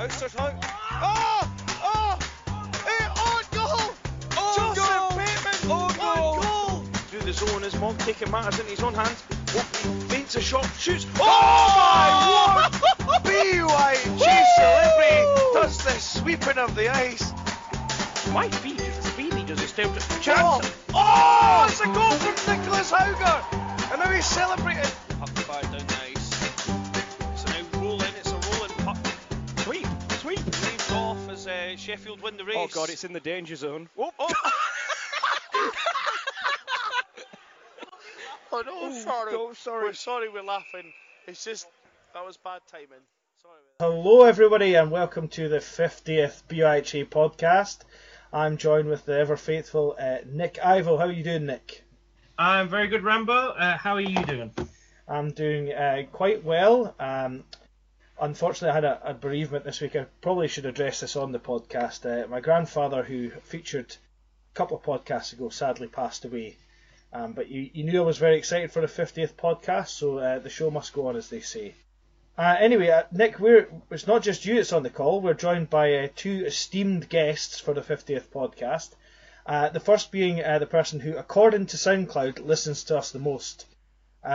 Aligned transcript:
Ousters 0.00 0.32
hung. 0.32 0.58
Oh! 0.64 1.52
Oh! 1.84 2.18
Hey, 2.88 3.04
on 3.20 3.44
goal! 3.52 3.92
On 4.40 4.56
Joseph 4.56 4.88
goal! 4.88 5.10
Bateman! 5.10 5.70
On 5.70 5.92
goal! 5.92 6.40
goal! 6.40 6.84
Through 7.10 7.20
the 7.20 7.32
zone 7.34 7.64
as 7.64 7.78
Monk 7.78 7.98
taking 7.98 8.30
matters 8.30 8.58
into 8.58 8.70
his 8.70 8.80
own 8.80 8.94
hands. 8.94 9.22
Oakley 9.50 10.08
feints 10.08 10.36
a 10.36 10.40
shot, 10.40 10.64
shoots. 10.78 11.06
Oh, 11.18 11.68
my 11.76 12.64
word! 12.64 13.24
BYG 13.24 14.44
celebrity 14.56 15.50
does 15.52 15.84
the 15.84 15.90
sweeping 15.90 16.56
of 16.56 16.74
the 16.74 16.88
ice. 16.88 17.32
Why 18.32 18.48
Beach 18.62 18.80
Speedy 19.02 19.42
does 19.42 19.62
it 19.62 19.68
still 19.68 19.92
Chance. 19.92 20.24
chance? 20.24 20.76
Oh, 20.94 21.66
it's 21.68 21.80
a 21.82 21.84
goal 21.84 22.12
from 22.12 22.56
Nicholas 22.56 22.90
Hauger. 22.90 23.92
And 23.92 24.00
now 24.00 24.10
he's 24.10 24.24
celebrating. 24.24 24.90
Sheffield 31.90 32.22
win 32.22 32.36
the 32.36 32.44
race. 32.44 32.54
Oh 32.56 32.68
god, 32.68 32.88
it's 32.88 33.02
in 33.02 33.12
the 33.12 33.18
danger 33.18 33.56
zone. 33.56 33.88
Oh, 33.98 34.12
oh. 34.16 34.32
oh 38.52 38.62
no, 38.64 38.72
Oh, 38.72 38.92
sorry. 39.02 39.32
no, 39.32 39.52
sorry. 39.54 39.84
We're 39.86 39.92
sorry 39.94 40.28
we're 40.28 40.44
laughing. 40.44 40.92
It's 41.26 41.44
just, 41.44 41.66
that 42.14 42.24
was 42.24 42.36
bad 42.36 42.60
timing. 42.70 42.86
Sorry 43.42 43.54
about 43.76 43.90
that. 43.90 43.96
Hello, 44.02 44.22
everybody, 44.22 44.76
and 44.76 44.92
welcome 44.92 45.26
to 45.30 45.48
the 45.48 45.58
50th 45.58 46.44
BIHA 46.48 47.08
podcast. 47.08 47.78
I'm 48.32 48.56
joined 48.56 48.86
with 48.88 49.04
the 49.04 49.18
ever 49.18 49.36
faithful 49.36 49.96
uh, 49.98 50.18
Nick 50.24 50.60
Ivel. 50.62 50.96
How 50.96 51.06
are 51.06 51.12
you 51.12 51.24
doing, 51.24 51.46
Nick? 51.46 51.82
I'm 52.38 52.68
very 52.68 52.86
good, 52.86 53.02
Rambo. 53.02 53.32
Uh, 53.32 53.76
how 53.76 53.94
are 53.94 54.00
you 54.00 54.22
doing? 54.26 54.52
I'm 55.08 55.32
doing 55.32 55.72
uh, 55.72 56.04
quite 56.12 56.44
well. 56.44 56.94
Um, 57.00 57.42
unfortunately, 58.20 58.70
I 58.70 58.74
had 58.74 58.84
a, 58.84 59.10
a 59.10 59.14
bereavement 59.14 59.64
this 59.64 59.80
week. 59.80 59.96
I 59.96 60.06
probably 60.20 60.48
should 60.48 60.66
address 60.66 61.00
this 61.00 61.16
on 61.16 61.32
the 61.32 61.38
podcast. 61.38 62.04
Uh, 62.04 62.26
my 62.28 62.40
grandfather, 62.40 63.02
who 63.02 63.30
featured 63.30 63.96
a 64.52 64.54
couple 64.54 64.76
of 64.76 64.82
podcasts 64.82 65.32
ago, 65.32 65.48
sadly 65.48 65.88
passed 65.88 66.24
away. 66.24 66.56
Um, 67.12 67.32
but 67.32 67.48
you, 67.48 67.70
you 67.72 67.84
knew 67.84 68.02
I 68.02 68.06
was 68.06 68.18
very 68.18 68.36
excited 68.36 68.70
for 68.70 68.80
the 68.80 68.86
50th 68.86 69.34
podcast, 69.34 69.88
so 69.88 70.18
uh, 70.18 70.38
the 70.38 70.50
show 70.50 70.70
must 70.70 70.92
go 70.92 71.08
on, 71.08 71.16
as 71.16 71.28
they 71.28 71.40
say. 71.40 71.74
Uh, 72.38 72.56
anyway, 72.58 72.88
uh, 72.88 73.02
Nick, 73.10 73.40
we're 73.40 73.68
it's 73.90 74.06
not 74.06 74.22
just 74.22 74.46
you 74.46 74.54
that's 74.54 74.72
on 74.72 74.82
the 74.82 74.90
call. 74.90 75.20
We're 75.20 75.34
joined 75.34 75.68
by 75.70 75.94
uh, 75.94 76.08
two 76.14 76.44
esteemed 76.46 77.08
guests 77.08 77.58
for 77.58 77.74
the 77.74 77.80
50th 77.80 78.28
podcast. 78.28 78.90
Uh, 79.44 79.68
the 79.70 79.80
first 79.80 80.12
being 80.12 80.36
the 80.36 80.68
person 80.70 81.00
who, 81.00 81.16
according 81.16 81.66
to 81.66 81.76
SoundCloud, 81.76 82.44
listens 82.44 82.84
to 82.84 82.98
us 82.98 83.10
the 83.10 83.18
most. 83.18 83.66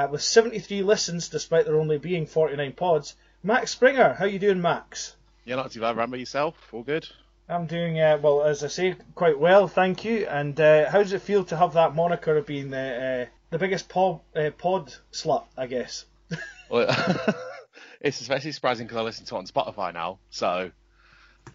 With 0.10 0.22
73 0.22 0.82
listens, 0.82 1.30
despite 1.30 1.66
there 1.66 1.80
only 1.80 2.00
being 2.00 2.26
49 2.26 2.74
pods, 2.74 3.16
Max 3.46 3.70
Springer. 3.70 4.14
How 4.14 4.26
you 4.26 4.40
doing, 4.40 4.60
Max? 4.60 5.16
Yeah, 5.46 5.58
not 5.58 5.72
too 5.72 5.80
bad. 5.80 5.92
Remember 5.92 6.18
yourself? 6.18 6.56
All 6.72 6.82
good? 6.82 7.08
I'm 7.48 7.68
doing 7.68 8.00
uh, 8.02 8.18
well, 8.20 8.42
as 8.42 8.64
I 8.64 8.68
say, 8.70 8.96
quite 9.14 9.38
well, 9.38 9.68
thank 9.68 10.04
you. 10.04 10.26
And 10.26 10.60
uh, 10.60 10.90
how 10.90 11.04
does 11.04 11.14
it 11.14 11.22
feel 11.22 11.44
to 11.46 11.56
have 11.56 11.74
that 11.74 11.94
moniker 11.94 12.38
of 12.38 12.48
being 12.48 12.72
the 12.72 13.28
uh, 13.28 13.32
the 13.52 13.60
biggest 13.60 13.88
pod 13.88 14.22
uh, 14.36 14.50
pod 14.58 14.96
slut? 15.14 15.46
I 15.58 15.68
guess. 15.68 16.06
Well, 16.68 16.88
it's 18.02 18.20
especially 18.20 18.52
surprising 18.52 18.88
because 18.88 18.98
I 18.98 19.04
listen 19.04 19.28
to 19.28 19.36
it 19.36 19.38
on 19.38 19.46
Spotify 19.46 19.94
now. 19.94 20.18
So, 20.32 20.72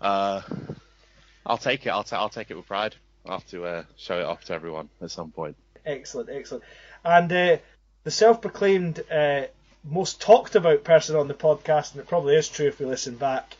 uh, 0.01 0.43
I'll 1.45 1.59
take 1.59 1.85
it. 1.85 1.89
I'll, 1.89 2.05
ta- 2.05 2.21
I'll 2.21 2.29
take 2.29 2.53
it 2.53 2.55
with 2.57 2.69
pride. 2.69 2.95
I'll 3.27 3.41
have 3.41 3.49
to 3.49 3.65
uh, 3.65 3.83
show 3.97 4.21
it 4.21 4.25
off 4.25 4.45
to 4.45 4.53
everyone 4.53 4.89
at 5.03 5.11
some 5.11 5.33
point. 5.33 5.57
Excellent, 5.85 6.31
excellent. 6.31 6.63
And 7.05 7.33
uh, 7.33 7.57
the 8.05 8.13
self-proclaimed 8.13 9.03
uh, 9.11 9.47
most 9.85 10.21
talked 10.21 10.57
about 10.57 10.85
person 10.85 11.17
on 11.17 11.29
the 11.29 11.35
podcast, 11.35 11.93
and 11.93 12.01
it 12.01 12.09
probably 12.09 12.37
is 12.37 12.49
true 12.49 12.67
if 12.67 12.79
we 12.79 12.87
listen 12.87 13.17
back. 13.17 13.57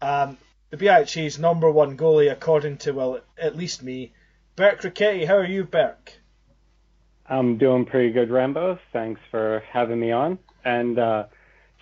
Um, 0.00 0.38
the 0.70 0.76
BIHA's 0.76 1.38
number 1.38 1.70
one 1.70 1.96
goalie, 1.96 2.30
according 2.30 2.78
to 2.78 2.92
well, 2.92 3.20
at 3.36 3.56
least 3.56 3.82
me, 3.82 4.12
Berk 4.56 4.82
Ricketty. 4.82 5.26
How 5.26 5.36
are 5.36 5.46
you, 5.46 5.64
Berk? 5.64 6.12
I'm 7.26 7.58
doing 7.58 7.84
pretty 7.84 8.10
good, 8.10 8.30
Rambo. 8.30 8.78
Thanks 8.92 9.20
for 9.30 9.62
having 9.70 10.00
me 10.00 10.12
on. 10.12 10.38
And 10.64 10.98
uh, 10.98 11.24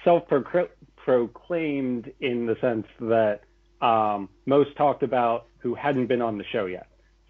self-proclaimed 0.05 2.12
in 2.21 2.47
the 2.47 2.56
sense 2.60 2.87
that 3.00 3.41
um, 3.81 4.28
most 4.44 4.77
talked 4.77 5.03
about 5.03 5.47
who 5.59 5.75
hadn't 5.75 6.06
been 6.06 6.22
on 6.22 6.39
the 6.39 6.44
show 6.53 6.66
yet. 6.66 6.87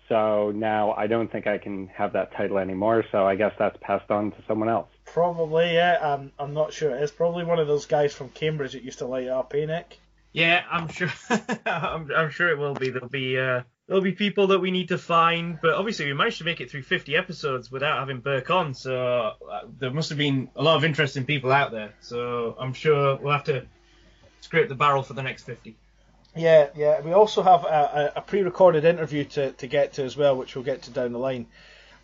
So 0.09 0.53
now 0.55 0.93
I 0.93 1.07
don't 1.07 1.31
think 1.31 1.47
I 1.47 1.59
can 1.59 1.89
have 1.89 2.13
that 2.15 2.33
title 2.33 2.59
anymore. 2.59 3.05
So 3.13 3.27
I 3.27 3.35
guess 3.35 3.53
that's 3.59 3.77
passed 3.81 4.11
on 4.11 4.31
to 4.33 4.37
someone 4.47 4.69
else. 4.69 4.89
Probably, 5.07 5.75
yeah. 5.75 5.99
I'm, 6.03 6.33
I'm 6.39 6.55
not 6.55 6.73
sure. 6.73 6.95
It's 6.95 7.13
probably 7.13 7.45
one 7.45 7.59
of 7.59 7.67
those 7.67 7.87
guys 7.87 8.13
from 8.13 8.29
Cambridge 8.31 8.73
that 8.73 8.83
used 8.83 8.99
to 8.99 9.07
light 9.07 9.29
up, 9.29 9.55
eh, 9.55 9.65
Nick? 9.65 9.99
Yeah, 10.33 10.63
I'm 10.71 10.89
sure. 10.89 11.11
I'm, 11.67 12.11
I'm 12.15 12.31
sure 12.31 12.51
it 12.51 12.59
will 12.59 12.75
be. 12.75 12.91
There'll 12.91 13.09
be 13.09 13.39
uh, 13.39 13.63
there'll 13.87 14.03
be 14.03 14.13
people 14.13 14.49
that 14.49 14.59
we 14.59 14.71
need 14.71 14.89
to 14.89 14.99
find, 14.99 15.59
but 15.63 15.75
obviously 15.75 16.07
we 16.07 16.13
managed 16.13 16.39
to 16.39 16.45
make 16.45 16.61
it 16.61 16.71
through 16.71 16.83
50 16.83 17.17
episodes 17.17 17.71
without 17.71 17.99
having 18.01 18.21
Burke 18.21 18.51
on, 18.51 18.75
so 18.75 19.33
uh, 19.51 19.61
there 19.79 19.91
must 19.91 20.11
have 20.11 20.19
been 20.19 20.51
a 20.55 20.63
lot 20.63 20.77
of 20.77 20.85
interesting 20.85 21.25
people 21.25 21.53
out 21.53 21.71
there. 21.73 21.95
So 22.01 22.55
I'm 22.59 22.75
sure 22.75 23.17
we'll 23.17 23.33
have 23.33 23.45
to 23.45 23.65
scrape 24.41 24.69
the 24.69 24.75
barrel 24.75 25.03
for 25.03 25.15
the 25.15 25.23
next 25.23 25.45
50. 25.45 25.77
Yeah, 26.35 26.69
yeah. 26.77 27.01
We 27.01 27.13
also 27.13 27.43
have 27.43 27.65
a, 27.65 28.13
a, 28.15 28.19
a 28.19 28.21
pre-recorded 28.21 28.85
interview 28.85 29.25
to, 29.25 29.53
to 29.53 29.67
get 29.67 29.95
to 29.95 30.05
as 30.05 30.17
well, 30.17 30.37
which 30.37 30.55
we'll 30.55 30.65
get 30.65 30.83
to 30.83 30.91
down 30.91 31.13
the 31.13 31.19
line. 31.19 31.47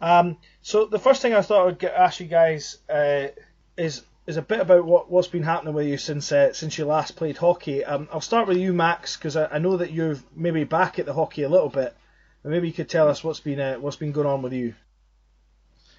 Um, 0.03 0.37
so 0.63 0.85
the 0.87 0.99
first 0.99 1.23
thing 1.23 1.33
I 1.33 1.43
thought 1.43 1.69
I'd 1.69 1.79
get, 1.79 1.95
ask 1.95 2.21
you 2.21 2.27
guys 2.27 2.79
uh, 2.91 3.29
is 3.77 4.03
is 4.27 4.37
a 4.37 4.43
bit 4.43 4.61
about 4.61 4.85
what 4.85 5.11
what's 5.11 5.29
been 5.29 5.45
happening 5.45 5.75
with 5.75 5.87
you 5.87 5.97
since 5.97 6.31
uh, 6.33 6.53
since 6.53 6.77
you 6.77 6.85
last 6.85 7.17
played 7.17 7.39
hockey. 7.39 7.85
Um, 7.85 8.09
I'll 8.13 8.21
start 8.21 8.49
with 8.49 8.59
you, 8.59 8.73
Max, 8.73 9.17
because 9.17 9.37
I, 9.37 9.47
I 9.47 9.59
know 9.59 9.77
that 9.77 9.93
you're 9.93 10.19
maybe 10.35 10.65
back 10.65 10.99
at 10.99 11.07
the 11.07 11.15
hockey 11.15 11.45
a 11.45 11.49
little 11.49 11.69
bit. 11.69 11.97
But 12.43 12.51
maybe 12.51 12.67
you 12.67 12.75
could 12.75 12.89
tell 12.89 13.09
us 13.09 13.23
what's 13.23 13.41
been 13.41 13.61
uh, 13.61 13.77
what's 13.77 13.97
been 13.97 14.13
going 14.13 14.27
on 14.27 14.43
with 14.43 14.53
you. 14.53 14.75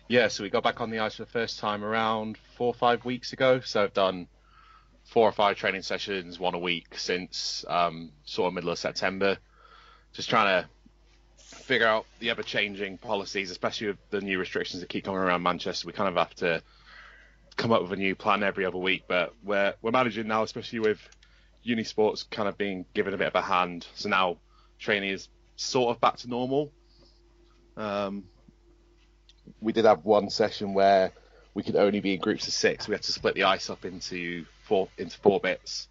Yeah, 0.09 0.27
so 0.27 0.43
we 0.43 0.49
got 0.49 0.63
back 0.63 0.81
on 0.81 0.89
the 0.89 0.99
ice 0.99 1.15
for 1.15 1.23
the 1.23 1.31
first 1.31 1.59
time 1.59 1.83
around 1.83 2.37
four 2.57 2.67
or 2.67 2.73
five 2.73 3.05
weeks 3.05 3.31
ago. 3.31 3.61
So 3.61 3.83
I've 3.83 3.93
done 3.93 4.27
four 5.05 5.27
or 5.27 5.31
five 5.31 5.55
training 5.55 5.81
sessions, 5.81 6.39
one 6.39 6.53
a 6.53 6.59
week 6.59 6.97
since 6.97 7.63
um, 7.69 8.11
sort 8.25 8.47
of 8.47 8.53
middle 8.53 8.69
of 8.69 8.77
September. 8.77 9.37
Just 10.11 10.29
trying 10.29 10.63
to 10.63 10.69
figure 11.53 11.87
out 11.87 12.05
the 12.19 12.29
ever 12.29 12.43
changing 12.43 12.97
policies, 12.97 13.51
especially 13.51 13.87
with 13.87 13.97
the 14.09 14.21
new 14.21 14.39
restrictions 14.39 14.81
that 14.81 14.89
keep 14.89 15.05
coming 15.05 15.19
around 15.19 15.43
Manchester. 15.43 15.87
We 15.87 15.93
kind 15.93 16.09
of 16.09 16.15
have 16.15 16.35
to 16.35 16.61
come 17.55 17.71
up 17.71 17.81
with 17.81 17.91
a 17.91 17.95
new 17.95 18.15
plan 18.15 18.43
every 18.43 18.65
other 18.65 18.77
week, 18.77 19.03
but 19.07 19.33
we're 19.43 19.73
we're 19.81 19.91
managing 19.91 20.27
now, 20.27 20.43
especially 20.43 20.79
with 20.79 20.99
uni 21.61 21.83
sports 21.83 22.23
kind 22.23 22.49
of 22.49 22.57
being 22.57 22.85
given 22.93 23.13
a 23.13 23.17
bit 23.17 23.27
of 23.27 23.35
a 23.35 23.41
hand. 23.41 23.87
So 23.95 24.09
now 24.09 24.37
training 24.79 25.11
is 25.11 25.29
sort 25.55 25.95
of 25.95 26.01
back 26.01 26.17
to 26.17 26.29
normal. 26.29 26.71
Um, 27.77 28.25
we 29.61 29.73
did 29.73 29.85
have 29.85 30.05
one 30.05 30.29
session 30.29 30.73
where 30.73 31.11
we 31.53 31.63
could 31.63 31.75
only 31.75 31.99
be 31.99 32.15
in 32.15 32.19
groups 32.19 32.47
of 32.47 32.53
six. 32.53 32.87
We 32.87 32.93
had 32.93 33.03
to 33.03 33.11
split 33.11 33.35
the 33.35 33.43
ice 33.43 33.69
up 33.69 33.85
into 33.85 34.45
four 34.63 34.89
into 34.97 35.17
four 35.19 35.39
bits 35.39 35.87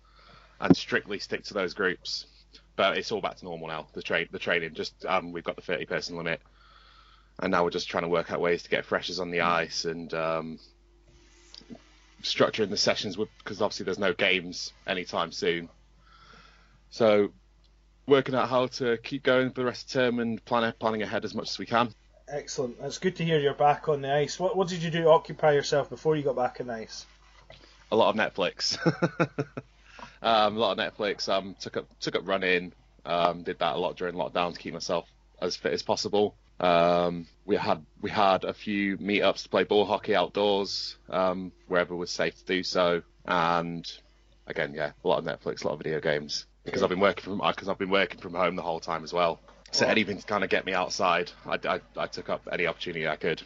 and 0.60 0.76
strictly 0.76 1.18
stick 1.18 1.44
to 1.44 1.54
those 1.54 1.74
groups. 1.74 2.26
But 2.74 2.96
it's 2.96 3.12
all 3.12 3.20
back 3.20 3.36
to 3.36 3.44
normal 3.44 3.68
now. 3.68 3.86
The 3.92 4.02
train, 4.02 4.28
the 4.30 4.38
training, 4.38 4.74
just 4.74 5.04
um, 5.04 5.32
we've 5.32 5.44
got 5.44 5.56
the 5.56 5.62
thirty 5.62 5.84
person 5.84 6.16
limit, 6.16 6.40
and 7.38 7.50
now 7.50 7.64
we're 7.64 7.70
just 7.70 7.88
trying 7.88 8.04
to 8.04 8.08
work 8.08 8.30
out 8.32 8.40
ways 8.40 8.62
to 8.62 8.70
get 8.70 8.84
freshers 8.84 9.20
on 9.20 9.30
the 9.30 9.42
ice 9.42 9.84
and 9.84 10.12
um, 10.14 10.58
structuring 12.22 12.70
the 12.70 12.76
sessions 12.76 13.16
because 13.16 13.60
obviously 13.60 13.84
there's 13.84 13.98
no 13.98 14.12
games 14.12 14.72
anytime 14.86 15.32
soon. 15.32 15.68
So 16.90 17.32
working 18.06 18.34
out 18.34 18.48
how 18.48 18.66
to 18.66 18.96
keep 18.98 19.22
going 19.22 19.50
for 19.50 19.60
the 19.60 19.64
rest 19.64 19.86
of 19.86 19.92
the 19.92 19.98
term 19.98 20.18
and 20.18 20.44
plan, 20.44 20.72
planning 20.78 21.02
ahead 21.02 21.24
as 21.24 21.34
much 21.34 21.50
as 21.50 21.58
we 21.58 21.66
can. 21.66 21.92
Excellent. 22.28 22.76
It's 22.80 22.98
good 22.98 23.16
to 23.16 23.24
hear 23.24 23.38
you're 23.38 23.54
back 23.54 23.88
on 23.88 24.02
the 24.02 24.12
ice. 24.12 24.38
What 24.38 24.56
what 24.56 24.68
did 24.68 24.82
you 24.82 24.90
do 24.90 25.02
to 25.02 25.10
occupy 25.10 25.52
yourself 25.52 25.90
before 25.90 26.16
you 26.16 26.22
got 26.22 26.36
back 26.36 26.58
on 26.60 26.68
the 26.68 26.74
ice? 26.74 27.06
A 27.90 27.96
lot 27.96 28.08
of 28.08 28.16
Netflix. 28.16 28.78
um, 30.22 30.56
a 30.56 30.60
lot 30.60 30.78
of 30.78 30.94
Netflix. 30.94 31.28
Um, 31.28 31.54
took 31.60 31.76
up 31.76 31.86
took 32.00 32.16
up 32.16 32.26
running. 32.26 32.72
Um, 33.04 33.42
did 33.42 33.58
that 33.58 33.74
a 33.74 33.78
lot 33.78 33.96
during 33.96 34.14
lockdown 34.14 34.54
to 34.54 34.58
keep 34.58 34.72
myself 34.72 35.06
as 35.40 35.56
fit 35.56 35.72
as 35.72 35.82
possible. 35.82 36.36
Um, 36.60 37.26
we 37.44 37.56
had 37.56 37.84
we 38.00 38.10
had 38.10 38.44
a 38.44 38.54
few 38.54 38.96
meetups 38.98 39.42
to 39.42 39.48
play 39.48 39.64
ball 39.64 39.84
hockey 39.84 40.14
outdoors 40.14 40.96
um, 41.10 41.50
wherever 41.66 41.96
was 41.96 42.10
safe 42.10 42.38
to 42.38 42.44
do 42.44 42.62
so, 42.62 43.02
and 43.26 43.90
again, 44.46 44.72
yeah, 44.74 44.92
a 45.04 45.08
lot 45.08 45.18
of 45.18 45.24
Netflix, 45.24 45.64
a 45.64 45.66
lot 45.66 45.74
of 45.74 45.78
video 45.80 46.00
games 46.00 46.46
because 46.64 46.82
I've 46.82 46.88
been 46.88 47.00
working 47.00 47.24
from 47.24 47.38
because 47.46 47.68
I've 47.68 47.78
been 47.78 47.90
working 47.90 48.20
from 48.20 48.34
home 48.34 48.56
the 48.56 48.62
whole 48.62 48.80
time 48.80 49.04
as 49.04 49.12
well. 49.12 49.40
So 49.72 49.86
anything 49.86 50.18
to 50.18 50.26
kind 50.26 50.44
of 50.44 50.50
get 50.50 50.66
me 50.66 50.74
outside, 50.74 51.32
I, 51.46 51.58
I, 51.64 51.80
I 51.96 52.06
took 52.06 52.28
up 52.28 52.46
any 52.52 52.66
opportunity 52.66 53.08
I 53.08 53.16
could. 53.16 53.42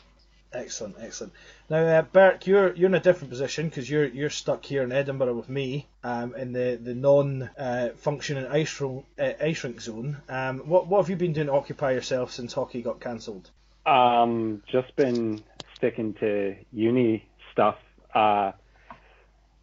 Excellent, 0.56 0.96
excellent. 1.00 1.34
Now, 1.68 1.84
uh, 1.84 2.02
Bert, 2.02 2.46
you're 2.46 2.74
you're 2.74 2.88
in 2.88 2.94
a 2.94 3.00
different 3.00 3.30
position 3.30 3.68
because 3.68 3.88
you're 3.90 4.06
you're 4.06 4.30
stuck 4.30 4.64
here 4.64 4.82
in 4.82 4.90
Edinburgh 4.90 5.34
with 5.34 5.50
me, 5.50 5.86
um, 6.02 6.34
in 6.34 6.52
the 6.52 6.78
the 6.82 6.94
non-functioning 6.94 8.46
uh, 8.46 8.52
ice 8.52 8.80
uh, 8.80 8.96
ice 9.18 9.64
rink 9.64 9.80
zone. 9.80 10.16
Um, 10.28 10.60
what 10.60 10.86
what 10.86 11.02
have 11.02 11.10
you 11.10 11.16
been 11.16 11.34
doing 11.34 11.48
to 11.48 11.52
occupy 11.52 11.92
yourself 11.92 12.32
since 12.32 12.54
hockey 12.54 12.80
got 12.80 13.00
cancelled? 13.00 13.50
Um, 13.84 14.62
just 14.66 14.96
been 14.96 15.42
sticking 15.74 16.14
to 16.14 16.56
uni 16.72 17.28
stuff. 17.52 17.76
Uh, 18.14 18.52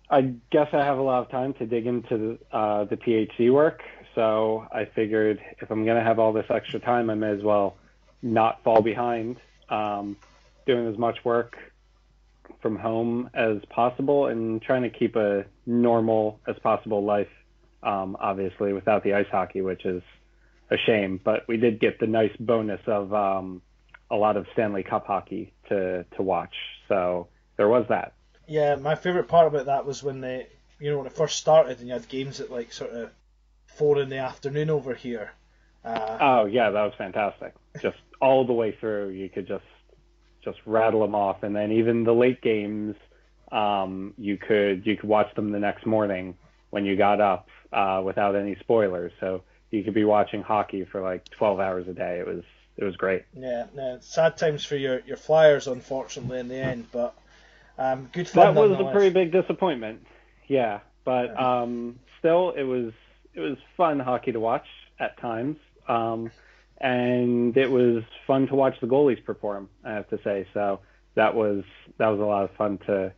I 0.09 0.21
guess 0.51 0.67
I 0.73 0.85
have 0.85 0.99
a 0.99 1.01
lot 1.01 1.23
of 1.23 1.31
time 1.31 1.53
to 1.55 1.65
dig 1.65 1.87
into 1.87 2.37
uh, 2.51 2.83
the 2.83 2.97
PhD 2.97 3.51
work, 3.51 3.81
so 4.13 4.67
I 4.71 4.85
figured 4.85 5.41
if 5.59 5.71
I'm 5.71 5.85
going 5.85 5.97
to 5.97 6.03
have 6.03 6.19
all 6.19 6.33
this 6.33 6.45
extra 6.51 6.79
time, 6.79 7.09
I 7.09 7.15
may 7.15 7.31
as 7.31 7.41
well 7.41 7.77
not 8.21 8.63
fall 8.63 8.81
behind, 8.81 9.37
um, 9.69 10.17
doing 10.65 10.87
as 10.87 10.97
much 10.97 11.17
work 11.23 11.55
from 12.61 12.77
home 12.77 13.29
as 13.33 13.57
possible 13.69 14.27
and 14.27 14.61
trying 14.61 14.83
to 14.83 14.89
keep 14.89 15.15
a 15.15 15.45
normal 15.65 16.39
as 16.47 16.55
possible 16.59 17.03
life, 17.03 17.27
um, 17.83 18.15
obviously, 18.19 18.73
without 18.73 19.03
the 19.03 19.13
ice 19.13 19.27
hockey, 19.31 19.61
which 19.61 19.85
is 19.85 20.01
a 20.71 20.77
shame. 20.77 21.19
But 21.23 21.47
we 21.47 21.57
did 21.57 21.79
get 21.79 21.99
the 21.99 22.07
nice 22.07 22.35
bonus 22.39 22.81
of 22.87 23.13
um, 23.13 23.61
a 24.09 24.15
lot 24.15 24.37
of 24.37 24.45
Stanley 24.53 24.83
Cup 24.83 25.05
hockey 25.07 25.53
to, 25.69 26.05
to 26.15 26.21
watch. 26.21 26.55
So 26.87 27.27
there 27.57 27.67
was 27.67 27.85
that. 27.89 28.13
Yeah, 28.47 28.75
my 28.75 28.95
favourite 28.95 29.27
part 29.27 29.47
about 29.47 29.65
that 29.67 29.85
was 29.85 30.03
when 30.03 30.21
they, 30.21 30.47
you 30.79 30.91
know, 30.91 30.97
when 30.97 31.07
it 31.07 31.13
first 31.13 31.37
started 31.37 31.79
and 31.79 31.87
you 31.87 31.93
had 31.93 32.07
games 32.07 32.39
at 32.39 32.51
like 32.51 32.73
sort 32.73 32.91
of 32.91 33.09
four 33.67 33.99
in 34.01 34.09
the 34.09 34.17
afternoon 34.17 34.69
over 34.69 34.93
here. 34.93 35.31
Uh, 35.83 36.17
Oh 36.19 36.45
yeah, 36.45 36.69
that 36.69 36.83
was 36.83 36.93
fantastic. 36.97 37.53
Just 37.81 37.97
all 38.21 38.45
the 38.45 38.53
way 38.53 38.75
through, 38.79 39.09
you 39.09 39.29
could 39.29 39.47
just 39.47 39.63
just 40.43 40.59
rattle 40.65 41.01
them 41.01 41.15
off, 41.15 41.43
and 41.43 41.55
then 41.55 41.71
even 41.71 42.03
the 42.03 42.13
late 42.13 42.41
games, 42.41 42.95
um, 43.51 44.13
you 44.17 44.37
could 44.37 44.85
you 44.85 44.97
could 44.97 45.09
watch 45.09 45.33
them 45.35 45.51
the 45.51 45.59
next 45.59 45.85
morning 45.85 46.35
when 46.69 46.85
you 46.85 46.95
got 46.95 47.21
up 47.21 47.47
uh, 47.71 48.01
without 48.03 48.35
any 48.35 48.55
spoilers. 48.59 49.11
So 49.19 49.43
you 49.71 49.83
could 49.83 49.93
be 49.93 50.03
watching 50.03 50.41
hockey 50.41 50.85
for 50.85 51.01
like 51.01 51.27
12 51.29 51.59
hours 51.59 51.87
a 51.87 51.93
day. 51.93 52.19
It 52.19 52.27
was 52.27 52.43
it 52.77 52.83
was 52.83 52.95
great. 52.95 53.23
yeah, 53.35 53.67
no, 53.75 53.97
sad 54.01 54.37
times 54.37 54.65
for 54.65 54.75
your, 54.75 55.01
your 55.05 55.17
Flyers, 55.17 55.67
unfortunately, 55.67 56.39
in 56.39 56.47
the 56.47 56.55
end, 56.55 56.87
but 56.91 57.13
um, 57.77 58.09
good 58.11 58.27
fun. 58.27 58.55
That 58.55 58.59
was 58.59 58.79
a 58.79 58.91
pretty 58.91 59.11
big 59.11 59.31
disappointment. 59.31 60.05
Yeah, 60.47 60.79
but 61.05 61.39
um, 61.39 61.99
still, 62.19 62.51
it 62.51 62.63
was 62.63 62.93
it 63.33 63.39
was 63.39 63.57
fun 63.77 63.99
hockey 63.99 64.31
to 64.31 64.39
watch 64.39 64.65
at 64.99 65.17
times, 65.19 65.57
um, 65.87 66.31
and 66.83 67.55
it 67.55 67.71
was 67.71 68.03
fun 68.27 68.45
to 68.47 68.55
watch 68.55 68.75
the 68.81 68.87
goalies 68.87 69.23
perform. 69.23 69.69
I 69.85 69.93
have 69.93 70.09
to 70.09 70.19
say, 70.23 70.45
so 70.53 70.81
that 71.15 71.33
was 71.33 71.63
that 71.97 72.09
was 72.09 72.19
a 72.19 72.25
lot 72.25 72.43
of 72.43 72.51
fun 72.57 72.77
to 72.85 73.13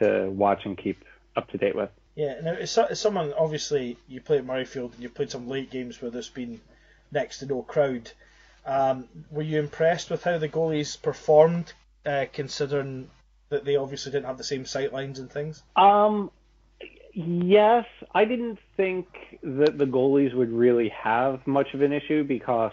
to 0.00 0.30
watch 0.30 0.64
and 0.64 0.76
keep 0.76 1.04
up 1.36 1.48
to 1.50 1.58
date 1.58 1.76
with. 1.76 1.90
Yeah, 2.16 2.40
now 2.42 2.52
as, 2.54 2.78
someone 2.98 3.32
obviously 3.34 3.98
you 4.08 4.20
play 4.20 4.38
at 4.38 4.46
Murrayfield 4.46 4.94
and 4.94 5.02
you 5.02 5.10
played 5.10 5.30
some 5.30 5.48
late 5.48 5.70
games 5.70 6.00
where 6.00 6.10
there's 6.10 6.30
been 6.30 6.60
next 7.12 7.38
to 7.38 7.46
no 7.46 7.62
crowd. 7.62 8.10
Um, 8.64 9.06
were 9.30 9.42
you 9.42 9.58
impressed 9.58 10.10
with 10.10 10.24
how 10.24 10.38
the 10.38 10.48
goalies 10.48 11.00
performed, 11.00 11.72
uh, 12.04 12.26
considering 12.32 13.10
that 13.50 13.64
they 13.64 13.76
obviously 13.76 14.12
didn't 14.12 14.26
have 14.26 14.38
the 14.38 14.44
same 14.44 14.64
sight 14.64 14.92
lines 14.92 15.18
and 15.18 15.30
things? 15.30 15.62
Um, 15.76 16.30
yes, 17.12 17.86
I 18.14 18.24
didn't 18.24 18.58
think 18.76 19.06
that 19.42 19.76
the 19.76 19.86
goalies 19.86 20.34
would 20.34 20.52
really 20.52 20.88
have 20.90 21.46
much 21.46 21.74
of 21.74 21.82
an 21.82 21.92
issue 21.92 22.24
because 22.24 22.72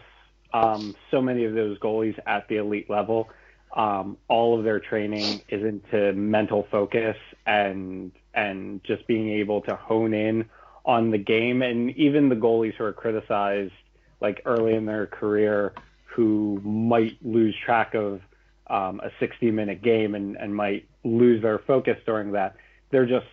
um, 0.54 0.96
so 1.12 1.22
many 1.22 1.46
of 1.46 1.54
those 1.54 1.78
goalies 1.80 2.18
at 2.26 2.48
the 2.48 2.58
elite 2.58 2.90
level, 2.90 3.30
um, 3.76 4.18
all 4.28 4.58
of 4.58 4.64
their 4.64 4.80
training 4.80 5.42
is 5.50 5.64
into 5.64 6.14
mental 6.14 6.68
focus 6.72 7.18
and 7.46 8.12
and 8.34 8.84
just 8.84 9.06
being 9.08 9.30
able 9.30 9.62
to 9.62 9.76
hone 9.76 10.14
in 10.14 10.46
on 10.86 11.12
the 11.12 11.18
game. 11.18 11.62
And 11.62 11.90
even 11.98 12.30
the 12.30 12.36
goalies 12.36 12.76
who 12.76 12.86
are 12.86 12.94
criticized 12.94 13.74
like 14.22 14.42
early 14.46 14.74
in 14.74 14.86
their 14.86 15.08
career 15.08 15.74
who 16.06 16.60
might 16.64 17.18
lose 17.24 17.56
track 17.64 17.94
of 17.94 18.22
um, 18.68 19.00
a 19.02 19.12
60 19.20 19.52
minute 19.52 19.82
game 19.82 20.16
and, 20.16 20.36
and 20.36 20.56
might 20.56 20.88
lose 21.04 21.42
their 21.42 21.60
focus 21.60 21.98
during 22.06 22.32
that. 22.32 22.56
They're 22.90 23.06
just 23.06 23.28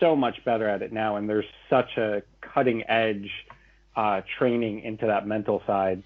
so 0.00 0.14
much 0.14 0.44
better 0.44 0.68
at 0.68 0.82
it 0.82 0.92
now, 0.92 1.16
and 1.16 1.28
there's 1.28 1.46
such 1.70 1.96
a 1.96 2.22
cutting 2.40 2.88
edge 2.88 3.30
uh, 3.96 4.22
training 4.38 4.80
into 4.80 5.06
that 5.06 5.26
mental 5.26 5.62
side. 5.66 6.04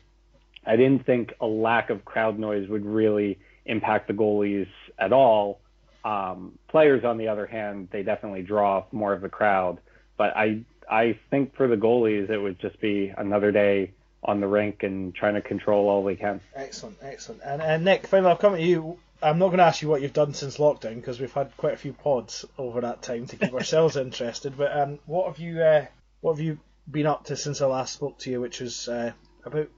I 0.69 0.77
didn't 0.77 1.07
think 1.07 1.33
a 1.41 1.47
lack 1.47 1.89
of 1.91 2.05
crowd 2.05 2.39
noise 2.39 2.69
would 2.69 2.85
really 2.85 3.39
impact 3.65 4.07
the 4.07 4.15
goalies 4.15 4.69
at 4.99 5.13
all. 5.13 5.61
Um, 6.05 6.59
players, 6.69 7.05
on 7.05 7.17
the 7.17 7.29
other 7.29 7.47
hand, 7.47 7.89
they 7.91 8.03
definitely 8.03 8.43
draw 8.43 8.85
more 8.93 9.13
of 9.13 9.23
the 9.23 9.29
crowd. 9.29 9.79
But 10.17 10.37
I, 10.37 10.65
I 10.91 11.19
think 11.31 11.57
for 11.57 11.69
the 11.69 11.77
goalies, 11.77 12.29
it 12.29 12.39
would 12.39 12.59
just 12.59 12.81
be 12.81 13.13
another 13.17 13.51
day 13.51 13.93
on 14.23 14.41
the 14.41 14.47
rink 14.47 14.83
and 14.83 15.15
trying 15.15 15.35
to 15.35 15.43
control 15.43 15.89
all 15.89 16.05
they 16.05 16.17
can. 16.17 16.41
Excellent, 16.55 16.99
excellent. 17.03 17.41
And, 17.45 17.63
and 17.63 17.85
Nick, 17.85 18.07
finally, 18.07 18.31
I'll 18.31 18.37
come 18.37 18.55
to 18.55 18.63
you. 18.63 18.99
I'm 19.23 19.39
not 19.39 19.47
going 19.47 19.59
to 19.59 19.65
ask 19.65 19.83
you 19.83 19.89
what 19.89 20.03
you've 20.03 20.13
done 20.13 20.35
since 20.35 20.59
lockdown 20.59 20.97
because 20.97 21.19
we've 21.19 21.33
had 21.33 21.57
quite 21.57 21.75
a 21.75 21.79
few 21.79 21.93
pods 21.93 22.45
over 22.57 22.83
that 22.83 23.03
time 23.03 23.27
to 23.27 23.37
keep 23.37 23.53
ourselves 23.55 23.97
interested. 23.97 24.57
But 24.57 24.77
um, 24.77 24.99
what 25.07 25.27
have 25.27 25.39
you 25.39 25.63
uh, 25.63 25.87
what 26.21 26.37
have 26.37 26.45
you 26.45 26.59
been 26.91 27.07
up 27.07 27.25
to 27.27 27.37
since 27.37 27.61
I 27.61 27.67
last 27.67 27.95
spoke 27.95 28.19
to 28.19 28.31
you, 28.31 28.41
which 28.41 28.61
was 28.61 28.89
uh, 28.89 29.13
about 29.45 29.69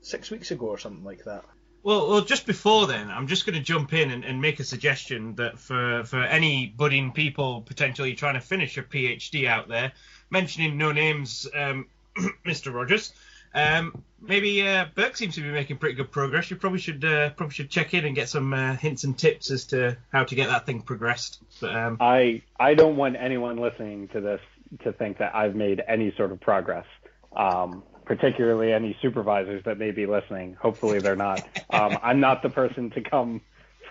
six 0.00 0.30
weeks 0.30 0.50
ago 0.50 0.66
or 0.66 0.78
something 0.78 1.04
like 1.04 1.24
that? 1.24 1.44
Well, 1.82 2.08
well, 2.08 2.20
just 2.22 2.46
before 2.46 2.88
then, 2.88 3.10
I'm 3.10 3.28
just 3.28 3.46
going 3.46 3.54
to 3.54 3.62
jump 3.62 3.92
in 3.92 4.10
and, 4.10 4.24
and 4.24 4.40
make 4.40 4.58
a 4.58 4.64
suggestion 4.64 5.36
that 5.36 5.58
for, 5.58 6.02
for 6.04 6.20
any 6.20 6.66
budding 6.66 7.12
people 7.12 7.60
potentially 7.60 8.14
trying 8.14 8.34
to 8.34 8.40
finish 8.40 8.76
a 8.76 8.82
PhD 8.82 9.46
out 9.46 9.68
there, 9.68 9.92
mentioning 10.28 10.78
no 10.78 10.90
names, 10.90 11.46
um, 11.54 11.86
Mr. 12.44 12.74
Rogers, 12.74 13.12
um, 13.56 14.02
maybe 14.20 14.66
uh, 14.66 14.86
Burke 14.94 15.16
seems 15.16 15.36
to 15.36 15.40
be 15.40 15.48
making 15.48 15.78
pretty 15.78 15.94
good 15.94 16.10
progress. 16.10 16.50
You 16.50 16.56
probably 16.56 16.78
should 16.78 17.04
uh, 17.04 17.30
probably 17.30 17.54
should 17.54 17.70
check 17.70 17.94
in 17.94 18.04
and 18.04 18.14
get 18.14 18.28
some 18.28 18.52
uh, 18.52 18.76
hints 18.76 19.04
and 19.04 19.16
tips 19.16 19.50
as 19.50 19.64
to 19.66 19.96
how 20.12 20.24
to 20.24 20.34
get 20.34 20.48
that 20.48 20.66
thing 20.66 20.82
progressed. 20.82 21.38
But 21.60 21.74
um, 21.74 21.96
I 22.00 22.42
I 22.60 22.74
don't 22.74 22.96
want 22.96 23.16
anyone 23.16 23.56
listening 23.56 24.08
to 24.08 24.20
this 24.20 24.40
to 24.82 24.92
think 24.92 25.18
that 25.18 25.34
I've 25.34 25.54
made 25.54 25.82
any 25.86 26.12
sort 26.16 26.32
of 26.32 26.40
progress. 26.40 26.86
Um, 27.34 27.82
particularly 28.06 28.72
any 28.72 28.96
supervisors 29.02 29.62
that 29.64 29.78
may 29.78 29.90
be 29.90 30.06
listening. 30.06 30.54
Hopefully 30.54 31.00
they're 31.00 31.16
not. 31.16 31.46
Um, 31.70 31.98
I'm 32.02 32.20
not 32.20 32.42
the 32.42 32.48
person 32.48 32.90
to 32.90 33.02
come 33.02 33.42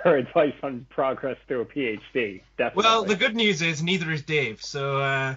for 0.01 0.15
advice 0.15 0.53
on 0.63 0.87
progress 0.89 1.37
through 1.47 1.61
a 1.61 1.65
PhD. 1.65 2.41
Definitely. 2.57 2.83
well, 2.83 3.03
the 3.03 3.15
good 3.15 3.35
news 3.35 3.61
is 3.61 3.83
neither 3.83 4.11
is 4.11 4.23
Dave. 4.23 4.63
So 4.63 4.99
uh, 4.99 5.35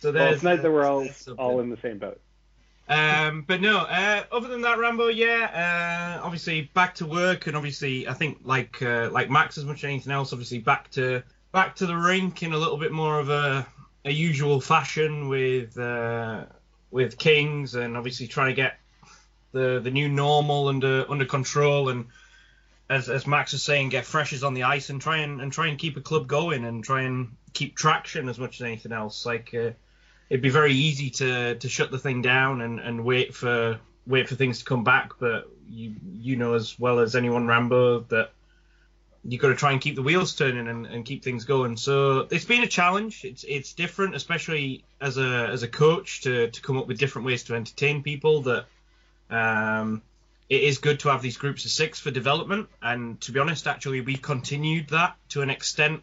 so 0.00 0.12
Well, 0.12 0.24
there's 0.24 0.34
it's 0.36 0.42
nice 0.42 0.62
that 0.62 0.72
we're 0.72 0.86
all 0.86 1.06
all 1.38 1.60
in 1.60 1.70
the 1.70 1.78
same 1.82 1.98
boat. 1.98 2.20
Um, 2.88 3.44
but 3.46 3.60
no, 3.62 3.78
uh, 3.78 4.24
other 4.30 4.48
than 4.48 4.60
that, 4.62 4.78
Rambo, 4.78 5.08
yeah, 5.08 6.18
uh, 6.20 6.24
obviously 6.24 6.70
back 6.74 6.96
to 6.96 7.06
work, 7.06 7.46
and 7.46 7.56
obviously 7.56 8.06
I 8.06 8.12
think 8.12 8.40
like 8.44 8.82
uh, 8.82 9.08
like 9.10 9.30
Max 9.30 9.56
as 9.56 9.64
much 9.64 9.78
as 9.78 9.84
anything 9.84 10.12
else, 10.12 10.32
obviously 10.32 10.58
back 10.58 10.90
to 10.92 11.22
back 11.52 11.76
to 11.76 11.86
the 11.86 11.96
rink 11.96 12.42
in 12.42 12.52
a 12.52 12.58
little 12.58 12.76
bit 12.76 12.92
more 12.92 13.18
of 13.20 13.30
a, 13.30 13.66
a 14.04 14.10
usual 14.10 14.60
fashion 14.60 15.28
with 15.28 15.78
uh, 15.78 16.44
with 16.94 17.18
Kings, 17.18 17.74
and 17.74 17.96
obviously 17.96 18.28
trying 18.28 18.50
to 18.50 18.54
get 18.54 18.78
the 19.50 19.80
the 19.82 19.90
new 19.90 20.08
normal 20.08 20.68
under 20.68 21.04
under 21.10 21.26
control, 21.26 21.88
and 21.88 22.06
as 22.88 23.10
as 23.10 23.26
Max 23.26 23.52
was 23.52 23.64
saying, 23.64 23.88
get 23.88 24.06
freshers 24.06 24.44
on 24.44 24.54
the 24.54 24.62
ice 24.62 24.90
and 24.90 25.00
try 25.02 25.18
and 25.18 25.40
and 25.40 25.52
try 25.52 25.66
and 25.66 25.76
keep 25.76 25.96
a 25.96 26.00
club 26.00 26.28
going 26.28 26.64
and 26.64 26.84
try 26.84 27.02
and 27.02 27.36
keep 27.52 27.76
traction 27.76 28.28
as 28.28 28.38
much 28.38 28.60
as 28.60 28.64
anything 28.64 28.92
else, 28.92 29.26
like. 29.26 29.52
Uh, 29.52 29.70
it'd 30.30 30.42
be 30.42 30.48
very 30.48 30.72
easy 30.72 31.10
to 31.10 31.56
to 31.56 31.68
shut 31.68 31.90
the 31.90 31.98
thing 31.98 32.22
down 32.22 32.62
and, 32.62 32.80
and 32.80 33.04
wait 33.04 33.34
for 33.34 33.78
wait 34.06 34.26
for 34.26 34.36
things 34.36 34.60
to 34.60 34.64
come 34.64 34.82
back. 34.82 35.12
But 35.18 35.50
you 35.68 35.94
you 36.14 36.36
know 36.36 36.54
as 36.54 36.78
well 36.78 36.98
as 37.00 37.14
anyone, 37.14 37.46
Rambo, 37.46 38.00
that 38.08 38.32
you 39.26 39.38
got 39.38 39.48
to 39.48 39.54
try 39.54 39.72
and 39.72 39.80
keep 39.80 39.94
the 39.94 40.02
wheels 40.02 40.34
turning 40.34 40.68
and, 40.68 40.86
and 40.86 41.04
keep 41.04 41.24
things 41.24 41.44
going. 41.44 41.76
So 41.76 42.26
it's 42.30 42.44
been 42.44 42.62
a 42.62 42.66
challenge. 42.66 43.24
It's 43.24 43.44
it's 43.44 43.72
different, 43.72 44.14
especially 44.14 44.84
as 45.00 45.16
a 45.16 45.48
as 45.48 45.62
a 45.62 45.68
coach 45.68 46.22
to 46.22 46.50
to 46.50 46.60
come 46.60 46.76
up 46.76 46.86
with 46.86 46.98
different 46.98 47.26
ways 47.26 47.44
to 47.44 47.54
entertain 47.54 48.02
people. 48.02 48.42
That 48.42 48.66
um, 49.30 50.02
it 50.48 50.62
is 50.62 50.78
good 50.78 51.00
to 51.00 51.08
have 51.08 51.22
these 51.22 51.38
groups 51.38 51.64
of 51.64 51.70
six 51.70 51.98
for 52.00 52.10
development. 52.10 52.68
And 52.82 53.20
to 53.22 53.32
be 53.32 53.40
honest, 53.40 53.66
actually, 53.66 54.02
we 54.02 54.16
continued 54.16 54.88
that 54.90 55.16
to 55.30 55.40
an 55.40 55.50
extent 55.50 56.02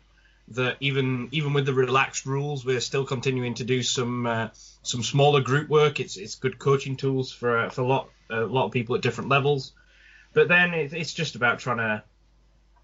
that 0.50 0.78
even 0.80 1.30
even 1.32 1.54
with 1.54 1.66
the 1.66 1.74
relaxed 1.74 2.26
rules, 2.26 2.66
we're 2.66 2.82
still 2.82 3.06
continuing 3.06 3.54
to 3.56 3.64
do 3.64 3.84
some 3.84 4.26
uh, 4.26 4.50
some 4.82 5.04
smaller 5.04 5.42
group 5.42 5.70
work. 5.70 6.00
It's 6.00 6.18
it's 6.18 6.36
good 6.36 6.58
coaching 6.58 6.98
tools 6.98 7.32
for 7.32 7.70
for 7.70 7.82
a 7.82 7.88
lot 7.88 8.10
a 8.32 8.42
lot 8.42 8.66
of 8.66 8.72
people 8.72 8.96
at 8.96 9.02
different 9.02 9.30
levels. 9.30 9.74
But 10.34 10.48
then 10.48 10.74
it, 10.74 10.94
it's 10.94 11.14
just 11.14 11.36
about 11.36 11.60
trying 11.60 11.78
to 11.78 12.04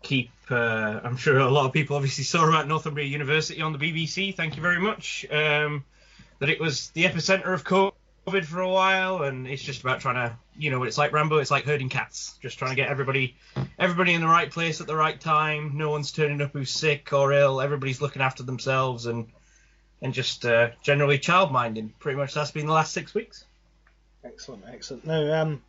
keep. 0.02 0.32
Uh, 0.50 1.00
I'm 1.04 1.18
sure 1.18 1.40
a 1.40 1.50
lot 1.50 1.66
of 1.66 1.74
people 1.74 1.96
obviously 1.96 2.24
saw 2.24 2.48
about 2.48 2.68
Northumbria 2.68 3.06
University 3.06 3.62
on 3.62 3.74
the 3.74 3.80
BBC. 3.80 4.36
Thank 4.36 4.56
you 4.56 4.62
very 4.62 4.80
much. 4.80 5.26
Um, 5.30 5.84
that 6.40 6.50
it 6.50 6.60
was 6.60 6.90
the 6.92 7.04
epicenter 7.06 7.54
of 7.54 7.64
COVID 7.64 8.46
for 8.46 8.62
a 8.62 8.70
while, 8.70 9.24
and 9.24 9.48
it's 9.48 9.64
just 9.64 9.82
about 9.82 10.00
trying 10.00 10.16
to, 10.16 10.36
you 10.58 10.72
know, 10.72 10.84
it's 10.84 10.98
like 10.98 11.12
Rambo. 11.12 11.38
It's 11.38 11.52
like 11.52 11.66
herding 11.66 11.90
cats, 11.90 12.38
just 12.42 12.60
trying 12.60 12.72
to 12.72 12.76
get 12.76 12.90
everybody, 12.90 13.36
everybody 13.80 14.14
in 14.14 14.22
the 14.22 14.28
right 14.28 14.50
place 14.50 14.80
at 14.82 14.88
the 14.88 14.96
right 14.96 15.20
time. 15.20 15.78
No 15.78 15.90
one's 15.90 16.12
turning 16.12 16.42
up 16.42 16.54
who's 16.54 16.72
sick 16.72 17.12
or 17.12 17.34
ill. 17.34 17.60
Everybody's 17.60 18.02
looking 18.02 18.22
after 18.22 18.44
themselves 18.44 19.06
and 19.06 19.28
and 20.02 20.14
just 20.14 20.46
uh, 20.46 20.70
generally 20.82 21.18
child 21.18 21.52
minding. 21.52 21.94
Pretty 22.00 22.18
much 22.18 22.34
that's 22.34 22.52
been 22.52 22.68
the 22.68 22.74
last 22.74 22.94
six 22.94 23.14
weeks. 23.14 23.46
Excellent, 24.24 24.64
excellent. 24.68 25.06
Now, 25.06 25.42
um, 25.42 25.62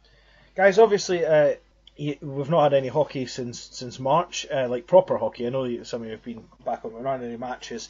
guys, 0.54 0.78
obviously, 0.78 1.24
uh, 1.24 1.54
y- 1.98 2.18
we've 2.20 2.50
not 2.50 2.64
had 2.64 2.74
any 2.74 2.88
hockey 2.88 3.26
since 3.26 3.60
since 3.60 3.98
March, 3.98 4.46
uh, 4.52 4.68
like 4.68 4.86
proper 4.86 5.18
hockey. 5.18 5.46
I 5.46 5.50
know 5.50 5.82
some 5.82 6.02
of 6.02 6.06
you 6.06 6.12
have 6.12 6.24
been 6.24 6.44
back 6.64 6.84
on. 6.84 6.92
We're 6.92 7.02
not 7.02 7.22
any 7.22 7.36
matches. 7.36 7.88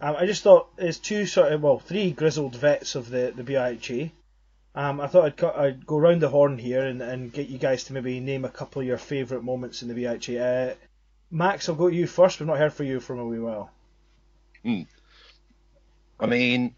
Um, 0.00 0.16
I 0.16 0.26
just 0.26 0.42
thought 0.42 0.68
as 0.78 0.98
two 0.98 1.26
sort 1.26 1.52
of 1.52 1.62
well 1.62 1.78
three 1.78 2.10
grizzled 2.10 2.56
vets 2.56 2.94
of 2.94 3.08
the 3.08 3.32
the 3.34 3.42
BIHA. 3.42 4.10
Um, 4.74 5.00
I 5.00 5.06
thought 5.06 5.24
I'd, 5.24 5.44
I'd 5.44 5.86
go 5.86 5.96
round 5.96 6.20
the 6.20 6.28
horn 6.28 6.58
here 6.58 6.82
and, 6.84 7.00
and 7.00 7.32
get 7.32 7.48
you 7.48 7.56
guys 7.56 7.84
to 7.84 7.94
maybe 7.94 8.20
name 8.20 8.44
a 8.44 8.50
couple 8.50 8.82
of 8.82 8.86
your 8.88 8.98
favourite 8.98 9.42
moments 9.42 9.80
in 9.80 9.88
the 9.88 9.94
BIHA. 9.94 10.72
Uh, 10.72 10.74
Max, 11.30 11.68
I'll 11.68 11.74
go 11.74 11.88
to 11.88 11.96
you 11.96 12.06
first. 12.06 12.38
We've 12.38 12.46
not 12.46 12.58
heard 12.58 12.74
from 12.74 12.86
you 12.86 13.00
for 13.00 13.16
a 13.16 13.24
wee 13.26 13.38
while. 13.38 13.70
I 16.20 16.26
mean, 16.26 16.74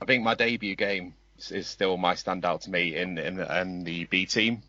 I 0.00 0.04
think 0.04 0.24
my 0.24 0.34
debut 0.34 0.74
game 0.76 1.14
is, 1.38 1.52
is 1.52 1.66
still 1.68 1.96
my 1.96 2.14
standout 2.14 2.62
to 2.62 2.70
me 2.70 2.96
in 2.96 3.18
in, 3.18 3.38
in 3.40 3.84
the 3.84 4.04
B 4.04 4.26
team. 4.26 4.62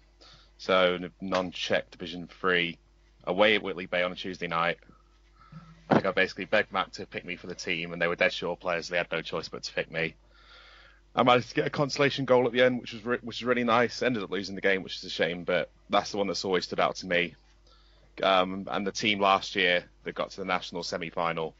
So 0.60 1.00
non-check 1.22 1.89
Division 1.89 2.28
Three, 2.28 2.78
away 3.24 3.56
at 3.56 3.63
Whitley 3.63 3.86
Bay 3.86 4.04
on 4.04 4.12
a 4.12 4.16
Tuesday 4.16 4.48
night. 4.48 4.78
I 5.89 5.96
think 5.96 6.06
I 6.06 6.12
basically 6.12 6.46
begged 6.46 6.74
Mac 6.74 6.92
to 6.92 7.06
pick 7.06 7.25
me 7.25 7.38
for 7.38 7.48
the 7.48 7.56
team, 7.56 7.94
and 7.94 8.01
they 8.01 8.08
were 8.08 8.18
dead 8.18 8.34
sure 8.34 8.58
players. 8.58 8.88
So 8.88 8.92
they 8.92 8.98
had 8.98 9.12
no 9.12 9.22
choice 9.22 9.48
but 9.48 9.63
to 9.63 9.74
pick 9.74 9.89
me. 9.89 10.16
I 11.16 11.24
managed 11.24 11.50
to 11.50 11.56
get 11.56 11.66
a 11.66 11.70
consolation 11.72 12.25
goal 12.25 12.46
at 12.46 12.51
the 12.51 12.62
end, 12.62 12.82
which 12.82 12.92
was 12.92 13.06
re- 13.06 13.18
which 13.22 13.39
was 13.39 13.44
really 13.46 13.63
nice. 13.63 14.04
Ended 14.04 14.22
up 14.22 14.32
losing 14.32 14.56
the 14.56 14.62
game, 14.62 14.84
which 14.84 14.98
is 14.98 15.04
a 15.06 15.10
shame, 15.10 15.46
but 15.46 15.72
that's 15.89 16.12
the 16.12 16.18
one 16.18 16.28
that's 16.28 16.44
always 16.44 16.66
stood 16.66 16.80
out 16.82 16.98
to 16.98 17.08
me. 17.08 17.36
Um, 18.22 18.68
and 18.70 18.86
the 18.86 18.92
team 18.92 19.22
last 19.22 19.56
year 19.56 19.86
that 20.04 20.13
got 20.13 20.32
to 20.32 20.38
the 20.42 20.46
national 20.46 20.84
semi-final, 20.84 21.56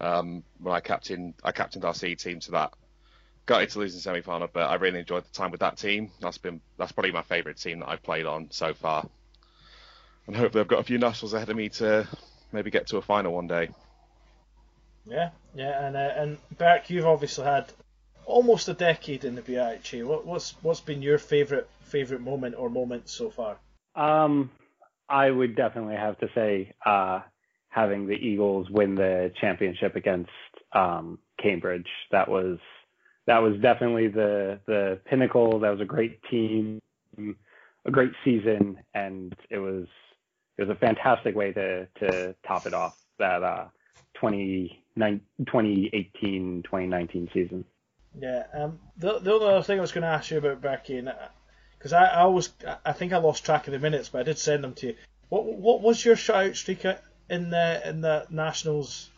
um, 0.00 0.44
when 0.60 0.74
I 0.74 0.80
captained 0.80 1.34
I 1.42 1.50
captained 1.50 1.84
our 1.84 1.92
C 1.92 2.14
team 2.14 2.38
to 2.40 2.52
that. 2.52 2.72
Got 3.48 3.62
it 3.62 3.70
to 3.70 3.78
lose 3.78 3.94
in 3.94 4.00
semi-final, 4.00 4.50
but 4.52 4.68
I 4.68 4.74
really 4.74 4.98
enjoyed 4.98 5.24
the 5.24 5.32
time 5.32 5.50
with 5.50 5.60
that 5.60 5.78
team. 5.78 6.10
That's 6.20 6.36
been 6.36 6.60
that's 6.76 6.92
probably 6.92 7.12
my 7.12 7.22
favourite 7.22 7.56
team 7.56 7.78
that 7.80 7.88
I've 7.88 8.02
played 8.02 8.26
on 8.26 8.48
so 8.50 8.74
far. 8.74 9.08
And 10.26 10.36
hopefully 10.36 10.60
I've 10.60 10.68
got 10.68 10.80
a 10.80 10.84
few 10.84 10.98
nationals 10.98 11.32
ahead 11.32 11.48
of 11.48 11.56
me 11.56 11.70
to 11.70 12.06
maybe 12.52 12.70
get 12.70 12.88
to 12.88 12.98
a 12.98 13.00
final 13.02 13.32
one 13.32 13.46
day. 13.46 13.70
Yeah, 15.06 15.30
yeah, 15.54 15.86
and 15.86 15.96
uh, 15.96 16.12
and 16.14 16.38
Berk, 16.58 16.90
you've 16.90 17.06
obviously 17.06 17.46
had 17.46 17.72
almost 18.26 18.68
a 18.68 18.74
decade 18.74 19.24
in 19.24 19.34
the 19.34 19.40
BIHA. 19.40 20.04
What, 20.04 20.26
what's 20.26 20.54
what's 20.60 20.80
been 20.80 21.00
your 21.00 21.16
favourite 21.16 21.66
favourite 21.80 22.22
moment 22.22 22.54
or 22.58 22.68
moments 22.68 23.12
so 23.12 23.30
far? 23.30 23.56
Um, 23.94 24.50
I 25.08 25.30
would 25.30 25.56
definitely 25.56 25.96
have 25.96 26.18
to 26.18 26.28
say 26.34 26.74
uh, 26.84 27.20
having 27.70 28.08
the 28.08 28.12
Eagles 28.12 28.68
win 28.68 28.94
the 28.94 29.32
championship 29.40 29.96
against 29.96 30.30
um, 30.74 31.18
Cambridge. 31.42 31.88
That 32.10 32.28
was 32.28 32.58
that 33.28 33.42
was 33.42 33.56
definitely 33.60 34.08
the 34.08 34.58
the 34.66 34.98
pinnacle. 35.04 35.60
That 35.60 35.70
was 35.70 35.80
a 35.82 35.84
great 35.84 36.20
team, 36.30 36.80
a 37.84 37.90
great 37.90 38.12
season, 38.24 38.78
and 38.94 39.36
it 39.50 39.58
was 39.58 39.86
it 40.56 40.62
was 40.62 40.70
a 40.70 40.74
fantastic 40.80 41.36
way 41.36 41.52
to 41.52 41.86
to 42.00 42.34
top 42.46 42.66
it 42.66 42.72
off 42.72 42.96
that 43.18 43.42
uh, 43.42 43.66
2018 44.14 45.20
2019 46.62 47.28
season. 47.34 47.66
Yeah, 48.18 48.44
um, 48.54 48.80
the, 48.96 49.18
the 49.18 49.36
other 49.36 49.62
thing 49.62 49.78
I 49.78 49.82
was 49.82 49.92
going 49.92 50.02
to 50.02 50.08
ask 50.08 50.30
you 50.30 50.38
about 50.38 50.62
Berkey, 50.62 51.06
because 51.76 51.92
I, 51.92 52.06
I 52.06 52.20
always, 52.20 52.50
I 52.84 52.92
think 52.92 53.12
I 53.12 53.18
lost 53.18 53.44
track 53.44 53.66
of 53.68 53.74
the 53.74 53.78
minutes, 53.78 54.08
but 54.08 54.20
I 54.20 54.24
did 54.24 54.38
send 54.38 54.64
them 54.64 54.72
to 54.76 54.86
you. 54.88 54.96
What 55.28 55.44
what 55.44 55.82
was 55.82 56.02
your 56.02 56.16
shutout 56.16 56.56
streak 56.56 56.86
in 57.28 57.50
the 57.50 57.86
in 57.86 58.00
the 58.00 58.26
nationals 58.30 59.10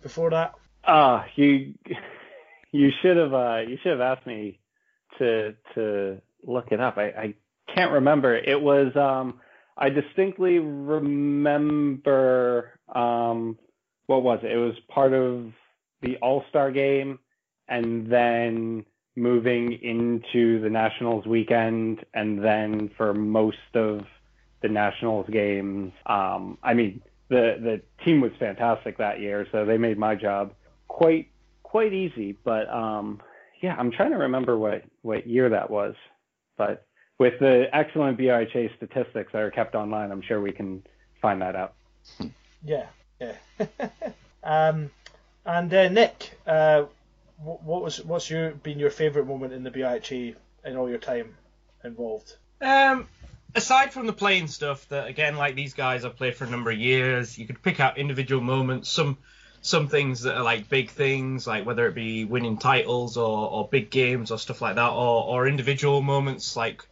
before 0.00 0.30
that? 0.30 0.54
Ah, 0.82 1.24
uh, 1.24 1.26
you 1.34 1.74
you 2.72 2.90
should 3.02 3.16
have 3.16 3.32
uh, 3.34 3.60
you 3.66 3.78
should 3.82 3.92
have 3.92 4.00
asked 4.00 4.26
me 4.26 4.58
to 5.18 5.54
to 5.74 6.20
look 6.44 6.72
it 6.72 6.80
up. 6.80 6.96
I, 6.98 7.04
I 7.04 7.34
can't 7.74 7.92
remember. 7.92 8.34
It 8.36 8.60
was 8.60 8.94
um, 8.96 9.40
I 9.76 9.90
distinctly 9.90 10.58
remember 10.58 12.00
um, 12.94 13.58
what 14.06 14.22
was 14.22 14.40
it? 14.42 14.52
It 14.52 14.58
was 14.58 14.74
part 14.88 15.12
of 15.12 15.52
the 16.02 16.16
All 16.18 16.44
Star 16.50 16.70
game 16.70 17.18
and 17.68 18.10
then 18.10 18.84
moving 19.16 19.72
into 19.72 20.60
the 20.60 20.70
Nationals 20.70 21.26
weekend, 21.26 22.04
and 22.14 22.42
then 22.42 22.90
for 22.96 23.14
most 23.14 23.56
of 23.74 24.00
the 24.62 24.68
Nationals 24.68 25.26
games. 25.30 25.92
Um, 26.06 26.58
I 26.62 26.74
mean, 26.74 27.02
the 27.28 27.56
the 27.60 28.04
team 28.04 28.20
was 28.20 28.32
fantastic 28.38 28.98
that 28.98 29.20
year, 29.20 29.46
so 29.52 29.64
they 29.64 29.78
made 29.78 29.98
my 29.98 30.14
job 30.14 30.52
quite 30.88 31.30
quite 31.70 31.92
easy. 31.92 32.32
But 32.32 32.68
um, 32.68 33.20
yeah, 33.62 33.76
I'm 33.78 33.92
trying 33.92 34.10
to 34.10 34.18
remember 34.18 34.58
what 34.58 34.84
what 35.02 35.26
year 35.26 35.48
that 35.50 35.70
was, 35.70 35.94
but 36.56 36.86
with 37.18 37.38
the 37.38 37.66
excellent 37.72 38.18
BIHA 38.18 38.74
statistics 38.76 39.32
that 39.32 39.42
are 39.42 39.50
kept 39.50 39.74
online, 39.74 40.10
I'm 40.10 40.22
sure 40.22 40.40
we 40.40 40.52
can 40.52 40.82
find 41.22 41.40
that 41.42 41.56
out. 41.56 41.74
Yeah, 42.62 42.88
yeah. 43.18 43.36
um, 44.44 44.90
and 45.46 45.72
uh, 45.72 45.88
Nick, 45.88 46.38
uh, 46.46 46.84
what 47.38 47.82
was 47.82 48.04
what's 48.04 48.28
your 48.28 48.50
been 48.50 48.78
your 48.78 48.90
favourite 48.90 49.26
moment 49.26 49.54
in 49.54 49.62
the 49.62 49.70
BIHA 49.70 50.34
in 50.66 50.76
all 50.76 50.86
your 50.86 50.98
time 50.98 51.34
involved? 51.82 52.36
Um, 52.60 53.08
aside 53.54 53.94
from 53.94 54.06
the 54.06 54.12
playing 54.12 54.48
stuff, 54.48 54.86
that 54.90 55.06
again, 55.06 55.36
like 55.36 55.54
these 55.54 55.72
guys, 55.72 56.04
I've 56.04 56.16
played 56.16 56.34
for 56.34 56.44
a 56.44 56.50
number 56.50 56.70
of 56.70 56.76
years. 56.76 57.38
You 57.38 57.46
could 57.46 57.62
pick 57.62 57.80
out 57.80 57.96
individual 57.96 58.42
moments. 58.42 58.90
Some 58.90 59.16
some 59.62 59.88
things 59.88 60.22
that 60.22 60.36
are 60.36 60.42
like 60.42 60.68
big 60.68 60.90
things, 60.90 61.46
like 61.46 61.66
whether 61.66 61.86
it 61.86 61.94
be 61.94 62.24
winning 62.24 62.56
titles 62.56 63.16
or, 63.16 63.50
or 63.50 63.68
big 63.68 63.90
games 63.90 64.30
or 64.30 64.38
stuff 64.38 64.62
like 64.62 64.76
that, 64.76 64.90
or, 64.90 65.24
or 65.24 65.46
individual 65.46 66.00
moments 66.00 66.56
like 66.56 66.82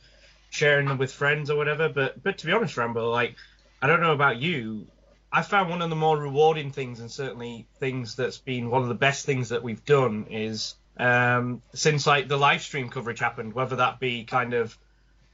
sharing 0.50 0.88
them 0.88 0.98
with 0.98 1.12
friends 1.12 1.50
or 1.50 1.56
whatever. 1.56 1.88
But 1.88 2.22
but 2.22 2.38
to 2.38 2.46
be 2.46 2.52
honest, 2.52 2.76
Rambo, 2.76 3.10
like 3.10 3.36
I 3.80 3.86
don't 3.86 4.00
know 4.00 4.12
about 4.12 4.38
you, 4.38 4.86
I 5.32 5.42
found 5.42 5.70
one 5.70 5.82
of 5.82 5.90
the 5.90 5.96
more 5.96 6.18
rewarding 6.18 6.70
things, 6.70 7.00
and 7.00 7.10
certainly 7.10 7.66
things 7.78 8.16
that's 8.16 8.38
been 8.38 8.70
one 8.70 8.82
of 8.82 8.88
the 8.88 8.94
best 8.94 9.24
things 9.24 9.50
that 9.50 9.62
we've 9.62 9.84
done 9.84 10.26
is 10.30 10.74
um, 10.98 11.62
since 11.74 12.06
like 12.06 12.28
the 12.28 12.38
live 12.38 12.62
stream 12.62 12.90
coverage 12.90 13.20
happened, 13.20 13.54
whether 13.54 13.76
that 13.76 14.00
be 14.00 14.24
kind 14.24 14.52
of 14.52 14.76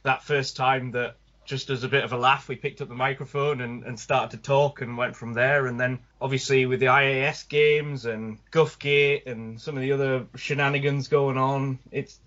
that 0.03 0.23
first 0.23 0.57
time 0.57 0.93
that 0.93 1.17
just 1.45 1.71
as 1.71 1.85
a 1.85 1.89
bit 1.89 2.05
of 2.05 2.13
a 2.13 2.17
laugh, 2.17 2.49
we 2.49 2.57
picked 2.57 2.81
up 2.81 2.89
the 2.89 2.95
microphone 2.95 3.61
and, 3.61 3.85
and 3.85 3.99
started 3.99 4.37
to 4.37 4.43
talk 4.43 4.81
and 4.81 4.97
went 4.97 5.17
from 5.17 5.35
there. 5.35 5.67
And 5.67 5.79
then 5.79 6.01
obviously 6.21 6.67
with 6.67 6.81
the 6.81 6.87
IAS 6.87 7.49
games 7.49 8.07
and 8.07 8.39
Guffgate 8.51 9.27
and 9.27 9.61
some 9.61 9.77
of 9.77 9.83
the 9.83 9.93
other 9.93 10.27
shenanigans 10.37 11.09
going 11.09 11.39
on, 11.39 11.79
it's 11.91 12.19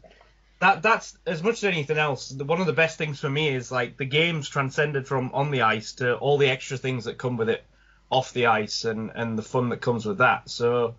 that 0.59 0.81
that's 0.81 1.17
as 1.25 1.43
much 1.43 1.55
as 1.55 1.63
anything 1.65 1.97
else. 1.97 2.31
One 2.31 2.61
of 2.61 2.67
the 2.67 2.73
best 2.73 2.97
things 2.97 3.19
for 3.19 3.29
me 3.29 3.49
is 3.49 3.71
like 3.71 3.97
the 3.97 4.05
games 4.05 4.49
transcended 4.49 5.07
from 5.07 5.31
on 5.33 5.51
the 5.51 5.61
ice 5.61 5.93
to 5.93 6.15
all 6.15 6.37
the 6.37 6.49
extra 6.49 6.77
things 6.77 7.05
that 7.05 7.17
come 7.17 7.37
with 7.37 7.49
it 7.49 7.63
off 8.09 8.33
the 8.33 8.47
ice 8.47 8.85
and 8.85 9.11
and 9.13 9.37
the 9.37 9.43
fun 9.43 9.69
that 9.69 9.81
comes 9.81 10.05
with 10.05 10.19
that. 10.19 10.49
So 10.49 10.95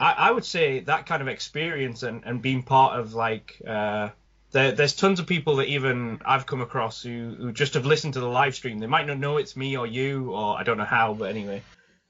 I, 0.00 0.12
I 0.12 0.30
would 0.30 0.44
say 0.44 0.80
that 0.80 1.06
kind 1.06 1.22
of 1.22 1.28
experience 1.28 2.02
and, 2.02 2.22
and 2.24 2.42
being 2.42 2.62
part 2.62 2.98
of 2.98 3.14
like 3.14 3.60
uh, 3.66 4.10
there, 4.50 4.72
there's 4.72 4.94
tons 4.94 5.20
of 5.20 5.26
people 5.26 5.56
that 5.56 5.68
even 5.68 6.20
I've 6.24 6.46
come 6.46 6.60
across 6.60 7.02
who, 7.02 7.34
who 7.38 7.52
just 7.52 7.74
have 7.74 7.86
listened 7.86 8.14
to 8.14 8.20
the 8.20 8.28
live 8.28 8.54
stream. 8.54 8.78
They 8.78 8.86
might 8.86 9.06
not 9.06 9.18
know 9.18 9.36
it's 9.36 9.56
me 9.56 9.76
or 9.76 9.86
you 9.86 10.32
or 10.32 10.58
I 10.58 10.62
don't 10.62 10.78
know 10.78 10.84
how, 10.84 11.14
but 11.14 11.30
anyway. 11.30 11.62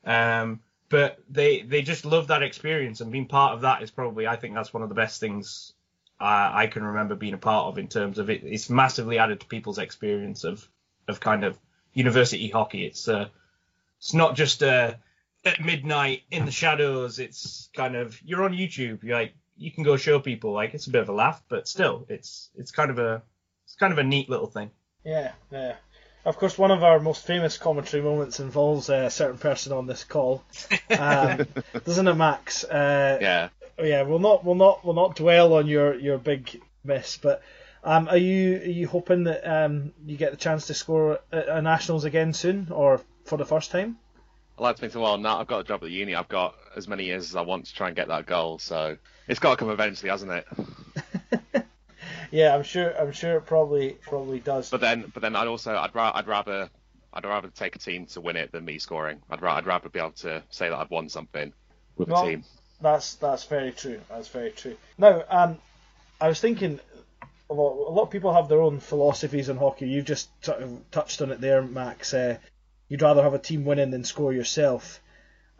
Um, 0.05 0.61
but 0.89 1.19
they 1.29 1.63
they 1.63 1.83
just 1.83 2.05
love 2.05 2.29
that 2.29 2.43
experience 2.43 3.01
and 3.01 3.13
being 3.13 3.27
part 3.27 3.55
of 3.55 3.63
that 3.63 3.83
is 3.83 3.91
probably 3.91 4.27
I 4.27 4.37
think 4.37 4.55
that's 4.55 4.73
one 4.73 4.83
of 4.83 4.89
the 4.89 4.95
best 4.95 5.21
things 5.21 5.75
I, 6.21 6.63
I 6.63 6.67
can 6.67 6.83
remember 6.83 7.15
being 7.15 7.35
a 7.35 7.39
part 7.39 7.67
of 7.67 7.79
in 7.79 7.89
terms 7.89 8.19
of 8.19 8.31
it. 8.31 8.43
It's 8.45 8.71
massively 8.71 9.19
added 9.19 9.41
to 9.41 9.47
people's 9.47 9.79
experience 9.79 10.45
of 10.45 10.67
of 11.09 11.21
kind 11.21 11.45
of 11.45 11.59
university 11.93 12.49
hockey. 12.49 12.85
It's 12.85 13.09
uh, 13.09 13.29
it's 13.99 14.15
not 14.15 14.37
just 14.37 14.63
uh, 14.63 14.95
at 15.45 15.65
midnight 15.65 16.23
in 16.31 16.45
the 16.45 16.53
shadows. 16.53 17.19
It's 17.19 17.69
kind 17.75 17.97
of 17.97 18.21
you're 18.23 18.45
on 18.45 18.53
YouTube. 18.53 19.03
You're 19.03 19.19
like 19.19 19.35
you 19.59 19.71
can 19.71 19.85
go 19.85 19.97
show 19.97 20.19
people. 20.21 20.53
Like 20.53 20.75
it's 20.75 20.87
a 20.87 20.91
bit 20.91 21.03
of 21.03 21.09
a 21.09 21.13
laugh, 21.13 21.43
but 21.49 21.69
still, 21.69 22.07
it's 22.09 22.51
it's 22.57 22.71
kind 22.71 22.91
of 22.91 22.99
a 22.99 23.23
it's 23.65 23.75
kind 23.75 23.93
of 23.93 23.99
a 23.99 24.05
neat 24.05 24.29
little 24.31 24.47
thing. 24.47 24.71
Yeah, 25.05 25.33
yeah. 25.51 25.77
Of 26.25 26.37
course, 26.37 26.59
one 26.59 26.71
of 26.71 26.83
our 26.83 27.01
most 27.01 27.27
famous 27.27 27.57
commentary 27.57 28.03
moments 28.03 28.41
involves 28.41 28.89
a 28.91 29.09
certain 29.09 29.39
person 29.39 29.73
on 29.73 29.87
this 29.87 30.05
call, 30.05 30.43
um, 30.99 31.47
doesn't 31.85 32.09
it, 32.09 32.15
Max? 32.15 32.65
Uh, 32.65 33.19
Yeah. 33.21 33.49
yeah, 33.79 34.03
we'll 34.03 34.19
not 34.19 34.45
we'll 34.45 34.55
not 34.57 34.85
we'll 34.85 34.95
not 34.95 35.17
dwell 35.17 35.55
on 35.55 35.67
your, 35.69 35.95
your 35.95 36.19
big 36.19 36.61
miss, 36.85 37.17
but 37.17 37.43
um, 37.85 38.09
are 38.09 38.17
you 38.19 38.57
are 38.57 38.65
you 38.65 38.89
hoping 38.89 39.25
that 39.25 39.49
um, 39.49 39.93
you 40.05 40.17
get 40.17 40.33
the 40.33 40.37
chance 40.37 40.67
to 40.67 40.75
score 40.75 41.21
at 41.33 41.49
a 41.49 41.63
nationals 41.63 42.05
again 42.05 42.33
soon, 42.35 42.69
or 42.73 43.01
for 43.25 43.39
the 43.39 43.47
first 43.47 43.71
time? 43.71 43.97
I 44.59 44.63
like 44.63 44.77
to 44.77 44.81
think, 44.81 44.95
well, 44.95 45.19
now 45.19 45.39
I've 45.39 45.47
got 45.47 45.61
a 45.61 45.65
job 45.65 45.83
at 45.83 45.87
the 45.87 45.93
uni. 45.93 46.15
I've 46.15 46.29
got 46.29 46.57
as 46.77 46.89
many 46.89 47.05
years 47.05 47.31
as 47.31 47.37
I 47.37 47.43
want 47.43 47.67
to 47.67 47.75
try 47.75 47.87
and 47.89 47.97
get 47.97 48.09
that 48.09 48.27
goal. 48.27 48.59
So 48.59 48.97
it's 49.29 49.39
got 49.39 49.51
to 49.51 49.57
come 49.57 49.71
eventually, 49.71 50.11
hasn't 50.11 50.33
it? 50.33 50.47
Yeah, 52.31 52.55
I'm 52.55 52.63
sure 52.63 52.95
I'm 53.01 53.13
sure 53.13 53.37
it 53.37 53.47
probably 53.47 53.97
probably 54.03 54.41
does. 54.41 54.69
But 54.71 54.81
then, 54.81 55.11
but 55.15 55.23
then 55.23 55.35
I'd 55.35 55.47
also 55.47 55.75
I'd, 55.75 55.95
ra- 55.95 56.13
I'd 56.15 56.27
rather 56.27 56.69
I'd 57.13 57.25
rather 57.25 57.49
take 57.49 57.75
a 57.77 57.79
team 57.79 58.07
to 58.07 58.21
win 58.21 58.37
it 58.37 58.53
than 58.53 58.65
me 58.65 58.79
scoring. 58.79 59.23
I'd, 59.31 59.41
ra- 59.41 59.57
I'd 59.57 59.67
rather 59.67 59.89
be 59.89 59.99
able 59.99 60.11
to 60.13 60.43
say 60.51 60.69
that 60.69 60.77
I've 60.77 60.91
won 60.91 61.09
something 61.09 61.53
with 61.97 62.09
Well, 62.09 62.27
a 62.27 62.31
team. 62.31 62.45
That's 62.81 63.15
that's 63.15 63.45
very 63.45 63.73
true. 63.73 64.01
That's 64.11 64.29
very 64.29 64.51
true. 64.51 64.77
Now, 64.99 65.25
um, 65.31 65.59
I 66.21 66.29
was 66.29 66.41
thinking 66.41 66.81
a 67.49 67.55
lot. 67.55 67.89
A 67.89 67.93
lot 67.93 68.03
of 68.03 68.11
people 68.11 68.35
have 68.35 68.49
their 68.49 68.61
own 68.61 68.79
philosophies 68.79 69.49
on 69.49 69.57
hockey. 69.57 69.89
You've 69.89 70.05
just 70.05 70.29
of 70.49 70.79
touched 70.91 71.23
on 71.23 71.31
it 71.33 71.41
there, 71.41 71.63
Max. 71.63 72.13
Uh, 72.13 72.37
you'd 72.89 73.03
rather 73.03 73.23
have 73.23 73.35
a 73.35 73.39
team 73.39 73.65
winning 73.65 73.91
than 73.91 74.05
score 74.05 74.33
yourself. 74.33 75.01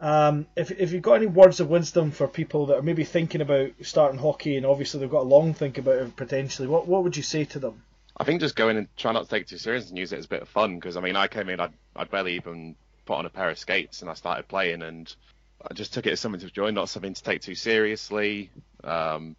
Um, 0.01 0.47
if 0.55 0.71
if 0.71 0.93
you've 0.93 1.01
got 1.01 1.15
any 1.15 1.25
words 1.25 1.59
of 1.59 1.69
wisdom 1.69 2.11
for 2.11 2.27
people 2.27 2.67
that 2.67 2.77
are 2.77 2.81
maybe 2.81 3.03
thinking 3.03 3.41
about 3.41 3.71
starting 3.81 4.19
hockey 4.19 4.55
and 4.55 4.65
obviously 4.65 4.99
they've 4.99 5.09
got 5.09 5.23
a 5.23 5.33
long 5.35 5.53
think 5.53 5.77
about 5.77 5.95
it 5.95 6.15
potentially, 6.15 6.67
what 6.67 6.87
what 6.87 7.03
would 7.03 7.17
you 7.17 7.23
say 7.23 7.45
to 7.45 7.59
them? 7.59 7.83
I 8.15 8.23
think 8.23 8.41
just 8.41 8.55
go 8.55 8.69
in 8.69 8.77
and 8.77 8.87
try 8.97 9.11
not 9.11 9.23
to 9.23 9.29
take 9.29 9.43
it 9.43 9.49
too 9.49 9.57
serious 9.57 9.89
and 9.89 9.97
use 9.97 10.13
it 10.13 10.19
as 10.19 10.25
a 10.25 10.29
bit 10.29 10.41
of 10.41 10.49
fun 10.49 10.75
because 10.75 10.95
I 10.95 11.01
mean 11.01 11.15
I 11.15 11.27
came 11.27 11.49
in 11.49 11.59
I'd, 11.59 11.73
I'd 11.95 12.11
barely 12.11 12.35
even 12.35 12.75
put 13.05 13.15
on 13.15 13.25
a 13.25 13.29
pair 13.29 13.49
of 13.49 13.59
skates 13.59 14.01
and 14.01 14.09
I 14.09 14.13
started 14.13 14.47
playing 14.47 14.81
and 14.81 15.13
I 15.61 15.73
just 15.73 15.93
took 15.93 16.05
it 16.05 16.13
as 16.13 16.19
something 16.19 16.39
to 16.39 16.47
enjoy, 16.47 16.71
not 16.71 16.87
something 16.87 17.13
to 17.13 17.23
take 17.23 17.41
too 17.41 17.55
seriously. 17.55 18.49
Um, 18.83 19.35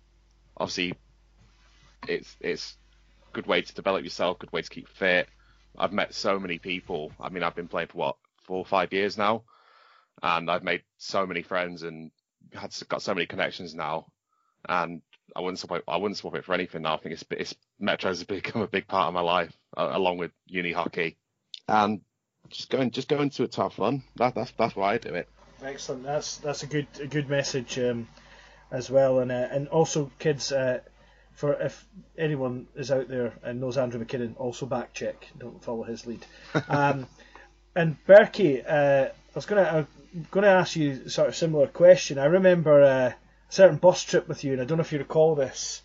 obviously, 0.57 0.95
it's 2.07 2.37
it's 2.41 2.77
a 3.31 3.33
good 3.33 3.47
way 3.47 3.63
to 3.63 3.75
develop 3.75 4.05
yourself, 4.05 4.39
good 4.39 4.53
way 4.53 4.61
to 4.63 4.69
keep 4.69 4.89
fit. 4.89 5.29
I've 5.79 5.93
met 5.93 6.15
so 6.15 6.39
many 6.39 6.59
people. 6.59 7.13
I 7.21 7.29
mean, 7.29 7.43
I've 7.43 7.55
been 7.55 7.69
playing 7.69 7.89
for 7.89 7.99
what 7.99 8.17
four 8.45 8.59
or 8.59 8.65
five 8.65 8.93
years 8.93 9.17
now, 9.17 9.45
and 10.23 10.51
I've 10.51 10.65
made 10.65 10.83
so 10.99 11.27
many 11.27 11.43
friends 11.43 11.83
and 11.83 12.11
had 12.53 12.75
got 12.89 13.03
so 13.03 13.15
many 13.15 13.27
connections 13.27 13.75
now. 13.75 14.07
And 14.69 15.03
I 15.35 15.41
wouldn't 15.41 15.59
swap 15.59 15.79
it. 15.79 15.85
I 15.89 15.97
wouldn't 15.97 16.19
swap 16.19 16.35
it 16.35 16.45
for 16.45 16.55
anything 16.55 16.83
now. 16.83 16.95
I 16.95 16.99
think 16.99 17.15
it's 17.15 17.25
it's 17.31 17.55
Metro's 17.79 18.19
has 18.19 18.25
become 18.27 18.63
a 18.63 18.69
big 18.69 18.87
part 18.87 19.09
of 19.09 19.15
my 19.15 19.21
life, 19.21 19.53
uh, 19.77 19.91
along 19.93 20.19
with 20.19 20.33
uni 20.47 20.73
hockey, 20.73 21.17
and 21.69 22.01
just 22.49 22.71
going 22.71 22.91
just 22.91 23.09
going 23.09 23.31
to 23.31 23.45
it 23.45 23.53
to 23.53 23.63
have 23.63 23.73
fun. 23.75 24.03
That, 24.17 24.35
that's 24.35 24.53
that's 24.53 24.77
why 24.77 24.95
I 24.95 24.99
do 24.99 25.15
it. 25.15 25.29
Excellent. 25.63 26.05
That's 26.05 26.39
that's 26.39 26.63
a 26.63 26.67
good 26.67 26.87
a 27.01 27.07
good 27.07 27.29
message 27.29 27.79
um, 27.79 28.09
as 28.71 28.91
well, 28.91 29.21
and 29.21 29.31
uh, 29.31 29.49
and 29.51 29.69
also 29.69 30.11
kids. 30.19 30.53
Uh, 30.53 30.81
for 31.41 31.55
if 31.55 31.87
anyone 32.19 32.67
is 32.77 32.91
out 32.91 33.09
there 33.09 33.33
and 33.43 33.63
knows 33.63 33.79
Andrew 33.79 34.05
McKinnon, 34.05 34.35
also 34.37 34.67
back 34.67 34.93
check. 34.93 35.27
Don't 35.39 35.65
follow 35.65 35.85
his 35.85 36.07
lead. 36.07 36.25
Um, 36.69 37.07
and 37.75 37.97
Berkey, 38.07 38.63
uh, 38.69 39.09
I 39.09 39.35
was 39.35 39.47
gonna 39.47 39.87
I'm 40.15 40.27
gonna 40.31 40.49
ask 40.49 40.77
you 40.77 41.09
sort 41.09 41.29
of 41.29 41.37
similar 41.37 41.67
question. 41.67 42.19
I 42.19 42.27
remember 42.27 42.83
uh, 42.83 43.09
a 43.09 43.15
certain 43.49 43.79
bus 43.79 44.03
trip 44.05 44.29
with 44.29 44.45
you, 44.45 44.53
and 44.53 44.61
I 44.61 44.65
don't 44.67 44.77
know 44.77 44.83
if 44.83 44.93
you 44.93 44.99
recall 44.99 45.35
this, 45.35 45.81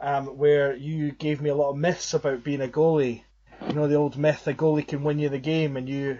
um, 0.00 0.36
where 0.36 0.74
you 0.74 1.12
gave 1.12 1.40
me 1.40 1.50
a 1.50 1.54
lot 1.54 1.70
of 1.70 1.76
myths 1.76 2.14
about 2.14 2.42
being 2.42 2.62
a 2.62 2.66
goalie. 2.66 3.22
You 3.68 3.74
know 3.74 3.86
the 3.86 3.94
old 3.94 4.16
myth, 4.16 4.48
a 4.48 4.54
goalie 4.54 4.88
can 4.88 5.04
win 5.04 5.20
you 5.20 5.28
the 5.28 5.38
game, 5.38 5.76
and 5.76 5.88
you 5.88 6.18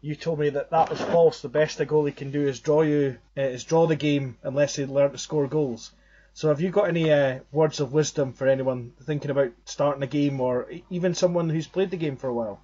you 0.00 0.14
told 0.14 0.38
me 0.38 0.50
that 0.50 0.70
that 0.70 0.90
was 0.90 1.00
false. 1.00 1.40
The 1.40 1.48
best 1.48 1.80
a 1.80 1.86
goalie 1.86 2.14
can 2.14 2.30
do 2.30 2.46
is 2.46 2.60
draw 2.60 2.82
you, 2.82 3.18
uh, 3.36 3.42
is 3.42 3.64
draw 3.64 3.88
the 3.88 3.96
game 3.96 4.36
unless 4.44 4.76
they 4.76 4.86
learn 4.86 5.10
to 5.10 5.18
score 5.18 5.48
goals. 5.48 5.90
So 6.34 6.48
have 6.48 6.60
you 6.60 6.70
got 6.70 6.88
any 6.88 7.12
uh, 7.12 7.40
words 7.50 7.80
of 7.80 7.92
wisdom 7.92 8.32
for 8.32 8.46
anyone 8.48 8.92
thinking 9.02 9.30
about 9.30 9.52
starting 9.64 10.02
a 10.02 10.06
game, 10.06 10.40
or 10.40 10.70
even 10.90 11.14
someone 11.14 11.50
who's 11.50 11.66
played 11.66 11.90
the 11.90 11.96
game 11.96 12.16
for 12.16 12.28
a 12.28 12.34
while? 12.34 12.60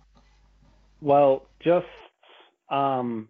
Well, 1.01 1.47
just 1.61 1.87
um, 2.71 3.29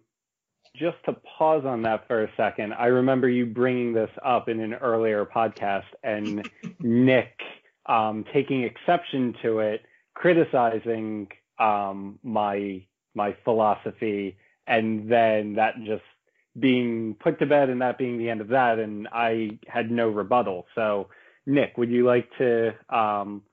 just 0.75 0.97
to 1.05 1.13
pause 1.37 1.65
on 1.65 1.81
that 1.83 2.07
for 2.07 2.23
a 2.23 2.31
second, 2.37 2.73
I 2.73 2.87
remember 2.87 3.27
you 3.27 3.45
bringing 3.45 3.93
this 3.93 4.09
up 4.23 4.47
in 4.47 4.59
an 4.61 4.75
earlier 4.75 5.25
podcast, 5.25 5.85
and 6.03 6.49
Nick 6.79 7.37
um, 7.85 8.23
taking 8.33 8.63
exception 8.63 9.35
to 9.41 9.59
it, 9.59 9.81
criticizing 10.13 11.27
um, 11.59 12.19
my 12.23 12.83
my 13.13 13.35
philosophy, 13.43 14.37
and 14.67 15.11
then 15.11 15.55
that 15.55 15.75
just 15.85 16.03
being 16.59 17.15
put 17.15 17.39
to 17.39 17.45
bed 17.45 17.69
and 17.69 17.81
that 17.81 17.97
being 17.97 18.17
the 18.17 18.29
end 18.29 18.41
of 18.41 18.49
that, 18.49 18.79
and 18.79 19.07
I 19.11 19.59
had 19.67 19.91
no 19.91 20.09
rebuttal. 20.09 20.67
So, 20.75 21.09
Nick, 21.45 21.77
would 21.77 21.89
you 21.89 22.05
like 22.05 22.29
to 22.37 22.73
um, 22.89 23.43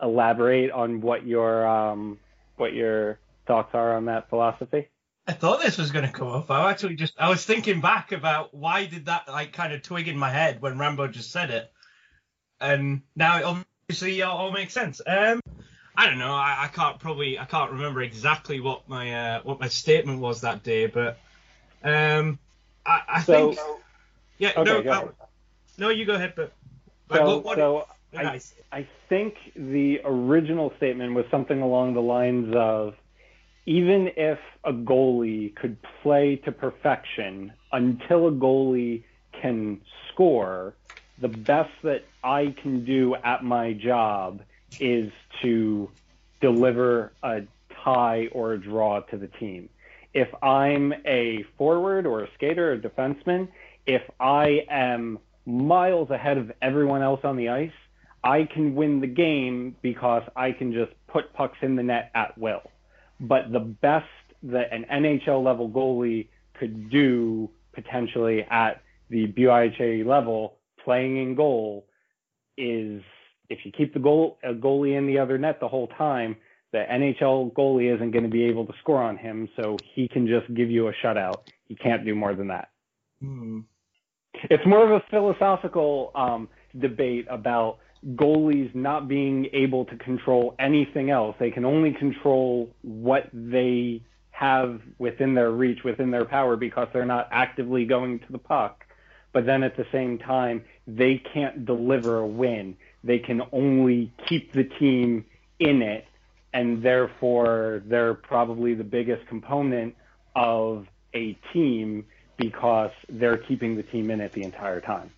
elaborate 0.00 0.70
on 0.70 1.00
what 1.00 1.26
your 1.26 1.66
um, 1.66 2.18
what 2.56 2.72
your 2.72 3.18
thoughts 3.46 3.74
are 3.74 3.96
on 3.96 4.06
that 4.06 4.28
philosophy? 4.28 4.88
I 5.28 5.32
thought 5.32 5.60
this 5.60 5.76
was 5.76 5.90
going 5.90 6.06
to 6.06 6.12
come 6.12 6.28
up. 6.28 6.50
I 6.50 6.70
actually 6.70 6.94
just 6.94 7.14
I 7.18 7.28
was 7.28 7.44
thinking 7.44 7.80
back 7.80 8.12
about 8.12 8.54
why 8.54 8.86
did 8.86 9.06
that 9.06 9.28
like 9.28 9.52
kind 9.52 9.72
of 9.72 9.82
twig 9.82 10.08
in 10.08 10.16
my 10.16 10.30
head 10.30 10.62
when 10.62 10.78
Rambo 10.78 11.08
just 11.08 11.32
said 11.32 11.50
it, 11.50 11.70
and 12.60 13.02
now 13.16 13.38
it 13.38 13.64
obviously 13.88 14.22
all, 14.22 14.52
makes 14.52 14.72
sense. 14.72 15.00
Um, 15.04 15.40
I 15.96 16.06
don't 16.06 16.18
know. 16.18 16.34
I, 16.34 16.64
I 16.64 16.68
can't 16.68 16.98
probably 17.00 17.38
I 17.38 17.44
can't 17.44 17.72
remember 17.72 18.02
exactly 18.02 18.60
what 18.60 18.88
my 18.88 19.12
uh, 19.12 19.40
what 19.42 19.58
my 19.58 19.68
statement 19.68 20.20
was 20.20 20.42
that 20.42 20.62
day, 20.62 20.86
but 20.86 21.18
um, 21.82 22.38
I, 22.86 23.02
I 23.08 23.22
So- 23.22 23.52
think 23.52 23.60
yeah 24.38 24.52
Okay, 24.56 24.64
no 24.70 24.82
go 24.82 24.90
uh, 24.90 25.08
no 25.78 25.88
you 25.90 26.04
go 26.04 26.14
ahead, 26.14 26.34
but 26.36 26.52
So, 27.12 27.38
what, 27.38 27.56
so 27.56 27.86
I, 28.16 28.40
I 28.72 28.88
think 29.08 29.34
the 29.54 30.00
original 30.04 30.72
statement 30.76 31.14
was 31.14 31.24
something 31.30 31.60
along 31.62 31.94
the 31.94 32.00
lines 32.02 32.54
of 32.56 32.94
even 33.66 34.10
if 34.16 34.38
a 34.64 34.72
goalie 34.72 35.54
could 35.56 35.76
play 36.02 36.36
to 36.44 36.52
perfection 36.52 37.52
until 37.72 38.28
a 38.28 38.32
goalie 38.32 39.02
can 39.40 39.80
score, 40.12 40.74
the 41.18 41.28
best 41.28 41.70
that 41.82 42.04
I 42.22 42.54
can 42.62 42.84
do 42.84 43.16
at 43.16 43.42
my 43.44 43.72
job 43.72 44.42
is 44.78 45.10
to 45.42 45.90
deliver 46.40 47.12
a 47.22 47.42
tie 47.84 48.28
or 48.32 48.52
a 48.52 48.60
draw 48.60 49.00
to 49.00 49.16
the 49.16 49.28
team. 49.28 49.68
If 50.16 50.28
I'm 50.42 50.94
a 51.04 51.44
forward 51.58 52.06
or 52.06 52.22
a 52.22 52.28
skater 52.36 52.70
or 52.70 52.72
a 52.72 52.78
defenseman, 52.78 53.48
if 53.86 54.00
I 54.18 54.64
am 54.70 55.18
miles 55.44 56.08
ahead 56.08 56.38
of 56.38 56.50
everyone 56.62 57.02
else 57.02 57.20
on 57.22 57.36
the 57.36 57.50
ice, 57.50 57.78
I 58.24 58.44
can 58.44 58.74
win 58.74 59.02
the 59.02 59.08
game 59.08 59.76
because 59.82 60.22
I 60.34 60.52
can 60.52 60.72
just 60.72 60.92
put 61.06 61.34
pucks 61.34 61.58
in 61.60 61.76
the 61.76 61.82
net 61.82 62.12
at 62.14 62.38
will. 62.38 62.62
But 63.20 63.52
the 63.52 63.60
best 63.60 64.06
that 64.44 64.72
an 64.72 64.86
NHL 64.90 65.44
level 65.44 65.68
goalie 65.68 66.28
could 66.58 66.88
do 66.88 67.50
potentially 67.74 68.42
at 68.50 68.80
the 69.10 69.26
BYHA 69.26 70.06
level, 70.06 70.56
playing 70.82 71.18
in 71.18 71.34
goal, 71.34 71.84
is 72.56 73.02
if 73.50 73.66
you 73.66 73.70
keep 73.70 73.92
the 73.92 74.00
goal 74.00 74.38
a 74.42 74.54
goalie 74.54 74.96
in 74.96 75.06
the 75.06 75.18
other 75.18 75.36
net 75.36 75.60
the 75.60 75.68
whole 75.68 75.88
time, 75.88 76.36
the 76.72 76.84
NHL 76.90 77.52
goalie 77.52 77.94
isn't 77.94 78.10
going 78.10 78.24
to 78.24 78.30
be 78.30 78.44
able 78.44 78.66
to 78.66 78.72
score 78.80 79.02
on 79.02 79.16
him, 79.16 79.48
so 79.56 79.76
he 79.94 80.08
can 80.08 80.26
just 80.26 80.52
give 80.54 80.70
you 80.70 80.88
a 80.88 80.92
shutout. 81.02 81.42
He 81.68 81.74
can't 81.74 82.04
do 82.04 82.14
more 82.14 82.34
than 82.34 82.48
that. 82.48 82.70
Hmm. 83.20 83.60
It's 84.50 84.66
more 84.66 84.84
of 84.84 84.90
a 84.90 85.04
philosophical 85.10 86.12
um, 86.14 86.48
debate 86.78 87.26
about 87.30 87.78
goalies 88.14 88.74
not 88.74 89.08
being 89.08 89.48
able 89.52 89.84
to 89.86 89.96
control 89.96 90.54
anything 90.58 91.10
else. 91.10 91.34
They 91.38 91.50
can 91.50 91.64
only 91.64 91.92
control 91.92 92.70
what 92.82 93.28
they 93.32 94.02
have 94.30 94.80
within 94.98 95.34
their 95.34 95.50
reach, 95.50 95.78
within 95.84 96.10
their 96.10 96.26
power, 96.26 96.56
because 96.56 96.88
they're 96.92 97.06
not 97.06 97.28
actively 97.32 97.86
going 97.86 98.18
to 98.20 98.32
the 98.32 98.38
puck. 98.38 98.84
But 99.32 99.46
then 99.46 99.62
at 99.62 99.76
the 99.76 99.86
same 99.92 100.18
time, 100.18 100.64
they 100.86 101.22
can't 101.32 101.64
deliver 101.64 102.18
a 102.18 102.26
win. 102.26 102.76
They 103.02 103.18
can 103.18 103.42
only 103.52 104.12
keep 104.28 104.52
the 104.52 104.64
team 104.64 105.24
in 105.58 105.82
it, 105.82 106.04
and 106.56 106.82
therefore 106.82 107.82
they're 107.84 108.14
probably 108.14 108.72
the 108.72 108.82
biggest 108.82 109.26
component 109.26 109.94
of 110.34 110.86
a 111.12 111.34
team 111.52 112.06
because 112.38 112.92
they're 113.10 113.36
keeping 113.36 113.76
the 113.76 113.82
team 113.82 114.10
in 114.10 114.22
it 114.22 114.32
the 114.32 114.42
entire 114.42 114.80
time. 114.80 115.10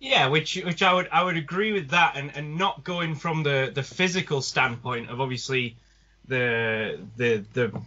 Yeah, 0.00 0.26
which 0.26 0.56
which 0.56 0.82
I 0.82 0.92
would 0.92 1.08
I 1.12 1.22
would 1.22 1.36
agree 1.36 1.72
with 1.72 1.90
that, 1.90 2.16
and, 2.16 2.36
and 2.36 2.58
not 2.58 2.82
going 2.82 3.14
from 3.14 3.44
the, 3.44 3.70
the 3.72 3.84
physical 3.84 4.42
standpoint 4.42 5.08
of 5.08 5.20
obviously 5.20 5.76
the 6.26 6.98
the 7.16 7.44
the 7.52 7.80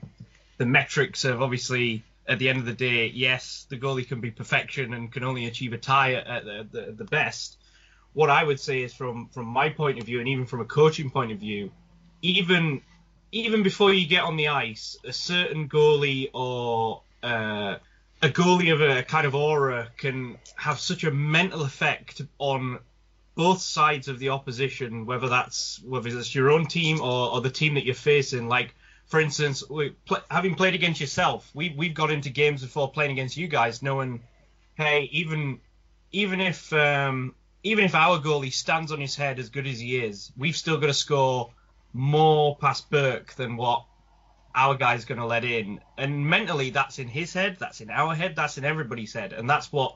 the 0.58 0.66
metrics 0.66 1.26
of 1.26 1.42
obviously 1.42 2.02
at 2.26 2.40
the 2.40 2.48
end 2.48 2.60
of 2.60 2.66
the 2.66 2.74
day, 2.74 3.08
yes, 3.08 3.68
the 3.70 3.78
goalie 3.78 4.08
can 4.08 4.22
be 4.22 4.32
perfection 4.32 4.94
and 4.94 5.12
can 5.12 5.26
only 5.26 5.48
achieve 5.48 5.74
a 5.74 5.78
tie 5.78 6.14
at, 6.14 6.46
the, 6.46 6.66
the 6.72 6.92
the 6.94 7.04
best. 7.04 7.58
What 8.14 8.30
I 8.30 8.42
would 8.42 8.62
say 8.62 8.84
is 8.84 8.94
from 8.94 9.28
from 9.34 9.48
my 9.48 9.68
point 9.68 10.00
of 10.00 10.06
view, 10.06 10.20
and 10.20 10.30
even 10.30 10.46
from 10.46 10.62
a 10.62 10.66
coaching 10.66 11.10
point 11.10 11.34
of 11.34 11.40
view, 11.40 11.72
even 12.26 12.82
even 13.32 13.64
before 13.64 13.94
you 13.94 14.08
get 14.08 14.24
on 14.24 14.38
the 14.38 14.48
ice, 14.48 14.98
a 15.04 15.12
certain 15.12 15.68
goalie 15.68 16.30
or 16.34 17.02
uh, 17.22 17.76
a 18.22 18.30
goalie 18.30 18.74
of 18.74 18.82
a 18.82 19.04
kind 19.04 19.28
of 19.28 19.36
aura 19.36 19.90
can 19.98 20.38
have 20.56 20.80
such 20.80 21.04
a 21.04 21.12
mental 21.12 21.64
effect 21.64 22.22
on 22.40 22.80
both 23.36 23.60
sides 23.60 24.08
of 24.08 24.20
the 24.20 24.30
opposition, 24.30 25.06
whether 25.06 25.28
that's 25.28 25.82
whether 25.84 26.08
it's 26.08 26.34
your 26.34 26.50
own 26.50 26.66
team 26.66 27.02
or, 27.02 27.34
or 27.34 27.42
the 27.42 27.50
team 27.50 27.74
that 27.74 27.86
you're 27.86 27.94
facing. 27.94 28.48
Like, 28.48 28.74
for 29.08 29.20
instance, 29.20 29.64
having 30.32 30.56
played 30.56 30.76
against 30.76 31.02
yourself, 31.02 31.50
we 31.54 31.76
we've 31.78 31.94
got 31.94 32.12
into 32.12 32.30
games 32.30 32.62
before 32.62 32.90
playing 32.90 33.12
against 33.12 33.36
you 33.36 33.48
guys, 33.48 33.84
knowing, 33.84 34.24
hey, 34.76 35.10
even 35.12 35.60
even 36.12 36.40
if 36.40 36.72
um, 36.72 37.36
even 37.64 37.84
if 37.84 37.96
our 37.96 38.20
goalie 38.20 38.54
stands 38.54 38.94
on 38.94 39.02
his 39.02 39.16
head 39.16 39.40
as 39.40 39.50
good 39.50 39.68
as 39.68 39.80
he 39.80 39.98
is, 39.98 40.32
we've 40.38 40.56
still 40.56 40.78
got 40.78 40.88
to 40.88 40.94
score 40.94 41.52
more 41.96 42.58
past 42.58 42.90
Burke 42.90 43.34
than 43.36 43.56
what 43.56 43.86
our 44.54 44.76
guy's 44.76 45.06
going 45.06 45.20
to 45.20 45.26
let 45.26 45.46
in. 45.46 45.80
And 45.98 46.28
mentally, 46.28 46.70
that's 46.70 47.00
in 47.00 47.08
his 47.08 47.34
head, 47.34 47.56
that's 47.58 47.80
in 47.80 47.90
our 47.90 48.14
head, 48.14 48.36
that's 48.36 48.58
in 48.58 48.66
everybody's 48.66 49.14
head, 49.14 49.32
and 49.32 49.50
that's 49.50 49.72
what 49.72 49.96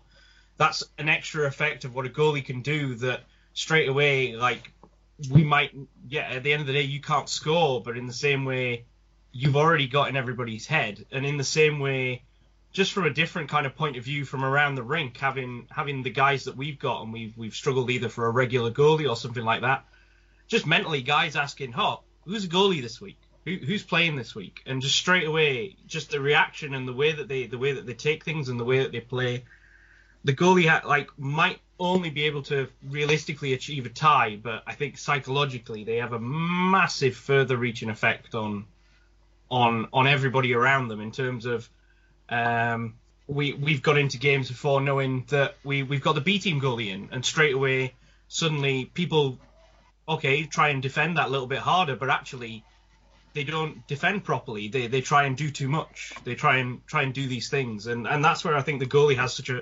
that's 0.58 0.84
an 0.98 1.10
extra 1.10 1.46
effect 1.46 1.84
of 1.84 1.94
what 1.94 2.06
a 2.06 2.10
goalie 2.10 2.44
can 2.44 2.62
do. 2.62 2.96
That 2.96 3.24
straight 3.54 3.90
away, 3.90 4.36
like 4.36 4.72
we 5.30 5.44
might, 5.44 5.76
yeah, 6.08 6.30
at 6.32 6.44
the 6.44 6.54
end 6.54 6.62
of 6.62 6.68
the 6.68 6.74
day, 6.74 6.84
you 6.84 7.02
can't 7.02 7.28
score, 7.28 7.84
but 7.84 7.98
in 7.98 8.08
the 8.08 8.14
same 8.14 8.46
way, 8.46 8.86
you've 9.34 9.58
already 9.58 9.88
got 9.88 10.08
in 10.08 10.16
everybody's 10.16 10.66
head, 10.66 11.06
and 11.12 11.26
in 11.26 11.36
the 11.36 11.44
same 11.44 11.80
way, 11.80 12.24
just 12.72 12.94
from 12.94 13.06
a 13.06 13.10
different 13.10 13.50
kind 13.50 13.66
of 13.66 13.76
point 13.76 13.98
of 13.98 14.06
view 14.06 14.24
from 14.24 14.46
around 14.46 14.76
the 14.76 14.84
rink, 14.84 15.18
having 15.18 15.68
having 15.70 16.02
the 16.04 16.12
guys 16.12 16.46
that 16.46 16.56
we've 16.56 16.80
got 16.80 17.04
and 17.04 17.12
we've 17.12 17.38
we've 17.38 17.56
struggled 17.56 17.90
either 17.90 18.08
for 18.08 18.26
a 18.26 18.32
regular 18.32 18.72
goalie 18.72 19.10
or 19.10 19.18
something 19.18 19.44
like 19.44 19.62
that. 19.62 19.86
Just 20.50 20.66
mentally, 20.66 21.02
guys 21.02 21.36
asking, 21.36 21.74
"Oh, 21.78 22.02
who's 22.26 22.44
a 22.44 22.50
goalie 22.50 22.82
this 22.82 23.00
week? 23.00 23.20
Who, 23.46 23.56
who's 23.56 23.84
playing 23.84 24.16
this 24.16 24.36
week?" 24.36 24.62
And 24.66 24.82
just 24.82 24.96
straight 24.96 25.28
away, 25.28 25.78
just 25.88 26.10
the 26.10 26.20
reaction 26.20 26.74
and 26.74 26.88
the 26.88 26.94
way 26.94 27.14
that 27.14 27.28
they 27.28 27.46
the 27.46 27.58
way 27.58 27.74
that 27.74 27.86
they 27.86 27.94
take 27.94 28.26
things 28.26 28.50
and 28.50 28.60
the 28.60 28.66
way 28.66 28.80
that 28.80 28.92
they 28.92 29.00
play. 29.00 29.46
The 30.26 30.34
goalie 30.34 30.68
ha- 30.68 30.86
like 30.86 31.10
might 31.18 31.60
only 31.80 32.10
be 32.10 32.24
able 32.24 32.42
to 32.44 32.68
realistically 32.90 33.54
achieve 33.54 33.86
a 33.86 33.90
tie, 33.90 34.38
but 34.42 34.64
I 34.68 34.74
think 34.74 34.98
psychologically 34.98 35.86
they 35.86 35.98
have 35.98 36.14
a 36.14 36.20
massive 36.20 37.16
further 37.16 37.56
reaching 37.56 37.90
effect 37.90 38.36
on 38.36 38.66
on 39.50 39.88
on 39.94 40.08
everybody 40.08 40.54
around 40.54 40.90
them 40.90 41.00
in 41.00 41.12
terms 41.12 41.46
of 41.46 41.70
um, 42.28 42.96
we 43.28 43.54
we've 43.54 43.84
got 43.84 43.98
into 43.98 44.18
games 44.18 44.50
before 44.50 44.82
knowing 44.82 45.26
that 45.30 45.56
we 45.64 45.84
we've 45.84 46.02
got 46.02 46.16
the 46.16 46.22
B 46.22 46.40
team 46.40 46.60
goalie 46.60 46.90
in, 46.90 47.10
and 47.12 47.24
straight 47.24 47.54
away 47.54 47.94
suddenly 48.28 48.86
people 48.86 49.40
okay 50.10 50.44
try 50.44 50.70
and 50.70 50.82
defend 50.82 51.18
that 51.18 51.28
a 51.28 51.32
little 51.32 51.48
bit 51.48 51.60
harder, 51.60 51.96
but 51.96 52.10
actually 52.10 52.64
they 53.34 53.44
don't 53.44 53.86
defend 53.88 54.24
properly. 54.24 54.68
They 54.68 54.88
they 54.88 55.02
try 55.02 55.24
and 55.24 55.38
do 55.38 55.50
too 55.50 55.70
much. 55.70 56.14
They 56.24 56.36
try 56.36 56.58
and 56.58 56.86
try 56.88 57.04
and 57.04 57.14
do 57.14 57.28
these 57.28 57.50
things, 57.50 57.88
and 57.88 58.08
and 58.08 58.24
that's 58.24 58.44
where 58.44 58.56
I 58.56 58.62
think 58.62 58.80
the 58.80 58.86
goalie 58.86 59.18
has 59.18 59.34
such 59.34 59.50
a 59.50 59.62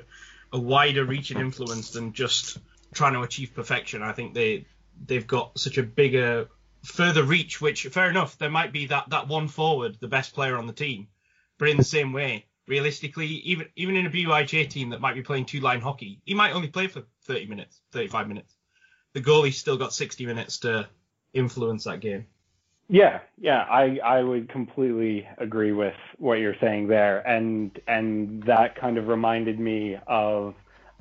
a 0.54 0.60
wider 0.60 1.04
reaching 1.06 1.40
influence 1.40 1.92
than 1.92 2.14
just 2.14 2.58
trying 2.94 3.14
to 3.14 3.22
achieve 3.22 3.54
perfection. 3.54 4.02
I 4.02 4.14
think 4.14 4.34
they 4.34 4.66
they've 5.06 5.28
got 5.28 5.60
such 5.60 5.78
a 5.78 5.84
bigger 5.84 6.48
further 6.84 7.24
reach, 7.24 7.62
which 7.62 7.86
fair 7.88 8.10
enough, 8.10 8.38
there 8.38 8.50
might 8.50 8.72
be 8.72 8.88
that, 8.88 9.10
that 9.10 9.28
one 9.28 9.48
forward, 9.48 9.98
the 10.00 10.08
best 10.08 10.34
player 10.34 10.58
on 10.58 10.68
the 10.68 10.74
team. 10.74 11.08
But 11.58 11.70
in 11.70 11.78
the 11.78 11.84
same 11.84 12.14
way, 12.14 12.46
realistically, 12.68 13.28
even 13.28 13.68
even 13.76 13.96
in 13.96 14.06
a 14.06 14.10
BUIJ 14.10 14.70
team 14.70 14.90
that 14.90 15.02
might 15.02 15.16
be 15.16 15.24
playing 15.24 15.46
two 15.46 15.60
line 15.60 15.82
hockey, 15.82 16.22
he 16.26 16.34
might 16.34 16.54
only 16.54 16.70
play 16.70 16.88
for 16.88 17.04
30 17.26 17.48
minutes, 17.48 17.82
35 17.92 18.28
minutes. 18.28 18.57
The 19.18 19.24
goalie's 19.24 19.58
still 19.58 19.78
got 19.78 19.96
60 19.96 20.28
minutes 20.28 20.60
to 20.60 20.88
influence 21.34 21.86
that 21.86 22.02
game. 22.02 22.28
Yeah, 22.88 23.22
yeah, 23.40 23.64
I 23.64 23.98
I 23.98 24.22
would 24.22 24.48
completely 24.48 25.28
agree 25.40 25.72
with 25.72 25.96
what 26.20 26.36
you're 26.36 26.56
saying 26.62 26.86
there, 26.86 27.28
and 27.28 27.72
and 27.88 28.44
that 28.44 28.76
kind 28.80 29.00
of 29.00 29.08
reminded 29.08 29.60
me 29.60 29.98
of 30.06 30.54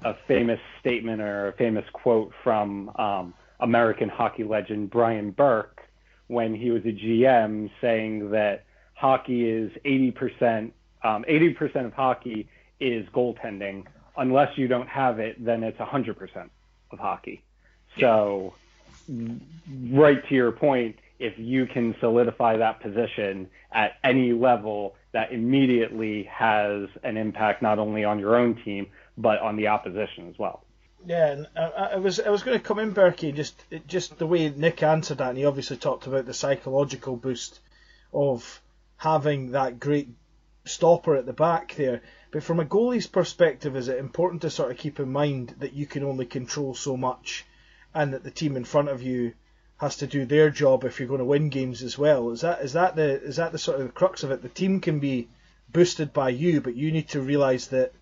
a 0.02 0.14
famous 0.26 0.58
statement 0.80 1.20
or 1.20 1.48
a 1.48 1.52
famous 1.58 1.84
quote 1.92 2.32
from 2.42 2.90
um, 2.96 3.34
American 3.60 4.08
hockey 4.08 4.44
legend 4.44 4.88
Brian 4.88 5.30
Burke 5.30 5.82
when 6.28 6.54
he 6.54 6.70
was 6.70 6.86
a 6.86 6.92
GM, 6.92 7.70
saying 7.82 8.30
that 8.30 8.64
hockey 8.94 9.46
is 9.46 9.70
80%, 9.84 10.72
um, 11.04 11.22
80% 11.28 11.84
of 11.84 11.92
hockey 11.92 12.48
is 12.80 13.06
goaltending. 13.10 13.84
Unless 14.16 14.56
you 14.56 14.68
don't 14.68 14.88
have 14.88 15.18
it, 15.18 15.36
then 15.44 15.62
it's 15.62 15.78
100% 15.78 16.48
of 16.90 16.98
hockey. 16.98 17.42
So, 17.98 18.54
right 19.08 20.28
to 20.28 20.34
your 20.34 20.52
point, 20.52 20.96
if 21.18 21.38
you 21.38 21.66
can 21.66 21.94
solidify 22.00 22.58
that 22.58 22.80
position 22.80 23.48
at 23.72 23.92
any 24.04 24.32
level, 24.32 24.94
that 25.12 25.32
immediately 25.32 26.24
has 26.24 26.88
an 27.02 27.16
impact 27.16 27.62
not 27.62 27.78
only 27.78 28.04
on 28.04 28.18
your 28.18 28.36
own 28.36 28.54
team 28.62 28.88
but 29.16 29.40
on 29.40 29.56
the 29.56 29.68
opposition 29.68 30.28
as 30.28 30.38
well. 30.38 30.62
Yeah, 31.06 31.30
and 31.30 31.46
I, 31.56 31.62
I 31.92 31.96
was 31.96 32.20
I 32.20 32.30
was 32.30 32.42
going 32.42 32.58
to 32.58 32.64
come 32.64 32.78
in, 32.78 32.92
Berkey, 32.92 33.34
just 33.34 33.62
just 33.86 34.18
the 34.18 34.26
way 34.26 34.48
Nick 34.50 34.82
answered 34.82 35.18
that, 35.18 35.30
and 35.30 35.38
he 35.38 35.44
obviously 35.44 35.76
talked 35.76 36.06
about 36.06 36.26
the 36.26 36.34
psychological 36.34 37.16
boost 37.16 37.60
of 38.12 38.60
having 38.96 39.52
that 39.52 39.78
great 39.78 40.08
stopper 40.64 41.14
at 41.14 41.26
the 41.26 41.32
back 41.32 41.74
there. 41.76 42.02
But 42.30 42.42
from 42.42 42.60
a 42.60 42.64
goalie's 42.64 43.06
perspective, 43.06 43.76
is 43.76 43.88
it 43.88 43.98
important 43.98 44.42
to 44.42 44.50
sort 44.50 44.70
of 44.70 44.78
keep 44.78 44.98
in 44.98 45.12
mind 45.12 45.54
that 45.60 45.74
you 45.74 45.86
can 45.86 46.02
only 46.02 46.26
control 46.26 46.74
so 46.74 46.96
much, 46.96 47.44
and 47.96 48.12
that 48.12 48.22
the 48.22 48.30
team 48.30 48.56
in 48.56 48.64
front 48.64 48.88
of 48.88 49.02
you 49.02 49.32
has 49.78 49.96
to 49.96 50.06
do 50.06 50.24
their 50.24 50.50
job 50.50 50.84
if 50.84 51.00
you're 51.00 51.08
going 51.08 51.18
to 51.18 51.24
win 51.24 51.48
games 51.48 51.82
as 51.82 51.98
well? 51.98 52.30
Is 52.30 52.42
that 52.42 52.60
is 52.60 52.74
that 52.74 52.94
the 52.94 53.22
is 53.22 53.36
that 53.36 53.52
the 53.52 53.58
sort 53.58 53.80
of 53.80 53.86
the 53.86 53.92
crux 53.92 54.22
of 54.22 54.30
it? 54.30 54.42
The 54.42 54.48
team 54.48 54.80
can 54.80 55.00
be 55.00 55.28
boosted 55.68 56.12
by 56.12 56.28
you, 56.28 56.60
but 56.60 56.76
you 56.76 56.92
need 56.92 57.08
to 57.08 57.20
realise 57.20 57.66
that 57.68 57.92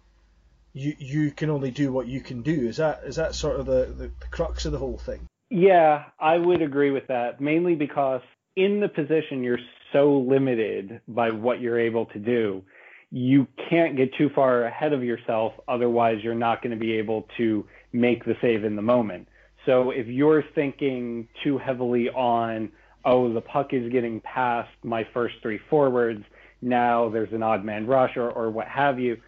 you 0.72 0.94
you 0.98 1.30
can 1.30 1.48
only 1.48 1.70
do 1.70 1.92
what 1.92 2.06
you 2.06 2.20
can 2.20 2.42
do. 2.42 2.68
Is 2.68 2.76
that 2.76 3.02
is 3.06 3.16
that 3.16 3.34
sort 3.34 3.60
of 3.60 3.66
the, 3.66 3.86
the, 3.86 4.10
the 4.20 4.26
crux 4.30 4.66
of 4.66 4.72
the 4.72 4.78
whole 4.78 4.98
thing? 4.98 5.26
Yeah, 5.48 6.04
I 6.20 6.36
would 6.36 6.60
agree 6.60 6.90
with 6.90 7.06
that. 7.08 7.40
Mainly 7.40 7.76
because 7.76 8.22
in 8.56 8.80
the 8.80 8.88
position 8.88 9.42
you're 9.42 9.58
so 9.94 10.24
limited 10.28 11.00
by 11.08 11.30
what 11.30 11.60
you're 11.60 11.80
able 11.80 12.06
to 12.06 12.18
do. 12.18 12.62
You 13.10 13.46
can't 13.70 13.96
get 13.96 14.12
too 14.18 14.28
far 14.34 14.64
ahead 14.64 14.92
of 14.92 15.04
yourself, 15.04 15.52
otherwise 15.68 16.18
you're 16.22 16.34
not 16.34 16.62
going 16.62 16.72
to 16.72 16.84
be 16.84 16.94
able 16.94 17.28
to 17.36 17.64
make 17.92 18.24
the 18.24 18.34
save 18.42 18.64
in 18.64 18.74
the 18.74 18.82
moment. 18.82 19.28
So 19.66 19.90
if 19.90 20.06
you're 20.06 20.42
thinking 20.54 21.28
too 21.42 21.58
heavily 21.58 22.08
on, 22.10 22.70
oh, 23.04 23.32
the 23.32 23.40
puck 23.40 23.72
is 23.72 23.90
getting 23.90 24.20
past 24.20 24.70
my 24.82 25.06
first 25.12 25.36
three 25.42 25.58
forwards, 25.70 26.24
now 26.60 27.08
there's 27.08 27.32
an 27.32 27.42
odd 27.42 27.64
man 27.64 27.86
rush 27.86 28.16
or, 28.16 28.30
or 28.30 28.50
what 28.50 28.66
have 28.68 28.98
you, 28.98 29.18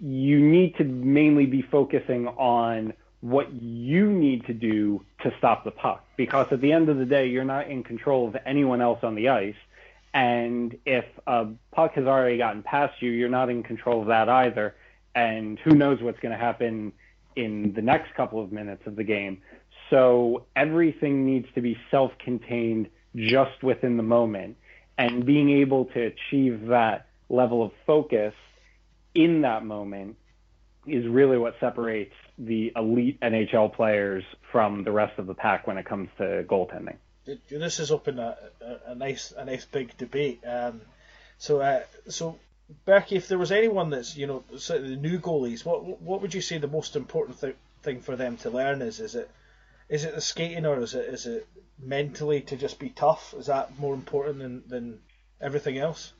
you 0.00 0.40
need 0.40 0.76
to 0.76 0.84
mainly 0.84 1.46
be 1.46 1.62
focusing 1.62 2.26
on 2.28 2.92
what 3.20 3.52
you 3.52 4.10
need 4.10 4.46
to 4.46 4.54
do 4.54 5.04
to 5.22 5.32
stop 5.38 5.64
the 5.64 5.70
puck. 5.70 6.04
Because 6.16 6.46
at 6.50 6.60
the 6.60 6.72
end 6.72 6.88
of 6.88 6.96
the 6.96 7.04
day, 7.04 7.26
you're 7.28 7.44
not 7.44 7.68
in 7.68 7.82
control 7.82 8.28
of 8.28 8.36
anyone 8.46 8.80
else 8.80 9.00
on 9.02 9.14
the 9.14 9.28
ice. 9.28 9.54
And 10.14 10.76
if 10.86 11.04
a 11.26 11.48
puck 11.72 11.92
has 11.94 12.06
already 12.06 12.38
gotten 12.38 12.62
past 12.62 13.00
you, 13.00 13.10
you're 13.10 13.28
not 13.28 13.50
in 13.50 13.62
control 13.62 14.00
of 14.00 14.08
that 14.08 14.28
either. 14.28 14.74
And 15.14 15.58
who 15.58 15.72
knows 15.72 16.00
what's 16.00 16.18
going 16.20 16.32
to 16.32 16.38
happen 16.38 16.92
in 17.36 17.74
the 17.74 17.82
next 17.82 18.14
couple 18.14 18.42
of 18.42 18.52
minutes 18.52 18.82
of 18.86 18.96
the 18.96 19.04
game. 19.04 19.42
So 19.90 20.46
everything 20.54 21.26
needs 21.26 21.46
to 21.54 21.60
be 21.60 21.76
self 21.90 22.12
contained 22.24 22.88
just 23.14 23.62
within 23.62 23.96
the 23.96 24.02
moment. 24.02 24.56
And 24.96 25.26
being 25.26 25.50
able 25.60 25.86
to 25.86 26.00
achieve 26.00 26.68
that 26.68 27.06
level 27.28 27.62
of 27.64 27.72
focus 27.86 28.34
in 29.14 29.42
that 29.42 29.64
moment 29.64 30.16
is 30.86 31.06
really 31.06 31.38
what 31.38 31.54
separates 31.60 32.14
the 32.38 32.72
elite 32.74 33.20
NHL 33.20 33.74
players 33.74 34.24
from 34.52 34.84
the 34.84 34.92
rest 34.92 35.18
of 35.18 35.26
the 35.26 35.34
pack 35.34 35.66
when 35.66 35.78
it 35.78 35.86
comes 35.86 36.08
to 36.18 36.44
goaltending. 36.48 36.96
This 37.50 37.78
has 37.78 37.90
opened 37.90 38.18
a, 38.18 38.36
a, 38.60 38.92
a 38.92 38.94
nice 38.94 39.32
a 39.36 39.44
nice 39.44 39.64
big 39.64 39.96
debate. 39.98 40.40
Um, 40.46 40.80
so 41.38 41.60
uh, 41.60 41.82
so 42.08 42.38
Berkey, 42.86 43.12
if 43.12 43.28
there 43.28 43.38
was 43.38 43.52
anyone 43.52 43.90
that's 43.90 44.16
you 44.16 44.26
know 44.26 44.42
sort 44.56 44.82
of 44.82 44.88
the 44.88 44.96
new 44.96 45.18
goalies, 45.18 45.64
what 45.64 46.00
what 46.00 46.22
would 46.22 46.34
you 46.34 46.40
say 46.40 46.58
the 46.58 46.66
most 46.66 46.96
important 46.96 47.40
th- 47.40 47.56
thing 47.82 48.00
for 48.00 48.16
them 48.16 48.36
to 48.38 48.50
learn 48.50 48.82
is? 48.82 49.00
Is 49.00 49.14
it 49.14 49.30
is 49.90 50.04
it 50.04 50.14
the 50.14 50.20
skating 50.20 50.64
or 50.64 50.80
is 50.80 50.94
it 50.94 51.06
is 51.06 51.26
it 51.26 51.46
mentally 51.78 52.40
to 52.42 52.56
just 52.56 52.78
be 52.78 52.90
tough? 52.90 53.34
Is 53.36 53.46
that 53.46 53.78
more 53.78 53.92
important 53.92 54.38
than 54.38 54.62
than 54.68 55.00
everything 55.40 55.76
else? 55.76 56.12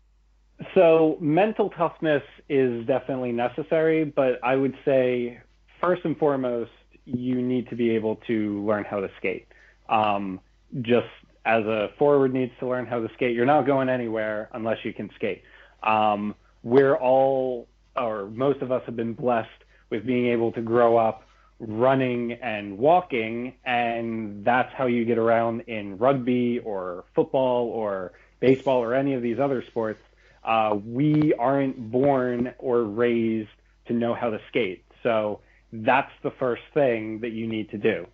So 0.74 1.16
mental 1.20 1.70
toughness 1.70 2.22
is 2.48 2.86
definitely 2.86 3.32
necessary, 3.32 4.04
but 4.04 4.40
I 4.42 4.56
would 4.56 4.76
say 4.84 5.40
first 5.80 6.04
and 6.04 6.18
foremost, 6.18 6.70
you 7.06 7.40
need 7.40 7.68
to 7.70 7.76
be 7.76 7.90
able 7.90 8.16
to 8.26 8.62
learn 8.66 8.84
how 8.84 9.00
to 9.00 9.08
skate. 9.16 9.46
Um, 9.88 10.40
just 10.82 11.08
as 11.46 11.64
a 11.64 11.88
forward 11.98 12.34
needs 12.34 12.52
to 12.60 12.68
learn 12.68 12.86
how 12.86 13.00
to 13.00 13.08
skate, 13.14 13.34
you're 13.34 13.46
not 13.46 13.64
going 13.66 13.88
anywhere 13.88 14.50
unless 14.52 14.84
you 14.84 14.92
can 14.92 15.08
skate. 15.14 15.42
Um, 15.82 16.34
we're 16.62 16.94
all, 16.94 17.66
or 17.96 18.26
most 18.26 18.60
of 18.60 18.70
us 18.70 18.82
have 18.84 18.96
been 18.96 19.14
blessed 19.14 19.48
with 19.88 20.04
being 20.04 20.26
able 20.26 20.52
to 20.52 20.60
grow 20.60 20.98
up 20.98 21.24
running 21.60 22.32
and 22.32 22.78
walking, 22.78 23.54
and 23.64 24.44
that's 24.44 24.72
how 24.74 24.86
you 24.86 25.04
get 25.04 25.18
around 25.18 25.62
in 25.62 25.98
rugby 25.98 26.58
or 26.58 27.04
football 27.14 27.68
or 27.68 28.12
baseball 28.40 28.82
or 28.82 28.94
any 28.94 29.14
of 29.14 29.22
these 29.22 29.38
other 29.38 29.62
sports 29.68 30.00
uh, 30.44 30.76
we 30.84 31.34
aren't 31.34 31.90
born 31.90 32.54
or 32.58 32.82
raised 32.84 33.50
to 33.86 33.92
know 33.92 34.14
how 34.14 34.30
to 34.30 34.40
skate. 34.48 34.84
So 35.02 35.40
that's 35.72 36.12
the 36.22 36.30
first 36.30 36.62
thing 36.74 37.20
that 37.20 37.30
you 37.30 37.46
need 37.46 37.70
to 37.70 37.78
do. 37.78 38.06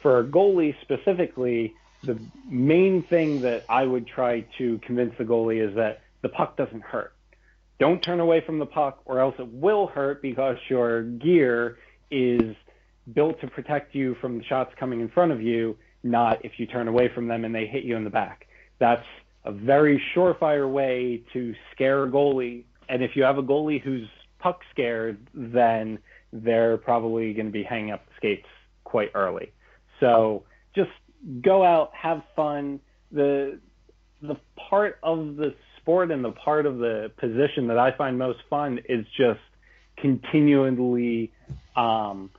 For 0.00 0.18
a 0.18 0.24
goalie 0.24 0.74
specifically, 0.82 1.74
the 2.02 2.18
main 2.48 3.02
thing 3.02 3.40
that 3.42 3.64
I 3.68 3.84
would 3.84 4.06
try 4.06 4.40
to 4.58 4.78
convince 4.78 5.16
the 5.16 5.24
goalie 5.24 5.66
is 5.66 5.74
that 5.76 6.02
the 6.20 6.28
puck 6.28 6.56
doesn't 6.56 6.82
hurt. 6.82 7.14
Don't 7.78 8.02
turn 8.02 8.20
away 8.20 8.40
from 8.40 8.58
the 8.58 8.66
puck 8.66 9.00
or 9.04 9.18
else 9.18 9.34
it 9.38 9.48
will 9.48 9.86
hurt 9.86 10.22
because 10.22 10.58
your 10.68 11.02
gear 11.02 11.78
is 12.10 12.54
built 13.12 13.40
to 13.40 13.46
protect 13.48 13.94
you 13.94 14.16
from 14.20 14.38
the 14.38 14.44
shots 14.44 14.72
coming 14.78 15.00
in 15.00 15.08
front 15.08 15.32
of 15.32 15.42
you, 15.42 15.76
not 16.02 16.44
if 16.44 16.52
you 16.58 16.66
turn 16.66 16.88
away 16.88 17.10
from 17.14 17.28
them 17.28 17.44
and 17.44 17.54
they 17.54 17.66
hit 17.66 17.84
you 17.84 17.96
in 17.96 18.04
the 18.04 18.10
back. 18.10 18.46
That's 18.78 19.04
a 19.44 19.52
very 19.52 20.02
surefire 20.14 20.70
way 20.70 21.22
to 21.32 21.54
scare 21.72 22.04
a 22.04 22.10
goalie. 22.10 22.64
And 22.88 23.02
if 23.02 23.12
you 23.14 23.22
have 23.24 23.38
a 23.38 23.42
goalie 23.42 23.80
who's 23.80 24.08
puck 24.38 24.60
scared, 24.70 25.18
then 25.34 25.98
they're 26.32 26.76
probably 26.78 27.32
going 27.32 27.46
to 27.46 27.52
be 27.52 27.62
hanging 27.62 27.90
up 27.90 28.04
the 28.06 28.12
skates 28.16 28.48
quite 28.84 29.10
early. 29.14 29.52
So 30.00 30.44
just 30.74 30.90
go 31.42 31.64
out, 31.64 31.90
have 31.94 32.22
fun. 32.34 32.80
The 33.12 33.58
the 34.20 34.36
part 34.56 34.98
of 35.02 35.36
the 35.36 35.54
sport 35.78 36.10
and 36.10 36.24
the 36.24 36.32
part 36.32 36.66
of 36.66 36.78
the 36.78 37.10
position 37.18 37.66
that 37.68 37.78
I 37.78 37.96
find 37.96 38.18
most 38.18 38.38
fun 38.48 38.80
is 38.88 39.04
just 39.16 39.40
continually 39.98 41.30
um, 41.76 42.30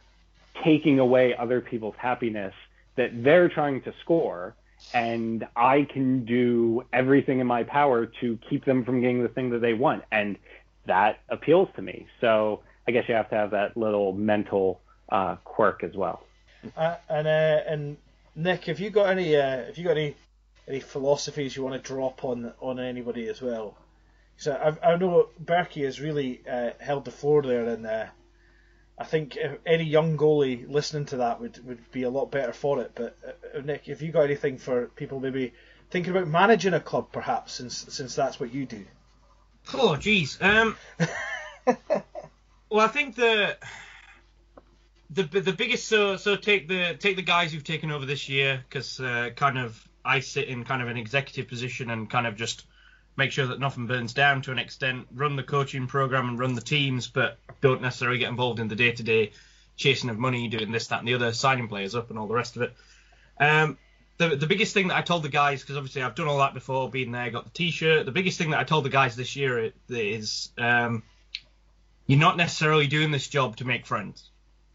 taking 0.63 0.99
away 0.99 1.35
other 1.37 1.61
people's 1.61 1.95
happiness 1.97 2.53
that 2.95 3.23
they're 3.23 3.49
trying 3.49 3.81
to 3.83 3.93
score 4.01 4.55
and 4.93 5.47
I 5.55 5.87
can 5.91 6.25
do 6.25 6.83
everything 6.93 7.39
in 7.39 7.47
my 7.47 7.63
power 7.63 8.05
to 8.21 8.39
keep 8.49 8.65
them 8.65 8.85
from 8.85 9.01
getting 9.01 9.23
the 9.23 9.29
thing 9.29 9.49
that 9.51 9.61
they 9.61 9.73
want 9.73 10.03
and 10.11 10.37
that 10.85 11.19
appeals 11.29 11.69
to 11.75 11.81
me 11.81 12.07
so 12.21 12.61
I 12.87 12.91
guess 12.91 13.05
you 13.07 13.15
have 13.15 13.29
to 13.29 13.35
have 13.35 13.51
that 13.51 13.75
little 13.75 14.13
mental 14.13 14.81
uh, 15.09 15.35
quirk 15.43 15.83
as 15.83 15.95
well 15.95 16.21
Uh, 16.75 16.95
and 17.09 17.27
uh, 17.27 17.59
and 17.67 17.97
Nick, 18.35 18.65
have 18.65 18.79
you 18.79 18.89
got 18.89 19.09
any 19.09 19.35
uh, 19.35 19.65
have 19.65 19.77
you 19.77 19.83
got 19.83 19.97
any 19.97 20.15
any 20.67 20.79
philosophies 20.79 21.55
you 21.55 21.63
want 21.63 21.75
to 21.81 21.87
drop 21.93 22.23
on 22.25 22.53
on 22.59 22.79
anybody 22.79 23.27
as 23.27 23.39
well? 23.41 23.77
So 24.37 24.51
I, 24.51 24.93
I 24.93 24.97
know 24.97 25.29
Berkey 25.43 25.85
has 25.85 26.01
really 26.01 26.41
uh, 26.49 26.71
held 26.79 27.05
the 27.05 27.11
floor 27.11 27.43
there, 27.43 27.65
and 27.65 27.85
uh, 27.85 28.05
I 28.97 29.03
think 29.03 29.37
any 29.65 29.83
young 29.83 30.17
goalie 30.17 30.69
listening 30.69 31.05
to 31.07 31.17
that 31.17 31.41
would, 31.41 31.65
would 31.65 31.91
be 31.91 32.03
a 32.03 32.09
lot 32.09 32.31
better 32.31 32.53
for 32.53 32.81
it. 32.81 32.91
But 32.95 33.17
uh, 33.27 33.61
Nick, 33.61 33.85
have 33.87 34.01
you 34.01 34.11
got 34.11 34.21
anything 34.21 34.57
for 34.57 34.87
people 34.87 35.19
maybe 35.19 35.53
thinking 35.89 36.11
about 36.11 36.27
managing 36.27 36.73
a 36.73 36.79
club, 36.79 37.11
perhaps, 37.11 37.53
since 37.53 37.85
since 37.89 38.15
that's 38.15 38.39
what 38.39 38.53
you 38.53 38.65
do? 38.65 38.85
Oh, 39.73 39.97
jeez. 39.99 40.41
Um, 40.41 40.77
well, 42.69 42.85
I 42.85 42.87
think 42.87 43.15
the 43.15 43.57
the 45.09 45.23
the 45.23 45.53
biggest 45.53 45.87
so 45.87 46.15
so 46.15 46.35
take 46.35 46.67
the 46.67 46.95
take 46.97 47.17
the 47.17 47.21
guys 47.21 47.51
who've 47.51 47.63
taken 47.63 47.91
over 47.91 48.05
this 48.05 48.29
year 48.29 48.63
because 48.69 48.99
uh, 48.99 49.29
kind 49.35 49.57
of 49.57 49.87
I 50.05 50.21
sit 50.21 50.47
in 50.47 50.63
kind 50.63 50.81
of 50.81 50.87
an 50.87 50.97
executive 50.97 51.49
position 51.49 51.89
and 51.89 52.09
kind 52.09 52.27
of 52.27 52.37
just 52.37 52.65
make 53.17 53.31
sure 53.31 53.47
that 53.47 53.59
nothing 53.59 53.87
burns 53.87 54.13
down 54.13 54.41
to 54.43 54.51
an 54.51 54.59
extent, 54.59 55.07
run 55.13 55.35
the 55.35 55.43
coaching 55.43 55.87
program 55.87 56.29
and 56.29 56.39
run 56.39 56.55
the 56.55 56.61
teams, 56.61 57.07
but 57.07 57.37
don't 57.61 57.81
necessarily 57.81 58.17
get 58.17 58.29
involved 58.29 58.59
in 58.59 58.67
the 58.67 58.75
day 58.75 58.91
to 58.91 59.03
day 59.03 59.31
chasing 59.77 60.09
of 60.09 60.17
money, 60.17 60.47
doing 60.47 60.71
this, 60.71 60.87
that, 60.87 60.99
and 60.99 61.07
the 61.07 61.13
other, 61.13 61.33
signing 61.33 61.67
players 61.67 61.95
up 61.95 62.09
and 62.09 62.19
all 62.19 62.27
the 62.27 62.33
rest 62.33 62.55
of 62.55 62.61
it. 62.63 62.73
Um, 63.39 63.77
the 64.17 64.35
the 64.35 64.47
biggest 64.47 64.73
thing 64.73 64.87
that 64.87 64.97
I 64.97 65.01
told 65.01 65.23
the 65.23 65.29
guys, 65.29 65.61
because 65.61 65.75
obviously 65.77 66.01
I've 66.01 66.15
done 66.15 66.27
all 66.27 66.37
that 66.39 66.53
before, 66.53 66.89
been 66.89 67.11
there, 67.11 67.29
got 67.29 67.43
the 67.45 67.49
T-shirt. 67.51 68.05
The 68.05 68.11
biggest 68.11 68.37
thing 68.37 68.51
that 68.51 68.59
I 68.59 68.63
told 68.63 68.85
the 68.85 68.89
guys 68.89 69.15
this 69.15 69.35
year 69.35 69.71
is 69.89 70.49
um, 70.57 71.03
you're 72.07 72.19
not 72.19 72.37
necessarily 72.37 72.87
doing 72.87 73.11
this 73.11 73.27
job 73.27 73.57
to 73.57 73.65
make 73.65 73.85
friends. 73.85 74.29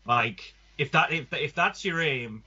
Like 0.07 0.55
if 0.77 0.93
that 0.93 1.13
if 1.13 1.33
if 1.33 1.55
that's 1.55 1.85
your 1.85 2.03
aim, 2.03 2.43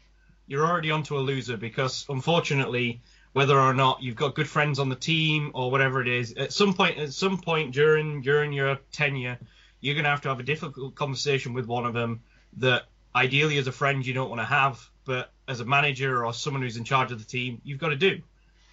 you're 0.45 0.65
already 0.65 0.91
onto 0.91 1.17
a 1.17 1.19
loser 1.19 1.57
because 1.57 2.05
unfortunately, 2.09 3.01
whether 3.33 3.59
or 3.59 3.73
not 3.73 4.01
you've 4.01 4.15
got 4.15 4.35
good 4.35 4.47
friends 4.47 4.79
on 4.79 4.89
the 4.89 4.95
team 4.95 5.51
or 5.53 5.69
whatever 5.69 6.01
it 6.01 6.07
is, 6.07 6.33
at 6.33 6.53
some 6.53 6.73
point 6.73 6.97
at 6.97 7.13
some 7.13 7.37
point 7.37 7.73
during 7.73 8.21
during 8.21 8.53
your 8.53 8.79
tenure, 8.91 9.37
you're 9.81 9.95
gonna 9.95 10.09
have 10.09 10.21
to 10.21 10.29
have 10.29 10.39
a 10.39 10.43
difficult 10.43 10.95
conversation 10.95 11.53
with 11.53 11.65
one 11.65 11.85
of 11.85 11.93
them 11.93 12.21
that 12.57 12.83
ideally 13.15 13.57
as 13.57 13.67
a 13.67 13.71
friend 13.71 14.05
you 14.05 14.13
don't 14.13 14.29
want 14.29 14.41
to 14.41 14.45
have, 14.45 14.89
but 15.05 15.31
as 15.47 15.59
a 15.59 15.65
manager 15.65 16.25
or 16.25 16.33
someone 16.33 16.61
who's 16.61 16.77
in 16.77 16.83
charge 16.83 17.11
of 17.11 17.19
the 17.19 17.25
team, 17.25 17.61
you've 17.63 17.79
got 17.79 17.89
to 17.89 17.95
do. 17.95 18.21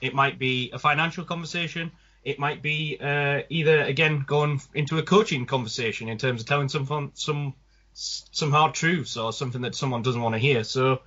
It 0.01 0.15
might 0.15 0.39
be 0.39 0.71
a 0.73 0.79
financial 0.79 1.25
conversation. 1.25 1.91
It 2.25 2.39
might 2.39 2.63
be 2.63 2.99
uh, 3.01 3.43
either 3.49 3.83
again 3.83 4.25
going 4.27 4.61
into 4.75 4.99
a 4.99 5.03
coaching 5.03 5.47
conversation 5.47 6.09
in 6.09 6.19
terms 6.19 6.43
of 6.43 6.47
telling 6.47 6.69
some 6.69 7.13
some 7.15 7.55
some 7.93 8.51
hard 8.51 8.75
truths 8.75 9.17
or 9.17 9.33
something 9.33 9.63
that 9.63 9.75
someone 9.75 10.03
doesn't 10.03 10.21
want 10.21 10.35
to 10.35 10.39
hear. 10.39 10.65
So 10.65 11.01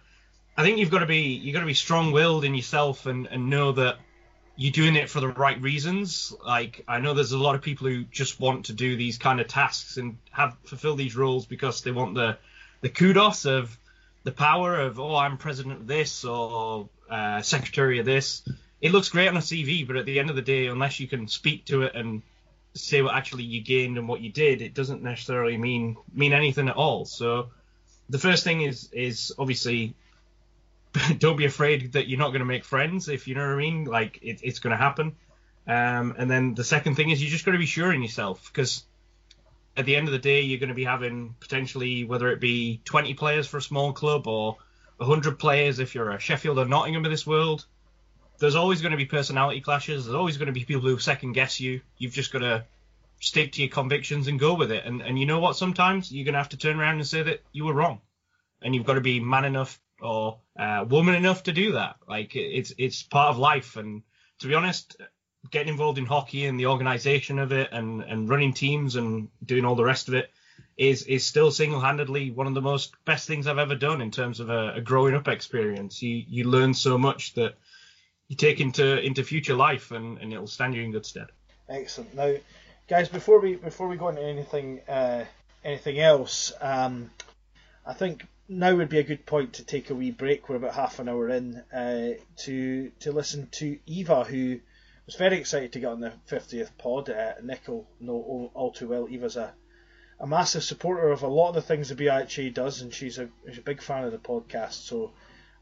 I 0.55 0.63
think 0.63 0.77
you've 0.77 0.91
got 0.91 0.99
to 0.99 1.05
be 1.05 1.21
you've 1.21 1.53
got 1.53 1.61
to 1.61 1.65
be 1.65 1.73
strong-willed 1.73 2.45
in 2.45 2.53
yourself 2.53 3.05
and, 3.05 3.27
and 3.27 3.49
know 3.49 3.71
that 3.71 3.97
you're 4.55 4.71
doing 4.71 4.95
it 4.95 5.09
for 5.09 5.19
the 5.19 5.29
right 5.29 5.59
reasons. 5.61 6.33
Like 6.45 6.83
I 6.87 6.99
know 6.99 7.13
there's 7.13 7.31
a 7.31 7.37
lot 7.37 7.55
of 7.55 7.61
people 7.61 7.87
who 7.87 8.03
just 8.03 8.39
want 8.39 8.65
to 8.65 8.73
do 8.73 8.95
these 8.95 9.17
kind 9.17 9.39
of 9.41 9.47
tasks 9.47 9.97
and 9.97 10.17
have 10.31 10.55
fulfill 10.63 10.95
these 10.95 11.15
roles 11.15 11.45
because 11.45 11.81
they 11.81 11.91
want 11.91 12.13
the 12.13 12.37
the 12.81 12.89
kudos 12.89 13.45
of 13.45 13.75
the 14.23 14.31
power 14.31 14.79
of 14.79 14.99
oh 14.99 15.15
I'm 15.15 15.37
president 15.37 15.81
of 15.81 15.87
this 15.87 16.23
or 16.23 16.87
uh, 17.09 17.41
secretary 17.41 17.99
of 17.99 18.05
this. 18.05 18.43
It 18.79 18.91
looks 18.91 19.09
great 19.09 19.29
on 19.29 19.37
a 19.37 19.39
CV, 19.39 19.87
but 19.87 19.95
at 19.95 20.05
the 20.05 20.19
end 20.19 20.29
of 20.29 20.35
the 20.35 20.41
day, 20.41 20.67
unless 20.67 20.99
you 20.99 21.07
can 21.07 21.27
speak 21.27 21.65
to 21.65 21.83
it 21.83 21.95
and 21.95 22.21
say 22.75 23.01
what 23.01 23.15
actually 23.15 23.43
you 23.43 23.61
gained 23.61 23.97
and 23.97 24.07
what 24.07 24.19
you 24.21 24.31
did, 24.31 24.61
it 24.61 24.73
doesn't 24.73 25.01
necessarily 25.01 25.57
mean 25.57 25.97
mean 26.13 26.33
anything 26.33 26.69
at 26.69 26.75
all. 26.75 27.05
So 27.05 27.49
the 28.09 28.19
first 28.19 28.43
thing 28.43 28.61
is 28.61 28.89
is 28.91 29.33
obviously 29.39 29.95
don't 31.17 31.37
be 31.37 31.45
afraid 31.45 31.93
that 31.93 32.07
you're 32.07 32.19
not 32.19 32.29
going 32.29 32.39
to 32.39 32.45
make 32.45 32.65
friends 32.65 33.09
if 33.09 33.27
you 33.27 33.35
know 33.35 33.47
what 33.47 33.55
I 33.55 33.57
mean. 33.57 33.85
Like 33.85 34.19
it, 34.21 34.41
it's 34.43 34.59
going 34.59 34.71
to 34.71 34.77
happen. 34.77 35.15
Um, 35.65 36.15
and 36.17 36.29
then 36.29 36.55
the 36.55 36.63
second 36.63 36.95
thing 36.95 37.09
is 37.09 37.23
you 37.23 37.29
just 37.29 37.45
got 37.45 37.51
to 37.51 37.57
be 37.57 37.65
sure 37.65 37.93
in 37.93 38.01
yourself 38.01 38.49
because 38.51 38.83
at 39.77 39.85
the 39.85 39.95
end 39.95 40.07
of 40.07 40.11
the 40.11 40.19
day 40.19 40.41
you're 40.41 40.59
going 40.59 40.69
to 40.69 40.75
be 40.75 40.83
having 40.83 41.35
potentially 41.39 42.03
whether 42.03 42.29
it 42.29 42.39
be 42.39 42.81
20 42.85 43.13
players 43.13 43.47
for 43.47 43.57
a 43.57 43.61
small 43.61 43.93
club 43.93 44.27
or 44.27 44.57
100 44.97 45.39
players 45.39 45.79
if 45.79 45.95
you're 45.95 46.11
a 46.11 46.19
Sheffield 46.19 46.59
or 46.59 46.65
Nottingham 46.65 47.05
of 47.05 47.11
this 47.11 47.25
world. 47.25 47.65
There's 48.39 48.55
always 48.55 48.81
going 48.81 48.91
to 48.91 48.97
be 48.97 49.05
personality 49.05 49.61
clashes. 49.61 50.05
There's 50.05 50.15
always 50.15 50.37
going 50.37 50.47
to 50.47 50.53
be 50.53 50.65
people 50.65 50.81
who 50.81 50.99
second 50.99 51.33
guess 51.33 51.59
you. 51.59 51.81
You've 51.97 52.13
just 52.13 52.33
got 52.33 52.39
to 52.39 52.65
stick 53.19 53.53
to 53.53 53.61
your 53.61 53.69
convictions 53.69 54.27
and 54.27 54.39
go 54.39 54.53
with 54.55 54.71
it. 54.71 54.85
And 54.85 55.01
and 55.01 55.17
you 55.17 55.25
know 55.25 55.39
what? 55.39 55.55
Sometimes 55.55 56.11
you're 56.11 56.25
going 56.25 56.33
to 56.33 56.39
have 56.39 56.49
to 56.49 56.57
turn 56.57 56.79
around 56.79 56.95
and 56.95 57.07
say 57.07 57.23
that 57.23 57.41
you 57.51 57.65
were 57.65 57.73
wrong, 57.73 58.01
and 58.61 58.75
you've 58.75 58.85
got 58.85 58.95
to 58.95 59.01
be 59.01 59.19
man 59.19 59.45
enough 59.45 59.79
or 60.03 60.39
uh, 60.59 60.85
woman 60.87 61.15
enough 61.15 61.43
to 61.43 61.51
do 61.51 61.73
that. 61.73 61.95
Like 62.07 62.35
it's 62.35 62.73
it's 62.77 63.03
part 63.03 63.29
of 63.29 63.37
life. 63.37 63.77
And 63.77 64.03
to 64.39 64.47
be 64.47 64.55
honest, 64.55 64.97
getting 65.51 65.71
involved 65.71 65.97
in 65.97 66.05
hockey 66.05 66.45
and 66.45 66.59
the 66.59 66.67
organisation 66.67 67.39
of 67.39 67.51
it 67.51 67.69
and 67.71 68.01
and 68.01 68.29
running 68.29 68.53
teams 68.53 68.95
and 68.95 69.29
doing 69.43 69.65
all 69.65 69.75
the 69.75 69.83
rest 69.83 70.07
of 70.07 70.13
it 70.13 70.31
is 70.77 71.03
is 71.03 71.25
still 71.25 71.51
single-handedly 71.51 72.31
one 72.31 72.47
of 72.47 72.53
the 72.53 72.61
most 72.61 72.93
best 73.05 73.27
things 73.27 73.47
I've 73.47 73.57
ever 73.57 73.75
done 73.75 74.01
in 74.01 74.11
terms 74.11 74.39
of 74.39 74.49
a, 74.49 74.73
a 74.75 74.81
growing 74.81 75.15
up 75.15 75.27
experience. 75.27 76.01
You 76.01 76.23
you 76.27 76.43
learn 76.45 76.73
so 76.73 76.97
much 76.97 77.33
that 77.35 77.55
you 78.27 78.35
take 78.35 78.59
into 78.59 78.99
into 78.99 79.23
future 79.23 79.55
life 79.55 79.91
and, 79.91 80.17
and 80.17 80.33
it'll 80.33 80.47
stand 80.47 80.75
you 80.75 80.81
in 80.81 80.91
good 80.91 81.05
stead. 81.05 81.27
Excellent. 81.69 82.13
Now, 82.15 82.35
guys, 82.87 83.09
before 83.09 83.39
we 83.39 83.55
before 83.55 83.87
we 83.87 83.97
go 83.97 84.09
into 84.09 84.23
anything 84.23 84.81
uh, 84.87 85.25
anything 85.63 85.99
else, 85.99 86.51
um, 86.61 87.11
I 87.85 87.93
think 87.93 88.25
now 88.47 88.75
would 88.75 88.89
be 88.89 88.99
a 88.99 89.03
good 89.03 89.25
point 89.25 89.53
to 89.53 89.65
take 89.65 89.89
a 89.89 89.95
wee 89.95 90.11
break. 90.11 90.49
We're 90.49 90.57
about 90.57 90.75
half 90.75 90.99
an 90.99 91.09
hour 91.09 91.29
in 91.29 91.57
uh, 91.73 92.13
to 92.43 92.91
to 92.99 93.11
listen 93.11 93.47
to 93.53 93.79
Eva, 93.85 94.23
who 94.23 94.59
was 95.05 95.15
very 95.15 95.37
excited 95.37 95.73
to 95.73 95.79
get 95.79 95.91
on 95.91 95.99
the 95.99 96.13
50th 96.29 96.69
pod. 96.77 97.09
Uh, 97.09 97.33
Nick 97.41 97.67
will 97.67 97.87
know 97.99 98.13
all, 98.13 98.51
all 98.53 98.71
too 98.71 98.87
well. 98.87 99.07
Eva's 99.09 99.37
a 99.37 99.53
a 100.19 100.27
massive 100.27 100.63
supporter 100.63 101.09
of 101.09 101.23
a 101.23 101.27
lot 101.27 101.49
of 101.49 101.55
the 101.55 101.61
things 101.61 101.89
the 101.89 101.95
BIHA 101.95 102.53
does, 102.53 102.81
and 102.81 102.93
she's 102.93 103.17
a, 103.17 103.27
she's 103.47 103.57
a 103.57 103.61
big 103.61 103.81
fan 103.81 104.05
of 104.05 104.11
the 104.11 104.17
podcast. 104.17 104.85
So 104.85 105.11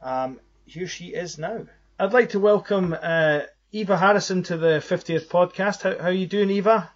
um, 0.02 0.40
here 0.66 0.88
she 0.88 1.08
is 1.08 1.38
now. 1.38 1.66
I'd 2.00 2.14
like 2.14 2.30
to 2.30 2.40
welcome 2.40 2.96
uh, 3.02 3.42
Eva 3.72 3.98
Harrison 3.98 4.44
to 4.44 4.58
the 4.58 4.78
50th 4.80 5.28
podcast. 5.28 5.82
How, 5.82 5.98
how 5.98 6.10
are 6.10 6.12
you 6.12 6.28
doing, 6.28 6.50
Eva? 6.52 6.92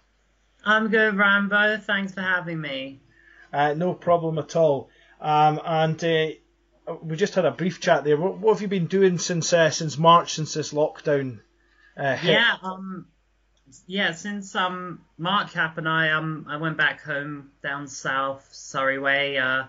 I'm 0.64 0.88
good, 0.88 1.16
Rambo. 1.16 1.78
Thanks 1.78 2.12
for 2.12 2.22
having 2.22 2.60
me. 2.60 3.00
Uh, 3.52 3.74
no 3.74 3.94
problem 3.94 4.38
at 4.38 4.54
all. 4.54 4.90
Um, 5.20 5.60
and 5.64 6.04
uh, 6.04 6.94
we 7.02 7.16
just 7.16 7.34
had 7.34 7.44
a 7.44 7.50
brief 7.50 7.80
chat 7.80 8.04
there. 8.04 8.16
What, 8.16 8.38
what 8.38 8.54
have 8.54 8.62
you 8.62 8.68
been 8.68 8.86
doing 8.86 9.18
since 9.18 9.52
uh, 9.52 9.70
since 9.70 9.98
March, 9.98 10.34
since 10.34 10.54
this 10.54 10.72
lockdown 10.72 11.40
uh, 11.96 12.16
hit? 12.16 12.32
Yeah, 12.32 12.54
um, 12.62 13.06
yeah. 13.86 14.12
Since 14.12 14.54
um 14.54 15.00
March 15.18 15.52
happened, 15.52 15.88
I 15.88 16.10
um 16.10 16.46
I 16.48 16.56
went 16.58 16.76
back 16.76 17.02
home 17.02 17.50
down 17.62 17.88
south, 17.88 18.48
Surrey 18.52 18.98
way. 18.98 19.38
Uh, 19.38 19.64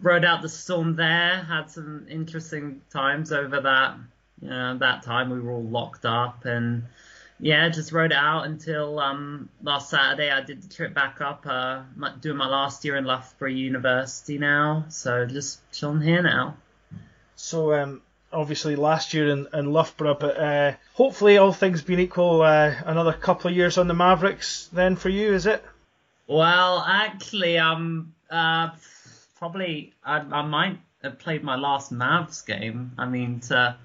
rode 0.00 0.24
out 0.24 0.42
the 0.42 0.48
storm 0.48 0.96
there. 0.96 1.42
Had 1.42 1.70
some 1.70 2.06
interesting 2.08 2.82
times 2.90 3.32
over 3.32 3.60
that. 3.60 3.96
You 4.40 4.50
know, 4.50 4.78
that 4.78 5.02
time 5.02 5.30
we 5.30 5.40
were 5.40 5.52
all 5.52 5.62
locked 5.62 6.04
up 6.04 6.44
and 6.44 6.84
yeah, 7.40 7.68
just 7.68 7.92
rode 7.92 8.12
it 8.12 8.16
out 8.16 8.46
until 8.46 9.00
um, 9.00 9.48
last 9.62 9.90
Saturday. 9.90 10.30
I 10.30 10.40
did 10.40 10.62
the 10.62 10.74
trip 10.74 10.94
back 10.94 11.20
up, 11.20 11.44
uh, 11.46 11.82
doing 12.20 12.36
my 12.36 12.46
last 12.46 12.84
year 12.84 12.96
in 12.96 13.04
Loughborough 13.04 13.50
University 13.50 14.38
now. 14.38 14.86
So 14.88 15.26
just 15.26 15.60
chilling 15.72 16.00
here 16.00 16.22
now. 16.22 16.56
So 17.36 17.74
um, 17.74 18.02
obviously 18.32 18.76
last 18.76 19.14
year 19.14 19.28
in, 19.28 19.48
in 19.52 19.72
Loughborough, 19.72 20.16
but 20.18 20.36
uh, 20.36 20.72
hopefully 20.92 21.38
all 21.38 21.52
things 21.52 21.82
being 21.82 22.00
equal, 22.00 22.42
uh, 22.42 22.74
another 22.86 23.12
couple 23.12 23.50
of 23.50 23.56
years 23.56 23.78
on 23.78 23.88
the 23.88 23.94
Mavericks 23.94 24.68
then 24.72 24.96
for 24.96 25.08
you, 25.08 25.34
is 25.34 25.46
it? 25.46 25.64
Well, 26.26 26.84
actually, 26.86 27.58
um, 27.58 28.14
uh, 28.30 28.70
probably 29.36 29.92
I, 30.04 30.18
I 30.18 30.42
might 30.42 30.78
have 31.02 31.18
played 31.18 31.42
my 31.42 31.56
last 31.56 31.92
Mavs 31.92 32.46
game. 32.46 32.92
I 32.96 33.06
mean, 33.06 33.40
to 33.40 33.76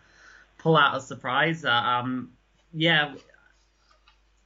pull 0.57 0.77
out 0.77 0.95
a 0.95 1.01
surprise, 1.01 1.65
um, 1.65 2.31
yeah, 2.73 3.13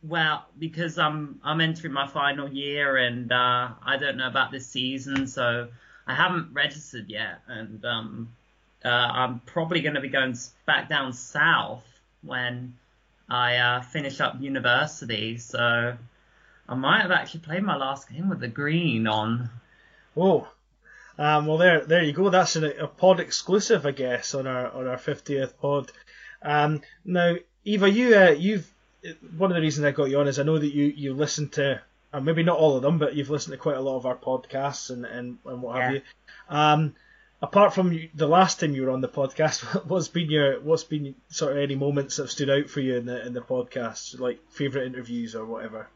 well, 0.04 0.46
because 0.60 0.98
I'm 0.98 1.40
I'm 1.44 1.62
entering 1.62 1.94
my 1.94 2.08
final 2.08 2.50
year 2.50 2.98
and 2.98 3.32
uh, 3.32 3.70
I 3.82 3.98
don't 3.98 4.18
know 4.18 4.28
about 4.28 4.52
this 4.52 4.68
season, 4.68 5.28
so 5.28 5.70
I 6.06 6.14
haven't 6.14 6.54
registered 6.54 7.10
yet, 7.10 7.40
and 7.48 7.84
um, 7.86 8.30
uh, 8.84 8.90
I'm 8.90 9.40
probably 9.46 9.82
going 9.82 9.96
to 9.96 10.02
be 10.02 10.10
going 10.10 10.36
back 10.66 10.90
down 10.90 11.14
south 11.14 11.86
when 12.22 12.76
I 13.30 13.56
uh, 13.56 13.82
finish 13.82 14.20
up 14.20 14.42
university, 14.42 15.38
so 15.38 15.96
I 16.68 16.76
might 16.76 17.02
have 17.02 17.12
actually 17.12 17.42
played 17.42 17.64
my 17.64 17.78
last 17.78 18.10
game 18.10 18.30
with 18.30 18.42
the 18.42 18.50
green 18.50 19.08
on. 19.08 19.50
Oh, 20.18 20.50
um, 21.18 21.48
well 21.48 21.58
there 21.58 21.86
there 21.86 22.04
you 22.04 22.12
go. 22.12 22.30
That's 22.30 22.58
a 22.58 22.88
pod 22.88 23.22
exclusive, 23.22 23.86
I 23.86 23.92
guess, 23.92 24.36
on 24.36 24.48
our 24.48 24.70
on 24.72 24.86
our 24.88 24.98
fiftieth 24.98 25.58
pod. 25.62 25.92
Um, 26.42 26.82
now, 27.06 27.36
Eva, 27.64 27.90
you 27.90 28.16
uh, 28.18 28.32
one 29.38 29.52
of 29.52 29.56
the 29.56 29.62
reasons 29.62 29.86
I 29.86 29.92
got 29.92 30.10
you 30.10 30.20
on 30.20 30.28
is 30.28 30.40
I 30.40 30.44
know 30.44 30.58
that 30.58 30.74
you 30.74 30.86
you 30.86 31.14
listen 31.14 31.50
to 31.50 31.82
uh, 32.14 32.20
maybe 32.20 32.44
not 32.44 32.58
all 32.58 32.76
of 32.76 32.84
them, 32.84 33.00
but 33.00 33.16
you've 33.16 33.30
listened 33.30 33.54
to 33.54 33.58
quite 33.58 33.78
a 33.78 33.82
lot 33.82 33.98
of 33.98 34.06
our 34.06 34.16
podcasts 34.16 34.90
and 34.90 35.06
and, 35.06 35.38
and 35.46 35.62
what 35.62 35.82
have 35.82 35.94
you. 35.94 36.02
Um, 36.50 36.96
apart 37.42 37.74
from 37.74 38.10
the 38.16 38.28
last 38.28 38.60
time 38.60 38.74
you 38.74 38.84
were 38.84 38.92
on 38.92 39.02
the 39.02 39.10
podcast, 39.10 39.86
what's 39.86 40.08
been 40.08 40.30
your 40.30 40.60
what's 40.62 40.84
been 40.84 41.16
sort 41.30 41.54
of 41.54 41.58
any 41.58 41.76
moments 41.76 42.18
that 42.18 42.24
have 42.24 42.32
stood 42.32 42.50
out 42.50 42.70
for 42.70 42.80
you 42.80 42.96
in 42.98 43.06
the 43.06 43.26
in 43.26 43.34
the 43.34 43.42
podcast, 43.42 44.20
like 44.20 44.40
favorite 44.52 44.88
interviews 44.88 45.36
or 45.36 45.46
whatever? 45.46 45.88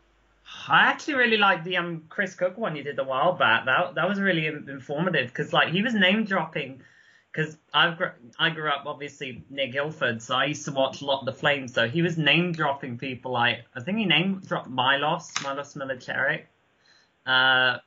I 0.67 0.87
actually 0.89 1.15
really 1.15 1.37
liked 1.37 1.65
the 1.65 1.77
um 1.77 2.03
Chris 2.09 2.35
Cook 2.35 2.57
one 2.57 2.75
you 2.75 2.83
did 2.83 2.99
a 2.99 3.03
while 3.03 3.33
back. 3.33 3.65
That 3.65 3.95
that 3.95 4.09
was 4.09 4.19
really 4.19 4.45
informative 4.45 5.27
because 5.27 5.53
like 5.53 5.69
he 5.69 5.81
was 5.81 5.93
name 5.93 6.25
dropping. 6.25 6.81
Because 7.31 7.57
I 7.73 7.91
grew, 7.91 8.09
I 8.39 8.49
grew 8.49 8.69
up 8.69 8.83
obviously 8.85 9.43
near 9.49 9.67
Guildford, 9.67 10.21
so 10.21 10.35
I 10.35 10.45
used 10.45 10.65
to 10.65 10.71
watch 10.71 11.01
a 11.01 11.05
lot 11.05 11.19
of 11.19 11.25
the 11.25 11.33
Flames. 11.33 11.73
So 11.73 11.87
he 11.87 12.01
was 12.01 12.17
name 12.17 12.51
dropping 12.51 12.97
people 12.97 13.31
like 13.31 13.59
I 13.75 13.81
think 13.81 13.99
he 13.99 14.05
name 14.05 14.41
dropped 14.45 14.69
Milos, 14.69 15.31
Milos 15.43 15.75
Melicherik, 15.75 16.45
uh, 17.25 17.77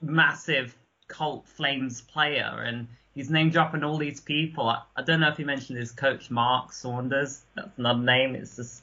massive 0.00 0.76
cult 1.08 1.48
Flames 1.48 2.00
player, 2.00 2.62
and 2.64 2.86
he's 3.14 3.30
name 3.30 3.50
dropping 3.50 3.82
all 3.82 3.98
these 3.98 4.20
people. 4.20 4.68
I, 4.68 4.82
I 4.96 5.02
don't 5.02 5.20
know 5.20 5.28
if 5.28 5.36
he 5.36 5.44
mentioned 5.44 5.78
his 5.78 5.90
coach 5.90 6.30
Mark 6.30 6.72
Saunders. 6.72 7.42
That's 7.54 7.78
another 7.78 8.02
name. 8.02 8.36
It's 8.36 8.56
just 8.56 8.82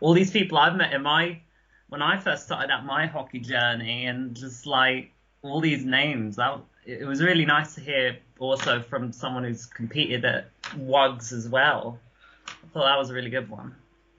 all 0.00 0.14
these 0.14 0.30
people 0.30 0.56
I've 0.56 0.76
met 0.76 0.92
in 0.92 1.02
my 1.02 1.40
when 1.88 2.00
I 2.00 2.18
first 2.18 2.44
started 2.44 2.70
out 2.70 2.86
my 2.86 3.06
hockey 3.06 3.40
journey, 3.40 4.06
and 4.06 4.34
just 4.34 4.66
like 4.66 5.12
all 5.42 5.60
these 5.60 5.84
names. 5.84 6.38
It 6.86 7.06
was 7.06 7.22
really 7.22 7.44
nice 7.44 7.74
to 7.74 7.80
hear 7.80 8.16
also 8.42 8.82
from 8.82 9.12
someone 9.12 9.44
who's 9.44 9.66
competed 9.66 10.24
at 10.24 10.48
WUGS 10.76 11.32
as 11.32 11.48
well. 11.48 11.98
I 12.46 12.66
thought 12.72 12.84
that 12.84 12.98
was 12.98 13.10
a 13.10 13.14
really 13.14 13.30
good 13.30 13.48
one. 13.48 13.74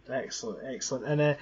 Excellent, 0.10 0.60
excellent. 0.66 1.06
And 1.06 1.22
uh, 1.22 1.36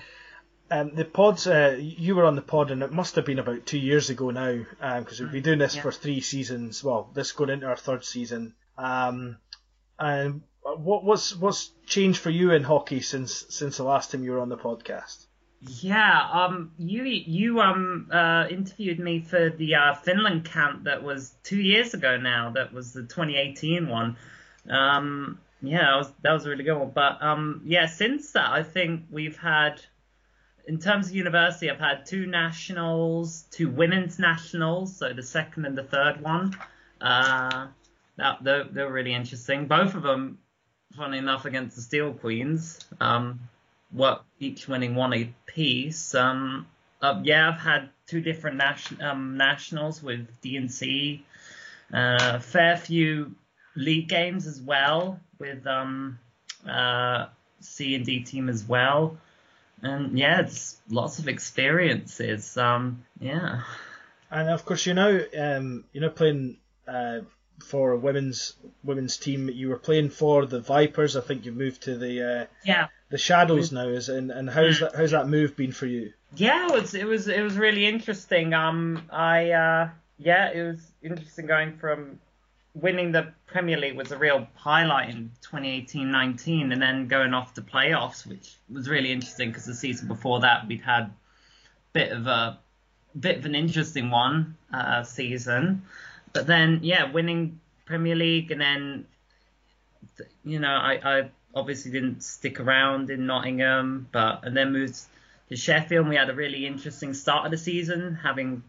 um, 0.69 0.95
the 0.95 1.05
pods, 1.05 1.47
uh, 1.47 1.77
you 1.79 2.15
were 2.15 2.25
on 2.25 2.35
the 2.35 2.41
pod, 2.41 2.71
and 2.71 2.81
it 2.83 2.91
must 2.91 3.15
have 3.15 3.25
been 3.25 3.39
about 3.39 3.65
two 3.65 3.79
years 3.79 4.09
ago 4.09 4.29
now, 4.31 4.63
because 4.99 5.19
we've 5.19 5.31
been 5.31 5.43
doing 5.43 5.59
this 5.59 5.75
Yeah. 5.75 5.81
for 5.81 5.91
three 5.91 6.21
seasons. 6.21 6.83
Well, 6.83 7.09
this 7.13 7.31
going 7.31 7.49
into 7.49 7.67
our 7.67 7.75
third 7.75 8.05
season. 8.05 8.53
Um, 8.77 9.37
and 9.99 10.41
what 10.63 11.03
what's 11.03 11.35
what's 11.35 11.71
changed 11.85 12.19
for 12.19 12.29
you 12.29 12.51
in 12.51 12.63
hockey 12.63 13.01
since 13.01 13.45
since 13.49 13.77
the 13.77 13.83
last 13.83 14.11
time 14.11 14.23
you 14.23 14.31
were 14.31 14.39
on 14.39 14.49
the 14.49 14.57
podcast? 14.57 15.25
Yeah, 15.61 16.27
um, 16.31 16.71
you 16.79 17.03
you 17.03 17.61
um 17.61 18.09
uh, 18.11 18.47
interviewed 18.49 18.99
me 18.99 19.19
for 19.19 19.51
the 19.51 19.75
uh, 19.75 19.93
Finland 19.93 20.45
camp 20.45 20.85
that 20.85 21.03
was 21.03 21.35
two 21.43 21.61
years 21.61 21.93
ago 21.93 22.17
now. 22.17 22.51
That 22.51 22.73
was 22.73 22.93
the 22.93 23.03
2018 23.03 23.87
one. 23.87 24.17
Um, 24.67 25.39
yeah, 25.61 25.91
that 25.91 25.97
was 25.97 26.11
that 26.23 26.31
was 26.33 26.45
a 26.45 26.49
really 26.49 26.63
good 26.63 26.77
one. 26.77 26.91
But 26.95 27.21
um, 27.21 27.61
yeah, 27.63 27.85
since 27.85 28.31
that, 28.31 28.49
I 28.49 28.63
think 28.63 29.05
we've 29.11 29.37
had, 29.37 29.79
in 30.67 30.79
terms 30.79 31.09
of 31.09 31.15
university, 31.15 31.69
I've 31.69 31.79
had 31.79 32.07
two 32.07 32.25
nationals, 32.25 33.43
two 33.51 33.69
women's 33.69 34.17
nationals, 34.17 34.97
so 34.97 35.13
the 35.13 35.23
second 35.23 35.65
and 35.65 35.77
the 35.77 35.83
third 35.83 36.21
one. 36.21 36.55
Uh, 36.99 37.67
that 38.17 38.43
they're, 38.43 38.63
they're 38.65 38.91
really 38.91 39.13
interesting. 39.13 39.67
Both 39.67 39.95
of 39.95 40.03
them, 40.03 40.39
funny 40.95 41.17
enough, 41.17 41.45
against 41.45 41.75
the 41.75 41.81
Steel 41.81 42.13
Queens. 42.13 42.79
Um, 42.99 43.41
what 43.91 44.23
each 44.39 44.67
winning 44.67 44.95
one 44.95 45.13
a 45.13 45.33
piece. 45.45 46.15
Um, 46.15 46.67
uh, 47.01 47.19
yeah, 47.23 47.49
I've 47.49 47.59
had 47.59 47.89
two 48.07 48.21
different 48.21 48.57
nation, 48.57 49.01
um, 49.01 49.37
nationals 49.37 50.01
with 50.03 50.27
DNC, 50.41 51.21
uh, 51.93 52.39
fair 52.39 52.77
few 52.77 53.35
league 53.75 54.07
games 54.07 54.47
as 54.47 54.61
well 54.61 55.19
with 55.39 55.65
um, 55.65 56.19
uh, 56.67 57.27
C 57.59 57.95
and 57.95 58.05
D 58.05 58.21
team 58.21 58.49
as 58.49 58.63
well, 58.63 59.17
and 59.81 60.17
yeah, 60.17 60.41
it's 60.41 60.77
lots 60.89 61.19
of 61.19 61.27
experiences. 61.27 62.57
Um, 62.57 63.03
yeah. 63.19 63.61
And 64.29 64.49
of 64.49 64.63
course, 64.65 64.85
you're 64.85 64.95
now 64.95 65.19
um, 65.37 65.83
you're 65.91 66.03
now 66.03 66.09
playing 66.09 66.57
uh, 66.87 67.19
for 67.65 67.91
a 67.91 67.97
women's 67.97 68.55
women's 68.83 69.17
team. 69.17 69.49
You 69.49 69.69
were 69.69 69.77
playing 69.77 70.09
for 70.09 70.45
the 70.45 70.59
Vipers. 70.59 71.15
I 71.17 71.21
think 71.21 71.45
you've 71.45 71.57
moved 71.57 71.83
to 71.83 71.97
the 71.97 72.41
uh, 72.41 72.45
Yeah. 72.63 72.87
The 73.11 73.17
Shadows 73.17 73.71
now. 73.71 73.87
Is 73.87 74.09
and, 74.09 74.31
and 74.31 74.49
how's 74.49 74.79
that 74.79 74.95
how's 74.95 75.11
that 75.11 75.27
move 75.27 75.55
been 75.55 75.71
for 75.71 75.85
you? 75.85 76.13
Yeah, 76.35 76.67
it 76.67 76.73
was 76.73 76.95
it 76.95 77.05
was 77.05 77.27
it 77.27 77.41
was 77.41 77.57
really 77.57 77.85
interesting. 77.85 78.53
Um, 78.53 79.03
I 79.11 79.51
uh, 79.51 79.89
yeah, 80.17 80.49
it 80.51 80.63
was 80.63 80.79
interesting 81.03 81.45
going 81.45 81.77
from 81.77 82.19
winning 82.73 83.11
the 83.11 83.33
Premier 83.47 83.77
League 83.77 83.97
was 83.97 84.11
a 84.11 84.17
real 84.17 84.47
highlight 84.55 85.09
in 85.09 85.29
2018-19, 85.41 86.71
and 86.71 86.81
then 86.81 87.07
going 87.07 87.33
off 87.33 87.53
to 87.55 87.61
playoffs, 87.61 88.25
which 88.25 88.55
was 88.71 88.87
really 88.87 89.11
interesting 89.11 89.49
because 89.49 89.65
the 89.65 89.75
season 89.75 90.07
before 90.07 90.39
that 90.39 90.65
we'd 90.67 90.81
had 90.81 91.03
a 91.03 91.11
bit 91.91 92.11
of 92.13 92.27
a 92.27 92.59
bit 93.19 93.37
of 93.37 93.45
an 93.45 93.55
interesting 93.55 94.09
one 94.09 94.55
uh, 94.73 95.03
season, 95.03 95.83
but 96.31 96.47
then 96.47 96.79
yeah, 96.81 97.11
winning 97.11 97.59
Premier 97.85 98.15
League 98.15 98.51
and 98.51 98.61
then 98.61 99.05
you 100.45 100.59
know 100.59 100.71
I, 100.71 100.99
I 101.03 101.29
obviously 101.53 101.91
didn't 101.91 102.23
stick 102.23 102.59
around 102.59 103.09
in 103.09 103.25
Nottingham, 103.25 104.07
but 104.11 104.43
and 104.43 104.55
then 104.55 104.71
moved 104.71 104.99
to 105.49 105.55
Sheffield. 105.55 106.07
We 106.07 106.15
had 106.15 106.29
a 106.29 106.35
really 106.35 106.65
interesting 106.65 107.13
start 107.13 107.45
of 107.45 107.51
the 107.51 107.57
season, 107.57 108.15
having 108.15 108.63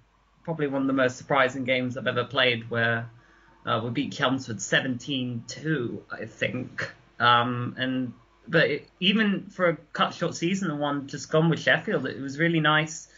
probably 0.45 0.66
one 0.66 0.83
of 0.83 0.87
the 0.88 0.92
most 0.92 1.16
surprising 1.16 1.64
games 1.64 1.97
I've 1.97 2.07
ever 2.07 2.25
played, 2.25 2.68
where 2.71 3.09
uh, 3.64 3.81
we 3.85 3.90
beat 3.90 4.12
Chelmsford 4.12 4.59
17-2, 4.59 6.01
I 6.11 6.27
think. 6.27 6.90
Um, 7.21 7.77
and 7.79 8.12
but 8.49 8.71
it, 8.71 8.88
even 8.99 9.47
for 9.51 9.68
a 9.68 9.77
cut 9.92 10.14
short 10.14 10.35
season, 10.35 10.68
the 10.68 10.75
one 10.75 11.07
just 11.07 11.31
gone 11.31 11.49
with 11.49 11.61
Sheffield, 11.61 12.07
it 12.07 12.21
was 12.21 12.38
really 12.38 12.61
nice. 12.61 13.09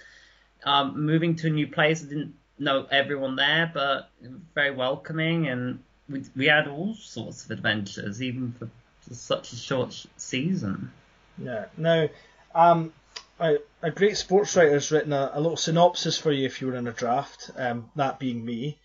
Um, 0.64 1.05
moving 1.05 1.37
to 1.37 1.46
a 1.46 1.50
new 1.50 1.66
place, 1.66 2.03
I 2.03 2.09
didn't 2.09 2.35
know 2.59 2.87
everyone 2.90 3.37
there, 3.37 3.70
but 3.72 4.11
very 4.55 4.70
welcoming, 4.70 5.48
and 5.48 5.83
we 6.09 6.24
we 6.37 6.46
had 6.46 6.68
all 6.68 6.94
sorts 6.94 7.44
of 7.44 7.50
adventures, 7.50 8.22
even 8.22 8.53
for 8.59 8.68
such 9.12 9.52
a 9.52 9.56
short 9.56 10.06
season. 10.16 10.90
Yeah. 11.38 11.66
Now, 11.76 12.08
um, 12.54 12.92
a, 13.40 13.58
a 13.82 13.90
great 13.90 14.16
sports 14.16 14.54
writer 14.56 14.72
has 14.72 14.90
written 14.92 15.12
a, 15.12 15.32
a 15.34 15.40
little 15.40 15.56
synopsis 15.56 16.16
for 16.18 16.30
you 16.32 16.46
if 16.46 16.60
you 16.60 16.68
were 16.68 16.76
in 16.76 16.86
a 16.86 16.92
draft. 16.92 17.50
Um, 17.56 17.90
that 17.96 18.18
being 18.18 18.44
me. 18.44 18.78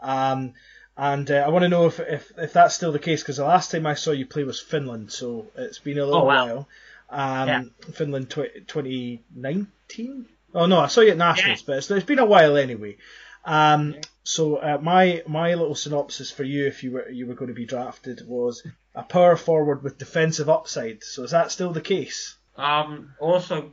Um, 0.00 0.52
and 0.96 1.28
uh, 1.30 1.36
I 1.46 1.48
want 1.48 1.62
to 1.64 1.68
know 1.68 1.86
if, 1.86 1.98
if 1.98 2.30
if 2.38 2.52
that's 2.52 2.74
still 2.74 2.92
the 2.92 2.98
case 3.00 3.22
because 3.22 3.38
the 3.38 3.44
last 3.44 3.70
time 3.72 3.86
I 3.86 3.94
saw 3.94 4.12
you 4.12 4.26
play 4.26 4.44
was 4.44 4.60
Finland, 4.60 5.10
so 5.10 5.46
it's 5.56 5.78
been 5.80 5.98
a 5.98 6.04
little 6.04 6.20
Oh, 6.22 6.24
wow. 6.26 6.46
while. 6.46 6.68
Um, 7.10 7.48
Yeah. 7.48 7.62
Finland 7.92 8.30
tw- 8.30 8.66
2019. 8.68 10.26
Oh 10.54 10.66
no, 10.66 10.78
I 10.80 10.86
saw 10.86 11.00
you 11.00 11.10
at 11.10 11.16
Nationals, 11.16 11.62
but 11.62 11.78
it's, 11.78 11.90
it's 11.90 12.04
been 12.06 12.20
a 12.20 12.24
while 12.24 12.56
anyway. 12.56 12.96
Um, 13.44 13.96
so 14.22 14.56
uh, 14.56 14.78
my 14.80 15.22
my 15.26 15.54
little 15.54 15.74
synopsis 15.74 16.30
for 16.30 16.44
you, 16.44 16.66
if 16.66 16.84
you 16.84 16.92
were 16.92 17.08
you 17.08 17.26
were 17.26 17.34
going 17.34 17.48
to 17.48 17.54
be 17.54 17.66
drafted, 17.66 18.22
was 18.26 18.64
a 18.94 19.02
power 19.02 19.36
forward 19.36 19.82
with 19.82 19.98
defensive 19.98 20.48
upside. 20.48 21.02
So 21.02 21.22
is 21.24 21.32
that 21.32 21.50
still 21.50 21.72
the 21.72 21.80
case? 21.80 22.36
Um, 22.56 23.14
also, 23.18 23.72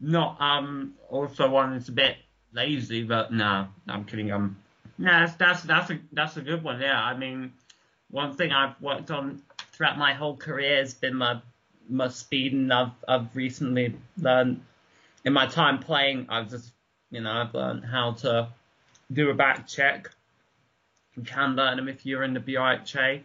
not 0.00 0.40
um, 0.40 0.94
also 1.08 1.48
one 1.48 1.72
that's 1.72 1.88
a 1.88 1.92
bit 1.92 2.16
lazy, 2.52 3.02
but 3.02 3.32
no, 3.32 3.68
I'm 3.88 4.04
kidding. 4.04 4.30
Um, 4.30 4.56
no, 4.98 5.10
that's 5.10 5.34
that's 5.34 5.62
that's 5.62 5.90
a 5.90 5.98
that's 6.12 6.36
a 6.36 6.42
good 6.42 6.62
one. 6.62 6.80
Yeah, 6.80 7.00
I 7.00 7.16
mean, 7.16 7.52
one 8.10 8.36
thing 8.36 8.52
I've 8.52 8.80
worked 8.80 9.10
on 9.10 9.42
throughout 9.72 9.96
my 9.98 10.12
whole 10.12 10.36
career 10.36 10.78
has 10.78 10.94
been 10.94 11.14
my 11.14 11.40
my 11.88 12.08
speed, 12.08 12.52
and 12.52 12.72
I've 12.72 12.92
I've 13.08 13.34
recently 13.34 13.96
learned 14.18 14.62
in 15.24 15.32
my 15.32 15.46
time 15.46 15.78
playing. 15.78 16.26
I've 16.28 16.50
just 16.50 16.70
you 17.10 17.20
know 17.20 17.32
I've 17.32 17.54
learned 17.54 17.84
how 17.84 18.12
to 18.12 18.48
do 19.10 19.30
a 19.30 19.34
back 19.34 19.66
check. 19.66 20.10
You 21.16 21.22
can 21.22 21.56
learn 21.56 21.76
them 21.76 21.88
if 21.88 22.06
you're 22.06 22.22
in 22.22 22.34
the 22.34 22.40
BIHA. 22.40 23.22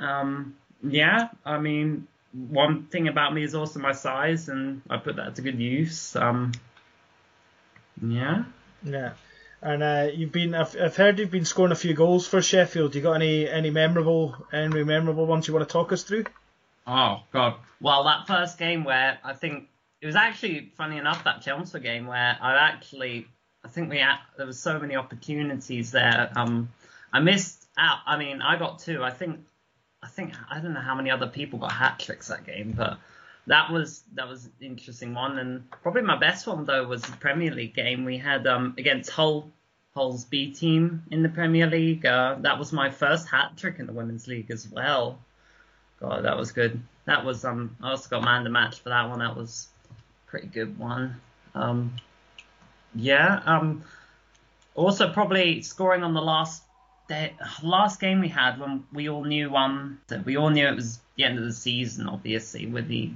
Um, 0.00 0.56
yeah, 0.82 1.28
I 1.44 1.58
mean, 1.58 2.06
one 2.32 2.84
thing 2.84 3.08
about 3.08 3.34
me 3.34 3.44
is 3.44 3.54
also 3.54 3.78
my 3.78 3.92
size, 3.92 4.48
and 4.48 4.82
I 4.88 4.96
put 4.98 5.16
that 5.16 5.36
to 5.36 5.42
good 5.42 5.58
use. 5.58 6.16
Um, 6.16 6.52
yeah. 8.02 8.44
Yeah. 8.82 9.12
And 9.60 9.82
uh, 9.82 10.08
you've 10.12 10.32
been, 10.32 10.54
I've, 10.54 10.76
I've 10.80 10.96
heard 10.96 11.18
you've 11.18 11.30
been 11.30 11.44
scoring 11.44 11.72
a 11.72 11.76
few 11.76 11.94
goals 11.94 12.26
for 12.26 12.42
Sheffield. 12.42 12.96
You 12.96 13.02
got 13.02 13.12
any 13.12 13.48
any 13.48 13.70
memorable 13.70 14.34
any 14.52 14.82
memorable 14.82 15.26
ones 15.26 15.46
you 15.46 15.54
want 15.54 15.68
to 15.68 15.72
talk 15.72 15.92
us 15.92 16.02
through? 16.02 16.24
Oh 16.84 17.22
God. 17.32 17.54
Well, 17.80 18.02
that 18.04 18.26
first 18.26 18.58
game 18.58 18.82
where 18.82 19.18
I 19.22 19.34
think 19.34 19.68
it 20.00 20.06
was 20.06 20.16
actually 20.16 20.72
funny 20.76 20.98
enough 20.98 21.22
that 21.24 21.42
Chelmsford 21.42 21.84
game 21.84 22.08
where 22.08 22.36
I 22.40 22.56
actually 22.56 23.28
I 23.64 23.68
think 23.68 23.90
we 23.90 23.98
had, 23.98 24.16
there 24.36 24.46
was 24.46 24.58
so 24.58 24.78
many 24.78 24.96
opportunities 24.96 25.92
there. 25.92 26.32
Um, 26.34 26.70
I 27.12 27.20
missed 27.20 27.64
out. 27.78 27.98
I 28.06 28.16
mean, 28.16 28.42
I 28.42 28.58
got 28.58 28.80
two. 28.80 29.04
I 29.04 29.10
think 29.10 29.40
I 30.02 30.08
think 30.08 30.34
I 30.50 30.60
don't 30.60 30.74
know 30.74 30.80
how 30.80 30.94
many 30.94 31.10
other 31.10 31.28
people 31.28 31.58
got 31.58 31.72
hat 31.72 31.98
tricks 31.98 32.28
that 32.28 32.44
game, 32.44 32.74
but 32.76 32.98
that 33.46 33.70
was 33.70 34.02
that 34.14 34.28
was 34.28 34.46
an 34.46 34.52
interesting 34.60 35.14
one, 35.14 35.38
and 35.38 35.70
probably 35.82 36.02
my 36.02 36.18
best 36.18 36.46
one 36.46 36.64
though 36.64 36.86
was 36.86 37.02
the 37.02 37.16
Premier 37.16 37.52
League 37.52 37.74
game 37.74 38.04
we 38.04 38.18
had 38.18 38.46
um, 38.46 38.74
against 38.78 39.10
Hull 39.10 39.50
Hull's 39.94 40.24
B 40.24 40.52
team 40.52 41.02
in 41.10 41.22
the 41.22 41.28
Premier 41.28 41.66
League. 41.66 42.04
Uh, 42.06 42.36
that 42.40 42.58
was 42.58 42.72
my 42.72 42.90
first 42.90 43.28
hat 43.28 43.56
trick 43.56 43.78
in 43.78 43.86
the 43.86 43.92
Women's 43.92 44.26
League 44.26 44.50
as 44.50 44.68
well. 44.68 45.18
God, 46.00 46.24
that 46.24 46.36
was 46.36 46.52
good. 46.52 46.80
That 47.04 47.24
was 47.24 47.44
um, 47.44 47.76
I 47.82 47.90
also 47.90 48.08
got 48.08 48.24
man 48.24 48.44
the 48.44 48.50
match 48.50 48.80
for 48.80 48.88
that 48.88 49.08
one. 49.08 49.20
That 49.20 49.36
was 49.36 49.68
pretty 50.26 50.48
good 50.48 50.78
one. 50.78 51.20
Um, 51.54 51.94
yeah. 52.94 53.40
Um, 53.44 53.84
also 54.74 55.12
probably 55.12 55.62
scoring 55.62 56.02
on 56.02 56.14
the 56.14 56.22
last 56.22 56.62
day, 57.12 57.34
last 57.62 58.00
game 58.00 58.20
we 58.20 58.28
had 58.28 58.58
when 58.58 58.84
we 58.92 59.08
all 59.08 59.24
knew 59.24 59.54
um 59.54 60.00
that 60.08 60.24
we 60.24 60.36
all 60.36 60.50
knew 60.50 60.66
it 60.66 60.74
was 60.74 61.00
the 61.16 61.24
end 61.24 61.38
of 61.38 61.44
the 61.44 61.52
season, 61.52 62.08
obviously 62.08 62.66
with 62.66 62.88
the 62.88 63.10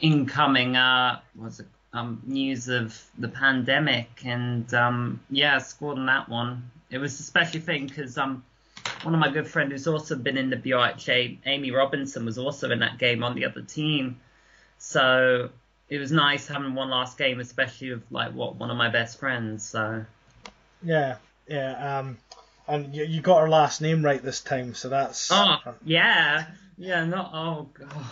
incoming 0.00 0.76
uh 0.76 1.20
was 1.34 1.60
it 1.60 1.66
um 1.92 2.20
news 2.26 2.68
of 2.68 3.02
the 3.18 3.28
pandemic 3.28 4.10
and 4.24 4.72
um 4.74 5.20
yeah 5.30 5.58
scored 5.58 5.98
on 5.98 6.06
that 6.06 6.28
one. 6.28 6.70
It 6.90 6.98
was 6.98 7.18
a 7.20 7.22
special 7.22 7.60
thing 7.60 7.86
because 7.86 8.18
um 8.18 8.44
one 9.02 9.14
of 9.14 9.20
my 9.20 9.30
good 9.30 9.48
friends 9.48 9.72
who's 9.72 9.86
also 9.86 10.16
been 10.16 10.36
in 10.36 10.50
the 10.50 10.56
BRHA, 10.56 11.38
Amy 11.44 11.70
Robinson, 11.70 12.24
was 12.24 12.38
also 12.38 12.70
in 12.70 12.78
that 12.80 12.98
game 12.98 13.22
on 13.24 13.34
the 13.34 13.44
other 13.44 13.62
team. 13.62 14.20
So 14.78 15.50
it 15.88 15.98
was 15.98 16.12
nice 16.12 16.46
having 16.46 16.74
one 16.74 16.90
last 16.90 17.18
game, 17.18 17.40
especially 17.40 17.90
with 17.90 18.04
like 18.10 18.32
what 18.32 18.56
one 18.56 18.70
of 18.70 18.76
my 18.76 18.88
best 18.88 19.18
friends. 19.18 19.64
So 19.68 20.04
Yeah, 20.82 21.16
yeah. 21.48 21.98
Um, 21.98 22.18
and 22.68 22.94
you, 22.94 23.04
you 23.04 23.20
got 23.20 23.40
her 23.40 23.48
last 23.48 23.80
name 23.80 24.04
right 24.04 24.22
this 24.22 24.40
time, 24.40 24.74
so 24.74 24.88
that's. 24.88 25.30
oh 25.32 25.74
yeah, 25.84 26.46
yeah, 26.78 27.04
not 27.04 27.30
oh 27.32 27.68
god. 27.74 28.06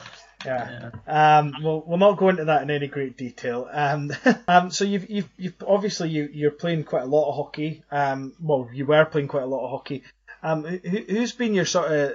Yeah. 0.44 0.90
Um, 1.06 1.54
well, 1.62 1.82
we'll 1.86 1.98
not 1.98 2.18
go 2.18 2.28
into 2.28 2.44
that 2.44 2.62
in 2.62 2.70
any 2.70 2.86
great 2.86 3.16
detail. 3.16 3.68
Um, 3.70 4.12
um, 4.48 4.70
so 4.70 4.84
you've, 4.84 5.08
you've, 5.08 5.28
you've 5.38 5.54
obviously 5.66 6.10
you, 6.10 6.28
you're 6.32 6.50
playing 6.50 6.84
quite 6.84 7.04
a 7.04 7.06
lot 7.06 7.30
of 7.30 7.36
hockey. 7.36 7.82
Um, 7.90 8.34
well, 8.40 8.68
you 8.72 8.86
were 8.86 9.04
playing 9.06 9.28
quite 9.28 9.44
a 9.44 9.46
lot 9.46 9.64
of 9.64 9.70
hockey. 9.70 10.02
Um, 10.42 10.64
who, 10.64 10.98
who's 11.08 11.32
been 11.32 11.54
your 11.54 11.64
sort 11.64 11.90
of, 11.90 12.12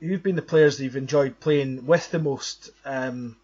who've 0.00 0.22
been 0.22 0.36
the 0.36 0.42
players 0.42 0.76
that 0.76 0.84
you've 0.84 0.96
enjoyed 0.96 1.40
playing 1.40 1.86
with 1.86 2.10
the 2.10 2.18
most? 2.18 2.70
Um, 2.84 3.36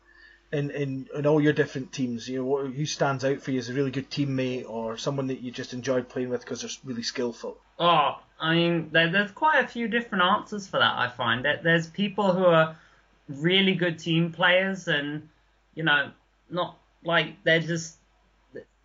in, 0.53 0.71
in, 0.71 1.09
in 1.15 1.27
all 1.27 1.41
your 1.41 1.53
different 1.55 1.93
teams, 1.93 2.29
you 2.29 2.39
know, 2.39 2.45
what, 2.45 2.67
who 2.67 2.85
stands 2.85 3.25
out 3.25 3.41
for 3.41 3.51
you 3.51 3.59
as 3.59 3.71
a 3.71 3.75
really 3.75 3.91
good 3.91 4.11
teammate 4.11 4.69
or 4.69 4.99
someone 4.99 5.29
that 5.29 5.41
you 5.41 5.51
just 5.51 5.73
enjoyed 5.73 6.09
playing 6.09 6.29
with 6.29 6.41
because 6.41 6.61
they're 6.61 6.71
really 6.85 7.03
skillful? 7.03 7.57
Oh, 7.79 8.21
I 8.39 8.55
mean, 8.55 8.91
there, 8.93 9.11
there's 9.11 9.31
quite 9.31 9.65
a 9.65 9.69
few 9.69 9.89
different 9.89 10.25
answers 10.25 10.67
for 10.67 10.79
that. 10.79 10.99
I 10.99 11.09
find 11.09 11.45
that 11.47 11.63
there's 11.63 11.87
people 11.87 12.35
who 12.35 12.45
are 12.45 12.77
really 13.29 13.75
good 13.75 13.99
team 13.99 14.33
players, 14.33 14.89
and 14.89 15.29
you 15.75 15.85
know, 15.85 16.11
not 16.51 16.77
like 17.05 17.43
they're 17.45 17.61
just 17.61 17.97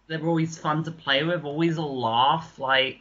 they're 0.08 0.26
always 0.26 0.58
fun 0.58 0.84
to 0.86 0.92
play 0.92 1.24
with, 1.24 1.44
always 1.44 1.78
a 1.78 1.82
laugh. 1.82 2.58
Like, 2.58 3.00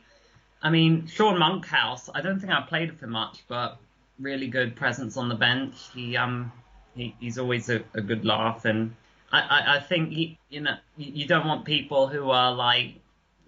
I 0.61 0.71
mean, 0.71 1.07
Sean 1.07 1.39
Monkhouse. 1.39 2.11
I 2.13 2.21
don't 2.21 2.41
think 2.41 2.53
I 2.53 2.63
played 2.63 2.91
with 2.91 3.03
him 3.03 3.11
much, 3.11 3.45
but 3.47 3.79
really 4.19 4.49
good 4.49 4.75
presence 4.75 5.17
on 5.17 5.29
the 5.29 5.35
bench. 5.35 5.77
He 5.95 6.17
um 6.17 6.51
he, 6.97 7.15
he's 7.21 7.39
always 7.39 7.69
a, 7.69 7.83
a 7.95 8.01
good 8.01 8.25
laugh, 8.25 8.65
and 8.65 8.95
I 9.31 9.41
I, 9.41 9.77
I 9.77 9.81
think 9.81 10.11
he, 10.11 10.39
you 10.49 10.63
know 10.63 10.77
you, 10.97 11.27
don't 11.27 11.47
want 11.47 11.65
people 11.65 12.09
who 12.09 12.31
are 12.31 12.53
like 12.53 12.95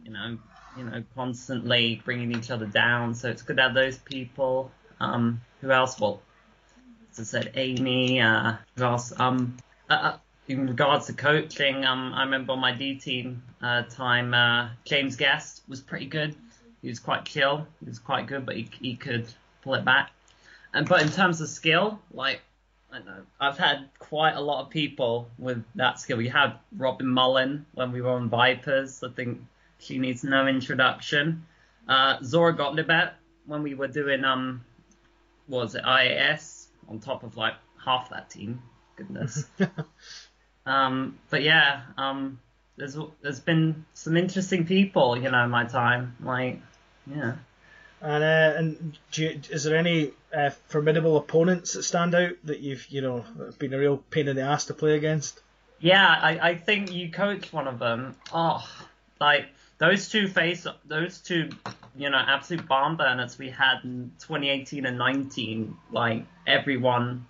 you 0.04 0.12
know 0.12 0.38
you 0.76 0.84
know 0.84 1.02
constantly 1.14 2.00
bringing 2.04 2.32
each 2.32 2.50
other 2.50 2.66
down. 2.66 3.14
So 3.14 3.28
it's 3.28 3.42
good 3.42 3.56
to 3.56 3.62
have 3.62 3.74
those 3.74 3.98
people. 3.98 4.70
Um, 5.00 5.40
who 5.60 5.70
else? 5.70 5.98
Well, 5.98 6.20
as 7.12 7.20
I 7.20 7.22
said, 7.24 7.52
Amy. 7.54 8.20
Uh, 8.20 8.56
who 8.76 8.84
else? 8.84 9.12
Um, 9.18 9.56
uh, 9.88 9.92
uh, 9.94 10.16
in 10.46 10.66
regards 10.66 11.06
to 11.06 11.12
coaching, 11.12 11.84
um, 11.84 12.12
I 12.14 12.24
remember 12.24 12.52
on 12.52 12.60
my 12.60 12.72
D 12.72 12.94
team 12.94 13.42
uh, 13.62 13.82
time, 13.82 14.34
uh, 14.34 14.70
James 14.84 15.16
Guest 15.16 15.62
was 15.68 15.80
pretty 15.80 16.06
good. 16.06 16.36
He 16.82 16.88
was 16.88 17.00
quite 17.00 17.24
chill. 17.24 17.66
He 17.80 17.86
was 17.86 17.98
quite 17.98 18.26
good, 18.26 18.46
but 18.46 18.56
he, 18.56 18.68
he 18.80 18.96
could 18.96 19.26
pull 19.62 19.74
it 19.74 19.84
back. 19.84 20.10
And 20.72 20.88
but 20.88 21.02
in 21.02 21.08
terms 21.10 21.40
of 21.40 21.48
skill, 21.48 21.98
like 22.12 22.40
I 22.90 22.98
know, 23.00 23.22
I've 23.38 23.58
had 23.58 23.88
quite 23.98 24.34
a 24.34 24.40
lot 24.40 24.64
of 24.64 24.70
people 24.70 25.28
with 25.38 25.62
that 25.74 26.00
skill. 26.00 26.16
We 26.16 26.28
had 26.28 26.54
Robin 26.76 27.06
Mullen 27.06 27.66
when 27.74 27.92
we 27.92 28.00
were 28.00 28.10
on 28.10 28.30
Vipers. 28.30 29.02
I 29.02 29.10
think 29.10 29.40
she 29.78 29.98
needs 29.98 30.24
no 30.24 30.46
introduction. 30.46 31.46
Uh, 31.86 32.16
Zora 32.22 32.54
Gottliebet 32.54 33.12
when 33.46 33.62
we 33.62 33.74
were 33.74 33.88
doing 33.88 34.24
um, 34.24 34.64
what 35.46 35.64
was 35.64 35.74
it 35.74 35.84
IAS 35.84 36.66
on 36.88 37.00
top 37.00 37.22
of 37.22 37.36
like 37.36 37.54
half 37.84 38.10
that 38.10 38.30
team. 38.30 38.62
Goodness. 38.96 39.44
um, 40.66 41.18
but 41.30 41.42
yeah, 41.42 41.82
um, 41.96 42.40
there's 42.76 42.96
there's 43.22 43.40
been 43.40 43.84
some 43.94 44.16
interesting 44.16 44.66
people, 44.66 45.16
you 45.16 45.30
know, 45.30 45.44
in 45.44 45.50
my 45.50 45.64
time. 45.64 46.16
Like, 46.22 46.60
yeah. 47.06 47.34
And 48.00 48.22
uh, 48.22 48.52
and 48.56 48.98
you, 49.12 49.40
is 49.50 49.64
there 49.64 49.76
any 49.76 50.12
uh, 50.32 50.50
formidable 50.68 51.16
opponents 51.16 51.72
that 51.72 51.82
stand 51.82 52.14
out 52.14 52.34
that 52.44 52.60
you've 52.60 52.86
you 52.88 53.00
know 53.00 53.24
been 53.58 53.74
a 53.74 53.78
real 53.78 53.96
pain 53.96 54.28
in 54.28 54.36
the 54.36 54.42
ass 54.42 54.66
to 54.66 54.74
play 54.74 54.96
against? 54.96 55.40
Yeah, 55.80 56.06
I, 56.06 56.50
I 56.50 56.54
think 56.56 56.92
you 56.92 57.10
coach 57.10 57.52
one 57.52 57.66
of 57.68 57.78
them. 57.78 58.16
Oh, 58.32 58.64
like 59.20 59.46
those 59.78 60.08
two 60.08 60.28
face 60.28 60.66
those 60.84 61.18
two, 61.18 61.50
you 61.96 62.10
know, 62.10 62.18
absolute 62.18 62.66
barn 62.66 62.96
burners 62.96 63.38
we 63.38 63.50
had 63.50 63.84
in 63.84 64.12
2018 64.20 64.86
and 64.86 64.98
19. 64.98 65.76
Like 65.90 66.24
everyone, 66.46 67.26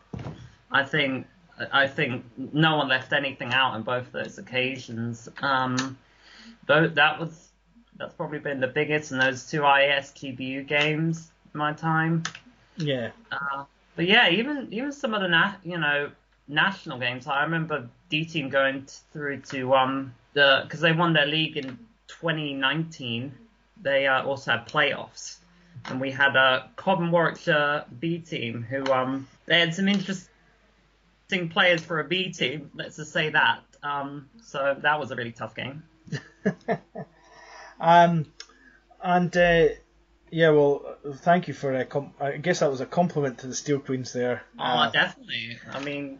I 0.70 0.84
think 0.84 1.26
I 1.72 1.86
think 1.86 2.24
no 2.36 2.76
one 2.76 2.88
left 2.88 3.12
anything 3.12 3.52
out 3.52 3.74
on 3.74 3.82
both 3.82 4.12
those 4.12 4.38
occasions. 4.38 5.28
Um, 5.40 5.98
that 6.66 7.18
was 7.18 7.47
that's 7.98 8.14
probably 8.14 8.38
been 8.38 8.60
the 8.60 8.68
biggest 8.68 9.12
in 9.12 9.18
those 9.18 9.48
two 9.50 9.60
IAS 9.60 10.12
GBU 10.14 10.66
games 10.66 11.30
in 11.52 11.58
my 11.58 11.72
time. 11.72 12.22
Yeah. 12.76 13.10
Uh, 13.30 13.64
but 13.96 14.06
yeah, 14.06 14.30
even 14.30 14.68
even 14.70 14.92
some 14.92 15.14
of 15.14 15.20
the 15.20 15.28
na- 15.28 15.56
you 15.64 15.78
know 15.78 16.10
national 16.46 16.98
games. 16.98 17.26
I 17.26 17.42
remember 17.42 17.88
D 18.08 18.24
team 18.24 18.48
going 18.48 18.82
t- 18.82 18.92
through 19.12 19.40
to 19.52 19.74
um 19.74 20.14
the 20.32 20.60
because 20.62 20.80
they 20.80 20.92
won 20.92 21.12
their 21.12 21.26
league 21.26 21.56
in 21.56 21.78
2019. 22.06 23.34
They 23.82 24.06
uh, 24.06 24.24
also 24.24 24.52
had 24.52 24.68
playoffs, 24.68 25.38
and 25.86 26.00
we 26.00 26.10
had 26.10 26.36
a 26.36 26.70
Cobham 26.76 27.10
Warwickshire 27.10 27.84
B 27.98 28.18
team 28.18 28.62
who 28.62 28.84
um 28.92 29.26
they 29.46 29.58
had 29.58 29.74
some 29.74 29.88
interesting 29.88 30.28
players 31.50 31.82
for 31.82 31.98
a 32.00 32.04
B 32.04 32.32
team. 32.32 32.70
Let's 32.74 32.96
just 32.96 33.12
say 33.12 33.30
that. 33.30 33.60
Um, 33.82 34.28
so 34.42 34.76
that 34.80 34.98
was 34.98 35.10
a 35.10 35.16
really 35.16 35.32
tough 35.32 35.54
game. 35.54 35.82
Um, 37.80 38.26
and 39.02 39.34
uh, 39.36 39.68
yeah, 40.30 40.50
well, 40.50 40.96
thank 41.16 41.48
you 41.48 41.54
for 41.54 41.72
a 41.74 41.84
com- 41.84 42.12
I 42.20 42.32
guess 42.38 42.60
that 42.60 42.70
was 42.70 42.80
a 42.80 42.86
compliment 42.86 43.38
to 43.38 43.46
the 43.46 43.54
Steel 43.54 43.78
Queens 43.80 44.12
there. 44.12 44.42
Oh, 44.58 44.62
Uh, 44.64 44.90
definitely. 44.90 45.58
I 45.72 45.80
mean, 45.80 46.18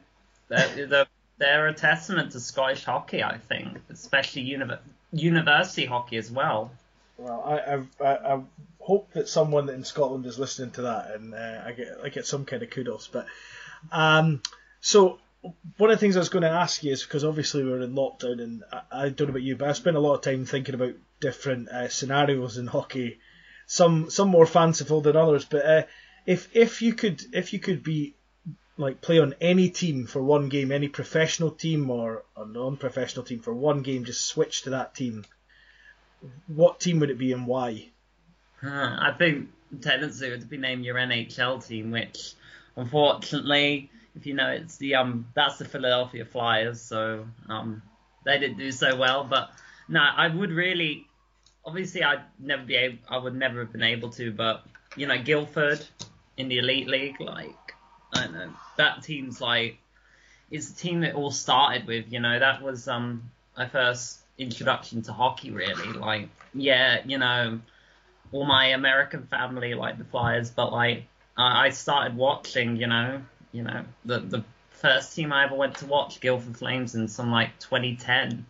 they're, 0.49 0.87
they're, 0.87 1.07
they're 1.39 1.67
a 1.69 1.75
testament 1.75 2.33
to 2.33 2.41
Scottish 2.41 2.85
hockey, 2.85 3.23
I 3.23 3.39
think, 3.39 3.79
especially 3.91 4.45
univer- 4.47 4.79
university 5.13 5.87
hockey 5.87 6.17
as 6.17 6.31
well. 6.31 6.71
well, 7.17 7.43
I, 7.45 7.59
I, 8.05 8.09
I, 8.09 8.35
I 8.37 8.41
hope 8.81 9.13
that 9.13 9.29
someone 9.29 9.69
in 9.69 9.85
Scotland 9.85 10.25
is 10.27 10.39
listening 10.39 10.71
to 10.73 10.83
that 10.83 11.11
and 11.15 11.35
uh, 11.35 11.63
I 11.67 11.73
get 11.73 11.89
I 12.05 12.09
get 12.09 12.27
some 12.27 12.45
kind 12.45 12.63
of 12.63 12.71
kudos. 12.71 13.09
But 13.09 13.27
um, 13.93 14.41
so 14.81 15.19
one 15.43 15.91
of 15.91 15.97
the 15.97 16.01
things 16.01 16.17
I 16.17 16.21
was 16.21 16.29
going 16.29 16.43
to 16.43 16.49
ask 16.49 16.83
you 16.83 16.93
is 16.93 17.03
because 17.03 17.25
obviously 17.25 17.65
we're 17.65 17.81
in 17.81 17.95
lockdown 17.95 18.43
and 18.43 18.65
I, 18.73 18.83
I 18.91 19.09
don't 19.09 19.29
know 19.29 19.33
about 19.33 19.43
you, 19.43 19.57
but 19.57 19.69
I 19.69 19.73
spent 19.73 19.97
a 19.97 20.01
lot 20.01 20.15
of 20.15 20.21
time 20.23 20.45
thinking 20.45 20.75
about 20.75 20.95
different 21.21 21.69
uh, 21.69 21.89
scenarios 21.89 22.59
in 22.59 22.67
hockey. 22.67 23.19
Some 23.67 24.11
some 24.11 24.29
more 24.29 24.47
fanciful 24.47 25.03
than 25.03 25.17
others, 25.17 25.45
but 25.45 25.65
uh, 25.65 25.83
if 26.27 26.55
if 26.57 26.83
you 26.83 26.95
could 26.95 27.23
if 27.33 27.53
you 27.53 27.59
could 27.59 27.83
be 27.83 28.15
like 28.79 29.01
play 29.01 29.19
on 29.19 29.35
any 29.41 29.69
team 29.69 30.07
for 30.07 30.23
one 30.23 30.49
game, 30.49 30.73
any 30.73 30.89
professional 30.89 31.51
team 31.51 31.91
or 31.91 32.25
a 32.37 32.47
non-professional 32.47 33.25
team 33.25 33.41
for 33.41 33.53
one 33.53 33.83
game, 33.83 34.05
just 34.05 34.25
switch 34.25 34.63
to 34.63 34.71
that 34.71 34.95
team. 34.95 35.25
What 36.47 36.81
team 36.81 37.01
would 37.01 37.11
it 37.11 37.19
be 37.19 37.33
and 37.33 37.47
why? 37.47 37.89
I 38.63 39.15
think 39.19 39.51
tendency 39.81 40.31
would 40.31 40.49
be 40.49 40.57
name 40.57 40.83
your 40.83 40.97
NHL 40.97 41.67
team, 41.67 41.91
which 41.91 42.35
unfortunately, 42.77 43.91
if 44.19 44.27
you 44.27 44.35
know, 44.35 44.51
it's 44.51 44.77
the 44.79 44.97
um 44.97 45.27
that's 45.35 45.59
the 45.59 45.65
Philadelphia 45.65 46.25
Flyers, 46.25 46.81
so 46.81 47.27
um 47.49 47.83
they 48.25 48.39
didn't 48.39 48.59
do 48.59 48.73
so 48.73 48.97
well. 48.97 49.25
But 49.25 49.51
no, 49.89 50.01
I 50.01 50.29
would 50.29 50.51
really, 50.51 51.07
obviously, 51.65 52.03
I'd 52.03 52.23
never 52.39 52.63
be 52.65 52.75
able, 52.77 52.99
I 53.09 53.19
would 53.19 53.35
never 53.35 53.61
have 53.61 53.73
been 53.73 53.83
able 53.83 54.11
to, 54.11 54.33
but 54.33 54.65
you 54.97 55.07
know, 55.07 55.19
Guildford 55.19 55.85
in 56.37 56.49
the 56.49 56.59
Elite 56.59 56.89
League, 56.89 57.21
like 57.21 57.75
I 58.15 58.25
don't 58.25 58.33
know, 58.33 58.51
that 58.77 59.03
team's 59.03 59.41
like 59.41 59.79
it's 60.51 60.71
the 60.71 60.81
team 60.81 61.01
that 61.01 61.15
all 61.15 61.31
started 61.31 61.87
with. 61.87 62.13
You 62.13 62.21
know, 62.21 62.39
that 62.39 62.63
was 62.63 62.89
um 62.89 63.31
my 63.57 63.69
first 63.69 64.19
introduction 64.37 65.03
to 65.03 65.13
hockey, 65.13 65.51
really. 65.51 65.93
Like, 65.93 66.29
yeah, 66.55 67.03
you 67.05 67.19
know 67.19 67.61
all 68.31 68.45
my 68.45 68.67
American 68.67 69.27
family 69.27 69.75
like 69.75 69.99
the 69.99 70.05
Flyers, 70.05 70.51
but 70.51 70.73
like 70.73 71.05
I 71.37 71.71
started 71.71 72.17
watching, 72.17 72.77
you 72.77 72.89
know, 72.89 73.23
you 73.53 73.63
know 73.63 73.85
the 74.05 74.21
the 74.21 74.45
first 74.71 75.15
team 75.15 75.33
I 75.33 75.45
ever 75.45 75.55
went 75.57 75.77
to 75.79 75.87
watch, 75.87 76.21
Guildford 76.21 76.57
Flames, 76.57 76.95
in 76.95 77.09
some 77.09 77.31
like 77.31 77.59
2010. 77.61 78.47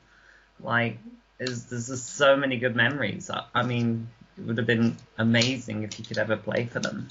Like, 0.60 0.98
is 1.38 1.66
there's 1.66 1.86
just 1.88 2.16
so 2.16 2.36
many 2.36 2.58
good 2.58 2.74
memories. 2.76 3.30
I, 3.30 3.44
I 3.54 3.62
mean, 3.62 4.08
it 4.36 4.44
would 4.44 4.58
have 4.58 4.66
been 4.66 4.96
amazing 5.16 5.84
if 5.84 5.98
you 5.98 6.04
could 6.04 6.18
ever 6.18 6.36
play 6.36 6.66
for 6.66 6.80
them. 6.80 7.08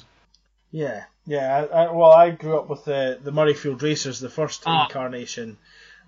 Yeah, 0.71 1.05
yeah. 1.25 1.65
I, 1.71 1.83
I, 1.83 1.91
well, 1.91 2.11
I 2.11 2.31
grew 2.31 2.57
up 2.57 2.69
with 2.69 2.85
the 2.85 3.19
the 3.21 3.31
Murrayfield 3.31 3.81
Racers, 3.81 4.19
the 4.19 4.29
first 4.29 4.63
Ah. 4.65 4.85
incarnation, 4.85 5.57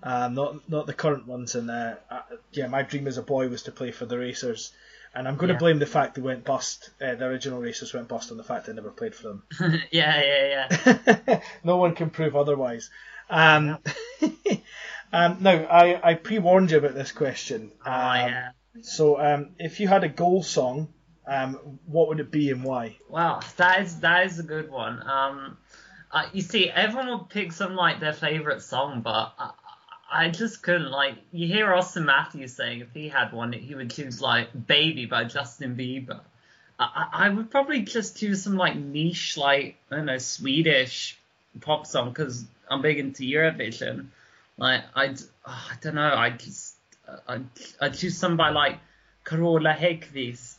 um, 0.02 0.34
not 0.34 0.68
not 0.68 0.86
the 0.86 0.94
current 0.94 1.26
ones. 1.26 1.54
And 1.54 1.70
uh, 1.70 1.94
uh, 2.10 2.20
yeah, 2.52 2.66
my 2.66 2.82
dream 2.82 3.06
as 3.06 3.16
a 3.18 3.22
boy 3.22 3.48
was 3.48 3.62
to 3.64 3.72
play 3.72 3.90
for 3.90 4.06
the 4.06 4.18
Racers, 4.18 4.72
and 5.14 5.26
I'm 5.26 5.36
going 5.36 5.52
to 5.52 5.58
blame 5.58 5.78
the 5.78 5.86
fact 5.86 6.14
they 6.14 6.22
went 6.22 6.44
bust. 6.44 6.90
Uh, 7.00 7.14
the 7.14 7.26
original 7.26 7.60
Racers 7.60 7.92
went 7.92 8.08
bust 8.08 8.30
on 8.30 8.36
the 8.36 8.44
fact 8.44 8.68
I 8.68 8.72
never 8.72 8.90
played 8.90 9.14
for 9.14 9.28
them. 9.28 9.42
yeah, 9.90 10.22
yeah, 10.22 10.68
yeah. 10.86 11.40
no 11.64 11.76
one 11.76 11.94
can 11.94 12.10
prove 12.10 12.36
otherwise. 12.36 12.90
Um, 13.28 13.78
um, 15.12 15.38
now, 15.40 15.64
I, 15.64 16.10
I 16.10 16.14
pre-warned 16.14 16.70
you 16.70 16.78
about 16.78 16.94
this 16.94 17.12
question. 17.12 17.72
Oh, 17.84 17.90
Um, 17.90 18.16
yeah. 18.30 18.50
So, 18.82 19.20
um, 19.20 19.50
if 19.58 19.80
you 19.80 19.88
had 19.88 20.04
a 20.04 20.08
goal 20.08 20.42
song, 20.44 20.88
um, 21.26 21.78
what 21.86 22.08
would 22.08 22.20
it 22.20 22.30
be 22.30 22.50
and 22.50 22.62
why? 22.62 22.96
Well, 23.08 23.42
that 23.56 23.82
is 23.82 24.00
that 24.00 24.26
is 24.26 24.38
a 24.38 24.44
good 24.44 24.70
one. 24.70 25.02
Um, 25.08 25.58
uh, 26.12 26.26
you 26.32 26.40
see, 26.40 26.70
everyone 26.70 27.08
will 27.08 27.24
pick 27.24 27.52
some 27.52 27.74
like 27.74 28.00
their 28.00 28.12
favorite 28.12 28.62
song, 28.62 29.02
but 29.02 29.32
I, 29.38 29.50
I 30.10 30.28
just 30.28 30.62
couldn't. 30.62 30.90
Like, 30.90 31.14
you 31.32 31.46
hear 31.46 31.68
Auston 31.68 32.04
Matthews 32.04 32.54
saying 32.54 32.80
if 32.80 32.92
he 32.92 33.08
had 33.08 33.32
one, 33.32 33.52
he 33.52 33.74
would 33.74 33.90
choose 33.90 34.20
like 34.20 34.48
"Baby" 34.66 35.06
by 35.06 35.24
Justin 35.24 35.76
Bieber. 35.76 36.20
I, 36.78 37.08
I 37.12 37.28
would 37.28 37.50
probably 37.50 37.82
just 37.82 38.18
choose 38.18 38.42
some 38.42 38.56
like 38.56 38.76
niche, 38.76 39.36
like 39.36 39.76
I 39.90 39.96
don't 39.96 40.06
know, 40.06 40.18
Swedish 40.18 41.18
pop 41.60 41.86
song 41.86 42.08
because 42.08 42.44
I'm 42.68 42.82
big 42.82 42.98
into 42.98 43.22
Eurovision. 43.22 44.06
Like, 44.56 44.84
I 44.94 45.14
I 45.44 45.74
don't 45.80 45.94
know, 45.94 46.14
I 46.14 46.30
just 46.30 46.74
I 47.28 47.40
I 47.80 47.88
choose 47.90 48.16
some 48.16 48.36
by 48.36 48.50
like 48.50 48.78
Carola 49.24 49.74
Häggkvist 49.74 50.56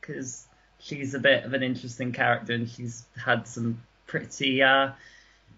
because 0.00 0.46
she's 0.78 1.14
a 1.14 1.18
bit 1.18 1.44
of 1.44 1.54
an 1.54 1.62
interesting 1.62 2.12
character 2.12 2.52
and 2.52 2.68
she's 2.68 3.04
had 3.22 3.48
some 3.48 3.82
pretty 4.06 4.62
uh, 4.62 4.90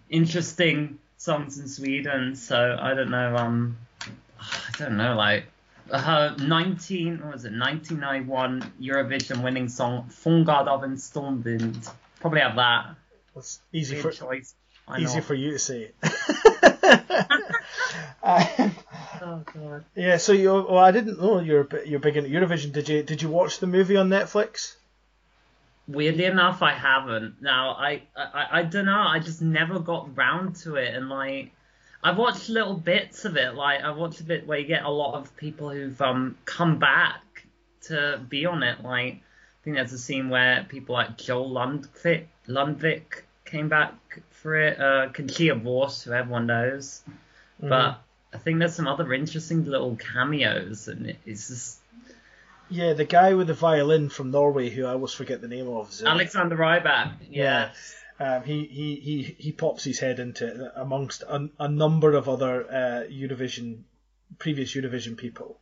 interesting 0.09 0.99
songs 1.17 1.57
in 1.59 1.67
Sweden. 1.67 2.35
So 2.35 2.77
I 2.79 2.93
don't 2.93 3.09
know. 3.11 3.35
Um, 3.35 3.77
I 4.39 4.77
don't 4.77 4.97
know. 4.97 5.15
Like 5.15 5.45
her 5.91 6.35
19, 6.37 7.19
what 7.23 7.33
was 7.33 7.45
it? 7.45 7.53
1991 7.53 8.73
Eurovision 8.81 9.43
winning 9.43 9.69
song 9.69 10.09
"Fångad 10.09 10.67
av 10.67 10.83
en 10.83 10.95
stormvind." 10.97 11.89
Probably 12.19 12.41
have 12.41 12.55
that. 12.55 12.95
It's 13.35 13.59
easy 13.71 13.95
Weird 13.95 14.03
for 14.03 14.11
choice. 14.11 14.55
I 14.87 14.99
easy 14.99 15.21
for 15.21 15.33
you 15.35 15.51
to 15.51 15.59
say. 15.59 15.91
Um, 18.23 18.75
Oh 19.21 19.43
god. 19.53 19.85
yeah, 19.95 20.17
so 20.17 20.31
you. 20.33 20.51
Well, 20.53 20.77
I 20.77 20.91
didn't 20.91 21.19
know 21.19 21.39
you're 21.39 21.67
you're 21.85 21.99
big 21.99 22.17
into 22.17 22.29
Eurovision. 22.29 22.71
Did 22.71 22.87
you 22.89 23.03
did 23.03 23.21
you 23.21 23.29
watch 23.29 23.59
the 23.59 23.67
movie 23.67 23.97
on 23.97 24.09
Netflix? 24.09 24.75
Weirdly 25.87 26.25
enough, 26.25 26.61
I 26.61 26.73
haven't. 26.73 27.41
Now, 27.41 27.71
I, 27.71 28.01
I, 28.15 28.47
I 28.51 28.63
don't 28.63 28.85
know. 28.85 29.05
I 29.07 29.19
just 29.19 29.41
never 29.41 29.79
got 29.79 30.17
round 30.17 30.55
to 30.57 30.75
it, 30.75 30.93
and 30.93 31.07
like, 31.09 31.51
I've 32.03 32.17
watched 32.17 32.49
little 32.49 32.73
bits 32.75 33.23
of 33.25 33.37
it. 33.37 33.55
Like, 33.55 33.81
I've 33.81 33.95
watched 33.95 34.19
a 34.19 34.23
bit 34.25 34.45
where 34.45 34.59
you 34.59 34.67
get 34.67 34.83
a 34.83 34.89
lot 34.89 35.15
of 35.15 35.35
people 35.37 35.69
who've 35.69 35.99
um 36.01 36.37
come 36.45 36.77
back 36.79 37.21
to 37.83 38.19
be 38.27 38.45
on 38.45 38.63
it. 38.63 38.83
Like, 38.83 39.13
I 39.13 39.63
think 39.63 39.77
there's 39.77 39.93
a 39.93 39.97
scene 39.97 40.29
where 40.29 40.65
people 40.67 40.93
like 40.93 41.17
Joel 41.17 41.49
Lundvik, 41.49 42.25
Lundvik 42.47 43.21
came 43.45 43.69
back 43.69 43.93
for 44.31 44.55
it. 44.55 44.79
Uh, 44.79 45.09
Conchita 45.13 45.55
Wurst, 45.55 46.03
who 46.03 46.11
everyone 46.11 46.47
knows. 46.47 47.01
But 47.59 48.01
I 48.33 48.37
think 48.39 48.59
there's 48.59 48.75
some 48.75 48.87
other 48.87 49.13
interesting 49.13 49.63
little 49.65 49.95
cameos, 49.95 50.89
and 50.89 51.07
it- 51.07 51.19
it's 51.25 51.47
just 51.47 51.79
Yeah, 52.69 52.93
the 52.93 53.05
guy 53.05 53.33
with 53.33 53.47
the 53.47 53.53
violin 53.53 54.09
from 54.09 54.31
Norway, 54.31 54.69
who 54.69 54.85
I 54.85 54.91
always 54.91 55.13
forget 55.13 55.41
the 55.41 55.47
name 55.47 55.67
of. 55.67 55.93
Alexander 56.05 56.55
Rybak. 56.57 57.13
Yeah. 57.29 57.71
Um, 58.19 58.43
he, 58.43 58.65
he, 58.65 58.95
he, 58.95 59.35
he 59.37 59.51
pops 59.51 59.83
his 59.83 59.99
head 59.99 60.19
into 60.19 60.47
it 60.47 60.71
amongst 60.75 61.21
a, 61.21 61.49
a 61.59 61.67
number 61.67 62.13
of 62.13 62.27
other 62.27 62.65
uh, 62.67 63.03
Eurovision, 63.11 63.81
previous 64.39 64.73
Eurovision 64.73 65.15
people. 65.17 65.59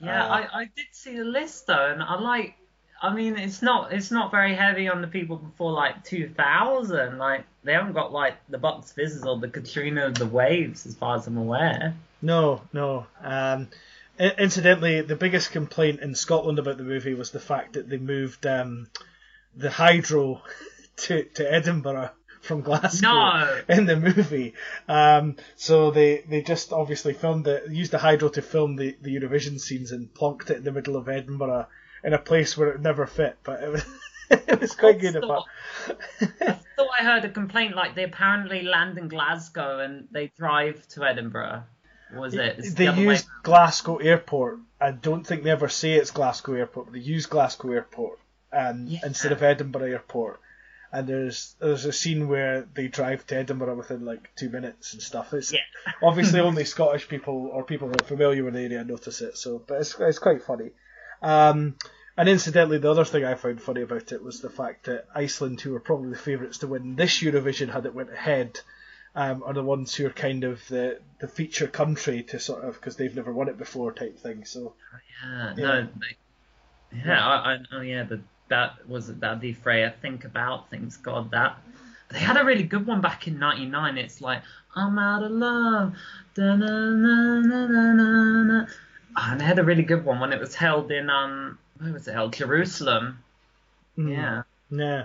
Yeah, 0.00 0.24
Uh, 0.24 0.28
I, 0.28 0.60
I 0.60 0.64
did 0.74 0.86
see 0.92 1.16
the 1.16 1.24
list 1.24 1.66
though, 1.66 1.92
and 1.92 2.02
I 2.02 2.18
like. 2.18 2.54
I 3.02 3.14
mean, 3.14 3.38
it's 3.38 3.62
not 3.62 3.92
it's 3.92 4.10
not 4.10 4.30
very 4.30 4.54
heavy 4.54 4.88
on 4.88 5.00
the 5.00 5.08
people 5.08 5.36
before 5.36 5.72
like 5.72 6.04
2000. 6.04 7.16
Like 7.18 7.44
they 7.64 7.72
haven't 7.72 7.92
got 7.94 8.12
like 8.12 8.34
the 8.48 8.58
Bucks 8.58 8.92
Fizzes 8.92 9.24
or 9.24 9.38
the 9.38 9.48
Katrina 9.48 10.06
and 10.06 10.16
the 10.16 10.26
Waves, 10.26 10.86
as 10.86 10.94
far 10.94 11.16
as 11.16 11.26
I'm 11.26 11.36
aware. 11.38 11.94
No, 12.22 12.60
no. 12.72 13.06
Um, 13.22 13.68
incidentally, 14.20 15.00
the 15.02 15.16
biggest 15.16 15.52
complaint 15.52 16.00
in 16.00 16.14
Scotland 16.14 16.58
about 16.58 16.76
the 16.76 16.84
movie 16.84 17.14
was 17.14 17.30
the 17.30 17.40
fact 17.40 17.74
that 17.74 17.88
they 17.88 17.96
moved 17.98 18.46
um, 18.46 18.88
the 19.54 19.70
hydro 19.70 20.42
to, 20.96 21.24
to 21.24 21.52
Edinburgh 21.52 22.10
from 22.42 22.62
Glasgow 22.62 23.08
No. 23.08 23.60
in 23.68 23.86
the 23.86 23.96
movie. 23.96 24.54
Um, 24.88 25.36
so 25.56 25.90
they, 25.90 26.24
they 26.28 26.42
just 26.42 26.72
obviously 26.72 27.12
filmed 27.12 27.46
it, 27.46 27.70
used 27.70 27.90
the 27.92 27.98
hydro 27.98 28.28
to 28.30 28.42
film 28.42 28.76
the, 28.76 28.96
the 29.00 29.14
Eurovision 29.16 29.60
scenes 29.60 29.92
and 29.92 30.12
plonked 30.12 30.50
it 30.50 30.58
in 30.58 30.64
the 30.64 30.72
middle 30.72 30.96
of 30.96 31.08
Edinburgh 31.08 31.66
in 32.02 32.14
a 32.14 32.18
place 32.18 32.56
where 32.56 32.70
it 32.70 32.80
never 32.80 33.06
fit. 33.06 33.36
But 33.42 33.62
it 33.62 33.70
was, 33.70 33.84
it 34.30 34.60
was 34.60 34.74
quite 34.74 35.00
good. 35.00 35.16
Stop. 35.22 35.44
I 36.40 36.58
thought 36.76 36.88
I 36.98 37.04
heard 37.04 37.24
a 37.24 37.30
complaint 37.30 37.76
like 37.76 37.94
they 37.94 38.04
apparently 38.04 38.62
land 38.62 38.96
in 38.96 39.08
Glasgow 39.08 39.80
and 39.80 40.08
they 40.10 40.32
drive 40.38 40.86
to 40.88 41.04
Edinburgh. 41.04 41.64
Was 42.14 42.34
it? 42.34 42.56
It's 42.58 42.74
they 42.74 42.84
the 42.86 42.92
other 42.92 43.06
way 43.06 43.14
use 43.14 43.26
Glasgow 43.42 43.96
Airport. 43.98 44.58
I 44.80 44.90
don't 44.92 45.26
think 45.26 45.42
they 45.42 45.50
ever 45.50 45.68
say 45.68 45.92
it's 45.94 46.10
Glasgow 46.10 46.54
Airport, 46.54 46.86
but 46.86 46.92
they 46.94 47.00
use 47.00 47.26
Glasgow 47.26 47.72
Airport 47.72 48.18
um, 48.52 48.86
Yeah. 48.88 49.00
instead 49.04 49.32
of 49.32 49.42
Edinburgh 49.42 49.90
Airport. 49.92 50.40
And 50.92 51.06
there's 51.06 51.54
there's 51.60 51.84
a 51.84 51.92
scene 51.92 52.28
where 52.28 52.66
they 52.74 52.88
drive 52.88 53.24
to 53.28 53.36
Edinburgh 53.36 53.76
within 53.76 54.04
like 54.04 54.34
two 54.36 54.50
minutes 54.50 54.92
and 54.92 55.00
stuff. 55.02 55.32
It's 55.34 55.52
Yeah. 55.52 55.60
obviously 56.02 56.40
only 56.40 56.64
Scottish 56.64 57.06
people 57.08 57.48
or 57.52 57.62
people 57.64 57.88
who 57.88 57.94
are 58.00 58.06
familiar 58.06 58.42
with 58.42 58.54
the 58.54 58.60
area 58.60 58.82
notice 58.82 59.20
it. 59.20 59.36
So, 59.38 59.62
but 59.64 59.80
it's 59.80 59.94
it's 60.00 60.18
quite 60.18 60.42
funny. 60.42 60.70
Um, 61.22 61.76
and 62.16 62.28
incidentally, 62.28 62.78
the 62.78 62.90
other 62.90 63.04
thing 63.04 63.24
I 63.24 63.34
found 63.34 63.62
funny 63.62 63.82
about 63.82 64.10
it 64.12 64.22
was 64.22 64.40
the 64.40 64.50
fact 64.50 64.86
that 64.86 65.06
Iceland, 65.14 65.60
who 65.60 65.72
were 65.72 65.80
probably 65.80 66.10
the 66.10 66.16
favourites 66.18 66.58
to 66.58 66.66
win 66.66 66.96
this 66.96 67.20
Eurovision 67.22 67.70
had 67.72 67.86
it 67.86 67.94
went 67.94 68.12
ahead, 68.12 68.58
um, 69.14 69.42
are 69.44 69.54
the 69.54 69.62
ones 69.62 69.94
who 69.94 70.06
are 70.06 70.10
kind 70.10 70.44
of 70.44 70.60
the, 70.68 71.00
the 71.20 71.28
feature 71.28 71.66
country 71.66 72.22
to 72.24 72.38
sort 72.38 72.64
of 72.64 72.74
because 72.74 72.96
they've 72.96 73.14
never 73.14 73.32
won 73.32 73.48
it 73.48 73.58
before 73.58 73.92
type 73.92 74.18
thing. 74.18 74.44
So 74.44 74.74
Yeah, 75.22 75.54
Yeah. 75.56 75.64
no, 75.64 75.88
they, 75.98 76.16
yeah, 77.04 77.26
I, 77.26 77.54
I, 77.54 77.58
oh 77.72 77.80
yeah, 77.80 78.04
the, 78.04 78.20
that 78.48 78.86
was 78.88 79.06
that 79.08 79.40
the 79.40 79.52
Freyr 79.52 79.94
think 80.02 80.24
about 80.24 80.70
things. 80.70 80.96
God, 80.96 81.30
that 81.32 81.56
they 82.10 82.18
had 82.18 82.36
a 82.36 82.44
really 82.44 82.64
good 82.64 82.86
one 82.86 83.00
back 83.00 83.26
in 83.28 83.38
'99. 83.38 83.98
It's 83.98 84.20
like 84.20 84.42
I'm 84.74 84.98
out 84.98 85.22
of 85.22 85.30
love, 85.30 85.94
da-na-na-na-na-na-na. 86.34 88.66
Ah, 89.16 89.32
and 89.32 89.40
they 89.40 89.44
had 89.44 89.58
a 89.58 89.64
really 89.64 89.82
good 89.82 90.04
one 90.04 90.20
when 90.20 90.32
it 90.32 90.38
was 90.40 90.54
held 90.54 90.90
in 90.92 91.10
um, 91.10 91.58
where 91.78 91.92
was 91.92 92.06
it 92.08 92.12
held? 92.14 92.32
Jerusalem. 92.32 93.18
mm, 93.98 94.10
Yeah. 94.12 94.42
yeah. 94.70 95.04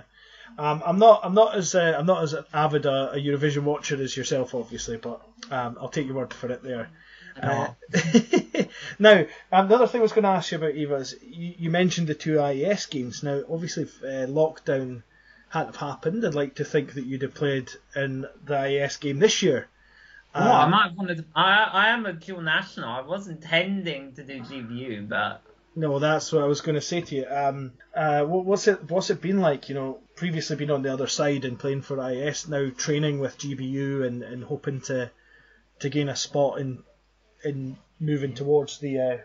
Um, 0.58 0.82
I'm 0.86 0.98
not. 0.98 1.20
I'm 1.24 1.34
not 1.34 1.54
as. 1.56 1.74
Uh, 1.74 1.94
I'm 1.98 2.06
not 2.06 2.22
as 2.22 2.34
avid 2.52 2.86
a, 2.86 3.12
a 3.12 3.16
Eurovision 3.16 3.62
watcher 3.64 4.00
as 4.02 4.16
yourself, 4.16 4.54
obviously, 4.54 4.96
but 4.96 5.20
um, 5.50 5.76
I'll 5.80 5.88
take 5.88 6.06
your 6.06 6.16
word 6.16 6.32
for 6.32 6.50
it 6.50 6.62
there. 6.62 6.88
Uh, 7.40 7.68
now, 8.98 9.24
um, 9.52 9.68
the 9.68 9.74
other 9.74 9.86
thing 9.86 10.00
I 10.00 10.02
was 10.02 10.12
going 10.12 10.22
to 10.22 10.30
ask 10.30 10.50
you 10.52 10.58
about 10.58 10.74
Eva 10.74 10.94
is 10.96 11.16
you, 11.22 11.54
you 11.58 11.70
mentioned 11.70 12.06
the 12.06 12.14
two 12.14 12.40
IES 12.40 12.86
games. 12.86 13.22
Now, 13.22 13.42
obviously, 13.50 13.82
if 13.82 14.02
uh, 14.02 14.26
lockdown 14.26 15.02
hadn't 15.50 15.76
have 15.76 15.76
happened, 15.76 16.24
I'd 16.24 16.34
like 16.34 16.54
to 16.56 16.64
think 16.64 16.94
that 16.94 17.04
you'd 17.04 17.22
have 17.22 17.34
played 17.34 17.68
in 17.94 18.26
the 18.44 18.56
IES 18.58 18.96
game 18.96 19.18
this 19.18 19.42
year. 19.42 19.68
Oh, 20.34 20.40
I 20.40 20.64
Um, 20.64 20.70
might 20.70 20.88
have 20.88 20.96
wanted. 20.96 21.18
To, 21.18 21.24
I 21.34 21.64
I 21.72 21.88
am 21.90 22.06
a 22.06 22.12
dual 22.14 22.40
national. 22.40 22.88
I 22.88 23.02
was 23.02 23.28
intending 23.28 24.14
to 24.14 24.22
do 24.24 24.40
GBU, 24.40 25.08
but 25.08 25.42
No, 25.78 25.98
that's 25.98 26.32
what 26.32 26.42
I 26.42 26.46
was 26.46 26.62
going 26.62 26.76
to 26.76 26.80
say 26.80 27.02
to 27.02 27.14
you. 27.14 27.26
Um, 27.26 27.72
uh, 27.94 28.24
what, 28.24 28.46
what's 28.46 28.66
it 28.66 28.90
what's 28.90 29.10
it 29.10 29.20
been 29.20 29.40
like? 29.40 29.68
You 29.68 29.74
know, 29.74 29.98
previously 30.16 30.56
been 30.56 30.70
on 30.70 30.82
the 30.82 30.92
other 30.92 31.06
side 31.06 31.44
and 31.44 31.58
playing 31.58 31.82
for 31.82 32.10
IS, 32.10 32.48
now 32.48 32.70
training 32.70 33.18
with 33.18 33.38
GBU 33.38 34.06
and, 34.06 34.22
and 34.22 34.42
hoping 34.42 34.80
to 34.82 35.10
to 35.80 35.88
gain 35.90 36.08
a 36.08 36.16
spot 36.16 36.58
in 36.60 36.82
in 37.44 37.76
moving 38.00 38.34
towards 38.34 38.78
the 38.78 38.98
uh, 38.98 39.16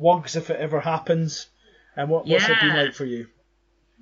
WUGs 0.00 0.36
if 0.36 0.50
it 0.50 0.60
ever 0.60 0.80
happens. 0.80 1.48
And 1.96 2.08
what 2.08 2.26
what's 2.26 2.48
it 2.48 2.60
been 2.60 2.76
like 2.76 2.94
for 2.94 3.04
you? 3.04 3.26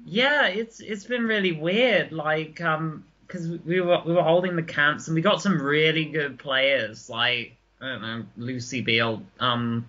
Yeah, 0.05 0.49
it's 0.49 0.81
it's 0.81 1.05
been 1.05 1.25
really 1.25 1.53
weird. 1.53 2.13
Like, 2.13 2.61
um, 2.61 3.05
because 3.27 3.49
we 3.49 3.81
were 3.81 4.03
we 4.05 4.13
were 4.13 4.23
holding 4.23 4.57
the 4.57 4.63
camps 4.63 5.09
and 5.09 5.15
we 5.15 5.23
got 5.23 5.41
some 5.41 5.61
really 5.63 6.05
good 6.05 6.39
players. 6.39 7.09
Like, 7.09 7.57
I 7.81 7.87
don't 7.87 8.03
know, 8.03 8.27
Lucy 8.37 8.83
Beale, 8.83 9.23
um, 9.41 9.89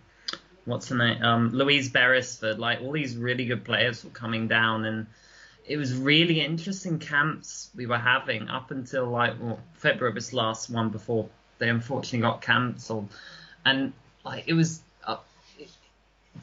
what's 0.68 0.90
her 0.90 0.98
name, 0.98 1.24
um, 1.24 1.52
Louise 1.54 1.90
Beresford. 1.90 2.60
Like, 2.60 2.82
all 2.82 2.92
these 2.92 3.16
really 3.16 3.46
good 3.46 3.64
players 3.64 4.04
were 4.04 4.12
coming 4.12 4.48
down, 4.48 4.86
and 4.86 5.08
it 5.66 5.78
was 5.78 5.96
really 5.96 6.42
interesting 6.42 7.00
camps 7.00 7.70
we 7.76 7.86
were 7.86 7.98
having 7.98 8.50
up 8.50 8.72
until 8.72 9.08
like 9.08 9.34
well, 9.40 9.60
February 9.74 10.14
was 10.14 10.34
last 10.34 10.70
one 10.70 10.90
before 10.90 11.30
they 11.58 11.70
unfortunately 11.70 12.20
got 12.20 12.42
cancelled, 12.42 13.10
and 13.66 13.94
like 14.24 14.44
it 14.48 14.54
was. 14.54 14.82
Uh, 15.04 15.18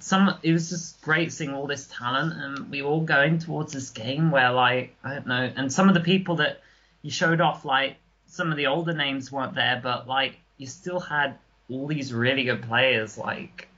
some 0.01 0.35
it 0.43 0.53
was 0.53 0.71
just 0.71 1.01
great 1.03 1.33
seeing 1.33 1.55
all 1.55 1.69
this 1.69 1.87
talent 1.87 2.33
and 2.33 2.69
we 2.69 2.83
were 2.83 2.89
all 2.89 3.05
going 3.05 3.39
towards 3.39 3.73
this 3.73 3.91
game 3.91 4.33
where 4.33 4.51
like 4.51 4.97
I 5.05 5.15
don't 5.15 5.29
know 5.29 5.53
and 5.55 5.73
some 5.73 5.87
of 5.89 5.95
the 5.95 6.01
people 6.01 6.37
that 6.37 6.61
you 7.03 7.13
showed 7.13 7.41
off 7.41 7.65
like 7.65 7.95
some 8.27 8.51
of 8.51 8.57
the 8.57 8.67
older 8.67 8.93
names 8.93 9.31
weren't 9.31 9.55
there 9.55 9.79
but 9.81 10.09
like 10.09 10.41
you 10.57 10.67
still 10.67 10.99
had 10.99 11.39
all 11.71 11.87
these 11.87 12.13
really 12.13 12.43
good 12.43 12.63
players 12.63 13.17
like 13.17 13.69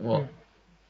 well 0.00 0.28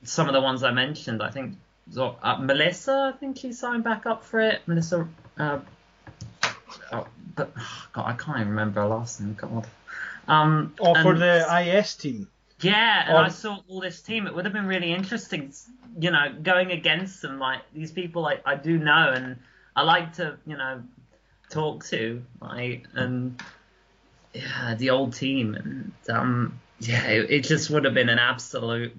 some 0.04 0.28
of 0.28 0.32
the 0.34 0.40
ones 0.40 0.62
I 0.62 0.70
mentioned 0.70 1.22
I 1.22 1.30
think 1.30 1.56
so, 1.92 2.16
uh, 2.22 2.36
Melissa 2.38 3.12
I 3.14 3.18
think 3.18 3.36
she 3.38 3.52
signed 3.52 3.84
back 3.84 4.06
up 4.06 4.24
for 4.24 4.40
it 4.40 4.62
Melissa 4.66 5.06
uh, 5.38 5.58
oh, 6.92 7.06
but 7.36 7.52
God 7.92 8.04
I 8.06 8.12
can't 8.14 8.38
even 8.38 8.48
remember 8.50 8.80
her 8.80 8.86
last 8.88 9.20
name 9.20 9.34
God 9.38 9.66
um 10.28 10.74
Or 10.80 10.96
Oh, 10.96 11.02
for 11.02 11.18
the 11.18 11.44
IS 11.76 11.94
team. 11.96 12.28
yeah, 12.60 13.04
and 13.08 13.16
Or- 13.16 13.24
I 13.24 13.28
saw 13.28 13.58
all 13.68 13.80
this 13.80 14.00
team. 14.02 14.26
It 14.26 14.34
would 14.34 14.44
have 14.44 14.52
been 14.54 14.66
really 14.66 14.92
interesting, 14.92 15.52
you 15.98 16.10
know, 16.10 16.32
going 16.42 16.70
against 16.70 17.22
them. 17.22 17.38
Like 17.38 17.62
these 17.74 17.90
people, 17.90 18.22
like 18.22 18.42
I 18.46 18.54
do 18.54 18.78
know, 18.78 19.12
and 19.16 19.38
I 19.74 19.82
like 19.82 20.12
to, 20.16 20.36
you 20.46 20.56
know, 20.56 20.82
talk 21.50 21.84
to, 21.86 22.22
like, 22.40 22.86
and 22.94 23.42
yeah, 24.34 24.74
the 24.76 24.90
old 24.90 25.14
team, 25.14 25.54
and 25.54 25.92
um, 26.08 26.60
yeah, 26.80 27.04
it, 27.06 27.30
it 27.30 27.44
just 27.44 27.70
would 27.70 27.84
have 27.84 27.94
been 27.94 28.08
an 28.08 28.18
absolute. 28.18 28.96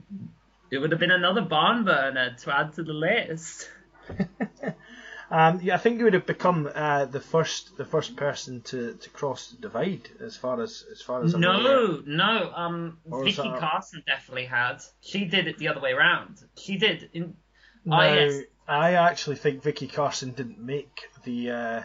It 0.71 0.77
would 0.77 0.91
have 0.91 0.99
been 0.99 1.11
another 1.11 1.41
barn 1.41 1.83
burner 1.83 2.35
to 2.39 2.55
add 2.55 2.73
to 2.73 2.83
the 2.83 2.93
list. 2.93 3.69
Um, 5.33 5.61
yeah, 5.63 5.75
I 5.75 5.77
think 5.77 5.97
you 5.97 6.03
would 6.03 6.13
have 6.13 6.25
become 6.25 6.69
uh, 6.75 7.05
the 7.05 7.21
first 7.21 7.77
the 7.77 7.85
first 7.85 8.17
person 8.17 8.59
to, 8.63 8.95
to 8.95 9.09
cross 9.11 9.51
the 9.51 9.61
divide 9.61 10.09
as 10.19 10.35
far 10.35 10.61
as 10.61 10.83
as 10.91 11.01
far 11.01 11.23
as 11.23 11.33
I'm 11.33 11.41
aware. 11.41 11.57
No, 11.63 12.03
no. 12.05 12.51
Um, 12.53 12.97
Or 13.09 13.23
Vicky 13.23 13.41
that- 13.43 13.57
Carson 13.57 14.03
definitely 14.05 14.43
had. 14.43 14.79
She 14.99 15.23
did 15.23 15.47
it 15.47 15.57
the 15.57 15.69
other 15.69 15.79
way 15.79 15.93
around. 15.93 16.43
She 16.57 16.77
did 16.77 17.09
in. 17.13 17.35
No, 17.85 17.97
Oh, 17.97 18.13
yes. 18.13 18.41
I 18.67 18.95
actually 18.95 19.37
think 19.37 19.63
Vicky 19.63 19.87
Carson 19.87 20.31
didn't 20.33 20.59
make 20.59 21.03
the. 21.23 21.51
Uh, 21.51 21.81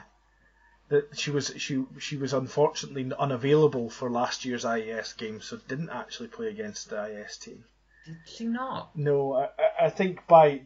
that 0.88 1.18
she 1.18 1.30
was 1.30 1.52
she 1.56 1.84
she 1.98 2.16
was 2.16 2.32
unfortunately 2.32 3.10
unavailable 3.18 3.90
for 3.90 4.10
last 4.10 4.44
year's 4.44 4.64
IES 4.64 5.12
game, 5.14 5.40
so 5.40 5.56
didn't 5.68 5.90
actually 5.90 6.28
play 6.28 6.48
against 6.48 6.90
the 6.90 6.96
IES 6.98 7.38
team. 7.38 7.64
Did 8.06 8.16
she 8.26 8.44
not? 8.46 8.96
No, 8.96 9.34
I, 9.34 9.48
I- 9.86 9.90
think 9.90 10.26
by 10.26 10.62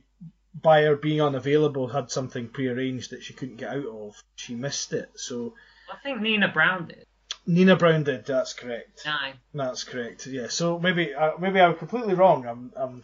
by 0.62 0.82
her 0.82 0.96
being 0.96 1.22
unavailable 1.22 1.88
had 1.88 2.10
something 2.10 2.48
prearranged 2.48 3.10
that 3.12 3.22
she 3.22 3.32
couldn't 3.32 3.56
get 3.56 3.70
out 3.70 3.86
of. 3.86 4.22
She 4.36 4.54
missed 4.54 4.92
it. 4.92 5.10
So 5.14 5.54
I 5.90 5.96
think 6.02 6.20
Nina 6.20 6.48
Brown 6.48 6.88
did. 6.88 7.06
Nina 7.46 7.76
Brown 7.76 8.02
did. 8.04 8.26
That's 8.26 8.52
correct. 8.52 9.02
Aye. 9.06 9.34
That's 9.54 9.84
correct. 9.84 10.26
Yeah. 10.26 10.48
So 10.48 10.78
maybe 10.78 11.14
uh, 11.14 11.32
maybe 11.40 11.60
I'm 11.60 11.76
completely 11.76 12.14
wrong. 12.14 12.46
I'm, 12.46 12.72
I'm, 12.76 13.02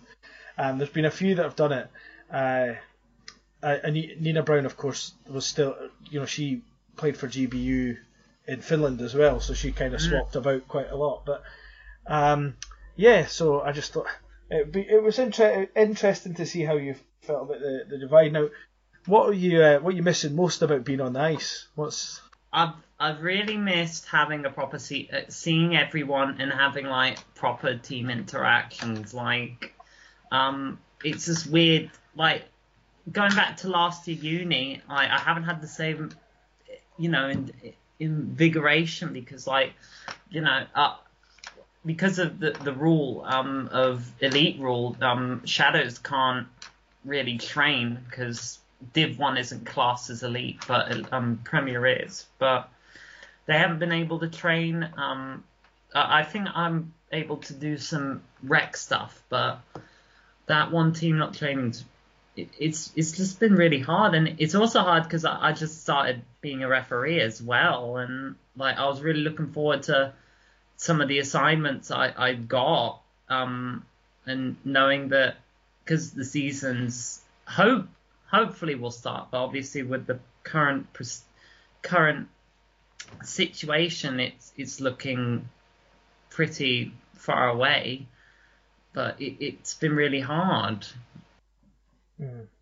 um, 0.59 0.79
there's 0.79 0.91
been 0.91 1.05
a 1.07 1.11
few 1.11 1.35
that 1.37 1.43
have 1.45 1.57
done 1.57 1.73
it. 1.73 1.89
Uh, 2.31 2.75
uh, 3.63 3.79
and 3.85 3.95
Nina 3.95 4.43
Brown, 4.43 4.67
of 4.67 4.77
course, 4.77 5.15
was 5.29 5.47
still. 5.47 5.75
You 6.11 6.21
know, 6.21 6.27
she 6.27 6.63
played 6.97 7.17
for 7.17 7.29
GBU 7.29 7.97
in 8.47 8.61
Finland 8.61 9.01
as 9.01 9.15
well, 9.15 9.41
so 9.41 9.55
she 9.55 9.73
kind 9.73 9.95
of 9.95 10.01
swapped 10.01 10.37
about 10.37 10.69
quite 10.69 10.91
a 10.91 10.97
lot. 10.97 11.25
But 11.27 11.43
um, 12.07 12.55
yeah, 12.95 13.27
so 13.27 13.61
I 13.61 13.73
just 13.73 13.93
thought 13.93 14.07
it 14.51 14.73
be, 14.73 14.81
it 14.83 15.03
was 15.03 15.19
inter- 15.19 15.69
interesting 15.75 16.35
to 16.35 16.47
see 16.47 16.63
how 16.63 16.77
you 16.77 16.95
felt 17.23 17.51
about 17.51 17.61
the, 17.61 17.85
the 17.89 17.99
divide. 17.99 18.33
Now, 18.33 18.49
what 19.07 19.29
are 19.29 19.35
you 19.35 19.63
uh, 19.63 19.79
what 19.79 19.95
are 19.95 19.97
you 19.97 20.03
missing 20.03 20.37
most 20.37 20.63
about 20.63 20.85
being 20.85 21.01
on 21.01 21.15
the 21.15 21.21
ice? 21.21 21.67
What's 21.75 22.21
I've 22.53 22.75
I've 22.99 23.23
really 23.23 23.57
missed 23.57 24.07
having 24.07 24.45
a 24.47 24.51
proper 24.51 24.79
see, 24.79 25.11
uh, 25.13 25.23
seeing 25.29 25.77
everyone 25.77 26.41
and 26.41 26.51
having 26.51 26.87
like 26.87 27.19
proper 27.35 27.77
team 27.77 28.09
interactions. 28.09 29.13
Like, 29.13 29.75
um, 30.33 30.79
it's 31.05 31.27
just 31.27 31.47
weird. 31.47 31.91
Like 32.15 32.45
going 33.13 33.35
back 33.35 33.59
to 33.59 33.69
last 33.69 34.09
year 34.09 34.17
uni, 34.17 34.81
I 34.89 35.07
I 35.07 35.19
haven't 35.19 35.45
had 35.45 35.61
the 35.61 35.69
same, 35.69 36.11
you 36.99 37.09
know, 37.09 37.29
in, 37.29 37.53
invigoration 37.99 39.13
because 39.13 39.47
like, 39.47 39.73
you 40.31 40.41
know, 40.41 40.65
uh, 40.75 40.97
because 41.85 42.19
of 42.19 42.41
the 42.41 42.51
the 42.51 42.73
rule 42.73 43.25
um 43.27 43.69
of 43.73 44.11
elite 44.21 44.59
rule, 44.59 44.97
um 45.01 45.45
shadows 45.47 45.99
can't 45.99 46.49
really 47.05 47.39
train 47.39 47.99
because 48.09 48.59
Div 48.93 49.19
One 49.19 49.39
isn't 49.39 49.65
classed 49.65 50.11
as 50.11 50.23
elite, 50.23 50.61
but 50.67 51.13
um, 51.13 51.41
Premier 51.45 51.87
is. 51.87 52.27
But 52.39 52.69
they 53.47 53.57
haven't 53.59 53.79
been 53.79 53.93
able 53.93 54.19
to 54.21 54.29
train. 54.29 54.89
Um, 54.97 55.45
I 55.95 56.25
think 56.25 56.49
I'm 56.55 56.93
able 57.13 57.39
to 57.39 57.55
do 57.55 57.79
some 57.79 58.23
rec 58.43 58.77
stuff, 58.77 59.23
but 59.29 59.61
that 60.47 60.71
one 60.71 60.93
team 60.93 61.19
not 61.19 61.35
training, 61.35 61.75
it, 62.37 62.49
it's 62.59 62.93
it's 62.95 63.13
just 63.13 63.41
been 63.41 63.55
really 63.55 63.81
hard, 63.81 64.15
and 64.15 64.37
it's 64.39 64.55
also 64.55 64.81
hard 64.81 65.05
because 65.05 65.25
I, 65.25 65.49
I 65.49 65.53
just 65.53 65.83
started 65.83 66.23
being 66.41 66.63
a 66.63 66.69
referee 66.69 67.21
as 67.21 67.43
well, 67.43 67.97
and 67.97 68.37
like 68.57 68.77
I 68.77 68.87
was 68.87 69.01
really 69.01 69.21
looking 69.21 69.53
forward 69.53 69.85
to 69.85 70.13
some 70.77 71.01
of 71.01 71.09
the 71.09 71.19
assignments 71.19 71.91
I 71.91 72.13
I 72.17 72.35
got, 72.35 73.01
um, 73.29 73.85
and 74.27 74.57
knowing 74.65 75.09
that 75.09 75.37
because 75.85 76.13
the 76.13 76.25
seasons 76.25 77.23
hope 77.47 77.87
hopefully 78.31 78.75
will 78.75 78.91
start, 78.91 79.29
but 79.31 79.39
obviously 79.39 79.83
with 79.83 80.07
the 80.07 80.19
current 80.43 80.87
current 81.83 82.29
situation, 83.25 84.21
it's 84.21 84.53
it's 84.57 84.81
looking 84.81 85.49
pretty 86.31 86.93
far 87.15 87.49
away. 87.49 88.07
But 88.93 89.21
it, 89.21 89.37
it's 89.41 89.75
been 89.75 89.95
really 89.95 90.21
hard. 90.21 90.87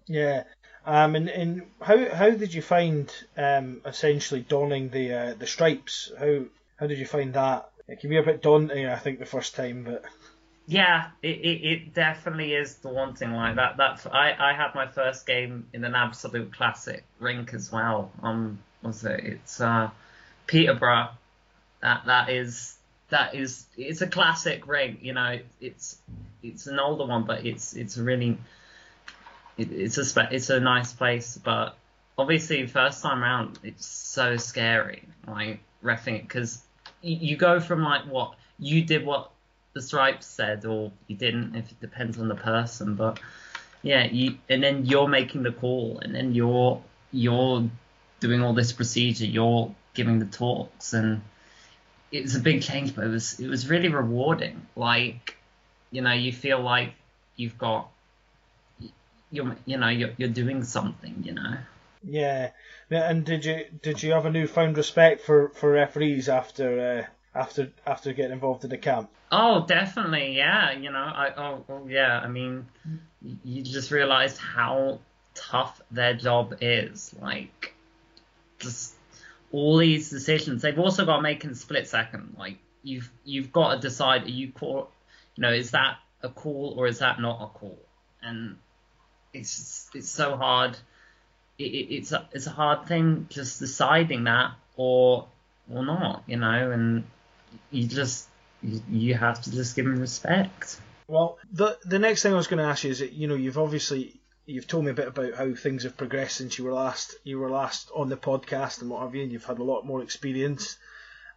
Yeah. 0.07 0.45
Um, 0.87 1.15
and, 1.15 1.29
and 1.31 1.63
how 1.81 2.15
how 2.15 2.31
did 2.31 2.53
you 2.53 2.61
find 2.61 3.11
um, 3.37 3.81
essentially 3.87 4.43
donning 4.43 4.91
the 4.91 5.13
uh, 5.13 5.35
the 5.35 5.47
stripes? 5.47 6.13
How 6.19 6.45
how 6.77 6.87
did 6.87 6.99
you 6.99 7.07
find 7.07 7.33
that? 7.35 7.71
It 7.89 8.01
can 8.01 8.11
be 8.11 8.19
a 8.19 8.23
bit 8.23 8.43
daunting, 8.43 8.87
I 8.87 8.97
think, 8.97 9.19
the 9.19 9.27
first 9.27 9.55
time, 9.55 9.85
but 9.85 10.05
Yeah, 10.67 11.09
it, 11.23 11.37
it, 11.41 11.65
it 11.65 11.95
definitely 11.95 12.55
is 12.55 12.75
daunting 12.77 13.33
like 13.33 13.57
that. 13.57 13.77
That 13.77 14.07
I, 14.13 14.35
I 14.39 14.55
had 14.55 14.75
my 14.75 14.87
first 14.87 15.27
game 15.27 15.67
in 15.73 15.85
an 15.85 15.95
absolute 15.95 16.55
classic 16.55 17.05
rink 17.19 17.53
as 17.53 17.71
well. 17.71 18.11
Um, 18.23 18.59
was 18.83 19.05
it? 19.05 19.21
It's 19.25 19.61
uh, 19.61 19.91
Peterborough. 20.47 21.11
That 21.81 22.07
that 22.07 22.31
is 22.31 22.77
that 23.11 23.35
is 23.35 23.67
it's 23.77 24.01
a 24.01 24.07
classic 24.07 24.67
rink. 24.67 25.01
You 25.03 25.13
know, 25.13 25.39
it's 25.61 25.99
it's 26.43 26.67
an 26.67 26.79
older 26.79 27.07
one, 27.07 27.25
but 27.25 27.45
it's 27.45 27.75
it's 27.75 27.99
really 27.99 28.39
it, 29.57 29.73
it's 29.73 29.99
a 29.99 30.05
spe- 30.05 30.33
it's 30.33 30.51
a 30.51 30.61
nice 30.61 30.93
place. 30.93 31.39
But 31.43 31.77
obviously, 32.19 32.67
first 32.67 33.03
time 33.03 33.23
round, 33.23 33.59
it's 33.63 33.87
so 33.87 34.37
scary. 34.37 35.05
Like 35.27 35.61
refing 35.83 36.17
it 36.17 36.23
because 36.23 36.63
you, 37.03 37.17
you 37.17 37.37
go 37.37 37.61
from 37.61 37.83
like 37.83 38.03
what 38.07 38.35
you 38.59 38.83
did 38.83 39.05
what 39.05 39.31
the 39.75 39.83
stripes 39.83 40.27
said 40.27 40.65
or 40.65 40.91
you 41.07 41.17
didn't 41.17 41.55
if 41.55 41.71
it 41.71 41.81
depends 41.81 42.19
on 42.19 42.29
the 42.29 42.35
person 42.35 42.95
but 42.95 43.21
yeah 43.83 44.05
you 44.05 44.39
and 44.49 44.63
then 44.63 44.87
you're 44.87 45.09
making 45.09 45.43
the 45.43 45.53
call 45.53 45.99
and 46.03 46.15
then 46.15 46.33
you're 46.33 46.81
you're 47.13 47.69
doing 48.21 48.41
all 48.41 48.55
this 48.55 48.73
procedure 48.73 49.27
you're 49.27 49.75
giving 49.93 50.19
the 50.19 50.27
talks 50.27 50.93
and 50.93 51.21
it's 52.11 52.37
a 52.37 52.41
big 52.41 52.63
change 52.63 52.95
but 52.95 53.05
it 53.05 53.09
was 53.09 53.39
it 53.41 53.49
was 53.49 53.69
really 53.69 53.89
rewarding 53.89 54.65
like 54.77 55.37
you 55.91 56.01
know 56.01 56.13
you 56.13 56.33
feel 56.33 56.61
like 56.61 56.95
you've 57.37 57.59
got 57.59 57.91
you're 59.35 59.57
you 59.67 59.77
know 59.77 59.89
you're, 59.89 60.11
you're 60.17 60.29
doing 60.29 60.63
something 60.65 61.23
you 61.23 61.33
know 61.33 61.57
yeah. 62.07 62.51
And 62.91 63.25
did 63.25 63.45
you 63.45 63.65
did 63.83 64.03
you 64.03 64.13
have 64.13 64.27
a 64.27 64.31
newfound 64.31 64.77
respect 64.77 65.23
for, 65.23 65.49
for 65.51 65.73
referees 65.73 66.29
after 66.29 67.07
uh, 67.35 67.39
after 67.39 67.73
after 67.87 68.13
getting 68.13 68.33
involved 68.33 68.65
in 68.65 68.71
the 68.71 68.79
camp? 68.79 69.11
Oh, 69.33 69.67
definitely, 69.67 70.37
yeah. 70.37 70.73
You 70.73 70.91
know, 70.91 70.99
I 70.99 71.33
oh, 71.37 71.65
oh 71.69 71.87
yeah. 71.89 72.21
I 72.21 72.29
mean, 72.29 72.67
you 73.43 73.63
just 73.63 73.91
realized 73.91 74.39
how 74.39 75.01
tough 75.35 75.81
their 75.91 76.15
job 76.15 76.59
is. 76.61 77.15
Like, 77.21 77.75
just 78.59 78.95
all 79.51 79.79
these 79.79 80.11
decisions. 80.11 80.63
They've 80.63 80.79
also 80.79 81.05
got 81.05 81.17
to 81.17 81.23
make 81.23 81.45
in 81.45 81.55
split 81.55 81.89
second. 81.89 82.37
Like, 82.39 82.59
you've 82.83 83.11
you've 83.25 83.53
got 83.53 83.75
to 83.75 83.81
decide: 83.81 84.25
are 84.25 84.29
you 84.29 84.53
call, 84.53 84.91
you 85.37 85.43
know, 85.43 85.53
is 85.53 85.71
that 85.73 85.97
a 86.23 86.29
call 86.29 86.75
or 86.77 86.87
is 86.87 86.99
that 86.99 87.21
not 87.21 87.43
a 87.43 87.47
call? 87.59 87.79
And 88.23 88.57
it's 89.35 89.91
it's 89.95 90.11
so 90.11 90.37
hard. 90.37 90.77
It, 91.59 91.65
it, 91.65 91.95
it's 91.95 92.13
a 92.13 92.29
it's 92.33 92.47
a 92.47 92.51
hard 92.51 92.87
thing 92.87 93.27
just 93.31 93.61
deciding 93.61 94.25
that 94.25 94.53
or 94.77 95.27
or 95.71 95.85
not. 95.85 96.25
You 96.27 96.37
know, 96.37 96.71
and 96.71 97.05
you 97.71 97.87
just 97.87 98.29
you, 98.63 99.15
have 99.15 99.43
to 99.43 99.51
just 99.51 99.77
give 99.77 99.85
them 99.85 100.01
respect. 100.01 100.81
Well, 101.07 101.39
the 101.53 101.79
the 101.85 101.99
next 101.99 102.23
thing 102.23 102.33
I 102.33 102.37
was 102.37 102.47
going 102.47 102.59
to 102.59 102.71
ask 102.71 102.85
you 102.85 102.91
is 102.91 103.01
that 103.01 103.13
you 103.13 103.29
know 103.29 103.35
you've 103.35 103.59
obviously 103.59 104.21
you've 104.47 104.67
told 104.67 104.85
me 104.85 104.91
a 104.91 104.95
bit 104.95 105.09
about 105.09 105.35
how 105.35 105.55
things 105.55 105.85
have 105.85 105.97
progressed 105.97 106.37
since 106.37 106.59
you 106.59 106.65
were 106.65 106.73
last 106.73 107.15
you 107.25 107.39
were 107.39 107.51
last 107.51 107.91
on 107.95 108.09
the 108.09 108.17
podcast 108.17 108.81
and 108.81 108.91
what 108.91 109.03
have 109.03 109.15
you, 109.15 109.23
and 109.23 109.33
you've 109.33 109.45
had 109.45 109.59
a 109.59 109.65
lot 109.65 109.87
more 109.87 110.03
experience. 110.03 110.79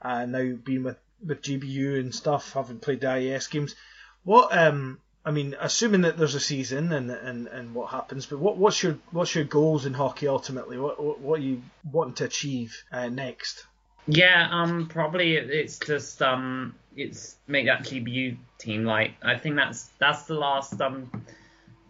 and 0.01 0.31
now 0.31 0.55
being 0.63 0.83
with 0.83 0.97
with 1.25 1.41
GBU 1.41 1.99
and 1.99 2.13
stuff, 2.13 2.53
having 2.53 2.79
played 2.79 3.01
the 3.01 3.09
IES 3.09 3.47
games. 3.47 3.75
What 4.23 4.55
um 4.55 4.99
I 5.27 5.31
mean, 5.31 5.57
assuming 5.59 6.01
that 6.01 6.17
there's 6.17 6.35
a 6.35 6.39
season 6.39 6.93
and, 6.93 7.11
and, 7.11 7.47
and 7.47 7.75
what 7.75 7.91
happens, 7.91 8.25
but 8.25 8.39
what, 8.39 8.55
what's 8.55 8.81
your 8.81 8.97
what's 9.11 9.35
your 9.35 9.43
goals 9.43 9.85
in 9.85 9.93
hockey 9.93 10.25
ultimately? 10.25 10.77
What 10.77 11.03
what, 11.03 11.19
what 11.19 11.39
are 11.41 11.43
you 11.43 11.61
wanting 11.91 12.13
to 12.13 12.23
achieve 12.23 12.81
uh, 12.93 13.09
next? 13.09 13.65
Yeah, 14.07 14.47
um, 14.49 14.87
probably 14.87 15.35
it's 15.35 15.79
just 15.79 16.21
um, 16.21 16.75
it's 16.95 17.35
make 17.45 17.65
that 17.65 17.81
GBU 17.81 18.37
team. 18.57 18.85
Like, 18.85 19.15
I 19.21 19.37
think 19.37 19.57
that's 19.57 19.89
that's 19.99 20.23
the 20.23 20.35
last 20.35 20.79
um 20.79 21.11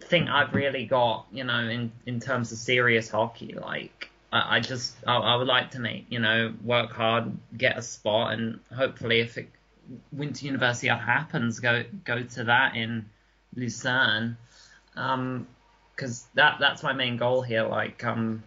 thing 0.02 0.28
I've 0.28 0.56
really 0.56 0.88
got, 0.88 1.28
you 1.32 1.44
know, 1.44 1.60
in 1.60 1.92
in 2.08 2.20
terms 2.20 2.52
of 2.52 2.58
serious 2.58 3.08
hockey. 3.08 3.54
Like, 3.54 4.10
I, 4.34 4.58
I 4.58 4.60
just 4.62 4.96
I, 5.06 5.16
I 5.16 5.36
would 5.36 5.48
like 5.48 5.70
to 5.72 5.80
make 5.80 6.08
you 6.10 6.18
know 6.18 6.56
work 6.64 6.92
hard, 6.92 7.38
get 7.56 7.78
a 7.78 7.84
spot, 7.84 8.34
and 8.34 8.62
hopefully 8.76 9.20
if 9.20 9.38
it 9.38 9.48
Winter 10.12 10.48
Universiade 10.48 11.00
happens, 11.00 11.60
go 11.60 11.84
go 12.04 12.24
to 12.24 12.46
that 12.46 12.76
in 12.76 13.06
Lucerne. 13.58 14.38
Um, 14.96 15.48
because 15.98 16.28
that 16.36 16.58
that's 16.60 16.84
my 16.84 16.94
main 16.94 17.18
goal 17.18 17.42
here. 17.42 17.64
Like, 17.64 18.04
um, 18.06 18.44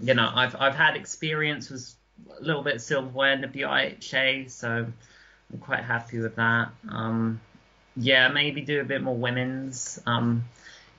you 0.00 0.14
know, 0.14 0.30
I've 0.32 0.56
I've 0.58 0.76
had 0.76 0.96
experience 0.96 1.68
with 1.68 1.94
a 2.38 2.42
little 2.42 2.62
bit 2.62 2.76
of 2.76 2.80
silverware 2.80 3.32
in 3.32 3.40
the 3.40 3.48
BIHA, 3.48 4.50
so 4.50 4.86
I'm 5.52 5.58
quite 5.58 5.82
happy 5.82 6.20
with 6.20 6.36
that. 6.36 6.70
Um, 6.88 7.40
yeah, 7.96 8.28
maybe 8.28 8.60
do 8.60 8.80
a 8.80 8.84
bit 8.84 9.02
more 9.02 9.16
women's. 9.16 10.00
Um, 10.06 10.44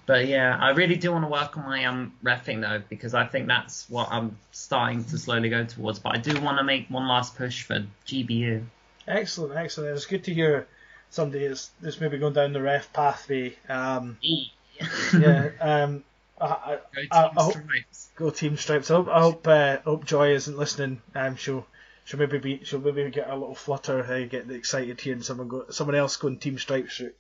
but 0.06 0.28
yeah, 0.28 0.58
I 0.60 0.72
really 0.72 0.95
do 0.95 1.12
want 1.12 1.24
to 1.24 1.30
work 1.30 1.58
on 1.58 1.64
my 1.64 1.86
um 1.86 2.14
refing 2.24 2.62
though, 2.62 2.82
because 2.89 3.14
I 3.14 3.26
think 3.26 3.47
that's 3.47 3.89
what 3.89 4.10
I'm 4.12 4.38
starting 4.52 5.06
to 5.06 5.18
slowly 5.18 5.50
go 5.50 5.64
towards. 5.64 6.00
But 6.00 6.16
I 6.16 6.20
do 6.20 6.39
want 6.41 6.58
to 6.58 6.64
make 6.64 6.88
one 6.89 7.08
last 7.08 7.38
push 7.38 7.64
for 7.64 7.86
GBU. 8.08 8.66
Excellent, 9.08 9.56
excellent. 9.56 9.95
It's 9.95 10.06
good 10.06 10.26
to 10.26 10.34
hear 10.34 10.68
somebody 11.10 11.47
that's, 11.47 11.72
that's 11.82 11.99
maybe 12.01 12.18
going 12.18 12.34
down 12.34 12.53
the 12.53 12.62
ref 12.62 12.91
pathway. 12.93 13.55
Um, 13.68 14.18
yeah, 14.22 15.49
um, 15.60 16.03
I, 16.39 16.45
I, 16.45 16.76
Go 16.78 16.82
I- 17.12 17.28
Team 17.28 17.38
I 17.38 17.43
hope- 17.43 17.53
Stripes. 17.53 18.10
go 18.16 18.30
Team 18.30 18.57
Stripes. 18.57 18.91
I 18.91 18.95
hope 18.95 19.07
I 19.10 19.20
hope, 19.20 19.47
uh, 19.47 19.78
hope 19.84 20.05
Joy 20.05 20.34
isn't 20.34 20.57
listening. 20.57 21.01
Um, 21.16 21.36
she'll 21.36 21.66
she'll 22.05 22.20
maybe 22.20 22.38
be 22.39 22.64
she'll 22.64 22.80
maybe 22.80 23.10
get 23.12 23.30
a 23.30 23.36
little 23.36 23.55
flutter, 23.55 24.03
uh, 24.03 24.26
get 24.26 24.49
excited 24.51 24.99
hearing 25.01 25.22
someone 25.22 25.47
go 25.47 25.66
someone 25.70 25.95
else 25.95 26.16
going 26.18 26.38
Team 26.39 26.57
Stripes 26.57 26.99
route. 26.99 27.16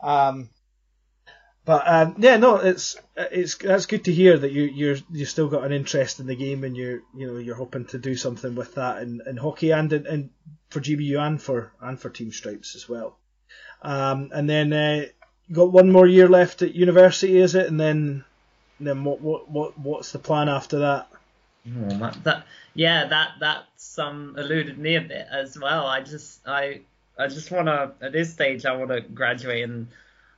Um, 0.00 0.48
but 1.64 1.84
um, 1.86 2.16
yeah, 2.18 2.36
no, 2.36 2.56
it's 2.56 2.96
it's 3.16 3.54
that's 3.56 3.86
good 3.86 4.04
to 4.04 4.12
hear 4.12 4.36
that 4.36 4.50
you 4.52 4.64
you're 4.64 4.96
you 5.12 5.24
still 5.24 5.48
got 5.48 5.64
an 5.64 5.72
interest 5.72 6.18
in 6.20 6.26
the 6.26 6.34
game 6.36 6.62
and 6.64 6.76
you're 6.76 7.00
you 7.16 7.26
know 7.26 7.38
you're 7.38 7.54
hoping 7.54 7.86
to 7.86 7.98
do 7.98 8.16
something 8.16 8.54
with 8.54 8.74
that 8.74 9.02
in, 9.02 9.22
in 9.26 9.36
hockey 9.36 9.70
and 9.70 9.92
in, 9.92 10.06
in 10.06 10.30
for 10.68 10.80
GBU 10.80 11.18
and 11.18 11.40
for 11.40 11.72
and 11.80 11.98
for 11.98 12.10
Team 12.10 12.32
Stripes 12.32 12.74
as 12.74 12.88
well. 12.88 13.18
Um, 13.82 14.30
and 14.32 14.48
then 14.48 14.72
uh, 14.72 15.04
got 15.52 15.72
one 15.72 15.90
more 15.90 16.06
year 16.06 16.28
left 16.28 16.62
at 16.62 16.74
university, 16.74 17.36
is 17.38 17.54
it? 17.54 17.66
And 17.66 17.78
then 17.78 18.24
then 18.80 19.04
what 19.04 19.20
what 19.20 19.50
what 19.50 19.78
what's 19.78 20.12
the 20.12 20.18
plan 20.18 20.48
after 20.48 20.80
that? 20.80 21.08
Oh, 21.68 21.98
that, 21.98 22.24
that 22.24 22.46
yeah, 22.74 23.06
that 23.40 23.66
um 23.98 24.34
eluded 24.38 24.78
me 24.78 24.96
a 24.96 25.00
bit 25.00 25.26
as 25.30 25.58
well. 25.58 25.86
I 25.86 26.00
just 26.00 26.46
I 26.46 26.80
I 27.18 27.28
just 27.28 27.50
want 27.50 27.66
to 27.66 27.92
at 28.00 28.12
this 28.12 28.32
stage 28.32 28.66
I 28.66 28.76
want 28.76 28.90
to 28.90 29.00
graduate 29.00 29.64
and 29.64 29.88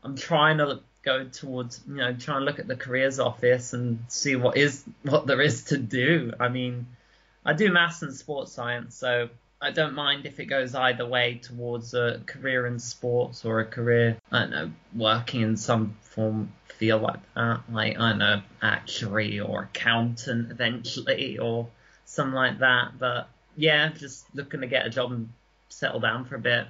I'm 0.02 0.16
trying 0.16 0.58
to 0.58 0.80
go 1.02 1.24
towards 1.24 1.80
you 1.88 1.96
know 1.96 2.12
trying 2.14 2.40
to 2.40 2.44
look 2.44 2.58
at 2.58 2.66
the 2.66 2.76
careers 2.76 3.18
office 3.18 3.72
and 3.72 4.04
see 4.08 4.36
what 4.36 4.56
is 4.56 4.84
what 5.02 5.26
there 5.26 5.40
is 5.40 5.64
to 5.64 5.78
do. 5.78 6.32
I 6.38 6.48
mean, 6.48 6.86
I 7.44 7.54
do 7.54 7.72
maths 7.72 8.02
and 8.02 8.14
sports 8.14 8.52
science, 8.52 8.96
so 8.96 9.28
I 9.60 9.70
don't 9.70 9.94
mind 9.94 10.26
if 10.26 10.38
it 10.38 10.46
goes 10.46 10.74
either 10.74 11.06
way 11.06 11.40
towards 11.42 11.94
a 11.94 12.20
career 12.26 12.66
in 12.66 12.78
sports 12.78 13.44
or 13.44 13.60
a 13.60 13.64
career 13.64 14.18
I 14.30 14.40
don't 14.40 14.50
know 14.50 14.72
working 14.94 15.40
in 15.40 15.56
some 15.56 15.96
form 16.02 16.52
feel 16.78 16.98
like 16.98 17.20
that, 17.34 17.60
like 17.70 17.98
I 17.98 18.10
don't 18.10 18.18
know 18.18 18.42
actuary 18.62 19.40
or 19.40 19.62
accountant 19.62 20.50
eventually 20.50 21.38
or 21.38 21.68
something 22.04 22.34
like 22.34 22.58
that. 22.58 22.98
But 22.98 23.28
yeah, 23.56 23.90
just 23.92 24.26
looking 24.34 24.60
to 24.60 24.66
get 24.66 24.86
a 24.86 24.90
job 24.90 25.12
and 25.12 25.30
settle 25.68 26.00
down 26.00 26.24
for 26.24 26.36
a 26.36 26.40
bit. 26.40 26.66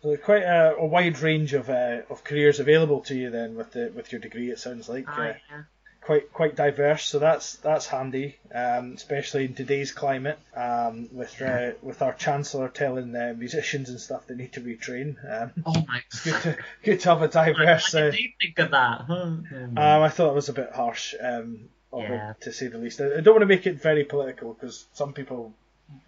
So 0.00 0.08
there's 0.08 0.20
quite 0.20 0.42
a, 0.42 0.76
a 0.76 0.86
wide 0.86 1.18
range 1.20 1.54
of 1.54 1.68
uh, 1.68 2.02
of 2.08 2.22
careers 2.22 2.60
available 2.60 3.00
to 3.02 3.16
you 3.16 3.30
then 3.30 3.56
with 3.56 3.72
the 3.72 3.92
with 3.94 4.12
your 4.12 4.20
degree. 4.20 4.50
It 4.50 4.58
sounds 4.58 4.88
like 4.88 5.04
Ah, 5.08 5.20
uh, 5.20 5.34
yeah. 5.50 5.62
Quite 6.00 6.32
quite 6.32 6.56
diverse. 6.56 7.04
So 7.04 7.18
that's 7.18 7.56
that's 7.56 7.86
handy, 7.86 8.36
um, 8.54 8.92
especially 8.96 9.44
in 9.44 9.54
today's 9.54 9.92
climate. 9.92 10.38
Um, 10.56 11.08
with 11.12 11.40
uh, 11.42 11.72
with 11.82 12.00
our 12.02 12.14
chancellor 12.14 12.68
telling 12.68 13.14
uh, 13.14 13.34
musicians 13.36 13.90
and 13.90 14.00
stuff 14.00 14.26
they 14.26 14.34
need 14.34 14.52
to 14.54 14.60
retrain. 14.60 15.16
Um, 15.30 15.52
Oh 15.66 15.84
my 15.86 16.02
it's 16.06 16.24
good 16.24 16.40
to 16.42 16.56
good 16.82 17.00
to 17.00 17.08
have 17.10 17.22
a 17.22 17.28
diverse. 17.28 17.92
What 17.94 18.02
Uh, 18.02 18.10
did 18.10 18.20
you 18.20 18.30
think 18.40 18.58
of 18.58 18.70
that? 18.70 19.00
Huh? 19.02 19.14
um, 19.14 19.78
I 19.78 20.08
thought 20.08 20.30
it 20.30 20.34
was 20.34 20.48
a 20.48 20.54
bit 20.54 20.72
harsh, 20.72 21.14
um, 21.20 21.68
Yeah. 21.92 22.34
to 22.40 22.52
say 22.52 22.68
the 22.68 22.78
least. 22.78 23.00
I 23.00 23.18
I 23.18 23.20
don't 23.20 23.34
want 23.34 23.42
to 23.42 23.46
make 23.54 23.66
it 23.66 23.80
very 23.82 24.04
political 24.04 24.54
because 24.54 24.86
some 24.94 25.12
people 25.12 25.54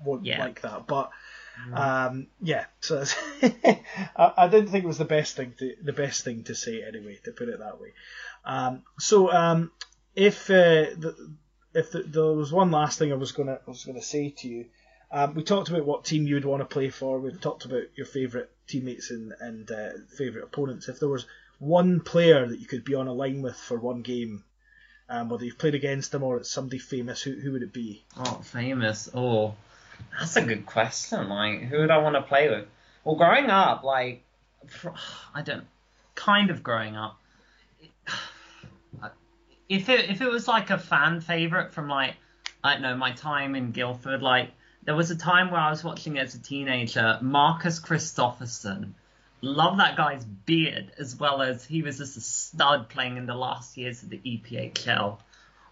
won't 0.05 0.25
Yeah. 0.25 0.39
like 0.39 0.61
that, 0.63 0.87
but 0.87 1.11
um, 1.75 2.27
yeah. 2.41 2.65
So 2.81 3.05
I, 4.17 4.33
I 4.37 4.49
didn't 4.49 4.69
think 4.69 4.85
it 4.85 4.87
was 4.87 4.99
the 4.99 5.05
best 5.05 5.37
thing 5.37 5.55
to 5.59 5.75
the 5.83 5.93
best 5.93 6.25
thing 6.25 6.45
to 6.45 6.55
say 6.55 6.83
anyway, 6.83 7.19
to 7.25 7.33
put 7.33 7.49
it 7.49 7.59
that 7.59 7.81
way. 7.81 7.93
Um, 8.45 8.83
so 8.99 9.31
um, 9.31 9.71
if 10.15 10.51
uh, 10.51 10.95
the, 10.97 11.31
if 11.75 11.93
the, 11.93 12.03
there 12.03 12.25
was 12.25 12.53
one 12.53 12.71
last 12.71 12.99
thing 12.99 13.13
I 13.13 13.17
was 13.17 13.33
gonna 13.33 13.59
I 13.67 13.71
was 13.71 13.85
gonna 13.85 14.03
say 14.03 14.31
to 14.31 14.49
you, 14.49 14.67
um, 15.11 15.35
we 15.35 15.43
talked 15.43 15.69
about 15.69 15.85
what 15.85 16.05
team 16.05 16.27
you'd 16.27 16.45
want 16.45 16.61
to 16.61 16.67
play 16.67 16.91
for. 16.91 17.19
We've 17.19 17.41
talked 17.41 17.65
about 17.65 17.85
your 17.97 18.07
favourite 18.07 18.49
teammates 18.67 19.11
and 19.11 19.33
and 19.41 19.71
uh, 19.71 19.91
favourite 20.17 20.45
opponents. 20.45 20.89
If 20.89 21.01
there 21.01 21.09
was 21.09 21.27
one 21.59 22.01
player 22.01 22.47
that 22.47 22.59
you 22.59 22.67
could 22.67 22.85
be 22.85 22.95
on 22.95 23.07
a 23.07 23.13
line 23.13 23.43
with 23.43 23.57
for 23.57 23.79
one 23.79 24.03
game, 24.03 24.45
um, 25.09 25.29
whether 25.29 25.45
you've 25.45 25.59
played 25.59 25.75
against 25.75 26.13
them 26.13 26.23
or 26.23 26.39
it's 26.39 26.51
somebody 26.51 26.79
famous, 26.79 27.23
who 27.23 27.33
who 27.33 27.53
would 27.53 27.63
it 27.63 27.73
be? 27.73 28.05
Oh, 28.17 28.41
famous. 28.43 29.09
Oh, 29.15 29.55
that's 30.19 30.37
a 30.37 30.43
good 30.43 30.67
question. 30.67 31.29
Like, 31.29 31.63
who 31.63 31.79
would 31.79 31.91
I 31.91 31.99
want 31.99 32.17
to 32.17 32.23
play 32.23 32.49
with? 32.49 32.67
Well, 33.05 33.17
growing 33.17 33.51
up, 33.51 33.85
like, 33.85 34.23
I 35.35 35.43
don't, 35.43 35.67
kind 36.15 36.51
of 36.51 36.63
growing 36.63 36.97
up. 36.97 37.20
If 39.69 39.89
it 39.89 40.11
if 40.11 40.21
it 40.21 40.29
was 40.29 40.49
like 40.49 40.71
a 40.71 40.79
fan 40.79 41.21
favorite 41.21 41.73
from 41.73 41.89
like 41.89 42.17
I 42.65 42.73
don't 42.73 42.83
know 42.83 42.97
my 42.97 43.13
time 43.13 43.55
in 43.55 43.71
Guildford, 43.71 44.23
like 44.23 44.51
there 44.83 44.97
was 44.97 45.11
a 45.11 45.17
time 45.17 45.51
where 45.51 45.61
I 45.61 45.71
was 45.71 45.85
watching 45.85 46.19
as 46.19 46.35
a 46.35 46.43
teenager 46.43 47.19
Marcus 47.21 47.79
Kristoffersson. 47.79 48.93
Love 49.43 49.79
that 49.79 49.97
guy's 49.97 50.25
beard 50.25 50.93
as 50.99 51.17
well 51.17 51.41
as 51.41 51.65
he 51.65 51.83
was 51.83 51.99
just 51.99 52.17
a 52.17 52.21
stud 52.21 52.89
playing 52.89 53.17
in 53.17 53.27
the 53.27 53.35
last 53.35 53.77
years 53.77 54.03
of 54.03 54.11
the 54.11 54.21
EPIHL 54.25 55.19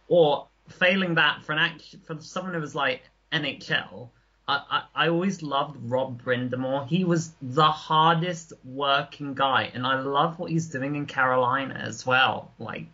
or 0.08 0.46
failing 0.68 1.14
that 1.14 1.42
for 1.44 1.52
an 1.52 1.58
act 1.58 1.96
for 2.04 2.20
someone 2.20 2.54
who 2.54 2.60
was 2.60 2.74
like 2.74 3.02
NHL, 3.32 4.08
I, 4.46 4.62
I, 4.70 5.04
I 5.04 5.08
always 5.08 5.42
loved 5.42 5.76
Rod 5.82 6.22
Brind'Amour. 6.22 6.88
He 6.88 7.04
was 7.04 7.32
the 7.42 7.70
hardest 7.70 8.54
working 8.64 9.34
guy, 9.34 9.70
and 9.74 9.86
I 9.86 10.00
love 10.00 10.38
what 10.38 10.50
he's 10.50 10.68
doing 10.68 10.96
in 10.96 11.06
Carolina 11.06 11.74
as 11.74 12.06
well. 12.06 12.52
Like, 12.58 12.86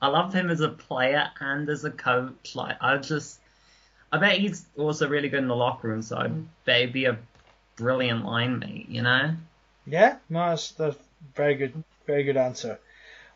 I 0.00 0.08
love 0.08 0.32
him 0.32 0.50
as 0.50 0.60
a 0.60 0.68
player 0.68 1.30
and 1.40 1.68
as 1.68 1.84
a 1.84 1.90
coach. 1.90 2.54
Like, 2.54 2.76
I 2.80 2.96
just, 2.98 3.38
I 4.12 4.18
bet 4.18 4.38
he's 4.38 4.64
also 4.76 5.08
really 5.08 5.28
good 5.28 5.40
in 5.40 5.48
the 5.48 5.56
locker 5.56 5.88
room. 5.88 6.02
So 6.02 6.16
I 6.16 6.30
bet 6.64 6.80
he'd 6.80 6.92
be 6.92 7.06
a 7.06 7.18
brilliant 7.76 8.24
line 8.24 8.58
mate. 8.58 8.88
You 8.88 9.02
know? 9.02 9.34
Yeah, 9.86 10.16
no, 10.28 10.50
that's, 10.50 10.72
that's 10.72 10.96
very 11.34 11.54
good, 11.54 11.82
very 12.06 12.24
good 12.24 12.36
answer. 12.36 12.78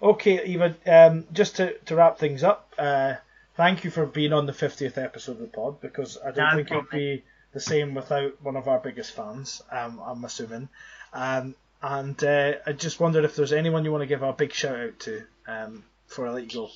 Okay, 0.00 0.44
Eva, 0.44 0.74
um, 0.86 1.24
just 1.32 1.56
to, 1.56 1.78
to 1.86 1.96
wrap 1.96 2.18
things 2.18 2.42
up, 2.42 2.72
uh, 2.76 3.14
thank 3.56 3.84
you 3.84 3.90
for 3.90 4.04
being 4.04 4.32
on 4.32 4.46
the 4.46 4.52
50th 4.52 4.98
episode 4.98 5.32
of 5.32 5.38
the 5.38 5.46
pod 5.46 5.80
because 5.80 6.18
I 6.18 6.32
don't 6.32 6.50
No 6.50 6.56
think 6.56 6.70
it 6.70 6.76
would 6.76 6.90
be 6.90 7.22
the 7.52 7.60
same 7.60 7.94
without 7.94 8.42
one 8.42 8.56
of 8.56 8.66
our 8.66 8.78
biggest 8.78 9.12
fans, 9.12 9.62
um, 9.70 10.00
I'm 10.04 10.24
assuming. 10.24 10.68
Um, 11.12 11.54
and 11.82 12.22
uh, 12.22 12.54
I 12.66 12.72
just 12.72 13.00
wondered 13.00 13.24
if 13.24 13.36
there's 13.36 13.52
anyone 13.52 13.84
you 13.84 13.92
want 13.92 14.02
to 14.02 14.06
give 14.06 14.22
a 14.22 14.32
big 14.32 14.52
shout 14.52 14.78
out 14.78 14.98
to 15.00 15.22
um, 15.46 15.84
before 16.12 16.28
I 16.28 16.32
let 16.32 16.52
you 16.52 16.60
go. 16.60 16.70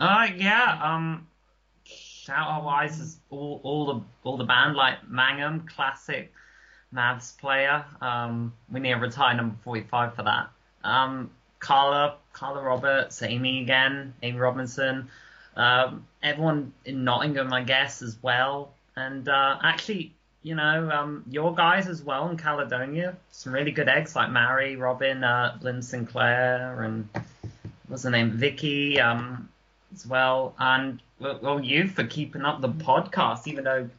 Uh, 0.00 0.26
yeah. 0.36 0.80
Um, 0.82 1.28
shout 1.84 2.48
out 2.48 2.64
wise 2.64 2.98
is 2.98 3.16
all, 3.30 3.60
all 3.62 3.86
the 3.86 4.00
all 4.24 4.36
the 4.36 4.44
band 4.44 4.74
like 4.74 5.08
Mangum, 5.08 5.68
classic 5.68 6.32
Mavs 6.92 7.38
player. 7.38 7.84
Um, 8.00 8.52
we 8.70 8.80
need 8.80 8.94
to 8.94 8.98
retire 8.98 9.36
number 9.36 9.54
forty 9.62 9.82
five 9.82 10.16
for 10.16 10.24
that. 10.24 10.50
Um, 10.82 11.30
Carla, 11.60 12.16
Carla 12.32 12.62
Roberts, 12.62 13.22
Amy 13.22 13.62
again, 13.62 14.14
Amy 14.24 14.38
Robinson. 14.38 15.08
Um, 15.54 16.04
everyone 16.20 16.72
in 16.84 17.04
Nottingham, 17.04 17.52
I 17.52 17.62
guess, 17.62 18.02
as 18.02 18.18
well. 18.20 18.74
And 18.96 19.28
uh, 19.28 19.58
actually, 19.62 20.12
you 20.42 20.56
know, 20.56 20.90
um, 20.90 21.22
your 21.30 21.54
guys 21.54 21.86
as 21.86 22.02
well 22.02 22.28
in 22.28 22.36
Caledonia. 22.36 23.16
Some 23.30 23.52
really 23.52 23.70
good 23.70 23.88
eggs 23.88 24.16
like 24.16 24.30
Mary, 24.30 24.74
Robin, 24.74 25.22
uh, 25.22 25.58
Lynn 25.62 25.82
Sinclair, 25.82 26.82
and 26.82 27.08
what's 27.92 28.04
her 28.04 28.10
name, 28.10 28.32
Vicky, 28.32 28.98
um, 28.98 29.48
as 29.94 30.06
well. 30.06 30.54
And 30.58 31.00
well, 31.20 31.60
you 31.60 31.86
for 31.88 32.04
keeping 32.04 32.42
up 32.42 32.60
the 32.60 32.68
podcast, 32.68 33.46
even 33.46 33.64
though 33.64 33.90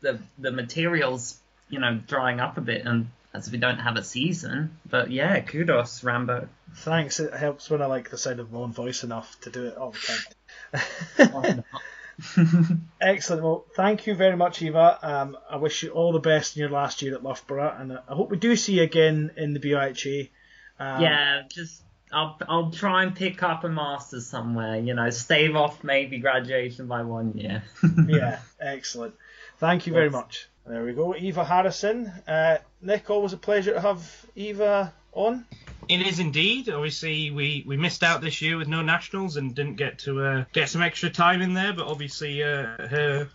the 0.00 0.18
the 0.38 0.50
material's 0.50 1.38
you 1.68 1.80
know, 1.80 2.00
drying 2.06 2.40
up 2.40 2.56
a 2.58 2.60
bit, 2.60 2.84
and 2.86 3.08
as 3.34 3.50
we 3.50 3.58
don't 3.58 3.78
have 3.78 3.96
a 3.96 4.02
season. 4.02 4.78
But 4.88 5.10
yeah, 5.10 5.40
kudos, 5.40 6.04
Rambo. 6.04 6.48
Thanks. 6.74 7.20
It 7.20 7.34
helps 7.34 7.70
when 7.70 7.82
I 7.82 7.86
like 7.86 8.10
the 8.10 8.18
sound 8.18 8.40
of 8.40 8.52
my 8.52 8.60
own 8.60 8.72
voice 8.72 9.02
enough 9.04 9.40
to 9.42 9.50
do 9.50 9.66
it 9.66 9.76
all 9.76 9.92
the 9.92 11.24
time. 11.26 11.64
Excellent. 13.00 13.42
Well, 13.42 13.64
thank 13.74 14.06
you 14.06 14.14
very 14.14 14.36
much, 14.36 14.62
Eva. 14.62 14.98
Um, 15.02 15.36
I 15.50 15.56
wish 15.56 15.82
you 15.82 15.90
all 15.90 16.12
the 16.12 16.20
best 16.20 16.56
in 16.56 16.60
your 16.60 16.70
last 16.70 17.02
year 17.02 17.14
at 17.14 17.22
Loughborough, 17.22 17.76
and 17.78 17.92
I 17.92 18.14
hope 18.14 18.30
we 18.30 18.38
do 18.38 18.56
see 18.56 18.74
you 18.74 18.82
again 18.82 19.32
in 19.36 19.52
the 19.52 19.60
BIHA. 19.60 20.30
Um, 20.78 21.02
yeah, 21.02 21.42
just 21.48 21.82
I'll 22.12 22.38
I'll 22.48 22.70
try 22.70 23.02
and 23.02 23.14
pick 23.14 23.42
up 23.42 23.64
a 23.64 23.68
master's 23.68 24.26
somewhere. 24.26 24.78
You 24.78 24.94
know, 24.94 25.10
stave 25.10 25.56
off 25.56 25.82
maybe 25.82 26.18
graduation 26.18 26.86
by 26.86 27.02
one 27.02 27.32
year. 27.36 27.62
yeah, 28.08 28.40
excellent. 28.60 29.14
Thank 29.58 29.86
you 29.86 29.92
very 29.92 30.10
much. 30.10 30.48
There 30.66 30.84
we 30.84 30.92
go, 30.92 31.14
Eva 31.14 31.44
Harrison. 31.44 32.12
Uh, 32.26 32.58
Nick, 32.82 33.08
always 33.08 33.32
a 33.32 33.36
pleasure 33.36 33.74
to 33.74 33.80
have 33.80 34.26
Eva 34.34 34.92
on. 35.12 35.46
It 35.88 36.04
is 36.04 36.18
indeed. 36.18 36.68
Obviously, 36.68 37.30
we, 37.30 37.62
we 37.66 37.76
missed 37.76 38.02
out 38.02 38.20
this 38.20 38.42
year 38.42 38.56
with 38.56 38.66
no 38.66 38.82
nationals 38.82 39.36
and 39.36 39.54
didn't 39.54 39.76
get 39.76 40.00
to 40.00 40.24
uh, 40.24 40.44
get 40.52 40.68
some 40.68 40.82
extra 40.82 41.08
time 41.08 41.40
in 41.40 41.54
there. 41.54 41.72
But 41.72 41.86
obviously, 41.86 42.42
uh, 42.42 42.88
her 42.88 43.28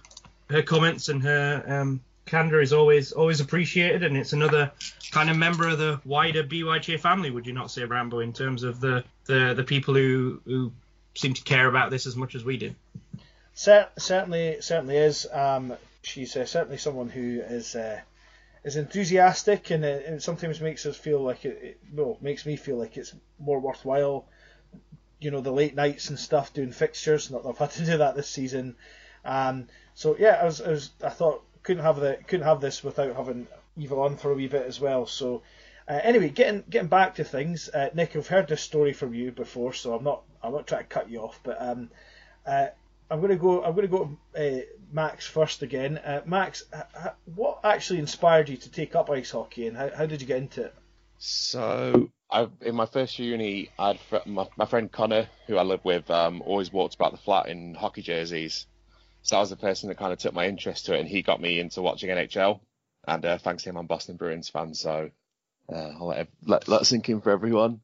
her 0.50 0.62
comments 0.62 1.08
and 1.08 1.24
her 1.24 1.64
um, 1.66 2.02
candor 2.32 2.62
is 2.62 2.72
always 2.72 3.12
always 3.12 3.42
appreciated, 3.42 4.04
and 4.04 4.16
it's 4.18 4.34
another 4.34 4.72
kind 5.12 5.30
of 5.30 5.38
member 5.38 5.68
of 5.68 5.78
the 5.78 6.00
wider 6.06 6.44
BYJ 6.44 7.00
family. 7.00 7.30
Would 7.30 7.46
you 7.46 7.54
not 7.54 7.70
say, 7.70 7.84
Rambo, 7.84 8.20
in 8.20 8.32
terms 8.32 8.64
of 8.64 8.80
the 8.80 9.04
the, 9.26 9.54
the 9.54 9.64
people 9.64 9.94
who 9.94 10.42
who 10.46 10.72
seem 11.14 11.34
to 11.34 11.44
care 11.44 11.68
about 11.68 11.92
this 11.92 12.08
as 12.08 12.16
much 12.16 12.34
as 12.34 12.44
we 12.44 12.58
do? 12.58 12.74
certainly, 13.54 14.62
certainly 14.62 14.96
is. 14.96 15.28
Um, 15.32 15.74
she's 16.04 16.36
uh, 16.36 16.46
certainly 16.46 16.78
someone 16.78 17.10
who 17.10 17.42
is 17.42 17.76
uh, 17.76 18.00
is 18.64 18.78
enthusiastic, 18.78 19.70
and 19.70 19.84
it, 19.84 20.06
it, 20.06 20.24
sometimes 20.24 20.62
makes 20.62 20.86
us 20.86 20.96
feel 20.96 21.20
like 21.20 21.44
it, 21.44 21.60
it. 21.62 21.80
Well, 21.94 22.18
makes 22.22 22.46
me 22.46 22.56
feel 22.56 22.78
like 22.78 22.96
it's 22.96 23.14
more 23.40 23.60
worthwhile. 23.60 24.26
You 25.20 25.32
know, 25.32 25.42
the 25.42 25.52
late 25.52 25.76
nights 25.76 26.10
and 26.10 26.18
stuff, 26.18 26.54
doing 26.54 26.72
fixtures. 26.72 27.30
Not 27.30 27.44
that 27.44 27.50
I've 27.50 27.58
had 27.58 27.72
to 27.72 27.86
do 27.86 27.98
that 27.98 28.16
this 28.16 28.30
season. 28.30 28.78
Um, 29.26 29.68
so 29.94 30.16
yeah, 30.18 30.40
I 30.42 30.46
was, 30.46 30.62
I 30.62 30.70
was, 30.70 30.90
I 31.04 31.10
thought 31.10 31.44
couldn't 31.64 31.84
have 31.84 32.00
the 32.00 32.18
couldn't 32.28 32.46
have 32.46 32.62
this 32.62 32.84
without 32.84 33.16
having 33.16 33.48
Eva 33.78 33.96
on 33.96 34.18
for 34.18 34.32
a 34.32 34.36
wee 34.36 34.48
bit 34.48 34.66
as 34.66 34.80
well. 34.80 35.06
So. 35.06 35.44
Uh, 35.88 36.00
anyway, 36.04 36.30
getting 36.30 36.64
getting 36.70 36.88
back 36.88 37.16
to 37.16 37.24
things, 37.24 37.68
uh, 37.68 37.90
Nick, 37.94 38.16
I've 38.16 38.28
heard 38.28 38.48
this 38.48 38.62
story 38.62 38.94
from 38.94 39.14
you 39.16 39.32
before, 39.32 39.74
so 39.74 39.94
I'm 39.94 40.04
not 40.04 40.22
I'm 40.42 40.54
not 40.54 40.68
trying 40.68 40.84
to 40.84 40.88
cut 40.88 41.10
you 41.10 41.20
off, 41.20 41.40
but 41.44 41.58
um, 41.60 41.90
uh, 42.46 42.68
I'm 43.10 43.28
to 43.28 43.36
go. 43.36 43.62
I'm 43.62 43.76
to 43.76 43.88
go 43.88 44.18
to 44.34 44.60
uh, 44.60 44.62
Max 44.94 45.28
first 45.28 45.64
again. 45.64 45.98
Uh, 45.98 46.22
Max, 46.26 46.64
what 47.36 47.60
actually 47.66 48.00
inspired 48.00 48.48
you 48.48 48.56
to 48.56 48.72
take 48.72 48.96
up 48.96 49.10
ice 49.10 49.32
hockey, 49.32 49.68
and 49.68 49.76
how, 49.76 49.90
how 49.90 50.06
did 50.06 50.22
you 50.22 50.28
get 50.28 50.38
into 50.38 50.66
it? 50.66 50.76
So, 51.18 52.10
I, 52.32 52.48
in 52.62 52.74
my 52.74 52.86
first 52.86 53.20
year 53.20 53.32
uni, 53.32 53.70
I 53.78 54.00
had 54.12 54.26
my, 54.26 54.48
my 54.56 54.66
friend 54.66 54.90
Connor, 54.90 55.28
who 55.48 55.58
I 55.58 55.64
lived 55.64 55.84
with, 55.84 56.10
um, 56.10 56.42
always 56.44 56.72
walked 56.72 56.96
about 56.96 57.12
the 57.12 57.18
flat 57.18 57.50
in 57.50 57.76
hockey 57.76 58.02
jerseys. 58.02 58.66
So 59.24 59.38
I 59.38 59.40
was 59.40 59.50
the 59.50 59.56
person 59.56 59.90
that 59.90 59.98
kind 59.98 60.14
of 60.14 60.20
took 60.20 60.34
my 60.34 60.48
interest 60.48 60.86
to 60.86 60.96
it, 60.96 61.00
and 61.00 61.08
he 61.08 61.22
got 61.22 61.42
me 61.42 61.60
into 61.60 61.82
watching 61.82 62.10
NHL. 62.10 62.60
And 63.08 63.26
uh, 63.26 63.38
thanks 63.38 63.64
to 63.64 63.70
him, 63.70 63.78
I'm 63.78 63.88
Boston 63.88 64.18
Bruins 64.18 64.50
fan, 64.50 64.74
so 64.74 65.10
uh, 65.72 65.76
I'll 65.76 66.08
let, 66.08 66.28
let, 66.46 66.68
let 66.68 66.86
sink 66.86 67.10
in 67.10 67.22
for 67.22 67.32
everyone. 67.32 67.82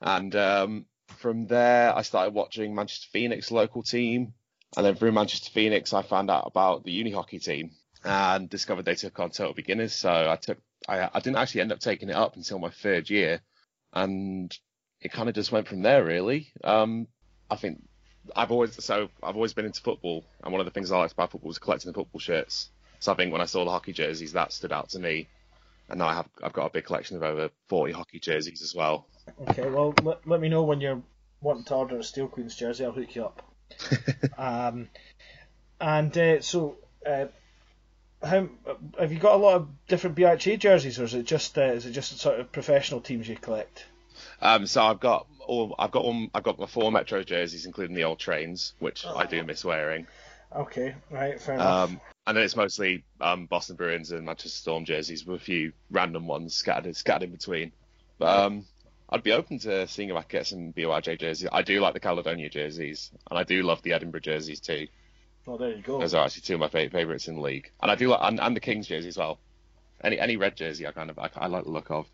And 0.00 0.34
um, 0.36 0.86
from 1.16 1.46
there, 1.46 1.94
I 1.94 2.02
started 2.02 2.34
watching 2.34 2.74
Manchester 2.74 3.08
Phoenix 3.12 3.50
local 3.50 3.82
team, 3.82 4.34
and 4.76 4.84
then 4.84 4.94
through 4.94 5.12
Manchester 5.12 5.50
Phoenix, 5.50 5.92
I 5.92 6.02
found 6.02 6.30
out 6.30 6.46
about 6.46 6.84
the 6.84 6.92
uni 6.92 7.10
hockey 7.10 7.38
team 7.38 7.70
and 8.04 8.48
discovered 8.48 8.84
they 8.84 8.94
took 8.94 9.18
on 9.18 9.30
total 9.30 9.54
beginners. 9.54 9.94
So 9.94 10.10
I 10.10 10.36
took, 10.36 10.58
I, 10.86 11.08
I 11.12 11.20
didn't 11.20 11.36
actually 11.36 11.62
end 11.62 11.72
up 11.72 11.80
taking 11.80 12.10
it 12.10 12.16
up 12.16 12.36
until 12.36 12.58
my 12.58 12.70
third 12.70 13.10
year, 13.10 13.40
and 13.92 14.56
it 15.00 15.12
kind 15.12 15.28
of 15.28 15.34
just 15.34 15.52
went 15.52 15.68
from 15.68 15.82
there. 15.82 16.04
Really, 16.04 16.52
um, 16.62 17.08
I 17.50 17.56
think 17.56 17.82
I've 18.34 18.50
always 18.50 18.82
so 18.84 19.08
I've 19.22 19.36
always 19.36 19.52
been 19.54 19.66
into 19.66 19.80
football, 19.80 20.24
and 20.42 20.52
one 20.52 20.60
of 20.60 20.66
the 20.66 20.70
things 20.70 20.90
I 20.92 20.98
liked 20.98 21.12
about 21.12 21.30
football 21.30 21.48
was 21.48 21.58
collecting 21.58 21.90
the 21.92 21.94
football 21.98 22.20
shirts. 22.20 22.70
So 23.00 23.12
I 23.12 23.14
think 23.14 23.32
when 23.32 23.40
I 23.40 23.46
saw 23.46 23.64
the 23.64 23.70
hockey 23.70 23.92
jerseys, 23.92 24.32
that 24.32 24.52
stood 24.52 24.72
out 24.72 24.90
to 24.90 24.98
me, 24.98 25.28
and 25.88 25.98
now 25.98 26.08
I 26.08 26.14
have 26.14 26.28
I've 26.42 26.52
got 26.52 26.66
a 26.66 26.70
big 26.70 26.84
collection 26.84 27.16
of 27.16 27.22
over 27.22 27.50
40 27.68 27.92
hockey 27.92 28.20
jerseys 28.20 28.62
as 28.62 28.74
well. 28.74 29.06
Okay, 29.42 29.68
well 29.68 29.94
let, 30.02 30.26
let 30.26 30.40
me 30.40 30.48
know 30.48 30.64
when 30.64 30.80
you're 30.80 31.02
wanting 31.40 31.64
to 31.64 31.74
order 31.74 31.98
a 31.98 32.04
Steel 32.04 32.28
Queens 32.28 32.56
jersey. 32.56 32.84
I'll 32.84 32.92
hook 32.92 33.14
you 33.14 33.24
up. 33.24 33.42
um, 34.38 34.88
and 35.80 36.16
uh, 36.16 36.40
so, 36.40 36.76
uh, 37.06 37.26
how 38.22 38.48
have 38.98 39.12
you 39.12 39.18
got 39.18 39.34
a 39.34 39.38
lot 39.38 39.56
of 39.56 39.68
different 39.86 40.16
BHA 40.16 40.56
jerseys, 40.56 40.98
or 40.98 41.04
is 41.04 41.14
it 41.14 41.24
just 41.24 41.56
uh, 41.56 41.62
is 41.62 41.86
it 41.86 41.92
just 41.92 42.18
sort 42.18 42.40
of 42.40 42.50
professional 42.50 43.00
teams 43.00 43.28
you 43.28 43.36
collect? 43.36 43.86
Um, 44.40 44.66
so 44.66 44.82
I've 44.82 45.00
got 45.00 45.26
all 45.48 45.74
I've 45.78 45.90
got 45.90 46.04
one 46.04 46.30
I've 46.34 46.42
got 46.42 46.58
my 46.58 46.66
four 46.66 46.92
Metro 46.92 47.22
jerseys, 47.22 47.66
including 47.66 47.96
the 47.96 48.04
old 48.04 48.18
trains, 48.18 48.74
which 48.78 49.04
oh. 49.06 49.16
I 49.16 49.26
do 49.26 49.42
miss 49.42 49.64
wearing. 49.64 50.06
Okay, 50.54 50.94
right, 51.10 51.40
fair 51.40 51.56
enough. 51.56 51.90
Um, 51.90 52.00
and 52.26 52.36
then 52.36 52.44
it's 52.44 52.56
mostly 52.56 53.04
um, 53.20 53.46
Boston 53.46 53.76
Bruins 53.76 54.12
and 54.12 54.24
Manchester 54.24 54.58
Storm 54.58 54.84
jerseys 54.84 55.26
with 55.26 55.40
a 55.40 55.44
few 55.44 55.72
random 55.90 56.26
ones 56.26 56.54
scattered 56.54 56.96
scattered 56.96 57.24
in 57.24 57.32
between. 57.32 57.72
But 58.18 58.38
um, 58.38 58.64
I'd 59.10 59.22
be 59.22 59.32
open 59.32 59.58
to 59.60 59.86
seeing 59.88 60.10
if 60.10 60.16
I 60.16 60.22
could 60.22 60.30
get 60.30 60.46
some 60.46 60.72
BYJ 60.72 61.18
jerseys. 61.20 61.48
I 61.50 61.62
do 61.62 61.80
like 61.80 61.94
the 61.94 62.00
Caledonia 62.00 62.48
jerseys, 62.48 63.10
and 63.30 63.38
I 63.38 63.44
do 63.44 63.62
love 63.62 63.82
the 63.82 63.92
Edinburgh 63.92 64.20
jerseys 64.20 64.60
too. 64.60 64.88
Oh, 65.46 65.56
there 65.56 65.70
you 65.70 65.82
go. 65.82 65.98
Those 65.98 66.14
are 66.14 66.24
actually 66.24 66.42
two 66.42 66.54
of 66.54 66.60
my 66.60 66.68
favourites 66.68 67.28
in 67.28 67.36
the 67.36 67.40
league, 67.40 67.70
and 67.80 67.90
I 67.90 67.94
do 67.94 68.08
like 68.08 68.20
and, 68.22 68.38
and, 68.40 68.54
the 68.54 68.60
Kings 68.60 68.86
jersey 68.86 69.08
as 69.08 69.16
well. 69.16 69.38
Any 70.02 70.18
any 70.18 70.36
red 70.36 70.56
jersey, 70.56 70.86
I 70.86 70.92
kind 70.92 71.10
of 71.10 71.18
I, 71.18 71.30
I 71.36 71.46
like 71.46 71.64
the 71.64 71.70
look 71.70 71.90
of. 71.90 72.06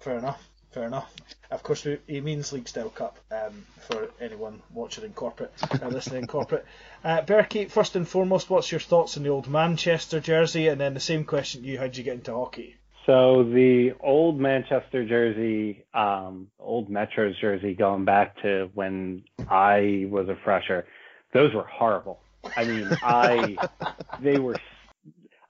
Fair 0.00 0.18
enough. 0.18 0.48
Fair 0.72 0.84
enough. 0.84 1.12
Of 1.50 1.62
course, 1.62 1.86
he 2.06 2.20
means 2.22 2.50
League 2.52 2.66
Style 2.66 2.88
Cup 2.88 3.18
um, 3.30 3.66
for 3.86 4.08
anyone 4.20 4.62
watching 4.72 5.04
in 5.04 5.12
corporate 5.12 5.52
or 5.82 5.90
listening 5.90 6.22
in 6.22 6.26
corporate. 6.26 6.64
Uh, 7.04 7.20
Berkey, 7.20 7.68
first 7.68 7.96
and 7.96 8.06
foremost, 8.06 8.48
what's 8.48 8.70
your 8.70 8.78
thoughts 8.78 9.16
on 9.16 9.24
the 9.24 9.28
old 9.28 9.48
Manchester 9.48 10.20
jersey? 10.20 10.68
And 10.68 10.80
then 10.80 10.94
the 10.94 11.00
same 11.00 11.24
question 11.24 11.62
to 11.62 11.66
you: 11.66 11.76
How 11.76 11.82
did 11.82 11.96
you 11.96 12.04
get 12.04 12.14
into 12.14 12.32
hockey? 12.32 12.76
So 13.06 13.42
the 13.42 13.94
old 13.98 14.38
Manchester 14.38 15.04
jersey, 15.04 15.84
um, 15.92 16.46
old 16.60 16.88
Metro's 16.88 17.36
jersey, 17.40 17.74
going 17.74 18.04
back 18.04 18.40
to 18.42 18.70
when 18.74 19.24
I 19.48 20.06
was 20.08 20.28
a 20.28 20.36
fresher, 20.44 20.86
those 21.34 21.52
were 21.52 21.64
horrible. 21.64 22.20
I 22.56 22.64
mean, 22.64 22.88
I 23.02 23.56
they 24.22 24.38
were 24.38 24.54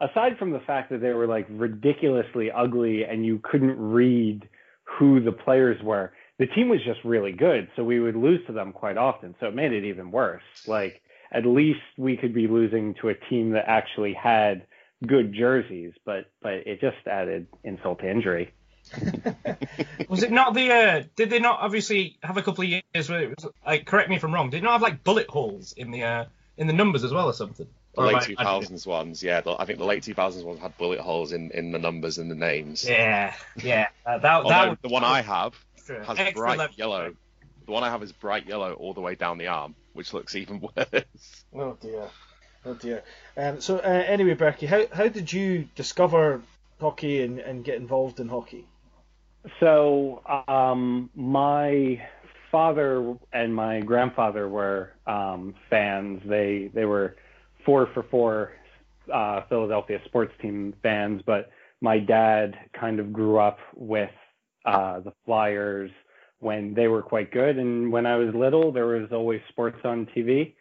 aside 0.00 0.38
from 0.38 0.52
the 0.52 0.60
fact 0.60 0.88
that 0.90 1.02
they 1.02 1.12
were 1.12 1.26
like 1.26 1.46
ridiculously 1.50 2.50
ugly 2.50 3.04
and 3.04 3.26
you 3.26 3.40
couldn't 3.42 3.78
read 3.78 4.48
who 4.98 5.20
the 5.20 5.32
players 5.32 5.82
were. 5.82 6.12
The 6.38 6.46
team 6.46 6.68
was 6.68 6.80
just 6.84 7.00
really 7.04 7.32
good, 7.32 7.68
so 7.76 7.84
we 7.84 8.00
would 8.00 8.16
lose 8.16 8.40
to 8.46 8.52
them 8.52 8.72
quite 8.72 8.96
often. 8.96 9.34
So 9.38 9.46
it 9.46 9.54
made 9.54 9.72
it 9.72 9.84
even 9.84 10.10
worse. 10.10 10.42
Like 10.66 11.02
at 11.32 11.46
least 11.46 11.80
we 11.96 12.16
could 12.16 12.34
be 12.34 12.46
losing 12.46 12.94
to 13.00 13.08
a 13.08 13.14
team 13.14 13.50
that 13.52 13.64
actually 13.66 14.14
had 14.14 14.66
good 15.06 15.34
jerseys, 15.34 15.92
but 16.04 16.30
but 16.42 16.52
it 16.52 16.80
just 16.80 17.06
added 17.06 17.46
insult 17.64 18.00
to 18.00 18.10
injury. 18.10 18.52
was 20.08 20.22
it 20.22 20.32
not 20.32 20.54
the? 20.54 20.72
Uh, 20.72 21.02
did 21.14 21.30
they 21.30 21.38
not 21.38 21.60
obviously 21.60 22.18
have 22.22 22.36
a 22.36 22.42
couple 22.42 22.64
of 22.64 22.70
years 22.70 23.08
where 23.08 23.22
it 23.22 23.30
was 23.30 23.50
like? 23.64 23.86
Correct 23.86 24.10
me 24.10 24.16
if 24.16 24.24
I'm 24.24 24.34
wrong. 24.34 24.50
Did 24.50 24.62
not 24.62 24.72
have 24.72 24.82
like 24.82 25.04
bullet 25.04 25.28
holes 25.28 25.72
in 25.72 25.90
the 25.90 26.02
uh, 26.02 26.24
in 26.56 26.66
the 26.66 26.72
numbers 26.72 27.04
as 27.04 27.12
well 27.12 27.26
or 27.26 27.32
something? 27.32 27.68
The 27.94 28.02
late 28.02 28.22
two 28.22 28.36
thousands 28.36 28.86
ones, 28.86 29.22
yeah. 29.22 29.42
The, 29.42 29.54
I 29.58 29.66
think 29.66 29.78
the 29.78 29.84
late 29.84 30.02
two 30.02 30.14
thousands 30.14 30.44
ones 30.44 30.60
had 30.60 30.76
bullet 30.78 31.00
holes 31.00 31.32
in, 31.32 31.50
in 31.50 31.72
the 31.72 31.78
numbers 31.78 32.18
and 32.18 32.30
the 32.30 32.34
names. 32.34 32.88
Yeah, 32.88 33.34
yeah. 33.62 33.88
Uh, 34.06 34.18
that, 34.18 34.44
that 34.48 34.68
was, 34.70 34.78
the 34.80 34.88
one 34.88 35.04
I 35.04 35.20
have 35.20 35.54
has 35.88 36.18
Extra 36.18 36.32
bright 36.32 36.58
left. 36.58 36.78
yellow. 36.78 37.14
The 37.66 37.72
one 37.72 37.84
I 37.84 37.90
have 37.90 38.02
is 38.02 38.12
bright 38.12 38.46
yellow 38.46 38.72
all 38.72 38.94
the 38.94 39.02
way 39.02 39.14
down 39.14 39.36
the 39.38 39.48
arm, 39.48 39.74
which 39.92 40.12
looks 40.14 40.34
even 40.34 40.60
worse. 40.76 41.04
Oh 41.54 41.76
dear. 41.80 42.08
Oh 42.64 42.74
dear. 42.74 43.02
Um, 43.36 43.60
so 43.60 43.76
uh, 43.78 43.82
anyway, 43.82 44.34
Berkey, 44.36 44.66
how 44.66 44.86
how 44.92 45.08
did 45.08 45.30
you 45.32 45.68
discover 45.74 46.40
hockey 46.80 47.22
and, 47.22 47.40
and 47.40 47.64
get 47.64 47.76
involved 47.76 48.20
in 48.20 48.28
hockey? 48.28 48.66
So 49.60 50.22
um, 50.48 51.10
my 51.14 52.06
father 52.50 53.16
and 53.32 53.54
my 53.54 53.80
grandfather 53.80 54.48
were 54.48 54.92
um, 55.06 55.54
fans. 55.68 56.22
They 56.24 56.70
they 56.72 56.84
were 56.84 57.16
four 57.64 57.88
for 57.94 58.04
four 58.04 58.52
uh, 59.12 59.42
Philadelphia 59.48 60.00
sports 60.04 60.32
team 60.40 60.74
fans, 60.82 61.22
but 61.26 61.50
my 61.80 61.98
dad 61.98 62.56
kind 62.78 63.00
of 63.00 63.12
grew 63.12 63.38
up 63.38 63.58
with 63.74 64.10
uh, 64.64 65.00
the 65.00 65.12
Flyers 65.24 65.90
when 66.38 66.74
they 66.74 66.88
were 66.88 67.02
quite 67.02 67.30
good, 67.30 67.58
and 67.58 67.92
when 67.92 68.06
I 68.06 68.16
was 68.16 68.34
little, 68.34 68.72
there 68.72 68.86
was 68.86 69.08
always 69.12 69.40
sports 69.48 69.78
on 69.84 70.06
TV 70.06 70.54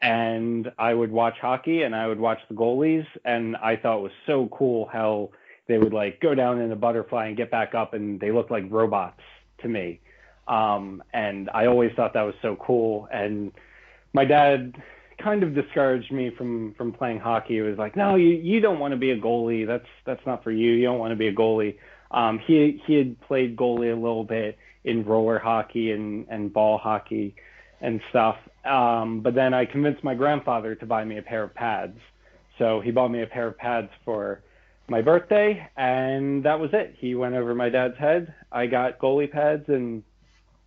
and 0.00 0.70
I 0.78 0.94
would 0.94 1.10
watch 1.10 1.34
hockey 1.40 1.82
and 1.82 1.94
I 1.94 2.06
would 2.06 2.20
watch 2.20 2.38
the 2.48 2.54
goalies 2.54 3.06
and 3.24 3.56
I 3.56 3.76
thought 3.76 3.98
it 3.98 4.02
was 4.02 4.12
so 4.26 4.48
cool 4.52 4.88
how 4.92 5.30
they 5.66 5.78
would 5.78 5.92
like 5.92 6.20
go 6.20 6.34
down 6.34 6.60
in 6.60 6.70
a 6.70 6.76
butterfly 6.76 7.26
and 7.26 7.36
get 7.36 7.50
back 7.50 7.74
up 7.74 7.94
and 7.94 8.20
they 8.20 8.30
looked 8.30 8.50
like 8.50 8.64
robots 8.70 9.20
to 9.62 9.68
me. 9.68 10.00
Um, 10.46 11.02
and 11.12 11.50
I 11.52 11.66
always 11.66 11.90
thought 11.94 12.14
that 12.14 12.22
was 12.22 12.34
so 12.42 12.56
cool. 12.56 13.08
And 13.12 13.52
my 14.12 14.24
dad 14.24 14.80
kind 15.22 15.42
of 15.42 15.54
discouraged 15.54 16.12
me 16.12 16.30
from 16.36 16.74
from 16.74 16.92
playing 16.92 17.20
hockey. 17.20 17.58
It 17.58 17.62
was 17.62 17.78
like, 17.78 17.96
no, 17.96 18.16
you 18.16 18.28
you 18.28 18.60
don't 18.60 18.78
want 18.78 18.92
to 18.92 18.96
be 18.98 19.10
a 19.10 19.18
goalie. 19.18 19.66
That's 19.66 19.88
that's 20.06 20.24
not 20.26 20.44
for 20.44 20.50
you. 20.50 20.72
You 20.72 20.86
don't 20.86 20.98
want 20.98 21.12
to 21.12 21.16
be 21.16 21.28
a 21.28 21.34
goalie. 21.34 21.76
Um, 22.10 22.40
he 22.46 22.80
he 22.86 22.94
had 22.94 23.20
played 23.22 23.56
goalie 23.56 23.92
a 23.92 23.96
little 23.96 24.24
bit 24.24 24.56
in 24.84 25.04
roller 25.04 25.38
hockey 25.38 25.92
and 25.92 26.26
and 26.28 26.52
ball 26.52 26.78
hockey 26.78 27.34
and 27.80 28.00
stuff. 28.10 28.36
Um, 28.64 29.20
but 29.20 29.34
then 29.34 29.54
I 29.54 29.64
convinced 29.64 30.02
my 30.04 30.14
grandfather 30.14 30.74
to 30.76 30.86
buy 30.86 31.04
me 31.04 31.18
a 31.18 31.22
pair 31.22 31.42
of 31.42 31.54
pads. 31.54 31.98
So 32.58 32.80
he 32.80 32.90
bought 32.90 33.08
me 33.08 33.22
a 33.22 33.26
pair 33.26 33.46
of 33.46 33.56
pads 33.56 33.88
for 34.04 34.42
my 34.88 35.00
birthday, 35.02 35.68
and 35.76 36.44
that 36.44 36.58
was 36.58 36.70
it. 36.72 36.96
He 36.98 37.14
went 37.14 37.34
over 37.34 37.54
my 37.54 37.68
dad's 37.68 37.96
head. 37.98 38.34
I 38.50 38.66
got 38.66 38.98
goalie 38.98 39.30
pads, 39.30 39.64
and 39.68 40.02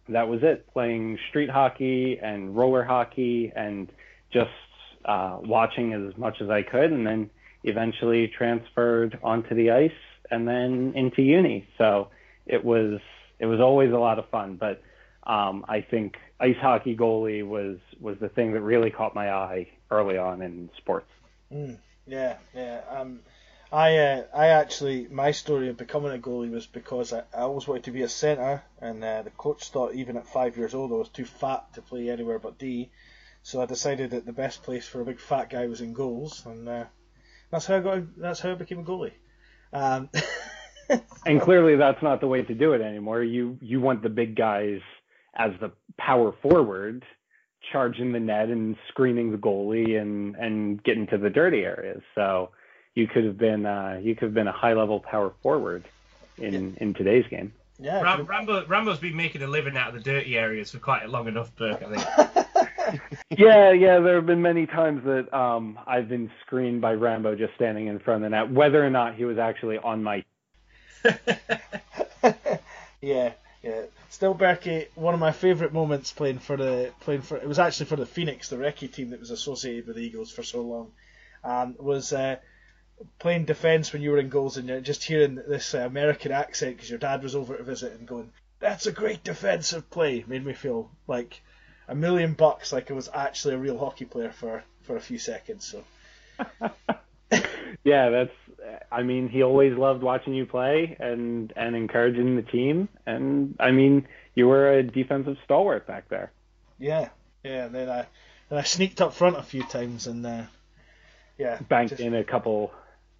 that 0.08 0.28
was 0.28 0.40
it. 0.44 0.72
Playing 0.72 1.18
street 1.30 1.50
hockey 1.50 2.20
and 2.22 2.56
roller 2.56 2.84
hockey, 2.84 3.52
and 3.56 3.92
just 4.32 4.50
uh, 5.06 5.38
watching 5.42 5.94
as 5.94 6.18
much 6.18 6.42
as 6.42 6.50
I 6.50 6.62
could, 6.64 6.92
and 6.92 7.06
then 7.06 7.30
eventually 7.64 8.28
transferred 8.28 9.20
onto 9.24 9.56
the 9.56 9.72
ice, 9.72 9.92
and 10.30 10.48
then 10.48 10.94
into 10.96 11.22
uni. 11.22 11.68
So 11.78 12.10
it 12.46 12.64
was 12.64 13.00
it 13.40 13.46
was 13.46 13.60
always 13.60 13.92
a 13.92 13.98
lot 13.98 14.20
of 14.20 14.30
fun. 14.30 14.56
But 14.56 14.82
um, 15.24 15.66
I 15.68 15.82
think 15.82 16.18
ice 16.40 16.58
hockey 16.60 16.96
goalie 16.96 17.48
was 17.48 17.78
was 18.00 18.18
the 18.20 18.30
thing 18.30 18.54
that 18.54 18.62
really 18.62 18.90
caught 18.90 19.16
my 19.16 19.32
eye 19.32 19.68
early 19.90 20.18
on 20.18 20.42
in 20.42 20.70
sports. 20.78 21.10
Mm, 21.52 21.78
yeah, 22.08 22.38
yeah. 22.56 22.82
Um, 22.90 23.20
I 23.72 23.98
uh, 23.98 24.24
I 24.36 24.48
actually 24.48 25.08
my 25.08 25.32
story 25.32 25.70
of 25.70 25.78
becoming 25.78 26.12
a 26.12 26.18
goalie 26.18 26.52
was 26.52 26.66
because 26.66 27.14
I, 27.14 27.20
I 27.34 27.42
always 27.42 27.68
wanted 27.68 27.86
to 27.86 27.92
be 27.92 28.02
a 28.02 28.10
centre, 28.10 28.64
and 28.82 29.04
uh, 29.04 29.22
the 29.22 29.30
coach 29.30 29.70
thought 29.70 29.94
even 29.94 30.18
at 30.18 30.28
five 30.28 30.58
years 30.58 30.74
old 30.74 30.92
I 30.92 30.96
was 30.96 31.10
too 31.10 31.26
fat 31.26 31.74
to 31.74 31.82
play 31.82 32.10
anywhere 32.10 32.40
but 32.40 32.58
D, 32.58 32.90
so 33.44 33.62
I 33.62 33.66
decided 33.66 34.12
that 34.12 34.26
the 34.26 34.34
best 34.34 34.64
place 34.64 34.88
for 34.88 35.02
a 35.02 35.06
big 35.06 35.20
fat 35.20 35.50
guy 35.50 35.66
was 35.68 35.82
in 35.82 35.94
goals, 35.94 36.46
and 36.46 36.68
uh, 36.68 36.86
that's 37.50 37.66
how 37.66 37.78
I 37.78 37.80
got. 37.80 38.18
That's 38.18 38.40
how 38.40 38.52
I 38.52 38.56
became 38.56 38.80
a 38.80 38.84
goalie. 38.84 39.14
Um, 39.74 40.10
and 41.26 41.42
clearly, 41.42 41.76
that's 41.76 42.02
not 42.04 42.22
the 42.22 42.28
way 42.28 42.44
to 42.44 42.54
do 42.54 42.74
it 42.74 42.82
anymore. 42.82 43.24
You 43.24 43.58
you 43.62 43.82
want 43.82 44.04
the 44.04 44.10
big 44.10 44.36
guys 44.36 44.82
as 45.36 45.52
the 45.60 45.72
power 45.98 46.34
forward, 46.42 47.06
charging 47.72 48.12
the 48.12 48.20
net 48.20 48.50
and 48.50 48.76
screening 48.90 49.32
the 49.32 49.38
goalie 49.38 50.00
and 50.00 50.36
and 50.36 50.84
getting 50.84 51.08
to 51.08 51.18
the 51.18 51.30
dirty 51.30 51.64
areas. 51.64 52.02
So 52.16 52.52
you 52.94 53.08
could 53.08 53.26
have 53.26 53.38
been 53.38 53.66
uh, 53.66 54.00
you 54.02 54.16
could 54.16 54.26
have 54.26 54.34
been 54.34 54.48
a 54.48 54.54
high 54.54 54.74
level 54.74 55.00
power 55.00 55.34
forward 55.42 55.84
in 56.38 56.76
in 56.80 56.94
today's 56.94 57.26
game. 57.28 57.54
Yeah, 57.80 58.02
Ram- 58.02 58.28
Rambo 58.28 58.68
Rambo's 58.68 59.00
been 59.00 59.16
making 59.16 59.42
a 59.42 59.48
living 59.48 59.76
out 59.76 59.90
of 59.90 59.96
the 59.96 60.02
dirty 60.02 60.38
areas 60.38 60.72
for 60.72 60.78
quite 60.78 61.04
a 61.04 61.08
long 61.08 61.28
enough, 61.28 61.56
Burke. 61.56 61.82
I 61.82 61.96
think. 61.96 62.32
yeah, 63.30 63.72
yeah. 63.72 64.00
There 64.00 64.16
have 64.16 64.26
been 64.26 64.42
many 64.42 64.66
times 64.66 65.04
that 65.06 65.34
um, 65.34 65.80
I've 65.86 66.10
been 66.10 66.32
screened 66.46 66.82
by 66.82 66.94
Rambo 66.94 67.36
just 67.36 67.54
standing 67.56 67.88
in 67.88 68.00
front 68.00 68.24
of 68.24 68.32
the 68.32 68.36
net, 68.36 68.52
whether 68.52 68.86
or 68.86 68.90
not 68.90 69.16
he 69.16 69.26
was 69.26 69.38
actually 69.38 69.78
on 69.78 70.04
my. 70.04 70.24
yeah, 73.02 73.34
yeah. 73.64 73.82
Still, 74.10 74.36
Berkey, 74.36 74.88
one 74.96 75.14
of 75.14 75.20
my 75.20 75.32
favourite 75.32 75.74
moments 75.74 76.12
playing 76.12 76.40
for 76.40 76.58
the 76.58 76.92
playing 77.02 77.22
for 77.22 77.38
it 77.38 77.48
was 77.48 77.60
actually 77.60 77.88
for 77.88 77.96
the 77.96 78.06
Phoenix, 78.06 78.50
the 78.50 78.58
recce 78.58 78.92
team 78.92 79.12
that 79.12 79.20
was 79.20 79.32
associated 79.32 79.88
with 79.88 79.96
the 79.96 80.04
Eagles 80.04 80.32
for 80.32 80.44
so 80.44 80.62
long, 80.62 80.92
um, 81.44 81.76
was 81.80 82.14
uh, 82.14 82.38
playing 83.20 83.46
defence 83.46 83.94
when 83.94 84.02
you 84.02 84.12
were 84.12 84.20
in 84.20 84.30
goals 84.30 84.58
and 84.58 84.68
you're 84.68 84.82
just 84.82 85.04
hearing 85.04 85.36
this 85.36 85.74
uh, 85.74 85.80
American 85.80 86.32
accent 86.32 86.76
because 86.76 86.90
your 86.90 87.00
dad 87.00 87.24
was 87.24 87.36
over 87.36 87.58
to 87.58 87.64
visit 87.64 87.94
and 87.94 88.08
going, 88.08 88.32
"That's 88.60 88.86
a 88.86 88.92
great 88.92 89.24
defensive 89.24 89.90
play," 89.90 90.24
made 90.28 90.46
me 90.46 90.54
feel 90.54 90.92
like 91.08 91.42
a 91.92 91.96
million 91.96 92.34
bucks, 92.34 92.72
like 92.72 92.90
I 92.90 92.94
was 92.94 93.10
actually 93.14 93.56
a 93.56 93.58
real 93.58 93.78
hockey 93.78 94.06
player 94.06 94.32
for 94.32 94.64
for 94.84 94.96
a 94.96 95.02
few 95.02 95.20
seconds. 95.20 95.66
So. 95.66 95.84
yeah, 97.84 98.10
that's. 98.10 98.32
I 98.92 99.04
mean, 99.04 99.28
he 99.28 99.44
always 99.44 99.78
loved 99.78 100.02
watching 100.02 100.34
you 100.34 100.46
play 100.46 100.96
and 101.00 101.52
and 101.56 101.76
encouraging 101.76 102.38
the 102.38 102.44
team. 102.44 102.88
And 103.06 103.56
I 103.60 103.72
mean, 103.72 104.08
you 104.36 104.48
were 104.48 104.72
a 104.72 104.84
defensive 104.84 105.36
stalwart 105.44 105.86
back 105.86 106.08
there. 106.08 106.32
Yeah, 106.80 107.10
yeah. 107.44 107.66
And 107.66 107.76
then 107.76 107.90
I 107.90 108.06
then 108.50 108.60
I 108.60 108.64
sneaked 108.64 109.02
up 109.02 109.14
front 109.14 109.38
a 109.38 109.44
few 109.44 109.64
times 109.64 110.08
and 110.08 110.26
uh, 110.26 110.44
yeah, 111.38 111.60
banked 111.68 111.90
just... 111.90 112.02
in 112.02 112.16
a 112.16 112.24
couple 112.24 112.72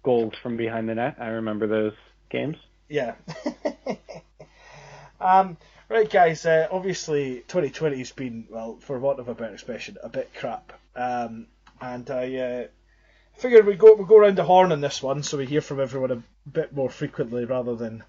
goals 0.02 0.32
from 0.42 0.56
behind 0.56 0.88
the 0.88 0.94
net. 0.94 1.16
I 1.20 1.28
remember 1.28 1.66
those 1.66 1.94
games. 2.30 2.56
Yeah. 2.88 3.16
um, 5.20 5.58
right, 5.92 6.10
guys. 6.10 6.46
Uh, 6.46 6.68
obviously, 6.70 7.44
2020 7.48 7.98
has 7.98 8.12
been 8.12 8.46
well, 8.50 8.78
for 8.80 8.98
want 8.98 9.20
of 9.20 9.28
a 9.28 9.34
better 9.34 9.52
expression, 9.52 9.98
a 10.02 10.08
bit 10.08 10.30
crap. 10.34 10.72
Um, 10.96 11.46
and 11.80 12.10
I. 12.10 12.36
Uh, 12.36 12.66
figured 13.34 13.66
we 13.66 13.74
go 13.74 13.94
we 13.94 14.04
go 14.04 14.18
around 14.18 14.36
the 14.36 14.44
horn 14.44 14.72
on 14.72 14.80
this 14.80 15.02
one, 15.02 15.22
so 15.22 15.38
we 15.38 15.46
hear 15.46 15.60
from 15.60 15.80
everyone 15.80 16.10
a 16.10 16.22
bit 16.48 16.72
more 16.74 16.90
frequently 16.90 17.44
rather 17.44 17.74
than 17.74 18.04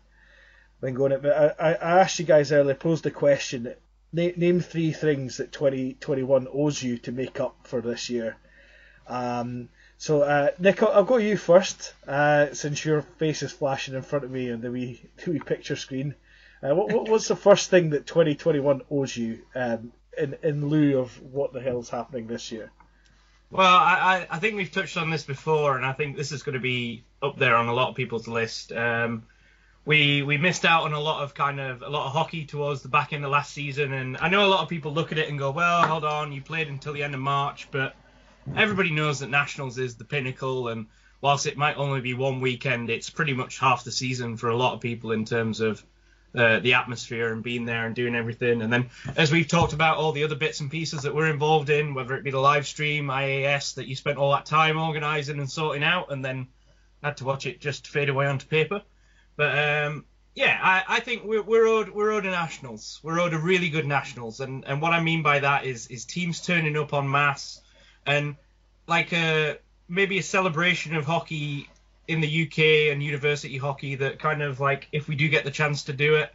than 0.82 0.94
going 0.94 1.12
it. 1.12 1.22
But 1.22 1.56
I, 1.60 1.74
I 1.74 2.00
asked 2.02 2.20
you 2.20 2.26
guys 2.26 2.52
earlier, 2.52 2.76
posed 2.76 3.04
the 3.04 3.12
question: 3.12 3.74
name, 4.12 4.34
name 4.38 4.60
three 4.60 4.92
things 4.92 5.38
that 5.38 5.52
2021 5.52 6.48
owes 6.54 6.82
you 6.82 6.98
to 7.00 7.12
make 7.12 7.40
up 7.40 7.56
for 7.64 7.82
this 7.82 8.10
year. 8.10 8.38
Um, 9.08 9.70
so 9.98 10.22
uh, 10.22 10.50
Nick, 10.60 10.84
I'll, 10.84 10.92
I'll 10.92 11.04
go 11.04 11.18
you 11.18 11.38
first, 11.38 11.94
uh, 12.08 12.54
since 12.54 12.86
your 12.86 13.02
face 13.02 13.44
is 13.44 13.52
flashing 13.52 13.96
in 13.96 14.02
front 14.02 14.26
of 14.26 14.32
me 14.32 14.52
on 14.52 14.62
the 14.62 14.72
wee, 14.72 15.02
the 15.24 15.32
wee 15.32 15.40
picture 15.40 15.76
screen. 15.76 16.16
Uh, 16.64 16.74
what, 16.74 16.92
what, 16.92 17.10
what's 17.10 17.28
the 17.28 17.36
first 17.36 17.70
thing 17.70 17.90
that 17.90 18.08
2021 18.08 18.82
owes 18.90 19.18
you 19.18 19.42
um, 19.54 19.92
in 20.18 20.38
in 20.44 20.70
lieu 20.70 21.00
of 21.00 21.22
what 21.22 21.52
the 21.52 21.60
hell's 21.60 21.90
happening 21.90 22.28
this 22.28 22.52
year? 22.52 22.72
Well, 23.52 23.68
I, 23.68 24.26
I 24.32 24.40
think 24.40 24.56
we've 24.56 24.72
touched 24.72 24.98
on 24.98 25.12
this 25.12 25.24
before, 25.24 25.76
and 25.76 25.86
I 25.86 25.94
think 25.94 26.16
this 26.16 26.32
is 26.32 26.42
going 26.42 26.54
to 26.54 26.62
be 26.62 27.04
up 27.22 27.38
there 27.38 27.56
on 27.56 27.68
a 27.68 27.74
lot 27.74 27.90
of 27.90 27.96
people's 27.96 28.28
list. 28.28 28.72
Um, 28.72 29.24
we 29.86 30.24
we 30.24 30.38
missed 30.38 30.64
out 30.64 30.84
on 30.84 30.94
a 30.94 31.00
lot 31.00 31.24
of 31.24 31.34
kind 31.34 31.60
of 31.60 31.82
a 31.82 31.90
lot 31.90 32.06
of 32.08 32.14
hockey 32.14 32.46
towards 32.46 32.82
the 32.82 32.88
back 32.88 33.12
end 33.12 33.26
of 33.26 33.32
last 33.32 33.54
season, 33.54 33.92
and 33.92 34.18
I 34.18 34.30
know 34.30 34.46
a 34.46 34.48
lot 34.48 34.64
of 34.64 34.70
people 34.70 34.94
look 34.94 35.12
at 35.12 35.18
it 35.18 35.30
and 35.30 35.38
go, 35.38 35.52
well, 35.52 35.86
hold 35.86 36.06
on, 36.06 36.32
you 36.32 36.42
played 36.42 36.70
until 36.70 36.94
the 36.94 37.04
end 37.04 37.14
of 37.14 37.20
March, 37.20 37.68
but 37.72 37.94
everybody 38.56 38.92
knows 38.92 39.20
that 39.20 39.30
nationals 39.30 39.78
is 39.78 39.96
the 39.96 40.06
pinnacle, 40.06 40.70
and 40.70 40.88
whilst 41.20 41.46
it 41.46 41.58
might 41.58 41.76
only 41.76 42.00
be 42.00 42.14
one 42.14 42.40
weekend, 42.40 42.90
it's 42.90 43.10
pretty 43.10 43.34
much 43.34 43.60
half 43.60 43.84
the 43.84 43.92
season 43.92 44.38
for 44.38 44.50
a 44.50 44.56
lot 44.56 44.74
of 44.74 44.80
people 44.80 45.12
in 45.12 45.26
terms 45.26 45.60
of 45.60 45.84
uh, 46.36 46.60
the 46.60 46.74
atmosphere 46.74 47.32
and 47.32 47.44
being 47.44 47.66
there 47.66 47.86
and 47.86 47.96
doing 47.96 48.16
everything. 48.16 48.62
And 48.62 48.74
then, 48.74 48.90
as 49.16 49.32
we've 49.32 49.48
talked 49.48 49.74
about, 49.74 49.98
all 49.98 50.12
the 50.12 50.24
other 50.24 50.36
bits 50.36 50.60
and 50.60 50.72
pieces 50.72 51.04
that 51.04 51.14
we're 51.14 51.30
involved 51.30 51.70
in, 51.70 51.94
whether 51.94 52.16
it 52.16 52.24
be 52.24 52.32
the 52.32 52.40
live 52.40 52.66
stream, 52.66 53.08
IAS, 53.08 53.76
that 53.76 53.88
you 53.88 53.96
spent 53.96 54.18
all 54.18 54.32
that 54.32 54.46
time 54.46 54.78
organising 54.78 55.40
and 55.40 55.50
sorting 55.50 55.84
out, 55.84 56.12
and 56.12 56.24
then 56.24 56.48
had 57.04 57.18
to 57.18 57.26
watch 57.26 57.46
it 57.46 57.60
just 57.60 57.88
fade 57.88 58.10
away 58.10 58.26
onto 58.26 58.48
paper. 58.48 58.82
But 59.36 59.58
um, 59.58 60.06
yeah, 60.36 60.58
I, 60.62 60.98
I 60.98 61.00
think 61.02 61.24
we're, 61.24 61.44
we're 61.44 61.68
owed 61.68 61.90
we're 61.90 62.12
owed 62.12 62.26
a 62.26 62.32
nationals. 62.32 63.00
We're 63.04 63.20
owed 63.20 63.34
a 63.34 63.40
really 63.40 63.70
good 63.70 63.86
nationals, 63.86 64.40
and 64.40 64.64
and 64.66 64.82
what 64.82 64.94
I 64.94 65.02
mean 65.02 65.22
by 65.22 65.40
that 65.40 65.66
is 65.66 65.88
is 65.88 66.06
teams 66.06 66.42
turning 66.42 66.78
up 66.78 66.94
en 66.94 67.10
masse, 67.10 67.62
and 68.06 68.36
like 68.88 69.14
a 69.14 69.58
maybe 69.88 70.18
a 70.18 70.24
celebration 70.24 70.96
of 70.96 71.06
hockey 71.06 71.70
in 72.08 72.22
the 72.22 72.44
UK 72.44 72.92
and 72.92 73.02
university 73.02 73.58
hockey 73.58 73.96
that 73.96 74.20
kind 74.20 74.42
of 74.42 74.60
like 74.60 74.88
if 74.92 75.08
we 75.08 75.16
do 75.16 75.30
get 75.30 75.44
the 75.44 75.52
chance 75.52 75.84
to 75.86 75.94
do 75.94 76.16
it, 76.16 76.34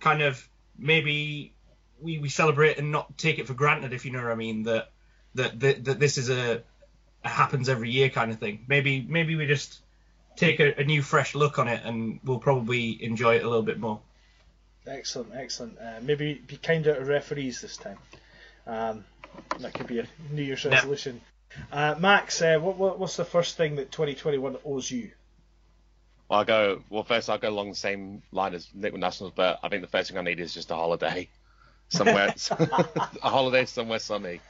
kind 0.00 0.22
of 0.22 0.48
maybe 0.78 1.52
we, 2.00 2.18
we 2.18 2.28
celebrate 2.28 2.78
and 2.78 2.92
not 2.92 3.18
take 3.18 3.38
it 3.38 3.46
for 3.46 3.54
granted 3.54 3.92
if 3.92 4.04
you 4.04 4.12
know 4.12 4.22
what 4.22 4.30
I 4.30 4.36
mean 4.36 4.62
that 4.64 4.90
that 5.34 5.58
that, 5.60 5.84
that 5.84 6.00
this 6.00 6.18
is 6.18 6.30
a, 6.30 6.62
a 7.24 7.28
happens 7.28 7.68
every 7.68 7.90
year 7.90 8.08
kind 8.10 8.30
of 8.30 8.38
thing. 8.38 8.64
Maybe 8.68 9.04
maybe 9.08 9.34
we 9.34 9.46
just 9.46 9.80
take 10.36 10.60
a, 10.60 10.80
a, 10.80 10.84
new 10.84 11.02
fresh 11.02 11.34
look 11.34 11.58
on 11.58 11.66
it 11.66 11.80
and 11.84 12.20
we'll 12.22 12.38
probably 12.38 13.02
enjoy 13.02 13.36
it 13.36 13.44
a 13.44 13.48
little 13.48 13.64
bit 13.64 13.80
more. 13.80 14.00
Excellent, 14.86 15.32
excellent. 15.34 15.76
Uh, 15.78 15.98
maybe 16.00 16.34
be 16.46 16.56
kinder 16.56 16.94
to 16.94 17.04
referees 17.04 17.60
this 17.60 17.76
time. 17.76 17.98
Um, 18.66 19.04
that 19.58 19.74
could 19.74 19.88
be 19.88 19.98
a 19.98 20.06
New 20.30 20.42
Year's 20.42 20.64
resolution. 20.64 21.20
Uh, 21.72 21.94
Max, 21.98 22.40
uh, 22.42 22.58
what, 22.58 22.76
what, 22.76 22.98
what's 22.98 23.16
the 23.16 23.24
first 23.24 23.56
thing 23.56 23.76
that 23.76 23.92
2021 23.92 24.56
owes 24.64 24.90
you? 24.90 25.10
Well, 26.28 26.40
I'll 26.40 26.44
go. 26.44 26.82
Well, 26.90 27.04
first 27.04 27.30
I'll 27.30 27.38
go 27.38 27.48
along 27.48 27.70
the 27.70 27.76
same 27.76 28.22
line 28.32 28.54
as 28.54 28.68
Nick 28.74 28.92
with 28.92 29.00
Nationals, 29.00 29.32
but 29.34 29.60
I 29.62 29.68
think 29.68 29.82
the 29.82 29.88
first 29.88 30.10
thing 30.10 30.18
I 30.18 30.22
need 30.22 30.40
is 30.40 30.54
just 30.54 30.70
a 30.70 30.74
holiday 30.74 31.28
somewhere, 31.88 32.34
a 32.50 33.30
holiday 33.30 33.64
somewhere 33.64 33.98
sunny. 33.98 34.40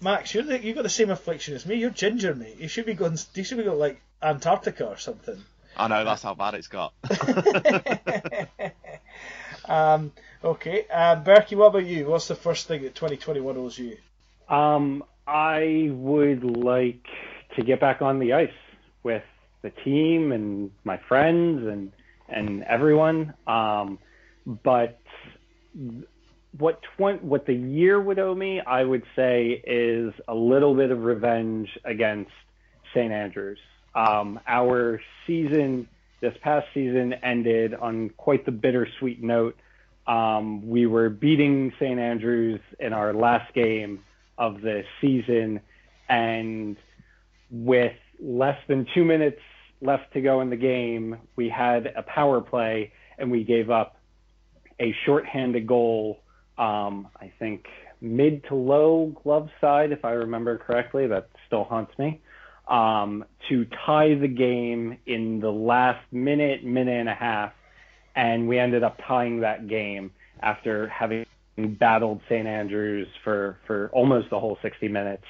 Max, 0.00 0.32
you're 0.32 0.44
the, 0.44 0.58
you 0.58 0.72
got 0.72 0.82
the 0.82 0.88
same 0.88 1.10
affliction 1.10 1.54
as 1.54 1.66
me. 1.66 1.74
You're 1.74 1.90
ginger, 1.90 2.34
mate. 2.34 2.58
You 2.58 2.68
should 2.68 2.86
be 2.86 2.94
going. 2.94 3.18
You 3.34 3.44
should 3.44 3.58
be 3.58 3.64
going 3.64 3.78
like 3.78 4.00
Antarctica 4.22 4.86
or 4.86 4.96
something. 4.96 5.42
I 5.76 5.88
know 5.88 6.04
that's 6.04 6.22
how 6.22 6.34
bad 6.34 6.54
it's 6.54 6.68
got. 6.68 6.92
um, 9.66 10.12
okay, 10.42 10.86
um, 10.88 11.24
Berkey, 11.24 11.56
what 11.56 11.66
about 11.66 11.86
you? 11.86 12.06
What's 12.06 12.28
the 12.28 12.34
first 12.34 12.66
thing 12.66 12.82
that 12.82 12.94
2021 12.94 13.56
owes 13.56 13.78
you? 13.78 13.96
Um, 14.48 15.04
I 15.30 15.90
would 15.92 16.42
like 16.42 17.06
to 17.56 17.62
get 17.62 17.78
back 17.80 18.02
on 18.02 18.18
the 18.18 18.32
ice 18.32 18.48
with 19.04 19.22
the 19.62 19.70
team 19.70 20.32
and 20.32 20.72
my 20.82 20.98
friends 21.08 21.66
and 21.66 21.92
and 22.28 22.64
everyone. 22.64 23.34
Um, 23.46 23.98
but 24.64 25.00
what 26.58 26.80
twen- 26.96 27.18
what 27.18 27.46
the 27.46 27.54
year 27.54 28.00
would 28.00 28.18
owe 28.18 28.34
me, 28.34 28.60
I 28.60 28.82
would 28.82 29.04
say, 29.14 29.62
is 29.64 30.12
a 30.26 30.34
little 30.34 30.74
bit 30.74 30.90
of 30.90 31.04
revenge 31.04 31.78
against 31.84 32.32
St. 32.92 33.12
Andrews. 33.12 33.58
Um, 33.94 34.40
our 34.48 35.00
season 35.26 35.88
this 36.20 36.34
past 36.42 36.66
season 36.74 37.14
ended 37.14 37.74
on 37.74 38.10
quite 38.10 38.44
the 38.44 38.52
bittersweet 38.52 39.22
note. 39.22 39.56
Um, 40.08 40.68
we 40.68 40.86
were 40.86 41.08
beating 41.08 41.72
St. 41.78 42.00
Andrews 42.00 42.60
in 42.80 42.92
our 42.92 43.12
last 43.12 43.54
game 43.54 44.00
of 44.40 44.62
the 44.62 44.82
season, 45.00 45.60
and 46.08 46.76
with 47.50 47.92
less 48.18 48.58
than 48.66 48.86
two 48.94 49.04
minutes 49.04 49.40
left 49.80 50.12
to 50.14 50.20
go 50.20 50.40
in 50.40 50.50
the 50.50 50.56
game, 50.56 51.18
we 51.36 51.48
had 51.48 51.86
a 51.86 52.02
power 52.02 52.40
play 52.40 52.92
and 53.18 53.30
we 53.30 53.44
gave 53.44 53.70
up 53.70 53.96
a 54.80 54.94
shorthanded 55.04 55.66
goal. 55.66 56.20
Um, 56.58 57.08
I 57.20 57.32
think 57.38 57.66
mid 58.00 58.44
to 58.48 58.54
low 58.54 59.14
glove 59.22 59.50
side, 59.60 59.92
if 59.92 60.04
I 60.04 60.12
remember 60.12 60.58
correctly. 60.58 61.06
That 61.06 61.28
still 61.46 61.64
haunts 61.64 61.96
me. 61.98 62.20
Um, 62.68 63.24
to 63.48 63.66
tie 63.86 64.14
the 64.14 64.28
game 64.28 64.98
in 65.06 65.40
the 65.40 65.50
last 65.50 66.04
minute, 66.12 66.64
minute 66.64 67.00
and 67.00 67.08
a 67.08 67.14
half, 67.14 67.52
and 68.14 68.48
we 68.48 68.58
ended 68.58 68.84
up 68.84 68.98
tying 69.06 69.40
that 69.40 69.68
game 69.68 70.12
after 70.40 70.88
having 70.88 71.26
battled 71.56 72.20
St. 72.28 72.46
Andrews 72.46 73.08
for 73.24 73.58
for 73.66 73.90
almost 73.92 74.30
the 74.30 74.38
whole 74.38 74.58
60 74.62 74.88
minutes. 74.88 75.24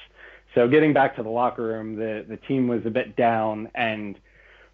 So 0.55 0.67
getting 0.67 0.93
back 0.93 1.15
to 1.15 1.23
the 1.23 1.29
locker 1.29 1.63
room, 1.63 1.95
the 1.95 2.25
the 2.27 2.37
team 2.37 2.67
was 2.67 2.85
a 2.85 2.89
bit 2.89 3.15
down, 3.15 3.69
and 3.73 4.19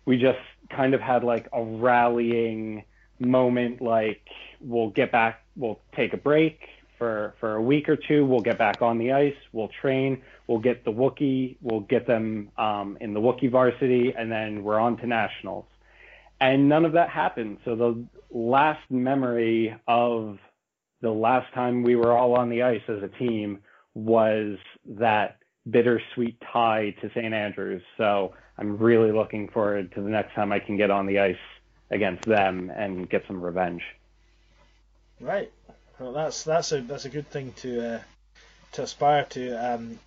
we 0.05 0.17
just 0.17 0.39
kind 0.69 0.93
of 0.93 1.01
had 1.01 1.23
like 1.23 1.47
a 1.53 1.63
rallying 1.63 2.83
moment. 3.19 3.81
Like 3.81 4.21
we'll 4.59 4.89
get 4.89 5.11
back, 5.11 5.41
we'll 5.55 5.79
take 5.95 6.13
a 6.13 6.17
break 6.17 6.61
for 6.97 7.35
for 7.39 7.55
a 7.55 7.61
week 7.61 7.89
or 7.89 7.95
two. 7.95 8.25
We'll 8.25 8.41
get 8.41 8.57
back 8.57 8.81
on 8.81 8.97
the 8.97 9.11
ice. 9.11 9.35
We'll 9.51 9.69
train. 9.81 10.21
We'll 10.47 10.59
get 10.59 10.83
the 10.83 10.91
Wookie. 10.91 11.57
We'll 11.61 11.81
get 11.81 12.07
them 12.07 12.49
um, 12.57 12.97
in 13.01 13.13
the 13.13 13.19
Wookie 13.19 13.51
varsity, 13.51 14.13
and 14.17 14.31
then 14.31 14.63
we're 14.63 14.79
on 14.79 14.97
to 14.97 15.07
nationals. 15.07 15.65
And 16.39 16.69
none 16.69 16.85
of 16.85 16.93
that 16.93 17.09
happened. 17.09 17.57
So 17.65 17.75
the 17.75 18.05
last 18.31 18.81
memory 18.89 19.75
of 19.87 20.37
the 21.01 21.11
last 21.11 21.53
time 21.53 21.83
we 21.83 21.95
were 21.95 22.15
all 22.15 22.35
on 22.35 22.49
the 22.49 22.63
ice 22.63 22.81
as 22.87 23.03
a 23.03 23.07
team 23.07 23.59
was 23.93 24.57
that 24.85 25.37
bittersweet 25.69 26.41
tie 26.51 26.95
to 27.01 27.09
St. 27.09 27.33
Andrews. 27.33 27.83
So 27.97 28.33
I'm 28.57 28.77
really 28.77 29.11
looking 29.11 29.49
forward 29.49 29.91
to 29.93 30.01
the 30.01 30.09
next 30.09 30.33
time 30.33 30.51
I 30.51 30.59
can 30.59 30.77
get 30.77 30.91
on 30.91 31.05
the 31.05 31.19
ice 31.19 31.35
against 31.91 32.25
them 32.25 32.71
and 32.75 33.09
get 33.09 33.23
some 33.27 33.41
revenge. 33.41 33.83
Right. 35.19 35.51
Well, 35.99 36.13
that's 36.13 36.43
that's 36.43 36.71
a 36.71 36.81
that's 36.81 37.05
a 37.05 37.09
good 37.09 37.27
thing 37.29 37.53
to 37.57 37.95
uh, 37.95 37.99
to 38.73 38.83
aspire 38.83 39.23
to. 39.31 39.73
Um, 39.73 39.99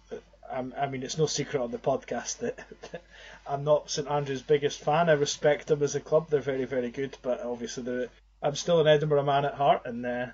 I 0.52 0.88
mean, 0.88 1.04
it's 1.04 1.18
no 1.18 1.26
secret 1.26 1.62
on 1.62 1.70
the 1.70 1.78
podcast 1.78 2.38
that, 2.38 2.58
that 2.90 3.02
I'm 3.46 3.62
not 3.62 3.90
St 3.90 4.08
Andrews' 4.08 4.42
biggest 4.42 4.80
fan. 4.80 5.08
I 5.08 5.12
respect 5.12 5.68
them 5.68 5.82
as 5.82 5.94
a 5.94 6.00
club; 6.00 6.28
they're 6.28 6.40
very, 6.40 6.64
very 6.64 6.90
good. 6.90 7.16
But 7.22 7.40
obviously, 7.42 8.08
I'm 8.42 8.56
still 8.56 8.80
an 8.80 8.86
Edinburgh 8.86 9.24
man 9.24 9.44
at 9.44 9.54
heart, 9.54 9.82
and 9.84 10.04
uh, 10.04 10.26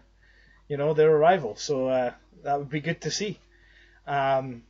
you 0.69 0.77
know 0.77 0.95
their 0.95 1.11
arrival. 1.11 1.57
so 1.57 1.89
uh, 1.89 2.13
that 2.43 2.59
would 2.59 2.71
be 2.71 2.81
good 2.81 3.01
to 3.03 3.11
see. 3.11 3.39
Um, 4.07 4.63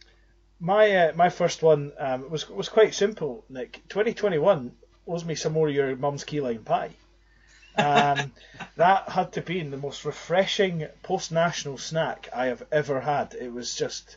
my 0.59 0.91
uh, 0.91 1.13
my 1.15 1.29
first 1.29 1.63
one 1.63 1.93
um, 1.99 2.31
was 2.31 2.49
was 2.49 2.69
quite 2.69 2.95
simple, 2.95 3.45
Nick. 3.49 3.83
2021 3.89 4.73
owes 5.07 5.25
me 5.25 5.35
some 5.35 5.53
more 5.53 5.69
of 5.69 5.75
your 5.75 5.95
mum's 5.97 6.25
key 6.25 6.41
lime 6.41 6.65
pie. 6.65 6.91
Um, 7.77 8.33
that 8.77 9.11
had 9.11 9.33
to 9.33 9.43
be 9.43 9.63
the 9.63 9.77
most 9.77 10.05
refreshing 10.05 10.87
post 11.03 11.31
national 11.33 11.79
snack 11.79 12.29
I 12.35 12.47
have 12.47 12.65
ever 12.73 13.01
had. 13.01 13.35
It 13.35 13.53
was 13.53 13.75
just 13.75 14.17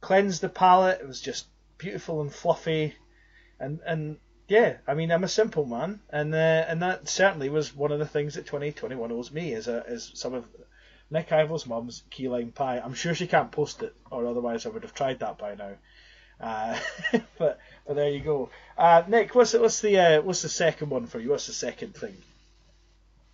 cleansed 0.00 0.40
the 0.40 0.48
palate. 0.48 1.00
It 1.00 1.08
was 1.08 1.20
just 1.20 1.46
beautiful 1.78 2.20
and 2.20 2.32
fluffy, 2.32 2.94
and 3.58 3.80
and 3.84 4.18
yeah, 4.46 4.76
I 4.86 4.94
mean 4.94 5.10
I'm 5.10 5.24
a 5.24 5.28
simple 5.28 5.66
man, 5.66 6.00
and 6.10 6.32
uh, 6.34 6.64
and 6.68 6.82
that 6.82 7.08
certainly 7.08 7.48
was 7.48 7.74
one 7.74 7.90
of 7.90 7.98
the 7.98 8.06
things 8.06 8.34
that 8.34 8.46
2021 8.46 9.10
owes 9.10 9.32
me 9.32 9.52
is 9.52 9.66
a 9.66 9.84
is 9.86 10.12
some 10.14 10.34
of 10.34 10.46
Nick 11.10 11.32
Ivo's 11.32 11.66
mum's 11.66 12.02
key 12.10 12.28
lime 12.28 12.52
pie. 12.52 12.80
I'm 12.84 12.94
sure 12.94 13.14
she 13.14 13.26
can't 13.26 13.52
post 13.52 13.82
it, 13.82 13.94
or 14.10 14.26
otherwise 14.26 14.66
I 14.66 14.70
would 14.70 14.82
have 14.82 14.94
tried 14.94 15.20
that 15.20 15.38
by 15.38 15.54
now. 15.54 15.72
Uh, 16.40 16.78
but 17.38 17.58
but 17.86 17.96
there 17.96 18.10
you 18.10 18.20
go. 18.20 18.50
Uh, 18.76 19.02
Nick, 19.06 19.34
what's 19.34 19.52
the, 19.52 19.60
what's 19.60 19.80
the 19.80 19.98
uh, 19.98 20.22
what's 20.22 20.42
the 20.42 20.48
second 20.48 20.90
one 20.90 21.06
for 21.06 21.20
you? 21.20 21.30
What's 21.30 21.46
the 21.46 21.52
second 21.52 21.94
thing? 21.94 22.16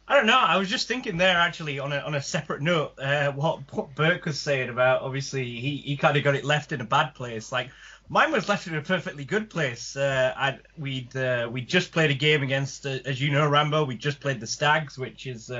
I 0.06 0.16
don't 0.16 0.26
know. 0.26 0.38
I 0.38 0.56
was 0.56 0.68
just 0.68 0.88
thinking 0.88 1.18
there 1.18 1.36
actually 1.36 1.78
on 1.78 1.92
a 1.92 1.98
on 1.98 2.14
a 2.14 2.22
separate 2.22 2.60
note, 2.60 2.98
uh, 2.98 3.30
what 3.32 3.60
what 3.72 3.94
Burke 3.94 4.24
was 4.24 4.38
saying 4.38 4.68
about 4.68 5.02
obviously 5.02 5.44
he, 5.44 5.76
he 5.76 5.96
kind 5.96 6.16
of 6.16 6.24
got 6.24 6.34
it 6.34 6.44
left 6.44 6.72
in 6.72 6.80
a 6.80 6.84
bad 6.84 7.14
place. 7.14 7.52
Like 7.52 7.70
mine 8.08 8.32
was 8.32 8.48
left 8.48 8.66
in 8.66 8.74
a 8.74 8.82
perfectly 8.82 9.24
good 9.24 9.48
place. 9.48 9.96
Uh, 9.96 10.34
I'd, 10.36 10.60
we'd 10.76 11.16
uh, 11.16 11.48
we 11.50 11.60
just 11.60 11.92
played 11.92 12.10
a 12.10 12.14
game 12.14 12.42
against, 12.42 12.84
as 12.84 13.20
you 13.20 13.30
know, 13.30 13.48
Rambo. 13.48 13.84
We 13.84 13.96
just 13.96 14.20
played 14.20 14.40
the 14.40 14.48
Stags, 14.48 14.98
which 14.98 15.28
is 15.28 15.50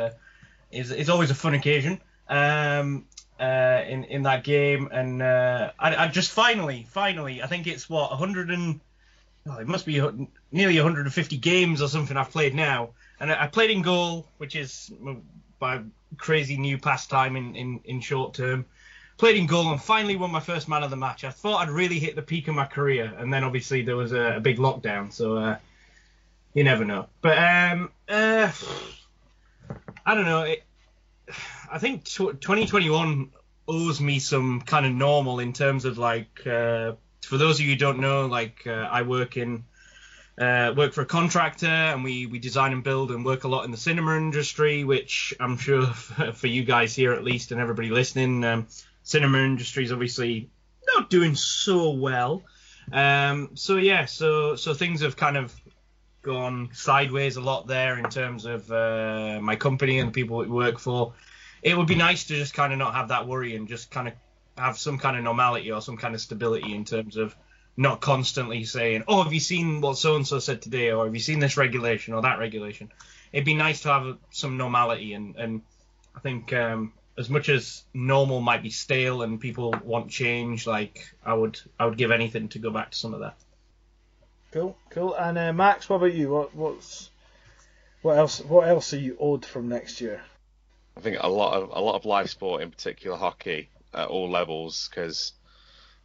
is 0.71 0.91
is 0.91 1.09
always 1.09 1.31
a 1.31 1.35
fun 1.35 1.55
occasion. 1.55 2.01
Um, 2.29 3.07
uh, 3.41 3.83
in 3.89 4.05
in 4.05 4.23
that 4.23 4.45
game, 4.45 4.89
and 4.93 5.23
uh, 5.23 5.73
I, 5.79 6.05
I 6.05 6.09
just 6.09 6.31
finally, 6.31 6.87
finally, 6.91 7.43
I 7.43 7.47
think 7.47 7.66
it's 7.66 7.89
what 7.89 8.11
100 8.11 8.51
and 8.51 8.81
oh, 9.49 9.59
it 9.59 9.66
must 9.66 9.87
be 9.87 10.01
nearly 10.53 10.77
150 10.77 11.37
games 11.39 11.81
or 11.81 11.89
something 11.89 12.16
I've 12.16 12.31
played 12.31 12.55
now, 12.55 12.91
and 13.18 13.33
I, 13.33 13.47
played 13.47 13.71
in 13.71 13.83
goal, 13.83 14.27
which 14.39 14.57
is 14.57 14.93
by 15.59 15.81
crazy 16.16 16.57
new 16.57 16.79
pastime 16.79 17.37
in, 17.37 17.55
in, 17.57 17.81
in 17.85 18.01
short 18.01 18.35
term. 18.35 18.66
Played 19.16 19.37
in 19.37 19.47
goal 19.47 19.71
and 19.71 19.81
finally 19.81 20.16
won 20.16 20.31
my 20.31 20.41
first 20.41 20.66
man 20.68 20.83
of 20.83 20.91
the 20.91 20.97
match. 20.97 21.25
I 21.25 21.31
thought 21.31 21.59
I'd 21.59 21.71
really 21.71 21.99
hit 21.99 22.16
the 22.16 22.23
peak 22.23 22.49
of 22.49 22.55
my 22.55 22.64
career, 22.64 23.12
and 23.18 23.33
then 23.33 23.45
obviously 23.45 23.83
there 23.83 23.97
was 23.97 24.12
a, 24.12 24.37
a 24.37 24.41
big 24.41 24.57
lockdown, 24.57 25.12
so 25.12 25.37
uh, 25.37 25.57
you 26.55 26.64
never 26.64 26.85
know. 26.85 27.07
But 27.21 27.37
um, 27.39 27.91
uh, 28.09 28.51
I 30.05 30.14
don't 30.14 30.24
know. 30.24 30.42
It, 30.42 30.64
I 31.70 31.78
think 31.78 32.05
2021 32.05 33.30
owes 33.68 34.01
me 34.01 34.18
some 34.18 34.61
kind 34.62 34.84
of 34.84 34.92
normal 34.92 35.38
in 35.38 35.53
terms 35.53 35.84
of 35.84 35.98
like 35.98 36.46
uh, 36.46 36.92
for 37.22 37.36
those 37.36 37.61
of 37.61 37.66
you 37.66 37.72
who 37.72 37.78
don't 37.78 38.01
know, 38.01 38.26
like 38.26 38.66
uh, 38.66 38.88
I 38.90 39.03
work 39.03 39.36
in 39.36 39.64
uh, 40.40 40.72
work 40.76 40.92
for 40.94 41.03
a 41.03 41.07
contractor 41.07 41.66
and 41.66 42.03
we 42.03 42.26
we 42.26 42.38
design 42.38 42.72
and 42.72 42.82
build 42.82 43.11
and 43.11 43.24
work 43.24 43.44
a 43.44 43.48
lot 43.48 43.64
in 43.64 43.70
the 43.70 43.76
cinema 43.76 44.16
industry, 44.16 44.84
which 44.84 45.34
I'm 45.38 45.57
sure 45.57 45.86
for 46.34 46.46
you 46.46 46.64
guys 46.64 46.94
here 46.94 47.12
at 47.12 47.22
least 47.22 47.53
and 47.53 47.61
everybody 47.61 47.90
listening, 47.90 48.44
um, 48.44 48.66
cinema 49.03 49.38
industry 49.38 49.84
is 49.84 49.92
obviously 49.92 50.51
not 50.94 51.11
doing 51.11 51.34
so 51.34 51.90
well. 51.90 52.42
Um, 52.92 53.51
so 53.55 53.76
yeah, 53.76 54.07
so 54.07 54.57
so 54.57 54.74
things 54.74 55.03
have 55.03 55.16
kind 55.16 55.36
of 55.36 55.55
gone 56.23 56.71
sideways 56.72 57.37
a 57.37 57.41
lot 57.41 57.67
there 57.67 57.99
in 57.99 58.09
terms 58.11 58.45
of 58.45 58.71
uh, 58.71 59.38
my 59.41 59.57
company 59.57 59.99
and 59.99 60.09
the 60.09 60.13
people 60.13 60.38
we 60.38 60.47
work 60.47 60.79
for. 60.79 61.14
It 61.63 61.76
would 61.76 61.87
be 61.87 61.95
nice 61.95 62.25
to 62.25 62.34
just 62.34 62.55
kind 62.55 62.72
of 62.72 62.79
not 62.79 62.95
have 62.95 63.09
that 63.09 63.26
worry 63.26 63.57
and 63.57 63.68
just 63.68 63.91
kind 63.91 64.09
of 64.09 64.14
have 64.57 64.79
some 64.79 64.99
kind 64.99 65.17
of 65.17 65.25
normality 65.25 65.72
or 65.72 65.80
some 65.80 65.97
kind 65.97 66.14
of 66.14 66.21
stability 66.21 66.75
in 66.75 66.84
terms 66.84 67.17
of 67.17 67.34
not 67.76 68.01
constantly 68.01 68.64
saying, 68.64 69.05
"Oh, 69.09 69.22
have 69.22 69.33
you 69.33 69.41
seen 69.41 69.80
what 69.80 69.97
so 69.97 70.17
and 70.17 70.26
so 70.26 70.38
said 70.38 70.63
today?" 70.63 70.91
or 70.91 71.05
"Have 71.05 71.14
you 71.14 71.21
seen 71.21 71.38
this 71.38 71.57
regulation 71.57 72.14
or 72.14 72.22
that 72.22 72.38
regulation?" 72.38 72.92
It'd 73.33 73.47
be 73.47 73.55
nice 73.55 73.83
to 73.83 73.88
have 73.88 74.18
some 74.30 74.57
normality, 74.57 75.14
and 75.14 75.37
and 75.37 75.63
I 76.14 76.21
think 76.21 76.53
um, 76.53 76.92
as 77.17 77.30
much 77.30 77.49
as 77.49 77.84
normal 77.95 78.41
might 78.41 78.63
be 78.63 78.71
stale 78.71 79.22
and 79.22 79.41
people 79.41 79.75
want 79.84 80.11
change, 80.11 80.67
like 80.67 81.14
I 81.25 81.34
would 81.34 81.59
I 81.79 81.87
would 81.87 81.97
give 81.97 82.11
anything 82.11 82.49
to 82.51 82.59
go 82.59 82.71
back 82.71 82.91
to 82.91 82.99
some 82.99 83.14
of 83.14 83.21
that. 83.21 83.37
Cool, 84.53 84.77
cool. 84.91 85.14
And 85.14 85.39
uh, 85.39 85.53
Max, 85.53 85.89
what 85.89 85.97
about 85.97 86.14
you? 86.14 86.31
What 86.31 86.55
what's 86.55 87.11
what 88.03 88.18
else? 88.18 88.41
What 88.41 88.68
else 88.68 88.93
are 88.93 88.99
you 88.99 89.17
owed 89.21 89.45
from 89.45 89.68
next 89.68 90.01
year? 90.01 90.22
I 90.97 91.01
think 91.01 91.18
a 91.21 91.29
lot 91.29 91.55
of 91.55 91.71
a 91.72 91.81
lot 91.81 91.95
of 91.95 92.05
live 92.05 92.31
sport, 92.31 92.63
in 92.63 92.71
particular 92.71 93.17
hockey, 93.17 93.68
at 93.95 94.09
all 94.09 94.29
levels, 94.29 94.89
because 94.89 95.33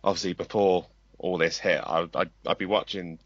obviously 0.03 0.33
before 0.33 0.85
all 1.17 1.37
this 1.37 1.57
hit, 1.57 1.81
I, 1.83 2.07
I'd, 2.13 2.29
I'd 2.45 2.57
be 2.57 2.65
watching 2.65 3.19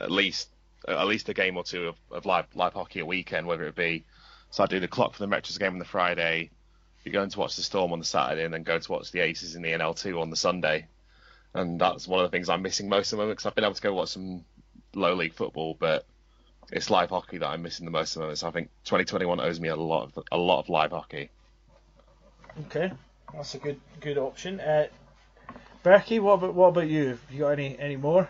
at 0.00 0.10
least 0.10 0.48
at 0.88 1.06
least 1.06 1.28
a 1.28 1.34
game 1.34 1.56
or 1.56 1.64
two 1.64 1.88
of, 1.88 1.96
of 2.10 2.26
live 2.26 2.46
live 2.54 2.72
hockey 2.72 3.00
a 3.00 3.06
weekend, 3.06 3.46
whether 3.46 3.66
it 3.66 3.76
be 3.76 4.04
so 4.50 4.62
I 4.62 4.66
do 4.66 4.78
the 4.78 4.86
clock 4.88 5.14
for 5.14 5.26
the 5.26 5.26
Metros 5.26 5.58
game 5.58 5.72
on 5.72 5.78
the 5.80 5.84
Friday, 5.84 6.50
be 7.02 7.10
going 7.10 7.28
to 7.30 7.38
watch 7.40 7.56
the 7.56 7.62
Storm 7.62 7.92
on 7.92 7.98
the 7.98 8.04
Saturday, 8.04 8.44
and 8.44 8.54
then 8.54 8.62
go 8.62 8.78
to 8.78 8.92
watch 8.92 9.10
the 9.10 9.18
Aces 9.18 9.56
in 9.56 9.62
the 9.62 9.70
NL2 9.70 10.20
on 10.20 10.30
the 10.30 10.36
Sunday. 10.36 10.86
And 11.54 11.80
that's 11.80 12.08
one 12.08 12.24
of 12.24 12.30
the 12.30 12.36
things 12.36 12.48
I'm 12.48 12.62
missing 12.62 12.88
most 12.88 13.12
of 13.12 13.16
the 13.16 13.22
moment 13.22 13.38
because 13.38 13.46
I've 13.46 13.54
been 13.54 13.64
able 13.64 13.74
to 13.74 13.82
go 13.82 13.94
watch 13.94 14.10
some 14.10 14.44
low 14.94 15.14
league 15.14 15.34
football, 15.34 15.76
but 15.78 16.04
it's 16.72 16.90
live 16.90 17.10
hockey 17.10 17.38
that 17.38 17.46
I'm 17.46 17.62
missing 17.62 17.84
the 17.84 17.92
most 17.92 18.10
of 18.10 18.14
the 18.14 18.20
moment. 18.20 18.38
So 18.38 18.48
I 18.48 18.50
think 18.50 18.70
2021 18.84 19.40
owes 19.40 19.60
me 19.60 19.68
a 19.68 19.76
lot 19.76 20.04
of 20.04 20.24
a 20.32 20.36
lot 20.36 20.60
of 20.60 20.68
live 20.68 20.90
hockey. 20.90 21.30
Okay, 22.66 22.92
that's 23.32 23.54
a 23.54 23.58
good 23.58 23.80
good 24.00 24.18
option. 24.18 24.60
Uh, 24.60 24.86
Berkey, 25.84 26.20
what 26.20 26.34
about 26.34 26.54
what 26.54 26.68
about 26.68 26.88
you? 26.88 27.08
Have 27.08 27.20
you 27.30 27.40
got 27.40 27.50
any 27.50 27.78
any 27.78 27.96
more? 27.96 28.28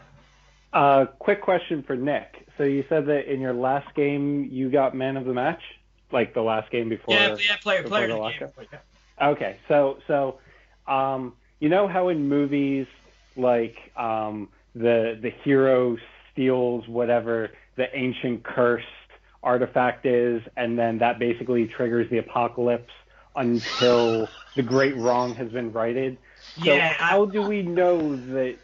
Uh, 0.73 1.07
quick 1.07 1.41
question 1.41 1.83
for 1.83 1.97
Nick. 1.97 2.47
So 2.59 2.65
you 2.65 2.85
said 2.89 3.07
that 3.07 3.33
in 3.33 3.41
your 3.41 3.53
last 3.53 3.95
game 3.95 4.49
you 4.51 4.71
got 4.71 4.95
man 4.95 5.17
of 5.17 5.25
the 5.25 5.33
match, 5.33 5.63
like 6.13 6.35
the 6.35 6.43
last 6.43 6.71
game 6.71 6.89
before. 6.89 7.15
Yeah, 7.15 7.37
yeah, 7.37 7.57
player, 7.63 7.83
player 7.85 8.09
the 8.09 8.15
of 8.15 8.19
the 8.19 8.23
lockout? 8.23 8.71
game. 8.71 8.81
Okay, 9.23 9.57
so 9.69 9.99
so 10.07 10.41
um, 10.87 11.35
you 11.61 11.69
know 11.69 11.87
how 11.87 12.09
in 12.09 12.29
movies 12.29 12.87
like 13.37 13.77
um, 13.97 14.49
the 14.75 15.19
the 15.23 15.31
hero 15.45 15.97
steals 16.33 16.87
whatever 16.89 17.51
the 17.77 17.85
ancient 17.97 18.45
cursed 18.45 18.87
artifact 19.43 20.07
is, 20.07 20.43
and 20.57 20.79
then 20.79 20.99
that 20.99 21.19
basically 21.19 21.67
triggers 21.77 22.09
the 22.11 22.19
apocalypse 22.19 22.93
until 23.37 24.33
the 24.57 24.63
great 24.63 24.97
wrong 24.97 25.35
has 25.35 25.51
been 25.51 25.73
righted. 25.73 26.19
So 26.65 26.83
Yeah, 26.83 26.95
I- 26.99 27.15
how 27.15 27.27
do 27.27 27.43
we 27.43 27.63
know 27.63 28.17
that 28.17 28.59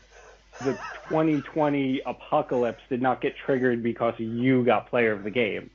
the 0.60 0.74
2020 1.08 2.00
apocalypse 2.06 2.82
did 2.88 3.02
not 3.02 3.20
get 3.20 3.34
triggered 3.46 3.82
because 3.82 4.14
you 4.18 4.64
got 4.64 4.90
player 4.90 5.12
of 5.12 5.24
the 5.24 5.30
game? 5.30 5.70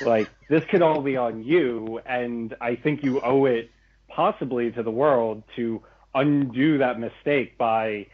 Like 0.00 0.30
this 0.48 0.62
could 0.70 0.82
all 0.82 1.02
be 1.02 1.16
on 1.16 1.42
you, 1.42 2.00
and 2.06 2.54
I 2.60 2.76
think 2.76 3.02
you 3.02 3.20
owe 3.22 3.46
it 3.46 3.70
possibly 4.08 4.70
to 4.72 4.82
the 4.82 4.90
world 4.90 5.42
to 5.56 5.82
undo 6.14 6.78
that 6.78 6.98
mistake 6.98 7.58
by 7.58 8.06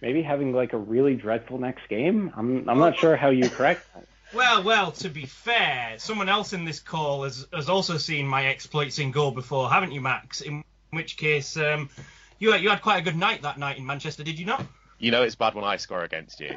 maybe 0.00 0.22
having 0.22 0.52
like 0.52 0.72
a 0.72 0.78
really 0.78 1.14
dreadful 1.14 1.58
next 1.58 1.88
game. 1.88 2.32
I'm 2.36 2.68
I'm 2.68 2.78
not 2.78 2.96
sure 2.98 3.16
how 3.16 3.30
you 3.30 3.48
correct 3.48 3.86
that. 3.94 4.06
Well, 4.32 4.62
well, 4.62 4.92
to 4.92 5.08
be 5.08 5.26
fair, 5.26 5.94
someone 5.98 6.28
else 6.28 6.52
in 6.52 6.64
this 6.64 6.78
call 6.78 7.24
has, 7.24 7.46
has 7.52 7.68
also 7.68 7.96
seen 7.96 8.28
my 8.28 8.46
exploits 8.46 9.00
in 9.00 9.10
goal 9.10 9.32
before, 9.32 9.68
haven't 9.68 9.90
you, 9.90 10.00
Max? 10.00 10.40
In 10.40 10.62
which 10.90 11.16
case, 11.16 11.56
um, 11.56 11.90
you, 12.38 12.54
you 12.54 12.70
had 12.70 12.80
quite 12.80 12.98
a 12.98 13.02
good 13.02 13.16
night 13.16 13.42
that 13.42 13.58
night 13.58 13.78
in 13.78 13.84
Manchester, 13.84 14.22
did 14.22 14.38
you 14.38 14.46
not? 14.46 14.64
You 15.00 15.10
know 15.10 15.22
it's 15.22 15.34
bad 15.34 15.54
when 15.54 15.64
I 15.64 15.76
score 15.76 16.04
against 16.04 16.40
you. 16.40 16.56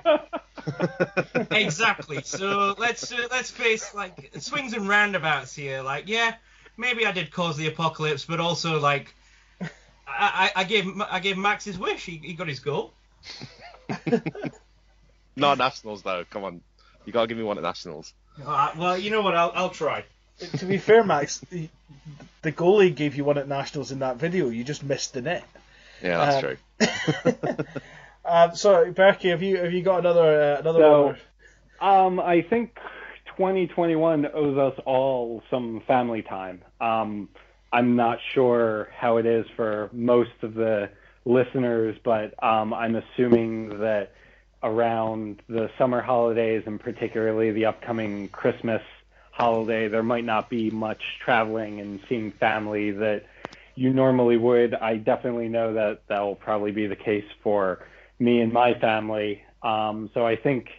exactly. 1.52 2.22
So 2.24 2.76
let's 2.78 3.12
uh, 3.12 3.28
let's 3.32 3.50
face 3.50 3.96
like 3.96 4.32
swings 4.38 4.74
and 4.74 4.88
roundabouts 4.88 5.56
here. 5.56 5.82
Like, 5.82 6.10
yeah, 6.10 6.36
maybe 6.76 7.06
I 7.06 7.14
did 7.14 7.32
cause 7.32 7.56
the 7.56 7.68
apocalypse, 7.68 8.26
but 8.26 8.42
also 8.42 8.82
like, 8.82 9.16
I, 9.62 9.70
I, 10.08 10.52
I 10.58 10.64
gave 10.66 10.88
I 11.10 11.22
gave 11.22 11.38
Max 11.38 11.64
his 11.64 11.80
wish. 11.80 12.06
He, 12.06 12.18
he 12.18 12.34
got 12.34 12.50
his 12.50 12.60
goal. 12.60 12.94
Not 15.36 15.58
nationals 15.58 16.04
though. 16.04 16.24
Come 16.30 16.44
on, 16.44 16.62
you 17.06 17.14
gotta 17.14 17.28
give 17.28 17.38
me 17.38 17.44
one 17.44 17.58
at 17.58 17.64
nationals. 17.64 18.14
Uh, 18.46 18.72
well, 18.78 18.98
you 18.98 19.10
know 19.12 19.22
what? 19.22 19.36
I'll 19.36 19.52
I'll 19.56 19.70
try. 19.70 20.06
to 20.58 20.66
be 20.66 20.78
fair, 20.78 21.04
Max, 21.04 21.40
the, 21.52 21.70
the 22.42 22.52
goalie 22.52 22.94
gave 22.96 23.16
you 23.16 23.24
one 23.24 23.38
at 23.38 23.48
nationals 23.48 23.92
in 23.92 24.00
that 24.00 24.18
video. 24.18 24.50
You 24.50 24.64
just 24.64 24.84
missed 24.84 25.14
the 25.14 25.22
net. 25.22 25.44
Yeah, 26.02 26.18
that's 26.18 26.44
Um, 26.82 27.18
true. 27.48 27.66
Um, 28.26 28.56
so, 28.56 28.90
Berkey, 28.94 29.32
have 29.32 29.42
you 29.44 29.58
have 29.58 29.74
you 29.74 29.84
got 29.84 30.00
another 30.00 30.56
uh, 30.56 30.60
another 30.62 30.80
So- 30.80 31.06
one? 31.08 31.18
Um, 31.82 32.20
I 32.22 32.42
think 32.42 32.74
2021 33.36 34.28
owes 34.34 34.58
us 34.58 34.80
all 34.86 35.44
some 35.50 35.82
family 35.86 36.22
time. 36.22 36.64
Um, 36.80 37.28
I'm 37.74 37.98
not 37.98 38.20
sure 38.34 38.88
how 38.98 39.18
it 39.18 39.26
is 39.26 39.46
for 39.58 39.90
most 39.92 40.32
of 40.42 40.54
the 40.54 40.90
listeners, 41.26 41.98
but 42.04 42.42
um, 42.44 42.74
I'm 42.74 42.96
assuming 42.96 43.80
that 43.80 44.14
around 44.62 45.42
the 45.48 45.70
summer 45.78 46.02
holidays 46.02 46.64
and 46.66 46.80
particularly 46.80 47.52
the 47.52 47.66
upcoming 47.66 48.30
Christmas 48.30 48.82
holiday, 49.32 49.88
there 49.88 50.04
might 50.04 50.26
not 50.26 50.50
be 50.50 50.70
much 50.70 51.02
traveling 51.24 51.80
and 51.80 52.00
seeing 52.08 52.32
family 52.32 52.92
that 52.92 53.26
you 53.76 53.92
normally 53.92 54.38
would. 54.38 54.74
I 54.76 54.98
definitely 54.98 55.50
know 55.50 55.74
that 55.74 56.02
that 56.08 56.22
will 56.22 56.36
probably 56.36 56.72
be 56.72 56.88
the 56.88 56.96
case 56.96 57.26
for 57.42 57.86
me 58.20 58.40
and 58.40 58.54
my 58.54 58.74
family. 58.76 59.42
Um, 59.64 60.10
so 60.14 60.26
I 60.26 60.36
think 60.36 60.70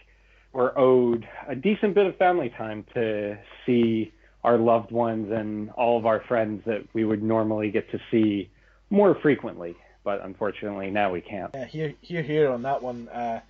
we're 0.53 0.77
owed 0.77 1.27
a 1.47 1.55
decent 1.55 1.95
bit 1.95 2.05
of 2.07 2.15
family 2.17 2.49
time 2.49 2.85
to 2.93 3.37
see 3.65 4.13
our 4.43 4.57
loved 4.57 4.91
ones 4.91 5.31
and 5.31 5.69
all 5.71 5.97
of 5.97 6.05
our 6.05 6.21
friends 6.21 6.63
that 6.65 6.85
we 6.93 7.03
would 7.03 7.21
normally 7.21 7.71
get 7.71 7.91
to 7.91 7.99
see 8.09 8.49
more 8.89 9.15
frequently. 9.21 9.75
But 10.05 10.23
unfortunately, 10.23 10.91
now 10.91 11.11
we 11.11 11.19
can't. 11.19 11.49
Yeah, 11.55 11.65
here, 11.65 11.93
here, 11.99 12.21
here 12.21 12.51
on 12.51 12.61
that 12.61 12.83
one, 12.83 13.09
uh, 13.09 13.41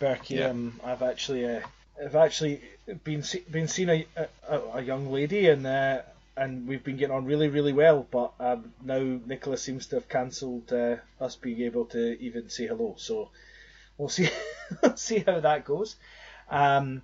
Berkey. 0.00 0.30
Yeah. 0.38 0.48
Um, 0.48 0.80
I've 0.84 1.00
actually, 1.00 1.46
uh, 1.46 1.60
I've 2.04 2.16
actually 2.16 2.60
been 3.04 3.22
se- 3.22 3.44
been 3.48 3.68
seeing 3.68 3.88
a, 3.88 4.06
a, 4.48 4.58
a 4.74 4.82
young 4.82 5.12
lady, 5.12 5.48
and 5.48 5.64
uh, 5.64 6.02
and 6.36 6.66
we've 6.66 6.82
been 6.82 6.96
getting 6.96 7.14
on 7.14 7.24
really, 7.24 7.48
really 7.48 7.72
well. 7.72 8.04
But 8.10 8.32
um, 8.40 8.72
now 8.82 8.98
Nicola 8.98 9.56
seems 9.56 9.86
to 9.86 9.96
have 9.96 10.08
cancelled 10.08 10.72
uh, 10.72 10.96
us 11.20 11.36
being 11.36 11.60
able 11.62 11.84
to 11.86 12.20
even 12.20 12.50
say 12.50 12.66
hello. 12.66 12.96
So 12.98 13.30
we'll 13.96 14.08
see, 14.08 14.28
see 14.96 15.20
how 15.20 15.38
that 15.38 15.64
goes. 15.64 15.94
Um, 16.50 17.02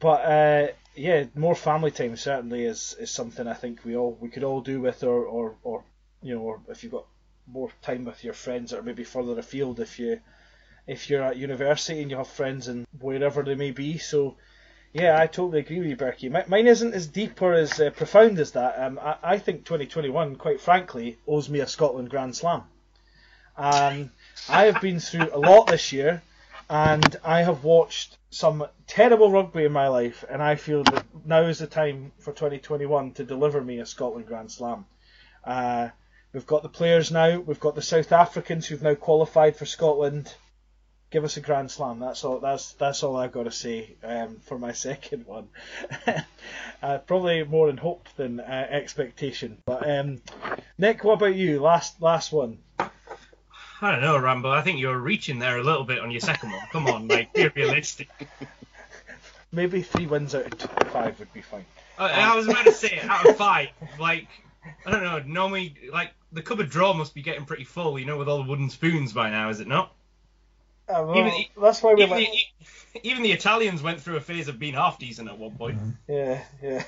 but 0.00 0.24
uh, 0.24 0.66
yeah, 0.96 1.26
more 1.36 1.54
family 1.54 1.92
time 1.92 2.16
certainly 2.16 2.64
is, 2.64 2.96
is 2.98 3.12
something 3.12 3.46
I 3.46 3.54
think 3.54 3.84
we 3.84 3.96
all 3.96 4.18
we 4.20 4.30
could 4.30 4.42
all 4.42 4.62
do 4.62 4.80
with, 4.80 5.04
or, 5.04 5.24
or, 5.26 5.54
or 5.62 5.84
you 6.22 6.34
know, 6.34 6.40
or 6.40 6.60
if 6.68 6.82
you've 6.82 6.92
got 6.92 7.04
more 7.46 7.70
time 7.82 8.04
with 8.04 8.24
your 8.24 8.34
friends 8.34 8.70
that 8.70 8.80
are 8.80 8.82
maybe 8.82 9.04
further 9.04 9.38
afield, 9.38 9.80
if 9.80 9.98
you 9.98 10.20
if 10.86 11.08
you're 11.08 11.22
at 11.22 11.36
university 11.36 12.02
and 12.02 12.10
you 12.10 12.16
have 12.16 12.28
friends 12.28 12.68
and 12.68 12.86
wherever 13.00 13.42
they 13.42 13.54
may 13.54 13.70
be. 13.70 13.98
So 13.98 14.36
yeah, 14.92 15.18
I 15.18 15.26
totally 15.26 15.60
agree 15.60 15.78
with 15.80 15.88
you, 15.88 15.96
Berkey. 15.96 16.30
Mi- 16.30 16.44
Mine 16.48 16.66
isn't 16.66 16.94
as 16.94 17.06
deep 17.06 17.40
or 17.40 17.54
as 17.54 17.80
uh, 17.80 17.90
profound 17.90 18.38
as 18.38 18.52
that. 18.52 18.78
Um, 18.78 18.98
I, 19.00 19.16
I 19.22 19.38
think 19.38 19.64
2021, 19.64 20.36
quite 20.36 20.60
frankly, 20.60 21.18
owes 21.26 21.48
me 21.48 21.60
a 21.60 21.66
Scotland 21.66 22.10
Grand 22.10 22.36
Slam. 22.36 22.64
Um, 23.56 24.10
I 24.48 24.64
have 24.66 24.80
been 24.80 25.00
through 25.00 25.28
a 25.32 25.38
lot 25.38 25.66
this 25.66 25.92
year, 25.92 26.22
and 26.68 27.16
I 27.24 27.42
have 27.42 27.64
watched 27.64 28.18
some 28.30 28.66
terrible 28.86 29.30
rugby 29.30 29.64
in 29.64 29.72
my 29.72 29.88
life, 29.88 30.24
and 30.28 30.42
I 30.42 30.54
feel 30.56 30.82
that 30.84 31.04
now 31.24 31.42
is 31.42 31.58
the 31.58 31.66
time 31.66 32.12
for 32.18 32.32
2021 32.32 33.12
to 33.12 33.24
deliver 33.24 33.60
me 33.60 33.78
a 33.78 33.86
Scotland 33.86 34.26
Grand 34.26 34.50
Slam. 34.50 34.86
Uh, 35.44 35.88
we've 36.32 36.46
got 36.46 36.62
the 36.62 36.68
players 36.68 37.10
now. 37.10 37.40
We've 37.40 37.60
got 37.60 37.74
the 37.74 37.82
South 37.82 38.12
Africans 38.12 38.66
who've 38.66 38.82
now 38.82 38.94
qualified 38.94 39.56
for 39.56 39.66
Scotland. 39.66 40.32
Give 41.10 41.24
us 41.24 41.36
a 41.36 41.40
Grand 41.40 41.70
Slam. 41.70 41.98
That's 41.98 42.24
all. 42.24 42.40
That's 42.40 42.72
that's 42.74 43.02
all 43.02 43.16
I've 43.16 43.32
got 43.32 43.44
to 43.44 43.50
say 43.50 43.96
um, 44.02 44.38
for 44.44 44.58
my 44.58 44.72
second 44.72 45.26
one. 45.26 45.48
uh, 46.82 46.98
probably 46.98 47.44
more 47.44 47.68
in 47.68 47.76
hope 47.76 48.08
than 48.16 48.40
uh, 48.40 48.66
expectation. 48.70 49.58
But 49.66 49.88
um, 49.88 50.22
Nick, 50.78 51.04
what 51.04 51.14
about 51.14 51.34
you? 51.34 51.60
Last 51.60 52.00
last 52.00 52.32
one. 52.32 52.58
I 53.82 53.90
don't 53.90 54.00
know, 54.00 54.16
Rambo. 54.16 54.48
I 54.48 54.62
think 54.62 54.78
you're 54.78 54.98
reaching 54.98 55.40
there 55.40 55.58
a 55.58 55.62
little 55.62 55.82
bit 55.82 55.98
on 55.98 56.12
your 56.12 56.20
second 56.20 56.52
one. 56.52 56.62
Come 56.70 56.86
on, 56.86 57.08
like 57.08 57.34
be 57.34 57.48
realistic. 57.48 58.08
Maybe 59.52 59.82
three 59.82 60.06
wins 60.06 60.34
out 60.34 60.46
of 60.46 60.88
five 60.88 61.18
would 61.18 61.32
be 61.34 61.42
fine. 61.42 61.66
I, 61.98 62.32
I 62.32 62.36
was 62.36 62.46
about 62.46 62.64
to 62.64 62.72
say 62.72 63.00
out 63.02 63.28
of 63.28 63.36
five, 63.36 63.68
like 63.98 64.28
I 64.86 64.90
don't 64.90 65.02
know. 65.02 65.18
Normally, 65.20 65.74
like 65.92 66.12
the 66.32 66.42
cupboard 66.42 66.70
drawer 66.70 66.94
must 66.94 67.14
be 67.14 67.22
getting 67.22 67.44
pretty 67.44 67.64
full, 67.64 67.98
you 67.98 68.04
know, 68.04 68.16
with 68.16 68.28
all 68.28 68.42
the 68.42 68.48
wooden 68.48 68.70
spoons 68.70 69.12
by 69.12 69.30
now, 69.30 69.50
is 69.50 69.60
it 69.60 69.66
not? 69.66 69.92
Uh, 70.88 71.04
well, 71.06 71.16
Even- 71.16 71.44
that's 71.60 71.82
why 71.82 71.94
we 71.94 72.02
Even 72.02 72.18
let. 72.18 72.28
the, 72.94 73.00
even 73.08 73.22
the 73.22 73.32
Italians 73.32 73.82
went 73.82 74.00
through 74.00 74.16
a 74.16 74.20
phase 74.20 74.48
of 74.48 74.58
being 74.58 74.74
half 74.74 74.98
decent 74.98 75.28
at 75.28 75.38
one 75.38 75.52
point. 75.56 75.78
Yeah, 76.08 76.42
yeah. 76.62 76.84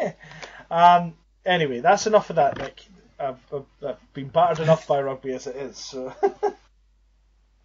um. 0.70 1.14
Anyway, 1.44 1.78
that's 1.80 2.08
enough 2.08 2.30
of 2.30 2.36
that, 2.36 2.58
Nick. 2.58 2.84
I've, 3.20 3.38
I've, 3.52 3.64
I've 3.86 4.12
been 4.14 4.28
battered 4.28 4.58
enough 4.58 4.88
by 4.88 5.00
rugby 5.00 5.32
as 5.32 5.46
it 5.46 5.56
is. 5.56 5.76
So. 5.78 6.12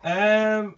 Um, 0.03 0.75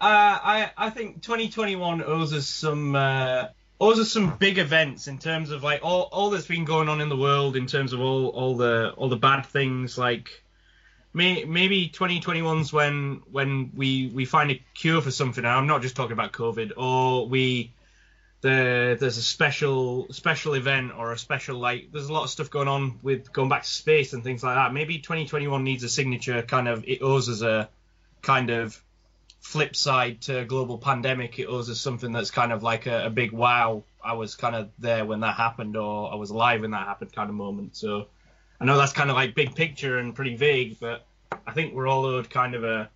uh, 0.00 0.04
I 0.42 0.70
I 0.76 0.90
think 0.90 1.22
2021 1.22 2.02
owes 2.02 2.32
us 2.32 2.46
some 2.46 2.94
uh, 2.94 3.46
owes 3.80 3.98
are 3.98 4.04
some 4.04 4.36
big 4.36 4.58
events 4.58 5.06
in 5.08 5.18
terms 5.18 5.50
of 5.50 5.62
like 5.62 5.80
all, 5.82 6.08
all 6.12 6.30
that's 6.30 6.46
been 6.46 6.64
going 6.64 6.88
on 6.88 7.00
in 7.00 7.08
the 7.08 7.16
world 7.16 7.56
in 7.56 7.66
terms 7.66 7.92
of 7.92 8.00
all, 8.00 8.28
all 8.28 8.56
the 8.56 8.92
all 8.96 9.08
the 9.08 9.16
bad 9.16 9.46
things 9.46 9.96
like 9.96 10.42
may, 11.14 11.44
maybe 11.44 11.88
2021's 11.88 12.72
when 12.72 13.22
when 13.30 13.70
we 13.74 14.10
we 14.14 14.24
find 14.24 14.50
a 14.50 14.62
cure 14.74 15.00
for 15.00 15.10
something. 15.10 15.44
I'm 15.44 15.66
not 15.66 15.82
just 15.82 15.96
talking 15.96 16.12
about 16.12 16.32
COVID 16.32 16.72
or 16.76 17.28
we 17.28 17.72
the 18.40 18.96
there's 18.98 19.18
a 19.18 19.22
special 19.22 20.06
special 20.12 20.54
event 20.54 20.92
or 20.96 21.12
a 21.12 21.18
special 21.18 21.58
like 21.58 21.90
there's 21.92 22.08
a 22.08 22.12
lot 22.12 22.24
of 22.24 22.30
stuff 22.30 22.50
going 22.50 22.68
on 22.68 22.98
with 23.02 23.32
going 23.32 23.48
back 23.48 23.64
to 23.64 23.68
space 23.68 24.12
and 24.12 24.22
things 24.22 24.42
like 24.42 24.54
that. 24.54 24.72
Maybe 24.72 24.98
2021 24.98 25.64
needs 25.64 25.82
a 25.82 25.88
signature 25.88 26.42
kind 26.42 26.68
of 26.68 26.84
it 26.86 27.02
owes 27.02 27.28
us 27.28 27.42
a 27.42 27.68
kind 28.22 28.50
of 28.50 28.80
flip 29.48 29.74
side 29.74 30.20
to 30.20 30.44
global 30.44 30.76
pandemic. 30.76 31.38
It 31.38 31.46
owes 31.46 31.70
us 31.70 31.80
something 31.80 32.12
that's 32.12 32.30
kind 32.30 32.52
of 32.52 32.62
like 32.62 32.86
a, 32.86 33.06
a 33.06 33.10
big 33.10 33.32
wow. 33.32 33.82
I 34.04 34.12
was 34.12 34.34
kind 34.34 34.54
of 34.54 34.68
there 34.78 35.06
when 35.06 35.20
that 35.20 35.36
happened, 35.36 35.74
or 35.76 36.12
I 36.12 36.16
was 36.16 36.28
alive 36.30 36.60
when 36.60 36.72
that 36.72 36.86
happened 36.86 37.12
kind 37.14 37.30
of 37.30 37.34
moment. 37.34 37.74
So 37.76 38.08
I 38.60 38.66
know 38.66 38.76
that's 38.76 38.92
kind 38.92 39.08
of 39.08 39.16
like 39.16 39.34
big 39.34 39.54
picture 39.54 39.98
and 39.98 40.14
pretty 40.14 40.36
vague, 40.36 40.78
but 40.78 41.06
I 41.46 41.52
think 41.52 41.74
we're 41.74 41.86
all 41.88 42.04
owed 42.04 42.28
kind 42.28 42.54
of 42.54 42.62
a 42.64 42.90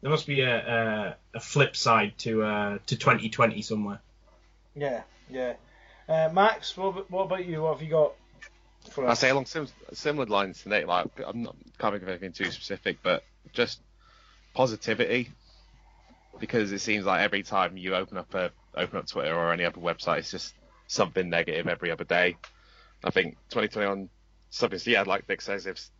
there 0.00 0.10
must 0.10 0.26
be 0.26 0.40
a 0.40 0.56
a, 0.78 1.16
a 1.34 1.40
flip 1.40 1.76
side 1.76 2.14
to 2.18 2.42
uh, 2.42 2.78
to 2.86 2.96
2020 2.96 3.60
somewhere. 3.62 4.00
yeah, 4.74 5.02
yeah. 5.30 5.54
Uh, 6.08 6.28
Max, 6.32 6.76
what, 6.76 6.86
about- 6.88 7.10
what 7.10 7.22
about 7.24 7.46
you? 7.46 7.62
What 7.62 7.74
have 7.74 7.82
you 7.82 7.90
got 7.90 8.12
for 8.90 9.06
I 9.06 9.14
say 9.14 9.28
along 9.30 9.46
sim- 9.46 9.68
similar 9.92 10.26
lines 10.26 10.62
to 10.62 10.68
nate 10.70 10.86
Like 10.88 11.06
I'm 11.26 11.42
not 11.42 11.54
can't 11.78 11.92
think 11.92 12.02
of 12.02 12.08
anything 12.08 12.32
too 12.32 12.50
specific, 12.50 12.98
but 13.02 13.22
just 13.52 13.78
positivity. 14.54 15.30
Because 16.38 16.72
it 16.72 16.80
seems 16.80 17.04
like 17.04 17.20
every 17.20 17.42
time 17.42 17.76
you 17.76 17.94
open 17.94 18.18
up 18.18 18.34
a 18.34 18.50
open 18.74 18.98
up 18.98 19.06
Twitter 19.06 19.34
or 19.34 19.52
any 19.52 19.64
other 19.64 19.80
website, 19.80 20.18
it's 20.18 20.30
just 20.30 20.54
something 20.86 21.28
negative 21.28 21.68
every 21.68 21.90
other 21.90 22.04
day. 22.04 22.36
I 23.04 23.10
think 23.10 23.36
2021 23.50 24.08
something. 24.50 24.80
Yeah, 24.84 25.02
like 25.02 25.28
Nick 25.28 25.40
says, 25.40 25.66
if 25.66 25.90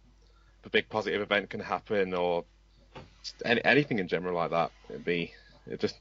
a 0.65 0.71
big 0.71 0.89
positive 0.89 1.21
event 1.21 1.51
can 1.51 1.61
happen, 1.61 2.15
or 2.15 2.45
any, 3.45 3.65
anything 3.65 3.99
in 3.99 4.09
general 4.09 4.35
like 4.35 4.51
that. 4.51 4.71
It'd 4.89 5.05
be 5.05 5.33
it 5.67 5.81
just 5.81 5.97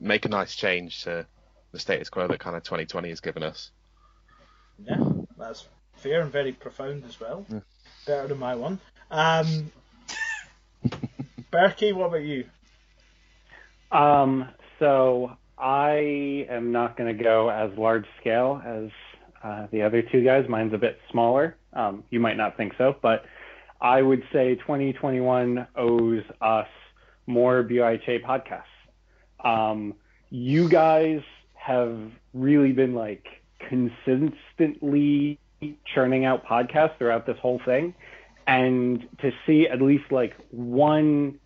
make 0.00 0.24
a 0.24 0.28
nice 0.28 0.54
change 0.54 1.04
to 1.04 1.26
the 1.72 1.78
status 1.78 2.10
quo 2.10 2.26
that 2.28 2.40
kind 2.40 2.56
of 2.56 2.62
2020 2.62 3.08
has 3.08 3.20
given 3.20 3.42
us. 3.42 3.70
Yeah, 4.78 5.02
that's 5.36 5.66
fair 5.96 6.20
and 6.20 6.30
very 6.30 6.52
profound 6.52 7.04
as 7.04 7.20
well. 7.20 7.44
Yeah. 7.48 7.60
Better 8.06 8.28
than 8.28 8.38
my 8.38 8.54
one. 8.54 8.78
Um, 9.10 9.72
Berkey, 11.52 11.92
what 11.92 12.06
about 12.06 12.22
you? 12.22 12.44
Um, 13.90 14.48
so 14.78 15.36
I 15.56 16.46
am 16.50 16.72
not 16.72 16.96
going 16.96 17.16
to 17.16 17.22
go 17.22 17.50
as 17.50 17.76
large 17.78 18.04
scale 18.20 18.62
as 18.64 18.90
uh, 19.42 19.66
the 19.70 19.82
other 19.82 20.02
two 20.02 20.24
guys. 20.24 20.44
Mine's 20.48 20.74
a 20.74 20.78
bit 20.78 20.98
smaller. 21.10 21.56
Um, 21.72 22.04
you 22.10 22.20
might 22.20 22.36
not 22.36 22.56
think 22.56 22.74
so, 22.78 22.96
but 23.02 23.24
I 23.80 24.02
would 24.02 24.22
say 24.32 24.56
2021 24.56 25.66
owes 25.76 26.22
us 26.40 26.68
more 27.26 27.62
BUIHA 27.62 28.24
podcasts. 28.24 28.64
Um, 29.44 29.94
you 30.30 30.68
guys 30.68 31.20
have 31.54 31.98
really 32.34 32.72
been 32.72 32.94
like 32.94 33.26
consistently 33.68 35.38
churning 35.94 36.24
out 36.24 36.44
podcasts 36.44 36.96
throughout 36.98 37.26
this 37.26 37.36
whole 37.40 37.60
thing. 37.64 37.94
And 38.46 39.06
to 39.20 39.30
see 39.46 39.68
at 39.68 39.82
least 39.82 40.10
like 40.10 40.34
one 40.50 41.38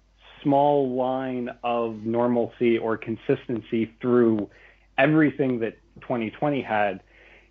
small 0.43 0.95
line 0.95 1.51
of 1.63 2.05
normalcy 2.05 2.79
or 2.79 2.97
consistency 2.97 3.93
through 4.01 4.49
everything 4.99 5.61
that 5.61 5.79
2020 6.01 6.63
had, 6.63 7.03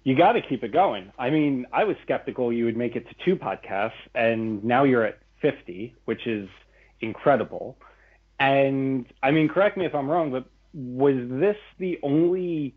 you 0.04 0.16
got 0.16 0.34
to 0.34 0.42
keep 0.42 0.64
it 0.64 0.72
going. 0.72 1.12
I 1.20 1.30
mean, 1.30 1.66
I 1.72 1.84
was 1.84 1.96
skeptical 2.04 2.52
you 2.52 2.66
would 2.66 2.78
make 2.78 2.96
it 2.96 3.08
to 3.10 3.16
two 3.24 3.36
podcasts, 3.36 3.92
and 4.16 4.64
now 4.64 4.84
you're 4.84 5.04
at 5.06 5.20
50, 5.42 5.96
which 6.06 6.26
is 6.26 6.50
incredible. 7.02 7.78
And 8.40 9.06
I 9.22 9.32
mean, 9.32 9.48
correct 9.48 9.78
me 9.78 9.86
if 9.86 9.94
I'm 9.94 10.10
wrong, 10.10 10.32
but 10.32 10.46
was 10.74 11.16
this 11.30 11.58
the 11.78 12.00
only 12.02 12.76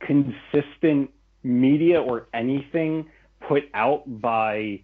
consistent 0.00 1.10
media 1.42 2.00
or 2.00 2.28
anything 2.32 3.06
put 3.48 3.64
out 3.74 4.02
by 4.20 4.80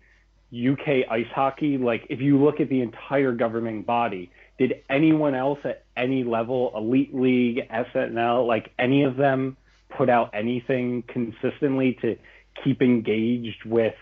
UK 0.52 1.08
ice 1.08 1.26
hockey? 1.32 1.78
Like, 1.78 2.06
if 2.10 2.20
you 2.20 2.42
look 2.42 2.60
at 2.60 2.68
the 2.68 2.80
entire 2.80 3.32
governing 3.32 3.82
body, 3.82 4.30
did 4.60 4.82
anyone 4.90 5.34
else 5.34 5.58
at 5.64 5.84
any 5.96 6.22
level, 6.22 6.70
Elite 6.76 7.14
League, 7.14 7.66
SNL, 7.70 8.46
like 8.46 8.70
any 8.78 9.04
of 9.04 9.16
them 9.16 9.56
put 9.88 10.10
out 10.10 10.30
anything 10.34 11.02
consistently 11.08 11.96
to 12.02 12.18
keep 12.62 12.82
engaged 12.82 13.64
with 13.64 13.94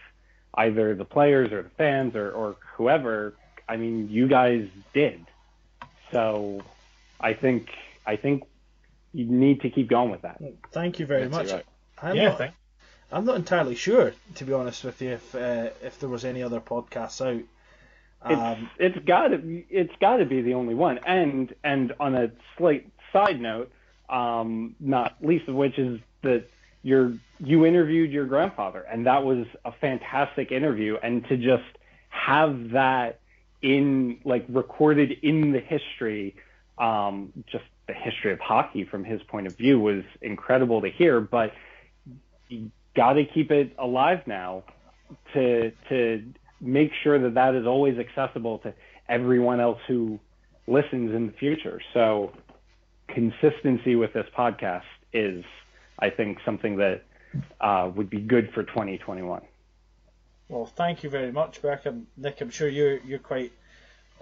either 0.55 0.97
the 0.97 1.05
players 1.05 1.53
or 1.53 1.63
the 1.63 1.69
fans 1.71 2.17
or, 2.17 2.33
or 2.33 2.57
whoever? 2.75 3.35
I 3.69 3.77
mean, 3.77 4.09
you 4.11 4.27
guys 4.27 4.67
did. 4.93 5.25
So 6.11 6.63
I 7.21 7.35
think 7.35 7.69
I 8.05 8.17
think 8.17 8.43
you 9.13 9.27
need 9.27 9.61
to 9.61 9.71
keep 9.71 9.89
going 9.89 10.11
with 10.11 10.23
that. 10.23 10.43
Thank 10.73 10.99
you 10.99 11.07
very 11.07 11.29
That's 11.29 11.37
much. 11.37 11.53
right. 11.53 11.67
I'm 12.03 12.17
yeah, 12.17 12.31
not, 12.31 12.39
thank- 12.39 12.55
I'm 13.13 13.25
not 13.25 13.37
entirely 13.37 13.77
sure, 13.77 14.13
to 14.35 14.45
be 14.45 14.53
honest 14.53 14.83
with 14.83 15.01
you, 15.03 15.11
if 15.11 15.35
uh, 15.37 15.71
if 15.85 16.01
there 16.01 16.09
was 16.09 16.25
any 16.25 16.43
other 16.43 16.61
podcasts 16.61 17.25
out. 17.25 17.45
Um, 18.23 18.71
it's 18.79 18.97
it's 18.97 19.07
got 19.07 19.29
to 19.29 19.65
it's 19.71 19.93
got 20.01 20.17
to 20.17 20.25
be 20.25 20.43
the 20.43 20.55
only 20.55 20.75
one. 20.75 20.99
And 21.07 21.55
and 21.63 21.93
on 22.01 22.15
a 22.15 22.31
slight 22.57 22.91
side 23.13 23.41
note, 23.41 23.71
um, 24.09 24.75
not 24.81 25.17
least 25.21 25.49
of 25.49 25.55
which 25.55 25.79
is 25.79 26.01
that 26.23 26.45
your 26.83 27.15
you 27.39 27.65
interviewed 27.65 28.11
your 28.11 28.27
grandfather, 28.27 28.81
and 28.83 29.07
that 29.07 29.25
was 29.25 29.47
a 29.65 29.73
fantastic 29.73 30.51
interview. 30.51 30.97
And 31.03 31.25
to 31.29 31.37
just 31.37 31.65
have 32.09 32.71
that 32.73 33.21
in 33.63 34.19
like 34.25 34.47
recorded 34.49 35.13
in 35.23 35.53
the 35.53 35.61
history, 35.61 36.37
um, 36.79 37.33
just 37.51 37.65
the 37.87 37.95
history 37.95 38.33
of 38.33 38.41
hockey 38.41 38.85
from 38.85 39.05
his 39.05 39.23
point 39.23 39.47
of 39.47 39.57
view 39.57 39.79
was 39.81 40.03
incredible 40.21 40.81
to 40.83 40.91
hear. 40.91 41.21
But 41.21 41.53
you 42.49 42.71
got 42.97 43.15
to 43.15 43.25
keep 43.25 43.51
it 43.51 43.75
alive 43.79 44.27
now 44.27 44.65
to 45.35 45.71
to 45.89 46.25
make 46.61 46.91
sure 47.03 47.19
that 47.19 47.35
that 47.35 47.55
is 47.55 47.67
always 47.67 47.99
accessible 47.99 48.59
to 48.59 48.75
everyone 49.09 49.61
else 49.61 49.79
who 49.87 50.19
listens 50.67 51.15
in 51.15 51.27
the 51.27 51.33
future. 51.33 51.81
So 51.95 52.33
consistency 53.09 53.97
with 53.97 54.13
this 54.13 54.27
podcast 54.37 54.83
is, 55.13 55.45
I 55.99 56.11
think, 56.11 56.39
something 56.45 56.77
that 56.77 57.05
uh, 57.61 57.91
would 57.95 58.11
be 58.11 58.21
good 58.21 58.51
for 58.53 58.63
2021. 58.63 59.43
well, 60.49 60.67
thank 60.67 61.03
you 61.03 61.11
very 61.11 61.33
much, 61.33 61.63
Berk. 61.63 61.87
And 61.87 62.07
Nick, 62.17 62.41
I'm 62.41 62.51
sure 62.51 62.69
you're 62.69 62.99
you're 62.99 63.19
quite 63.19 63.53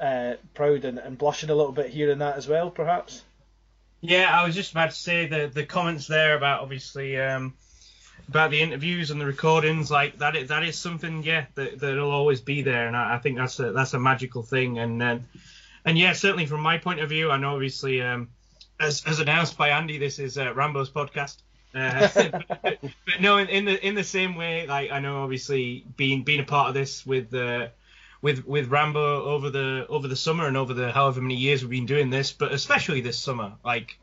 uh, 0.00 0.34
proud 0.54 0.84
and, 0.84 0.98
and 0.98 1.16
blushing 1.16 1.50
a 1.50 1.54
little 1.54 1.72
bit 1.72 1.90
hearing 1.90 2.18
that 2.18 2.36
as 2.36 2.48
well, 2.48 2.70
perhaps. 2.70 3.22
Yeah, 4.00 4.28
I 4.30 4.44
was 4.44 4.54
just 4.54 4.72
about 4.72 4.90
to 4.90 4.96
say 4.96 5.26
the 5.26 5.50
the 5.52 5.64
comments 5.64 6.06
there 6.06 6.36
about 6.36 6.62
obviously 6.62 7.18
um, 7.18 7.54
about 8.28 8.50
the 8.50 8.60
interviews 8.60 9.10
and 9.10 9.20
the 9.20 9.26
recordings, 9.26 9.90
like 9.90 10.18
that 10.18 10.36
is 10.36 10.48
that 10.48 10.62
is 10.62 10.76
something, 10.78 11.22
yeah, 11.22 11.46
that 11.54 11.78
that'll 11.78 12.10
always 12.10 12.40
be 12.40 12.62
there, 12.62 12.86
and 12.86 12.96
I, 12.96 13.14
I 13.14 13.18
think 13.18 13.36
that's 13.36 13.58
a 13.60 13.72
that's 13.72 13.94
a 13.94 13.98
magical 13.98 14.42
thing, 14.42 14.78
and 14.78 15.00
then 15.00 15.26
and 15.84 15.96
yeah, 15.96 16.12
certainly 16.12 16.46
from 16.46 16.60
my 16.60 16.78
point 16.78 17.00
of 17.00 17.08
view, 17.08 17.30
I 17.30 17.36
know 17.36 17.54
obviously 17.54 18.02
um, 18.02 18.28
as 18.80 19.04
as 19.06 19.20
announced 19.20 19.56
by 19.56 19.70
Andy, 19.70 19.98
this 19.98 20.18
is 20.18 20.36
uh, 20.36 20.52
Rambo's 20.54 20.90
podcast. 20.90 21.36
Uh, 21.74 22.08
but, 22.62 22.78
but 22.80 23.20
no, 23.20 23.38
in, 23.38 23.48
in 23.48 23.64
the 23.64 23.86
in 23.86 23.94
the 23.94 24.04
same 24.04 24.34
way, 24.34 24.66
like 24.66 24.90
I 24.90 24.98
know 24.98 25.22
obviously 25.22 25.86
being 25.96 26.22
being 26.24 26.40
a 26.40 26.44
part 26.44 26.68
of 26.68 26.74
this 26.74 27.06
with 27.06 27.32
uh, 27.34 27.68
with 28.22 28.46
with 28.46 28.68
Rambo 28.68 29.24
over 29.24 29.50
the 29.50 29.86
over 29.88 30.08
the 30.08 30.16
summer 30.16 30.46
and 30.46 30.56
over 30.56 30.74
the 30.74 30.90
however 30.90 31.20
many 31.20 31.36
years 31.36 31.62
we've 31.62 31.70
been 31.70 31.86
doing 31.86 32.10
this, 32.10 32.32
but 32.32 32.52
especially 32.52 33.00
this 33.00 33.18
summer, 33.18 33.52
like 33.64 33.98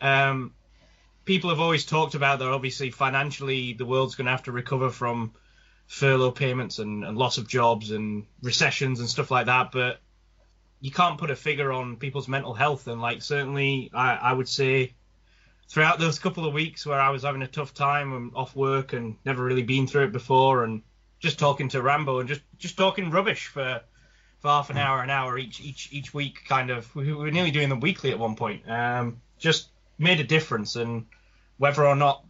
um, 0.00 0.52
people 1.24 1.50
have 1.50 1.60
always 1.60 1.84
talked 1.84 2.14
about 2.14 2.38
that. 2.38 2.48
Obviously, 2.48 2.90
financially, 2.90 3.72
the 3.72 3.86
world's 3.86 4.14
going 4.14 4.26
to 4.26 4.32
have 4.32 4.44
to 4.44 4.52
recover 4.52 4.90
from 4.90 5.32
furlough 5.86 6.30
payments 6.30 6.78
and, 6.78 7.04
and 7.04 7.18
loss 7.18 7.38
of 7.38 7.48
jobs 7.48 7.90
and 7.90 8.24
recessions 8.42 9.00
and 9.00 9.08
stuff 9.08 9.30
like 9.30 9.46
that, 9.46 9.72
but 9.72 10.00
you 10.80 10.90
can't 10.90 11.18
put 11.18 11.30
a 11.30 11.36
figure 11.36 11.70
on 11.70 11.96
people's 11.96 12.28
mental 12.28 12.54
health. 12.54 12.88
And 12.88 13.00
like 13.00 13.22
certainly, 13.22 13.90
I, 13.92 14.14
I 14.16 14.32
would 14.32 14.48
say 14.48 14.94
throughout 15.68 15.98
those 15.98 16.18
couple 16.18 16.44
of 16.44 16.52
weeks 16.52 16.84
where 16.84 17.00
I 17.00 17.10
was 17.10 17.22
having 17.22 17.42
a 17.42 17.46
tough 17.46 17.72
time 17.72 18.12
and 18.14 18.32
off 18.34 18.56
work 18.56 18.92
and 18.92 19.16
never 19.24 19.44
really 19.44 19.62
been 19.62 19.86
through 19.86 20.04
it 20.04 20.12
before, 20.12 20.64
and 20.64 20.82
just 21.20 21.38
talking 21.38 21.68
to 21.70 21.82
Rambo 21.82 22.20
and 22.20 22.28
just 22.28 22.42
just 22.58 22.76
talking 22.76 23.10
rubbish 23.10 23.46
for 23.46 23.80
for 24.40 24.48
half 24.48 24.70
an 24.70 24.76
hour, 24.76 25.02
an 25.02 25.10
hour 25.10 25.38
each 25.38 25.60
each 25.60 25.88
each 25.92 26.12
week, 26.12 26.40
kind 26.48 26.70
of. 26.70 26.94
We 26.96 27.12
were 27.12 27.30
nearly 27.30 27.52
doing 27.52 27.68
them 27.68 27.80
weekly 27.80 28.10
at 28.10 28.18
one 28.18 28.34
point. 28.34 28.68
Um, 28.68 29.20
just 29.38 29.68
made 30.02 30.20
a 30.20 30.24
difference, 30.24 30.76
and 30.76 31.06
whether 31.58 31.86
or 31.86 31.96
not, 31.96 32.24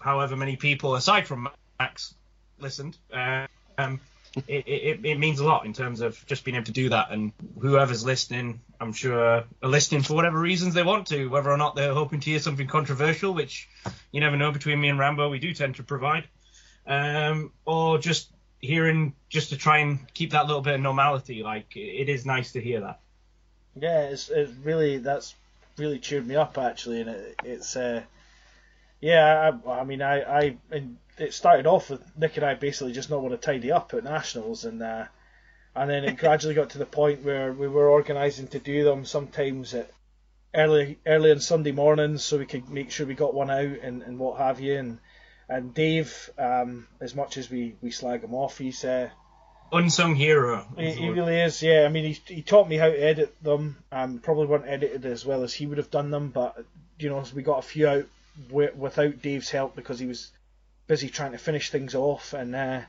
however 0.00 0.36
many 0.36 0.56
people 0.56 0.94
aside 0.94 1.26
from 1.26 1.48
Max 1.78 2.14
listened, 2.58 2.96
uh, 3.12 3.46
um, 3.78 4.00
it, 4.46 4.66
it, 4.66 5.04
it 5.04 5.18
means 5.18 5.40
a 5.40 5.44
lot 5.44 5.66
in 5.66 5.72
terms 5.72 6.00
of 6.00 6.24
just 6.26 6.44
being 6.44 6.54
able 6.54 6.66
to 6.66 6.72
do 6.72 6.88
that. 6.88 7.10
And 7.10 7.32
whoever's 7.60 8.04
listening, 8.04 8.60
I'm 8.80 8.92
sure, 8.92 9.44
are 9.62 9.68
listening 9.68 10.02
for 10.02 10.14
whatever 10.14 10.38
reasons 10.38 10.74
they 10.74 10.82
want 10.82 11.08
to, 11.08 11.26
whether 11.28 11.50
or 11.50 11.56
not 11.56 11.76
they're 11.76 11.92
hoping 11.92 12.20
to 12.20 12.30
hear 12.30 12.38
something 12.38 12.66
controversial, 12.66 13.34
which 13.34 13.68
you 14.10 14.20
never 14.20 14.36
know 14.36 14.50
between 14.50 14.80
me 14.80 14.88
and 14.88 14.98
Rambo, 14.98 15.28
we 15.28 15.38
do 15.38 15.52
tend 15.52 15.76
to 15.76 15.82
provide, 15.82 16.24
um, 16.86 17.52
or 17.66 17.98
just 17.98 18.30
hearing 18.60 19.14
just 19.28 19.50
to 19.50 19.56
try 19.56 19.78
and 19.78 19.98
keep 20.14 20.30
that 20.30 20.46
little 20.46 20.62
bit 20.62 20.74
of 20.74 20.80
normality. 20.80 21.42
Like, 21.42 21.76
it 21.76 22.08
is 22.08 22.24
nice 22.24 22.52
to 22.52 22.60
hear 22.60 22.80
that. 22.80 23.00
Yeah, 23.74 24.02
it's 24.02 24.28
it 24.28 24.50
really 24.62 24.98
that's 24.98 25.34
really 25.76 25.98
cheered 25.98 26.26
me 26.26 26.36
up 26.36 26.58
actually, 26.58 27.00
and 27.00 27.10
it, 27.10 27.36
it's 27.44 27.76
uh, 27.76 28.02
yeah, 29.00 29.52
I, 29.66 29.80
I 29.80 29.84
mean, 29.84 30.02
I, 30.02 30.22
I 30.22 30.56
it 31.18 31.34
started 31.34 31.66
off 31.66 31.90
with 31.90 32.02
Nick 32.16 32.36
and 32.36 32.46
I 32.46 32.54
basically 32.54 32.92
just 32.92 33.10
not 33.10 33.22
want 33.22 33.32
to 33.32 33.38
tidy 33.38 33.72
up 33.72 33.92
at 33.94 34.04
nationals, 34.04 34.64
and 34.64 34.82
uh, 34.82 35.06
and 35.74 35.90
then 35.90 36.04
it 36.04 36.16
gradually 36.18 36.54
got 36.54 36.70
to 36.70 36.78
the 36.78 36.86
point 36.86 37.24
where 37.24 37.52
we 37.52 37.68
were 37.68 37.88
organising 37.88 38.48
to 38.48 38.58
do 38.58 38.84
them 38.84 39.04
sometimes 39.04 39.74
at 39.74 39.90
early 40.54 40.98
early 41.06 41.30
on 41.30 41.40
Sunday 41.40 41.72
mornings, 41.72 42.22
so 42.22 42.38
we 42.38 42.46
could 42.46 42.68
make 42.68 42.90
sure 42.90 43.06
we 43.06 43.14
got 43.14 43.34
one 43.34 43.50
out 43.50 43.78
and, 43.82 44.02
and 44.02 44.18
what 44.18 44.38
have 44.38 44.60
you, 44.60 44.78
and 44.78 44.98
and 45.48 45.74
Dave, 45.74 46.30
um, 46.38 46.86
as 47.00 47.14
much 47.14 47.36
as 47.36 47.50
we, 47.50 47.76
we 47.82 47.90
slag 47.90 48.22
him 48.22 48.34
off, 48.34 48.56
he's 48.56 48.84
uh, 48.84 49.10
Unsung 49.72 50.14
hero. 50.14 50.66
he, 50.76 50.92
he 50.92 51.08
really 51.08 51.40
is, 51.40 51.62
yeah. 51.62 51.84
I 51.84 51.88
mean, 51.88 52.04
he, 52.04 52.34
he 52.34 52.42
taught 52.42 52.68
me 52.68 52.76
how 52.76 52.88
to 52.88 53.02
edit 53.02 53.34
them. 53.42 53.76
Um, 53.90 54.18
probably 54.18 54.46
weren't 54.46 54.68
edited 54.68 55.06
as 55.06 55.24
well 55.24 55.42
as 55.42 55.54
he 55.54 55.66
would 55.66 55.78
have 55.78 55.90
done 55.90 56.10
them, 56.10 56.28
but 56.28 56.62
you 56.98 57.08
know, 57.08 57.24
we 57.34 57.42
got 57.42 57.58
a 57.58 57.62
few 57.62 57.88
out 57.88 58.06
wi- 58.48 58.72
without 58.76 59.22
Dave's 59.22 59.50
help 59.50 59.74
because 59.74 59.98
he 59.98 60.06
was 60.06 60.30
busy 60.86 61.08
trying 61.08 61.32
to 61.32 61.38
finish 61.38 61.70
things 61.70 61.94
off. 61.94 62.32
And 62.32 62.54
uh, 62.54 62.82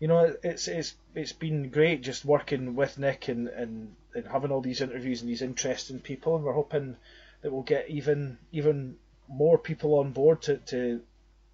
you 0.00 0.08
know, 0.08 0.34
it's 0.42 0.68
it's 0.68 0.94
it's 1.14 1.32
been 1.32 1.70
great 1.70 2.02
just 2.02 2.24
working 2.24 2.74
with 2.74 2.98
Nick 2.98 3.28
and, 3.28 3.48
and, 3.48 3.94
and 4.14 4.26
having 4.26 4.50
all 4.50 4.60
these 4.60 4.80
interviews 4.80 5.20
and 5.20 5.30
these 5.30 5.42
interesting 5.42 6.00
people. 6.00 6.36
And 6.36 6.44
we're 6.44 6.52
hoping 6.52 6.96
that 7.42 7.52
we'll 7.52 7.62
get 7.62 7.90
even 7.90 8.38
even 8.52 8.96
more 9.28 9.58
people 9.58 9.98
on 9.98 10.12
board 10.12 10.42
to, 10.42 10.56
to 10.58 11.00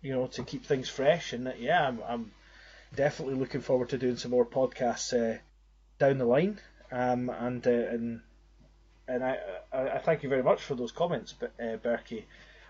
you 0.02 0.12
know 0.12 0.26
to 0.28 0.42
keep 0.44 0.64
things 0.64 0.88
fresh. 0.88 1.32
And 1.32 1.52
yeah, 1.58 1.88
I'm, 1.88 2.00
I'm 2.08 2.30
definitely 2.94 3.34
looking 3.34 3.60
forward 3.60 3.90
to 3.90 3.98
doing 3.98 4.16
some 4.16 4.30
more 4.30 4.46
podcasts 4.46 5.12
uh, 5.12 5.38
down 5.98 6.18
the 6.18 6.24
line. 6.24 6.60
Um, 6.90 7.30
and 7.30 7.66
uh, 7.66 7.70
and 7.70 8.20
and 9.08 9.24
I, 9.24 9.38
I, 9.72 9.88
I 9.90 9.98
thank 9.98 10.22
you 10.22 10.28
very 10.28 10.42
much 10.42 10.62
for 10.62 10.74
those 10.74 10.92
comments, 10.92 11.34
uh, 11.42 11.76
Berkey. 11.76 12.24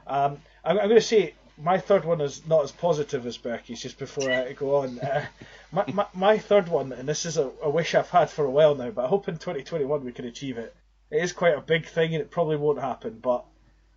Um, 0.07 0.39
I'm, 0.65 0.79
I'm 0.79 0.89
going 0.89 1.01
to 1.01 1.01
say 1.01 1.35
my 1.59 1.79
third 1.79 2.05
one 2.05 2.21
is 2.21 2.47
not 2.47 2.65
as 2.65 2.73
positive 2.73 3.27
as 3.27 3.39
Berkey's. 3.39 3.83
Just 3.83 3.99
before 3.99 4.31
I 4.31 4.53
go 4.53 4.77
on, 4.77 4.99
uh, 5.01 5.27
my, 5.73 5.85
my 5.93 6.07
my 6.15 6.39
third 6.39 6.69
one, 6.69 6.93
and 6.93 7.09
this 7.09 7.27
is 7.27 7.37
a, 7.37 7.51
a 7.63 7.71
wish 7.71 7.95
I've 7.95 8.11
had 8.11 8.31
for 8.31 8.45
a 8.45 8.51
while 8.51 8.75
now, 8.75 8.91
but 8.91 9.05
I 9.05 9.09
hope 9.09 9.29
in 9.29 9.37
2021 9.37 10.05
we 10.05 10.13
can 10.13 10.25
achieve 10.25 10.59
it. 10.59 10.75
It 11.11 11.23
is 11.23 11.33
quite 11.33 11.57
a 11.57 11.61
big 11.61 11.87
thing, 11.87 12.15
and 12.15 12.23
it 12.23 12.31
probably 12.31 12.57
won't 12.57 12.81
happen, 12.81 13.19
but 13.21 13.45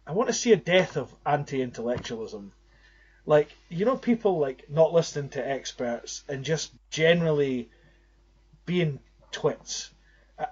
I 0.06 0.12
want 0.12 0.28
to 0.28 0.34
see 0.34 0.52
a 0.52 0.58
death 0.58 0.98
of 0.98 1.14
anti-intellectualism. 1.26 2.52
Like 3.26 3.50
you 3.70 3.86
know, 3.86 3.98
people 3.98 4.40
like 4.40 4.70
not 4.70 4.94
listening 4.94 5.30
to 5.30 5.48
experts 5.48 6.24
and 6.28 6.44
just 6.44 6.72
generally 6.90 7.70
being 8.66 9.00
twits. 9.32 9.92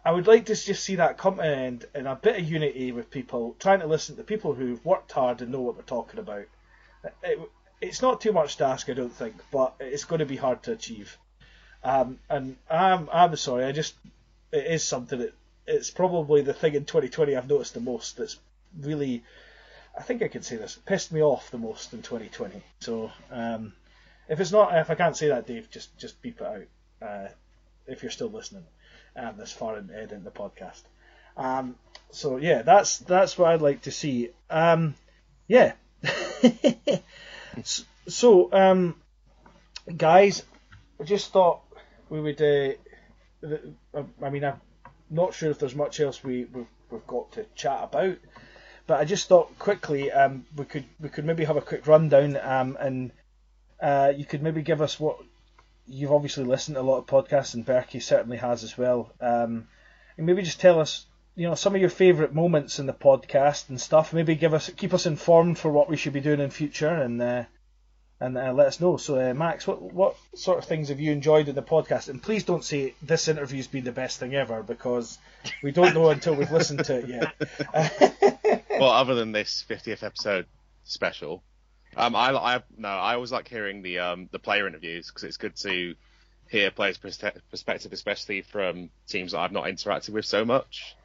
I- 0.06 0.12
would 0.12 0.28
like 0.28 0.46
to 0.46 0.56
just 0.56 0.84
see 0.84 0.96
that 0.96 1.18
come 1.18 1.38
to 1.38 1.42
an 1.44 1.60
end 1.60 1.86
and 1.94 2.08
a 2.08 2.16
bit 2.16 2.40
of 2.40 2.50
unity 2.50 2.92
with 2.92 3.12
people 3.12 3.56
trying 3.60 3.82
to 3.82 3.88
listen 3.88 4.16
to 4.16 4.24
people 4.24 4.54
who've 4.54 4.84
worked 4.86 5.12
hard 5.12 5.42
and 5.42 5.52
know 5.52 5.62
what 5.62 5.76
they're 5.76 5.84
talking 5.84 6.20
about. 6.20 6.46
It, 7.22 7.40
it's 7.82 8.02
not 8.02 8.22
too 8.22 8.32
much 8.32 8.56
to 8.58 8.66
ask, 8.66 8.90
I 8.90 8.94
don't 8.94 9.12
think, 9.12 9.36
but 9.52 9.76
it's 9.80 10.06
going 10.06 10.20
to 10.20 10.26
be 10.26 10.38
hard 10.38 10.64
to 10.64 10.72
achieve. 10.72 11.18
Um, 11.84 12.20
and 12.30 12.56
I'm 12.70 13.10
I'm 13.12 13.36
sorry, 13.36 13.66
I 13.66 13.74
just 13.74 13.96
it 14.52 14.66
is 14.66 14.84
something 14.84 15.20
that 15.20 15.34
it's 15.68 15.92
probably 15.92 16.42
the 16.42 16.54
thing 16.54 16.76
in 16.76 16.86
2020 16.86 17.36
I've 17.36 17.50
noticed 17.50 17.74
the 17.74 17.80
most 17.82 18.18
that's 18.18 18.40
really 18.80 19.24
I 19.98 20.02
think 20.02 20.22
I 20.22 20.28
can 20.28 20.42
say 20.42 20.56
this 20.56 20.78
pissed 20.86 21.12
me 21.12 21.22
off 21.22 21.52
the 21.52 21.58
most 21.58 21.94
in 21.94 22.02
2020. 22.02 22.62
So 22.80 23.12
um, 23.32 23.74
if 24.28 24.40
it's 24.40 24.52
not 24.52 24.76
if 24.78 24.90
I 24.90 24.96
can't 24.96 25.16
say 25.16 25.28
that, 25.30 25.48
Dave, 25.48 25.70
just 25.70 25.96
just 25.98 26.22
beep 26.22 26.42
it 26.42 26.48
out 26.48 27.08
uh, 27.08 27.28
if 27.88 28.02
you're 28.02 28.12
still 28.12 28.30
listening 28.30 28.66
um, 29.16 29.38
this 29.38 29.52
far 29.52 29.78
in, 29.78 29.90
in 29.90 30.24
the 30.24 30.32
podcast. 30.32 30.82
Um, 31.38 31.76
so 32.12 32.38
yeah, 32.38 32.62
that's 32.62 33.00
that's 33.00 33.38
what 33.38 33.52
I'd 33.52 33.62
like 33.62 33.84
to 33.84 33.92
see. 33.92 34.30
Um, 34.50 34.96
yeah. 35.48 35.74
S- 37.58 37.86
so 38.08 38.52
um, 38.52 38.96
guys, 39.96 40.44
I 41.00 41.04
just 41.04 41.32
thought 41.32 41.62
we 42.10 42.20
would. 42.22 42.42
Uh, 42.42 42.74
I 44.24 44.30
mean, 44.30 44.44
I'm 44.44 44.62
not 45.10 45.34
sure 45.34 45.52
if 45.52 45.60
there's 45.60 45.76
much 45.76 46.00
else 46.00 46.24
we 46.24 46.46
we've, 46.46 46.68
we've 46.90 47.08
got 47.08 47.32
to 47.34 47.46
chat 47.56 47.80
about, 47.84 48.18
but 48.88 49.00
I 49.00 49.06
just 49.06 49.28
thought 49.28 49.58
quickly 49.60 50.12
um, 50.12 50.46
we 50.56 50.66
could 50.66 50.86
we 51.00 51.10
could 51.10 51.26
maybe 51.26 51.46
have 51.46 51.58
a 51.58 51.62
quick 51.62 51.88
rundown 51.88 52.38
um, 52.38 52.78
and 52.80 53.12
uh, 53.82 54.14
you 54.16 54.26
could 54.26 54.42
maybe 54.42 54.62
give 54.62 54.82
us 54.82 55.00
what 55.00 55.18
you've 55.88 56.12
obviously 56.12 56.44
listened 56.44 56.76
to 56.76 56.82
a 56.82 56.84
lot 56.84 57.00
of 57.00 57.06
podcasts 57.06 57.54
and 57.54 57.66
Berkey 57.66 58.02
certainly 58.02 58.38
has 58.38 58.64
as 58.64 58.78
well. 58.78 59.12
Um, 59.20 59.68
and 60.18 60.26
maybe 60.26 60.42
just 60.42 60.60
tell 60.60 60.80
us, 60.80 61.06
you 61.36 61.48
know, 61.48 61.56
some 61.56 61.76
of 61.76 61.82
your 61.82 61.90
favourite 61.90 62.34
moments 62.34 62.80
in 62.80 62.86
the 62.86 62.94
podcast 62.94 63.70
and 63.70 63.82
stuff. 63.82 64.14
Maybe 64.14 64.36
give 64.36 64.54
us, 64.54 64.70
keep 64.78 64.94
us 64.94 65.06
informed 65.06 65.58
for 65.58 65.72
what 65.72 65.90
we 65.90 65.98
should 65.98 66.14
be 66.14 66.22
doing 66.22 66.40
in 66.40 66.50
future, 66.50 66.88
and 66.88 67.22
uh, 67.22 67.44
and 68.24 68.38
uh, 68.38 68.54
let 68.54 68.68
us 68.68 68.80
know. 68.80 68.96
So, 68.96 69.20
uh, 69.20 69.34
Max, 69.34 69.68
what 69.68 69.82
what 69.82 70.16
sort 70.34 70.58
of 70.58 70.66
things 70.66 70.88
have 70.88 71.00
you 71.02 71.12
enjoyed 71.12 71.50
in 71.50 71.56
the 71.56 71.62
podcast? 71.62 72.08
And 72.08 72.24
please 72.24 72.46
don't 72.46 72.64
say 72.64 72.94
this 73.02 73.28
interview's 73.28 73.68
been 73.68 73.84
the 73.84 73.92
best 73.92 74.18
thing 74.18 74.34
ever 74.34 74.64
because 74.64 75.18
we 75.62 75.72
don't 75.72 75.94
know 75.94 76.10
until 76.10 76.34
we've 76.34 76.52
listened 76.52 76.86
to 76.86 77.00
it 77.00 77.10
yet. 77.10 78.64
well, 78.80 78.92
other 78.92 79.16
than 79.16 79.34
this 79.34 79.66
50th 79.70 80.04
episode 80.04 80.46
special, 80.86 81.44
um, 81.98 82.16
I, 82.16 82.32
I 82.32 82.64
no, 82.78 82.88
I 82.88 83.16
always 83.16 83.34
like 83.34 83.50
hearing 83.50 83.82
the 83.82 84.00
um 84.00 84.30
the 84.32 84.40
player 84.40 84.68
interviews 84.68 85.08
because 85.08 85.26
it's 85.26 85.38
good 85.38 85.58
to 85.58 85.94
hear 86.50 86.72
players' 86.72 86.98
perspective, 86.98 87.92
especially 87.92 88.42
from 88.42 88.90
teams 89.06 89.34
that 89.34 89.40
I've 89.40 89.52
not 89.52 89.66
interacted 89.66 90.12
with 90.12 90.26
so 90.26 90.46
much. 90.46 90.96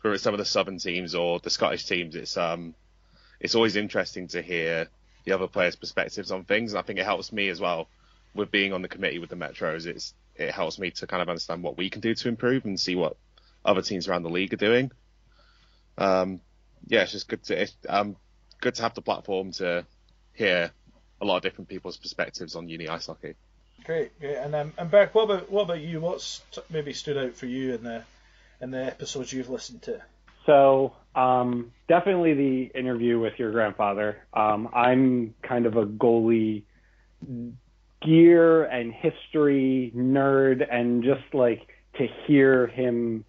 For 0.00 0.18
some 0.18 0.34
of 0.34 0.38
the 0.38 0.44
southern 0.44 0.78
teams 0.78 1.14
or 1.14 1.40
the 1.40 1.48
Scottish 1.48 1.86
teams, 1.86 2.14
it's 2.16 2.36
um 2.36 2.74
it's 3.40 3.54
always 3.54 3.76
interesting 3.76 4.28
to 4.28 4.42
hear 4.42 4.88
the 5.26 5.32
other 5.32 5.48
players' 5.48 5.76
perspectives 5.76 6.30
on 6.30 6.44
things, 6.44 6.72
and 6.72 6.78
I 6.78 6.82
think 6.82 6.98
it 6.98 7.04
helps 7.04 7.32
me 7.32 7.48
as 7.50 7.60
well 7.60 7.88
with 8.34 8.50
being 8.50 8.72
on 8.72 8.80
the 8.80 8.88
committee 8.88 9.18
with 9.18 9.28
the 9.28 9.36
Metros. 9.36 9.84
It's 9.86 10.14
it 10.36 10.50
helps 10.50 10.78
me 10.78 10.90
to 10.92 11.06
kind 11.06 11.20
of 11.20 11.28
understand 11.28 11.62
what 11.62 11.76
we 11.76 11.90
can 11.90 12.00
do 12.00 12.14
to 12.14 12.28
improve 12.28 12.64
and 12.64 12.78
see 12.78 12.94
what 12.94 13.16
other 13.64 13.82
teams 13.82 14.08
around 14.08 14.22
the 14.22 14.30
league 14.30 14.54
are 14.54 14.58
doing. 14.58 14.90
Um, 15.98 16.40
yeah, 16.86 17.02
it's 17.02 17.12
just 17.12 17.28
good 17.28 17.42
to 17.44 17.62
it's, 17.62 17.76
um 17.88 18.16
good 18.60 18.76
to 18.76 18.82
have 18.82 18.94
the 18.94 19.02
platform 19.02 19.52
to 19.52 19.84
hear 20.32 20.70
a 21.20 21.24
lot 21.24 21.38
of 21.38 21.42
different 21.42 21.68
people's 21.68 21.96
perspectives 21.96 22.54
on 22.54 22.68
uni 22.68 22.88
ice 22.88 23.06
hockey. 23.06 23.34
great, 23.84 24.18
great. 24.20 24.36
And 24.36 24.54
um, 24.54 24.72
and 24.78 24.90
Berk, 24.90 25.14
what 25.14 25.24
about 25.24 25.50
what 25.50 25.62
about 25.62 25.80
you? 25.80 26.00
What's 26.00 26.40
t- 26.52 26.62
maybe 26.70 26.92
stood 26.92 27.18
out 27.18 27.34
for 27.34 27.46
you 27.46 27.74
in 27.74 27.82
the 27.82 28.04
in 28.60 28.70
the 28.70 28.84
episodes 28.84 29.32
you've 29.32 29.50
listened 29.50 29.82
to? 29.82 30.00
So 30.46 30.94
um, 31.14 31.72
definitely 31.88 32.34
the 32.34 32.78
interview 32.78 33.18
with 33.18 33.34
your 33.38 33.50
grandfather. 33.52 34.18
Um, 34.32 34.68
I'm 34.74 35.34
kind 35.42 35.66
of 35.66 35.76
a 35.76 35.84
goalie 35.86 36.62
gear 38.02 38.64
and 38.64 38.92
history 38.92 39.92
nerd, 39.96 40.66
and 40.70 41.02
just 41.02 41.34
like 41.34 41.68
to 41.98 42.06
hear 42.26 42.68
him, 42.68 43.24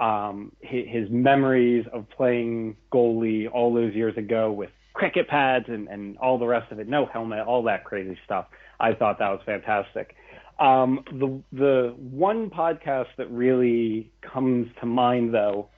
um, 0.00 0.52
his, 0.60 1.08
memories 1.10 1.86
of 1.92 2.08
playing 2.10 2.76
goalie 2.92 3.46
all 3.52 3.72
those 3.72 3.94
years 3.94 4.16
ago 4.16 4.50
with 4.50 4.70
cricket 4.94 5.28
pads 5.28 5.66
and, 5.68 5.88
and 5.88 6.16
all 6.18 6.38
the 6.38 6.46
rest 6.46 6.72
of 6.72 6.80
it, 6.80 6.88
no 6.88 7.06
helmet, 7.06 7.46
all 7.46 7.62
that 7.62 7.84
crazy 7.84 8.18
stuff. 8.24 8.46
I 8.80 8.94
thought 8.94 9.18
that 9.18 9.28
was 9.28 9.40
fantastic. 9.44 10.16
Um, 10.58 11.04
the 11.12 11.42
the 11.52 11.94
one 11.96 12.50
podcast 12.50 13.08
that 13.16 13.30
really 13.30 14.10
comes 14.20 14.68
to 14.80 14.86
mind 14.86 15.32
though 15.32 15.68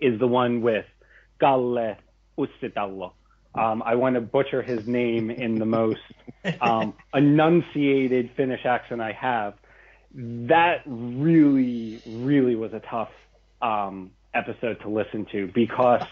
is 0.00 0.18
the 0.18 0.26
one 0.26 0.62
with 0.62 0.86
Galle 1.40 1.96
Ustitallo. 2.38 3.12
Um, 3.54 3.82
I 3.84 3.96
want 3.96 4.14
to 4.14 4.20
butcher 4.20 4.62
his 4.62 4.86
name 4.86 5.30
in 5.30 5.56
the 5.56 5.66
most 5.66 6.00
um, 6.60 6.94
enunciated 7.14 8.30
Finnish 8.36 8.64
accent 8.64 9.00
I 9.00 9.12
have. 9.12 9.54
That 10.14 10.82
really, 10.86 12.00
really 12.06 12.54
was 12.54 12.72
a 12.72 12.80
tough 12.80 13.10
um, 13.60 14.12
episode 14.34 14.80
to 14.82 14.88
listen 14.88 15.26
to 15.32 15.50
because 15.52 16.02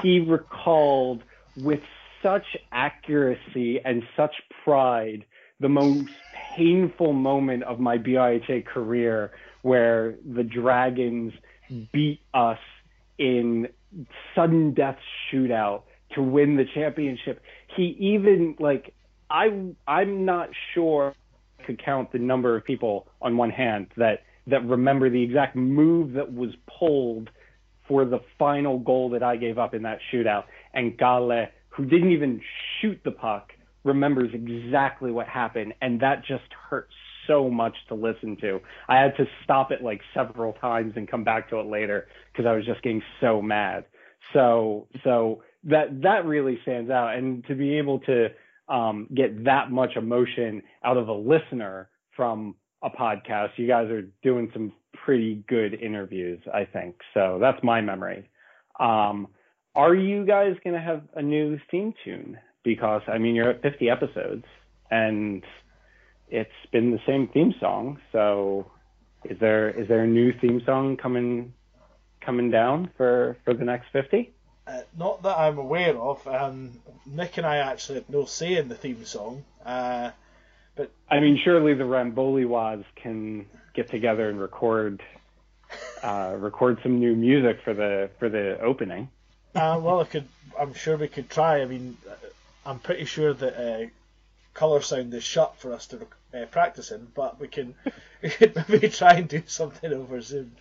he 0.00 0.20
recalled 0.20 1.22
with 1.56 1.80
such 2.22 2.46
accuracy 2.70 3.80
and 3.84 4.02
such 4.16 4.34
pride 4.64 5.24
the 5.58 5.68
most 5.68 6.08
painful 6.56 7.12
moment 7.12 7.62
of 7.64 7.80
my 7.80 7.98
BUIHA 7.98 8.66
career 8.66 9.32
where 9.62 10.14
the 10.24 10.42
Dragons 10.42 11.32
beat 11.92 12.20
us 12.34 12.58
in 13.18 13.68
sudden 14.34 14.74
death 14.74 14.98
shootout 15.30 15.82
to 16.14 16.22
win 16.22 16.56
the 16.56 16.64
championship. 16.74 17.40
He 17.76 17.96
even 17.98 18.56
like 18.58 18.94
I 19.30 19.48
I'm 19.86 20.24
not 20.24 20.50
sure 20.74 21.14
I 21.58 21.62
could 21.64 21.82
count 21.82 22.12
the 22.12 22.18
number 22.18 22.56
of 22.56 22.64
people 22.64 23.08
on 23.20 23.36
one 23.36 23.50
hand 23.50 23.88
that 23.96 24.22
that 24.46 24.64
remember 24.66 25.10
the 25.10 25.22
exact 25.22 25.56
move 25.56 26.12
that 26.12 26.32
was 26.32 26.50
pulled 26.78 27.30
for 27.88 28.04
the 28.04 28.20
final 28.38 28.78
goal 28.78 29.10
that 29.10 29.22
I 29.22 29.36
gave 29.36 29.58
up 29.58 29.74
in 29.74 29.82
that 29.82 29.98
shootout. 30.12 30.44
And 30.74 30.96
Gale, 30.96 31.46
who 31.68 31.84
didn't 31.84 32.10
even 32.12 32.40
shoot 32.80 33.00
the 33.04 33.10
puck, 33.10 33.52
remembers 33.84 34.30
exactly 34.34 35.10
what 35.10 35.28
happened, 35.28 35.74
and 35.80 36.00
that 36.00 36.24
just 36.24 36.44
hurt 36.68 36.88
so 37.26 37.50
much 37.50 37.74
to 37.88 37.94
listen 37.94 38.36
to. 38.40 38.60
I 38.88 39.00
had 39.00 39.16
to 39.16 39.26
stop 39.44 39.72
it 39.72 39.82
like 39.82 40.00
several 40.14 40.52
times 40.54 40.94
and 40.96 41.08
come 41.08 41.24
back 41.24 41.50
to 41.50 41.60
it 41.60 41.66
later 41.66 42.08
because 42.32 42.46
I 42.46 42.52
was 42.52 42.64
just 42.64 42.82
getting 42.82 43.02
so 43.20 43.42
mad. 43.42 43.84
So 44.32 44.88
so 45.04 45.42
that 45.64 46.02
that 46.02 46.24
really 46.24 46.58
stands 46.62 46.90
out, 46.90 47.16
and 47.16 47.44
to 47.46 47.54
be 47.54 47.78
able 47.78 48.00
to 48.00 48.28
um, 48.68 49.08
get 49.14 49.44
that 49.44 49.70
much 49.70 49.96
emotion 49.96 50.62
out 50.84 50.96
of 50.96 51.08
a 51.08 51.12
listener 51.12 51.88
from 52.16 52.56
a 52.82 52.90
podcast, 52.90 53.50
you 53.56 53.66
guys 53.66 53.90
are 53.90 54.02
doing 54.22 54.50
some 54.52 54.72
pretty 55.04 55.44
good 55.48 55.74
interviews, 55.74 56.40
I 56.52 56.64
think. 56.64 56.96
So 57.14 57.38
that's 57.40 57.62
my 57.62 57.80
memory. 57.80 58.28
Um, 58.78 59.28
are 59.74 59.94
you 59.94 60.24
guys 60.24 60.54
going 60.64 60.74
to 60.74 60.80
have 60.80 61.02
a 61.14 61.22
new 61.22 61.58
theme 61.70 61.94
tune? 62.04 62.38
Because 62.64 63.02
I 63.06 63.18
mean, 63.18 63.34
you're 63.34 63.50
at 63.50 63.62
50 63.62 63.90
episodes, 63.90 64.44
and 64.90 65.44
it's 66.28 66.50
been 66.72 66.90
the 66.90 67.00
same 67.06 67.28
theme 67.28 67.54
song. 67.60 68.00
So, 68.12 68.70
is 69.24 69.38
there 69.38 69.70
is 69.70 69.88
there 69.88 70.02
a 70.02 70.06
new 70.06 70.32
theme 70.32 70.62
song 70.64 70.96
coming 70.96 71.52
coming 72.20 72.50
down 72.50 72.90
for 72.96 73.36
for 73.44 73.54
the 73.54 73.64
next 73.64 73.86
50? 73.92 74.32
Uh, 74.66 74.80
not 74.98 75.22
that 75.22 75.38
I'm 75.38 75.58
aware 75.58 75.96
of. 75.96 76.26
Um, 76.26 76.72
Nick 77.06 77.36
and 77.36 77.46
I 77.46 77.58
actually 77.58 77.96
have 77.96 78.10
no 78.10 78.24
say 78.24 78.56
in 78.56 78.68
the 78.68 78.74
theme 78.74 79.04
song. 79.04 79.44
Uh, 79.64 80.10
but 80.74 80.90
I 81.08 81.20
mean, 81.20 81.40
surely 81.42 81.74
the 81.74 81.84
Ramboliwas 81.84 82.84
can 82.96 83.46
get 83.74 83.90
together 83.90 84.28
and 84.28 84.40
record 84.40 85.02
uh, 86.02 86.34
record 86.38 86.78
some 86.82 86.98
new 86.98 87.14
music 87.14 87.58
for 87.64 87.74
the 87.74 88.10
for 88.18 88.28
the 88.28 88.60
opening. 88.60 89.08
uh, 89.54 89.78
well, 89.80 90.00
I 90.00 90.04
could. 90.04 90.28
I'm 90.58 90.74
sure 90.74 90.96
we 90.96 91.08
could 91.08 91.30
try. 91.30 91.62
I 91.62 91.66
mean, 91.66 91.96
I'm 92.64 92.78
pretty 92.78 93.04
sure 93.04 93.32
that 93.34 93.54
uh, 93.54 93.86
colour 94.56 94.80
sound 94.80 95.12
is 95.14 95.22
shut 95.22 95.56
for 95.58 95.72
us 95.74 95.86
to 95.88 96.06
uh, 96.34 96.46
practice 96.46 96.90
in, 96.90 97.06
but 97.14 97.38
we 97.38 97.46
can, 97.48 97.74
we 98.22 98.30
could 98.30 98.56
maybe 98.68 98.88
try 98.88 99.12
and 99.14 99.28
do 99.28 99.42
something 99.46 99.92
over 99.92 100.20
Zoom. 100.22 100.52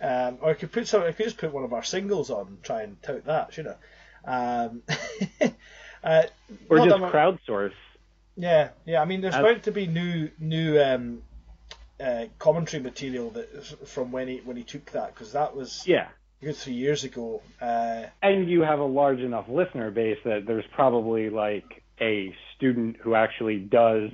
Um, 0.00 0.38
or 0.40 0.50
we 0.50 0.54
could 0.54 0.70
put 0.72 0.86
some, 0.86 1.02
We 1.04 1.12
could 1.12 1.24
just 1.24 1.38
put 1.38 1.52
one 1.52 1.64
of 1.64 1.72
our 1.72 1.82
singles 1.82 2.30
on 2.30 2.46
and 2.46 2.62
try 2.62 2.82
and 2.82 3.00
tout 3.02 3.24
that, 3.26 3.52
shouldn't 3.52 3.76
I? 4.24 4.64
Um, 4.64 4.82
uh, 6.04 6.22
Or 6.68 6.78
just 6.78 6.88
that 7.00 7.12
crowdsource. 7.12 7.72
yeah, 8.36 8.68
yeah. 8.84 9.02
I 9.02 9.04
mean, 9.04 9.20
there's 9.20 9.34
As- 9.34 9.42
bound 9.42 9.62
to 9.64 9.72
be 9.72 9.86
new 9.88 10.30
new 10.38 10.80
um, 10.80 11.22
uh, 12.00 12.26
commentary 12.38 12.82
material 12.82 13.30
that 13.30 13.64
from 13.88 14.12
when 14.12 14.28
he 14.28 14.36
when 14.44 14.56
he 14.56 14.62
took 14.62 14.86
that 14.92 15.14
because 15.14 15.32
that 15.32 15.54
was 15.56 15.84
Yeah. 15.86 16.08
a 16.40 16.44
good 16.46 16.56
three 16.56 16.74
years 16.74 17.02
ago. 17.04 17.42
Uh, 17.60 18.04
And 18.22 18.48
you 18.48 18.62
have 18.62 18.78
a 18.78 18.84
large 18.84 19.20
enough 19.20 19.48
listener 19.48 19.90
base 19.90 20.18
that 20.24 20.46
there's 20.46 20.66
probably 20.72 21.30
like 21.30 21.81
a 22.02 22.34
student 22.56 22.96
who 23.00 23.14
actually 23.14 23.58
does 23.58 24.10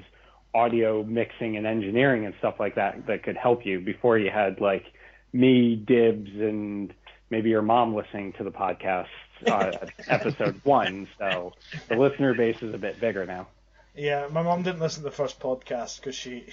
audio 0.55 1.03
mixing 1.03 1.57
and 1.57 1.67
engineering 1.67 2.27
and 2.27 2.35
stuff 2.39 2.57
like 2.61 2.75
that 2.75 3.07
that 3.07 3.23
could 3.23 3.37
help 3.37 3.65
you 3.65 3.81
before 3.81 4.19
you 4.19 4.31
had 4.31 4.61
like 4.61 4.85
me, 5.33 5.77
Dibs, 5.77 6.31
and 6.35 6.93
maybe 7.31 7.51
your 7.51 7.63
mom 7.63 7.95
listening 7.95 8.33
to 8.35 8.45
the 8.45 8.51
podcast 8.51 9.07
uh, 9.47 9.73
episode 10.09 10.61
one. 10.65 11.09
So 11.19 11.53
the 11.89 11.97
listener 11.97 12.35
base 12.35 12.63
is 12.63 12.75
a 12.75 12.79
bit 12.79 13.01
bigger 13.01 13.27
now. 13.27 13.49
yeah, 13.97 14.29
my 14.31 14.43
mom 14.43 14.63
didn't 14.63 14.81
listen 14.81 15.03
to 15.03 15.11
the 15.11 15.17
first 15.17 15.41
podcast 15.41 16.01
because 16.01 16.15
she 16.15 16.47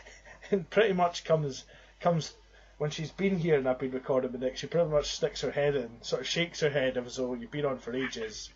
pretty 0.70 0.94
much 0.94 1.24
comes 1.24 1.64
comes 2.00 2.34
when 2.78 2.90
she's 2.90 3.10
been 3.10 3.38
here 3.38 3.56
and 3.58 3.68
I've 3.68 3.78
been 3.78 3.90
recording 3.92 4.32
with 4.32 4.40
Nick. 4.40 4.56
She 4.56 4.66
pretty 4.66 4.90
much 4.90 5.14
sticks 5.14 5.40
her 5.40 5.50
head 5.50 5.74
in, 5.76 5.90
sort 6.02 6.22
of 6.22 6.28
shakes 6.28 6.60
her 6.60 6.70
head 6.70 6.96
as 6.96 7.16
though 7.16 7.34
you've 7.34 7.50
been 7.50 7.64
on 7.64 7.78
for 7.78 7.94
ages, 7.94 8.50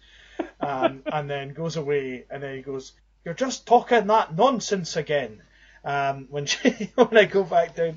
um, 0.60 1.02
and 1.06 1.28
then 1.28 1.52
goes 1.52 1.76
away. 1.76 2.24
And 2.30 2.42
then 2.42 2.56
he 2.56 2.62
goes, 2.62 2.92
"You're 3.24 3.34
just 3.34 3.66
talking 3.66 4.06
that 4.06 4.36
nonsense 4.36 4.96
again." 4.96 5.42
Um, 5.84 6.26
when 6.30 6.46
she 6.46 6.90
when 6.94 7.16
I 7.16 7.24
go 7.24 7.44
back 7.44 7.76
down, 7.76 7.96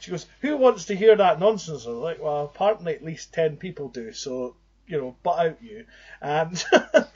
she 0.00 0.10
goes, 0.10 0.26
"Who 0.40 0.56
wants 0.56 0.86
to 0.86 0.96
hear 0.96 1.16
that 1.16 1.40
nonsense?" 1.40 1.86
I'm 1.86 2.00
like, 2.00 2.22
"Well, 2.22 2.44
apparently 2.44 2.94
at 2.94 3.04
least 3.04 3.32
ten 3.32 3.56
people 3.56 3.88
do." 3.88 4.12
So 4.12 4.56
you 4.86 5.00
know, 5.00 5.16
butt 5.22 5.46
out 5.46 5.62
you. 5.62 5.84
Um, 6.20 6.52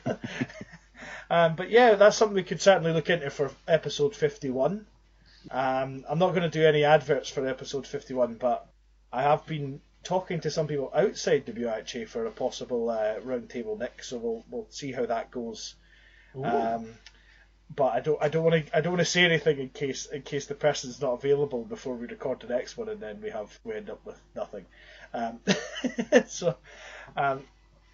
um, 1.30 1.56
but 1.56 1.70
yeah, 1.70 1.94
that's 1.94 2.16
something 2.16 2.34
we 2.34 2.42
could 2.42 2.62
certainly 2.62 2.92
look 2.92 3.10
into 3.10 3.30
for 3.30 3.50
episode 3.68 4.14
fifty-one. 4.14 4.86
Um, 5.50 6.04
I'm 6.08 6.18
not 6.18 6.30
going 6.30 6.42
to 6.42 6.48
do 6.48 6.66
any 6.66 6.84
adverts 6.84 7.28
for 7.28 7.46
episode 7.46 7.86
51, 7.86 8.34
but 8.34 8.66
I 9.12 9.22
have 9.22 9.46
been 9.46 9.80
talking 10.06 10.40
to 10.40 10.50
some 10.50 10.68
people 10.68 10.92
outside 10.94 11.44
WHA 11.48 12.06
for 12.06 12.26
a 12.26 12.30
possible 12.30 12.88
uh, 12.88 13.18
roundtable 13.20 13.76
next, 13.76 14.08
so 14.08 14.18
we'll 14.18 14.44
we'll 14.48 14.66
see 14.70 14.92
how 14.92 15.04
that 15.04 15.32
goes. 15.32 15.74
Um, 16.44 16.86
but 17.74 17.92
I 17.92 18.00
don't 18.00 18.22
I 18.22 18.28
don't 18.28 18.44
want 18.44 18.66
to 18.66 18.76
I 18.76 18.80
don't 18.80 18.92
want 18.92 19.00
to 19.00 19.10
say 19.10 19.24
anything 19.24 19.58
in 19.58 19.68
case 19.70 20.06
in 20.06 20.22
case 20.22 20.46
the 20.46 20.54
person's 20.54 21.00
not 21.00 21.14
available 21.14 21.64
before 21.64 21.96
we 21.96 22.06
record 22.06 22.40
the 22.40 22.54
next 22.54 22.76
one, 22.76 22.88
and 22.88 23.00
then 23.00 23.20
we 23.20 23.30
have 23.30 23.58
we 23.64 23.74
end 23.74 23.90
up 23.90 24.00
with 24.06 24.20
nothing. 24.36 24.64
Um, 25.12 25.40
so 26.28 26.56
um, 27.16 27.42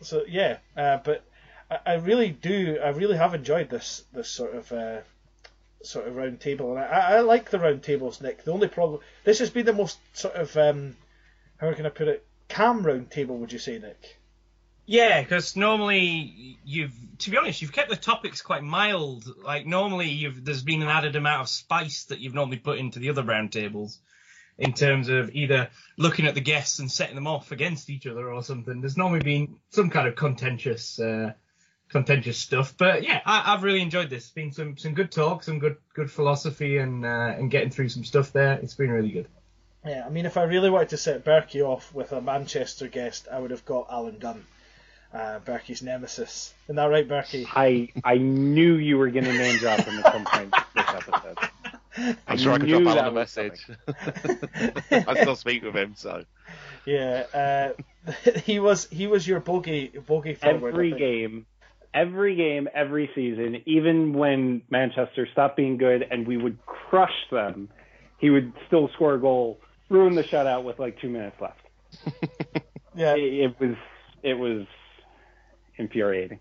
so 0.03 0.25
yeah, 0.29 0.59
uh, 0.77 0.99
but 0.99 1.25
I, 1.71 1.79
I 1.87 1.95
really 1.95 2.29
do 2.29 2.79
I 2.85 2.91
really 2.91 3.17
have 3.17 3.33
enjoyed 3.35 3.71
this 3.71 4.05
this 4.13 4.29
sort 4.29 4.55
of. 4.55 4.71
Uh, 4.71 4.99
sort 5.85 6.07
of 6.07 6.15
round 6.15 6.39
table, 6.39 6.71
and 6.71 6.79
I, 6.79 7.17
I 7.17 7.21
like 7.23 7.51
the 7.51 7.59
round 7.59 7.83
tables, 7.83 8.21
Nick. 8.21 8.45
The 8.45 8.53
only 8.53 8.69
problem, 8.69 9.01
this 9.25 9.41
has 9.41 9.51
been 9.51 9.67
the 9.67 9.73
most 9.73 9.99
sort 10.13 10.37
of, 10.37 10.57
um, 10.57 10.97
how 11.63 11.73
can 11.73 11.87
I 11.87 11.91
put 11.91 12.09
it, 12.09 12.27
calm 12.49 12.85
round 12.85 13.11
table, 13.11 13.39
would 13.39 13.53
you 13.53 13.59
say, 13.61 13.79
Nick? 13.79 14.19
Yeah, 14.85 15.23
because 15.23 15.55
normally 15.55 16.59
you've, 16.65 16.93
to 17.19 17.31
be 17.31 17.37
honest, 17.37 17.63
you've 17.63 17.73
kept 17.73 17.89
the 17.89 17.97
topics 17.97 18.43
quite 18.43 18.65
mild. 18.65 19.25
Like 19.45 19.65
normally, 19.65 20.09
you've 20.09 20.45
there's 20.45 20.65
been 20.65 20.83
an 20.83 20.89
added 20.89 21.15
amount 21.15 21.43
of 21.43 21.49
spice 21.49 22.05
that 22.07 22.19
you've 22.19 22.35
normally 22.35 22.57
put 22.57 22.79
into 22.79 22.99
the 22.99 23.11
other 23.11 23.23
roundtables, 23.23 23.99
in 24.59 24.73
terms 24.73 25.09
of 25.09 25.31
either 25.35 25.71
looking 25.97 26.27
at 26.27 26.35
the 26.35 26.41
guests 26.41 26.81
and 26.81 26.91
setting 26.91 27.15
them 27.15 27.29
off 27.29 27.53
against 27.53 27.91
each 27.91 28.09
other 28.09 28.29
or 28.29 28.43
something. 28.43 28.81
There's 28.81 28.97
normally 28.97 29.23
been 29.23 29.57
some 29.71 29.89
kind 29.89 30.09
of 30.09 30.17
contentious, 30.17 30.99
uh, 30.99 31.33
contentious 31.89 32.39
stuff. 32.39 32.75
But 32.77 33.05
yeah, 33.05 33.21
I, 33.25 33.55
I've 33.55 33.63
really 33.63 33.83
enjoyed 33.83 34.11
this. 34.11 34.25
It's 34.25 34.33
been 34.33 34.51
some 34.51 34.77
some 34.77 34.95
good 34.95 35.13
talk, 35.13 35.45
some 35.45 35.61
good 35.61 35.77
good 35.95 36.11
philosophy, 36.11 36.79
and 36.79 37.07
uh, 37.07 37.35
and 37.39 37.53
getting 37.53 37.71
through 37.71 37.91
some 37.91 38.05
stuff 38.05 38.33
there. 38.33 38.55
It's 38.55 38.75
been 38.75 38.91
really 38.91 39.11
good. 39.13 39.29
Yeah, 39.85 40.05
I 40.07 40.11
mean, 40.11 40.27
if 40.27 40.37
I 40.37 40.45
really 40.45 40.71
wanted 40.71 40.91
to 40.91 40.97
set 40.97 41.25
Berkey 41.25 41.61
off 41.67 41.93
with 41.93 42.13
a 42.13 42.21
Manchester 42.21 42.87
guest, 42.87 43.27
I 43.31 43.41
would 43.41 43.51
have 43.51 43.65
got 43.65 43.89
Alan 43.91 44.19
Gunn, 44.19 44.45
uh, 45.13 45.41
Berkey's 45.45 45.83
nemesis. 45.83 46.55
Isn't 46.67 46.77
that 46.77 46.87
right, 46.87 47.09
Berkey? 47.09 47.47
I 47.55 47.89
I 48.05 48.19
knew 48.19 48.75
you 48.75 48.97
were 48.97 49.11
going 49.11 49.25
to 49.25 49.33
name 49.33 49.59
drop 49.59 49.81
him 49.81 49.99
at 49.99 50.13
some 50.13 50.25
point 50.25 50.55
this 50.75 50.89
episode. 50.89 51.39
I'm 52.27 52.39
sure 52.39 52.53
I 52.53 52.59
could 52.59 52.69
knew 52.69 52.85
drop 52.85 52.95
that 52.95 53.05
Alan 53.05 53.17
a 53.17 53.21
message. 53.21 53.67
I 55.09 55.21
still 55.21 55.37
speak 55.37 55.65
with 55.65 55.75
him, 55.75 55.95
so 55.97 56.25
Yeah, 56.87 57.25
uh, 57.35 58.11
he 58.45 58.61
was 58.61 58.89
he 58.89 59.09
was 59.09 59.27
your 59.27 59.41
bogey 59.41 59.89
bogey 59.89 60.35
forward. 60.35 60.75
Every 60.75 60.93
game, 60.93 61.45
every 61.93 62.37
game, 62.37 62.69
every 62.73 63.11
season, 63.17 63.63
even 63.67 64.13
when 64.13 64.63
Manchester 64.71 65.27
stopped 65.33 65.57
being 65.57 65.77
good 65.77 66.07
and 66.09 66.25
we 66.27 66.37
would 66.37 66.65
crush 66.67 67.27
them, 67.33 67.69
he 68.19 68.31
would 68.31 68.53
still 68.69 68.89
score 68.95 69.15
a 69.15 69.21
goal, 69.21 69.59
ruin 69.93 70.15
the 70.15 70.23
shutout 70.25 70.65
with 70.65 70.79
like 70.79 71.01
two 71.01 71.09
minutes 71.11 71.37
left. 71.41 71.61
Yeah, 72.95 73.15
It, 73.17 73.33
it 73.45 73.61
was 73.61 73.77
it 74.23 74.35
was 74.35 74.67
infuriating. 75.77 76.41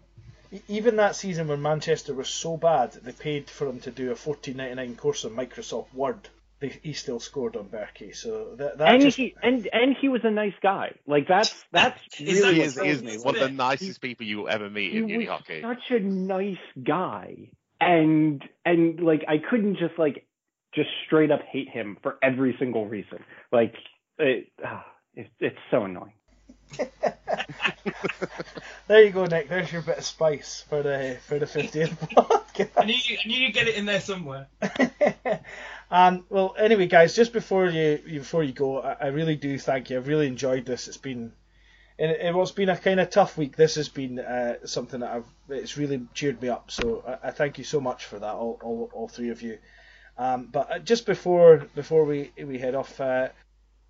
Even 0.67 0.97
that 0.97 1.15
season 1.15 1.47
when 1.47 1.61
Manchester 1.61 2.13
was 2.13 2.27
so 2.27 2.57
bad, 2.57 2.91
they 2.91 3.13
paid 3.13 3.49
for 3.49 3.67
him 3.69 3.79
to 3.81 3.91
do 3.91 4.11
a 4.11 4.15
14.99 4.15 4.97
course 4.97 5.23
of 5.23 5.31
Microsoft 5.31 5.93
Word. 5.93 6.27
They, 6.59 6.77
he 6.83 6.91
still 6.91 7.21
scored 7.21 7.55
on 7.55 7.69
Berkey, 7.69 8.13
so 8.15 8.55
that, 8.57 8.77
that 8.79 8.93
And 8.93 9.01
just 9.01 9.17
he 9.17 9.33
and 9.41 9.67
and 9.73 9.95
he 9.99 10.09
was 10.09 10.21
a 10.25 10.29
nice 10.29 10.53
guy. 10.61 10.93
Like 11.07 11.27
that's 11.27 11.55
that's 11.71 11.99
Is 12.19 12.41
really 12.41 12.41
that- 12.41 12.53
he 12.53 12.59
what 12.59 12.67
is, 12.67 12.73
kills 12.75 12.85
he 12.85 12.91
is 12.91 13.03
me. 13.03 13.17
one 13.17 13.35
of 13.35 13.41
the 13.41 13.49
nicest 13.49 14.01
people 14.01 14.25
you 14.27 14.39
will 14.39 14.49
ever 14.49 14.69
meet 14.69 14.91
he 14.91 14.97
in 14.99 15.07
uni 15.09 15.27
was 15.27 15.39
hockey. 15.39 15.61
such 15.61 15.89
a 15.91 15.99
nice 15.99 16.57
guy 16.83 17.49
and 17.79 18.43
and 18.65 18.99
like 18.99 19.23
i 19.27 19.37
couldn't 19.39 19.77
just 19.77 19.97
like 19.97 20.25
just 20.73 20.89
straight 21.05 21.31
up 21.31 21.41
hate 21.43 21.69
him 21.69 21.97
for 22.01 22.17
every 22.21 22.55
single 22.59 22.85
reason 22.87 23.23
like 23.51 23.75
it, 24.19 24.51
ah, 24.65 24.85
it 25.15 25.29
it's 25.39 25.57
so 25.69 25.83
annoying 25.83 26.13
There 28.91 29.03
you 29.03 29.11
go, 29.11 29.23
Nick. 29.23 29.47
There's 29.47 29.71
your 29.71 29.83
bit 29.83 29.99
of 29.99 30.03
spice 30.03 30.65
for 30.67 30.83
the 30.83 31.17
for 31.25 31.39
the 31.39 31.45
50th 31.45 31.97
podcast. 32.09 32.71
I 32.75 32.83
knew 32.83 32.93
you, 32.93 33.17
I 33.23 33.25
knew 33.25 33.37
you'd 33.37 33.53
get 33.53 33.69
it 33.69 33.75
in 33.75 33.85
there 33.85 34.01
somewhere. 34.01 34.47
um, 35.91 36.25
well, 36.29 36.55
anyway, 36.57 36.87
guys, 36.87 37.15
just 37.15 37.31
before 37.31 37.67
you 37.67 38.01
before 38.05 38.43
you 38.43 38.51
go, 38.51 38.81
I, 38.81 38.97
I 38.99 39.07
really 39.07 39.37
do 39.37 39.57
thank 39.57 39.89
you. 39.89 39.95
I've 39.95 40.09
really 40.09 40.27
enjoyed 40.27 40.65
this. 40.65 40.89
It's 40.89 40.97
been 40.97 41.31
it, 41.97 42.19
it 42.19 42.35
was 42.35 42.51
been 42.51 42.67
a 42.67 42.75
kind 42.75 42.99
of 42.99 43.09
tough 43.11 43.37
week. 43.37 43.55
This 43.55 43.75
has 43.75 43.87
been 43.87 44.19
uh, 44.19 44.55
something 44.65 44.99
that 44.99 45.11
I've 45.13 45.27
it's 45.47 45.77
really 45.77 46.05
cheered 46.13 46.41
me 46.41 46.49
up. 46.49 46.69
So 46.69 47.01
I, 47.07 47.29
I 47.29 47.31
thank 47.31 47.57
you 47.59 47.63
so 47.63 47.79
much 47.79 48.03
for 48.03 48.19
that, 48.19 48.33
all 48.33 48.59
all, 48.61 48.89
all 48.93 49.07
three 49.07 49.29
of 49.29 49.41
you. 49.41 49.57
Um, 50.17 50.49
but 50.51 50.71
uh, 50.71 50.79
just 50.79 51.05
before 51.05 51.65
before 51.75 52.05
we 52.05 52.31
we 52.37 52.59
head 52.59 52.75
off, 52.75 52.99
uh, 52.99 53.29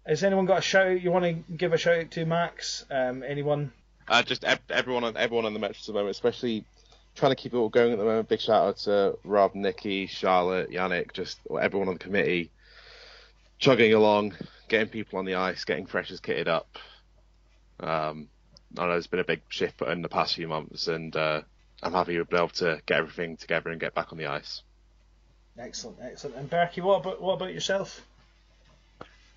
has 0.06 0.24
anyone 0.24 0.46
got 0.46 0.60
a 0.60 0.62
shout 0.62 0.88
out 0.88 1.02
you 1.02 1.12
want 1.12 1.26
to 1.26 1.54
give 1.54 1.74
a 1.74 1.78
shout 1.78 1.98
out 1.98 2.12
to 2.12 2.26
Max? 2.26 2.86
Um, 2.90 3.24
anyone? 3.24 3.72
Uh, 4.08 4.24
just 4.24 4.44
ev- 4.44 4.60
everyone 4.70 5.04
on 5.04 5.18
everyone 5.18 5.46
on 5.46 5.54
the 5.54 5.60
Metros 5.60 5.82
at 5.82 5.88
the 5.88 5.94
moment, 5.94 6.12
especially 6.12 6.66
trying 7.16 7.32
to 7.32 7.36
keep 7.36 7.54
it 7.54 7.58
all 7.58 7.70
going 7.70 7.92
at 7.92 7.98
the 7.98 8.06
moment. 8.06 8.30
Big 8.30 8.40
shout 8.40 8.68
out 8.68 8.78
to 8.78 9.18
Rob, 9.24 9.56
Nikki, 9.56 10.08
Charlotte, 10.08 10.72
Yannick, 10.72 11.14
just 11.14 11.40
everyone 11.60 11.90
on 11.90 11.96
the 11.96 12.00
committee, 12.00 12.52
chugging 13.60 13.94
along, 13.94 14.34
getting 14.70 14.88
people 14.90 15.20
on 15.20 15.26
the 15.26 15.36
ice, 15.36 15.66
getting 15.66 15.86
freshers 15.86 16.22
kitted 16.22 16.48
up. 16.48 16.78
Um, 17.80 18.30
I 18.78 18.86
know 18.86 18.92
there's 18.92 19.08
been 19.08 19.20
a 19.20 19.26
big 19.26 19.42
shift 19.50 19.82
in 19.82 20.02
the 20.02 20.10
past 20.10 20.36
few 20.36 20.48
months, 20.48 20.88
and 20.88 21.14
uh, 21.16 21.42
I'm 21.84 21.94
happy 21.94 22.18
we've 22.18 22.30
been 22.30 22.40
able 22.40 22.50
to 22.50 22.82
get 22.86 22.98
everything 22.98 23.38
together 23.38 23.70
and 23.70 23.82
get 23.82 23.94
back 23.94 24.12
on 24.12 24.18
the 24.18 24.28
ice. 24.28 24.64
Excellent, 25.58 25.98
excellent. 26.02 26.38
And 26.38 26.50
Berkey, 26.50 26.82
what 26.82 27.02
about 27.02 27.22
what 27.22 27.34
about 27.34 27.54
yourself? 27.54 28.02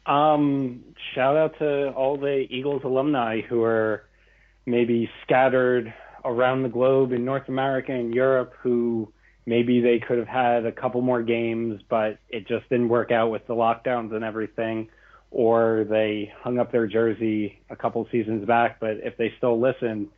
um 0.07 0.85
shout 1.15 1.37
out 1.37 1.59
to 1.59 1.91
all 1.93 2.17
the 2.19 2.47
eagles 2.51 2.83
alumni 2.85 3.41
who 3.41 3.63
are 3.63 4.05
maybe 4.67 5.09
scattered 5.23 5.93
around 6.25 6.63
the 6.63 6.69
globe 6.69 7.13
in 7.13 7.25
north 7.25 7.49
america 7.49 7.93
and 7.93 8.15
europe 8.15 8.53
who 8.61 9.11
maybe 9.47 9.81
they 9.81 9.99
could 9.99 10.19
have 10.19 10.29
had 10.29 10.67
a 10.67 10.73
couple 10.73 11.01
more 11.01 11.23
games 11.23 11.81
but 11.89 12.19
it 12.29 12.47
just 12.47 12.69
didn't 12.69 12.89
work 12.89 13.11
out 13.11 13.31
with 13.31 13.47
the 13.47 13.55
lockdowns 13.55 14.15
and 14.15 14.25
everything 14.25 14.89
or 15.31 15.87
they 15.89 16.31
hung 16.43 16.59
up 16.59 16.71
their 16.71 16.87
jersey 16.87 17.59
a 17.71 17.77
couple 17.77 18.07
seasons 18.13 18.47
back 18.47 18.79
but 18.81 18.99
if 19.03 19.17
they 19.17 19.33
still 19.39 19.59
listen 19.59 20.09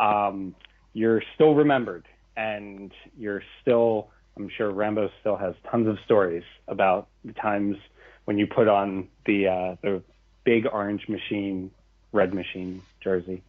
um 0.00 0.54
you're 0.94 1.22
still 1.34 1.54
remembered 1.54 2.06
and 2.36 2.92
you're 3.18 3.42
still 3.60 4.08
i'm 4.36 4.48
sure 4.48 4.70
rambo 4.70 5.10
still 5.20 5.36
has 5.36 5.54
tons 5.70 5.88
of 5.88 5.98
stories 6.04 6.44
about 6.68 7.08
the 7.24 7.32
times 7.32 7.76
when 8.24 8.38
you 8.38 8.46
put 8.46 8.68
on 8.68 9.08
the 9.26 9.48
uh, 9.48 9.76
the 9.82 10.02
big 10.44 10.66
orange 10.66 11.08
machine, 11.08 11.70
red 12.12 12.34
machine 12.34 12.82
jersey. 13.00 13.42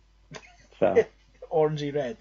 So 0.79 1.05
Orangey 1.51 1.93
red. 1.93 2.17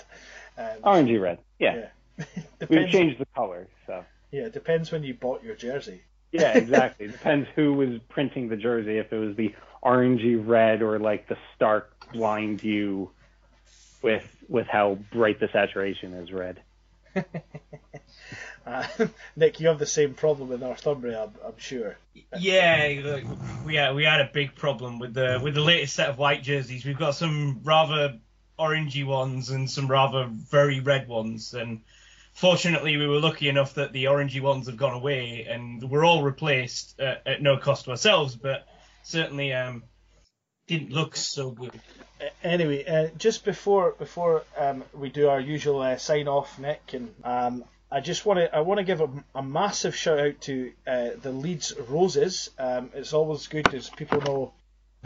Um, 0.59 0.83
orangey 0.85 1.21
red, 1.21 1.39
yeah. 1.59 1.89
yeah. 2.19 2.25
We 2.69 2.87
changed 2.91 3.19
the 3.19 3.27
color, 3.35 3.67
so. 3.87 4.05
Yeah, 4.31 4.45
it 4.45 4.53
depends 4.53 4.93
when 4.93 5.03
you 5.03 5.15
bought 5.15 5.43
your 5.43 5.57
jersey. 5.57 6.03
Yeah, 6.33 6.53
exactly. 6.59 7.09
Depends 7.09 7.49
who 7.55 7.75
was 7.75 8.01
printing 8.09 8.49
the 8.49 8.57
jersey. 8.57 8.99
If 8.99 9.13
it 9.13 9.19
was 9.19 9.37
the 9.37 9.55
orangey 9.83 10.41
red 10.45 10.83
or 10.83 10.99
like 10.99 11.29
the 11.29 11.37
stark 11.55 12.13
blind 12.13 12.63
you, 12.63 13.11
with 14.03 14.25
with 14.49 14.67
how 14.67 14.99
bright 15.13 15.41
the 15.41 15.49
saturation 15.53 16.13
is 16.15 16.31
red. 16.33 16.61
Uh, 18.67 18.87
Nick, 19.37 19.61
you 19.61 19.69
have 19.69 19.79
the 19.79 19.87
same 19.87 20.15
problem 20.15 20.53
in 20.53 20.61
Northumbria, 20.61 21.25
I'm, 21.25 21.33
I'm 21.45 21.59
sure. 21.59 21.97
Yeah, 22.39 23.21
we 23.65 23.75
had 23.75 23.95
we 23.95 24.05
had 24.05 24.21
a 24.21 24.31
big 24.33 24.55
problem 24.55 24.99
with 24.99 25.15
the 25.15 25.41
with 25.43 25.55
the 25.55 25.61
latest 25.61 25.95
set 25.95 26.09
of 26.09 26.19
white 26.19 26.43
jerseys. 26.43 26.85
We've 26.85 26.99
got 26.99 27.15
some 27.15 27.61
rather 27.65 28.19
orangey 28.59 29.05
ones 29.05 29.51
and 29.51 29.69
some 29.71 29.89
rather 29.89 30.27
very 30.31 30.81
red 30.81 31.09
ones, 31.09 31.55
and 31.55 31.81
fortunately 32.33 32.97
we 32.97 33.07
were 33.07 33.21
lucky 33.21 33.49
enough 33.49 33.75
that 33.75 33.93
the 33.93 34.05
orangey 34.05 34.41
ones 34.41 34.67
have 34.67 34.77
gone 34.77 34.95
away 34.95 35.47
and 35.49 35.89
were 35.91 36.05
all 36.05 36.23
replaced 36.23 37.01
uh, 37.01 37.17
at 37.27 37.43
no 37.43 37.57
cost 37.57 37.85
to 37.85 37.91
ourselves, 37.91 38.37
but 38.37 38.67
certainly 39.03 39.53
um, 39.53 39.83
didn't 40.67 40.91
look 40.91 41.17
so 41.17 41.51
good. 41.51 41.79
Anyway, 42.43 42.85
uh, 42.87 43.09
just 43.19 43.45
before 43.45 43.93
before 43.99 44.45
um, 44.57 44.85
we 44.95 45.11
do 45.11 45.29
our 45.29 45.41
usual 45.41 45.83
uh, 45.83 45.97
sign 45.97 46.29
off, 46.29 46.59
Nick, 46.59 46.93
and 46.93 47.13
um, 47.25 47.65
I 47.91 48.01
just 48.01 48.27
want 48.27 48.41
to 48.41 48.55
I 48.55 48.61
want 48.61 48.79
to 48.79 48.85
give 48.85 49.01
a, 49.01 49.09
a 49.35 49.43
massive 49.43 49.95
shout 49.95 50.19
out 50.19 50.41
to 50.43 50.73
uh, 50.87 51.11
the 51.21 51.31
Leeds 51.31 51.73
Roses. 51.89 52.51
Um, 52.59 52.91
it's 52.95 53.13
always 53.13 53.47
good, 53.47 53.73
as 53.75 53.89
people 53.91 54.21
know, 54.21 54.53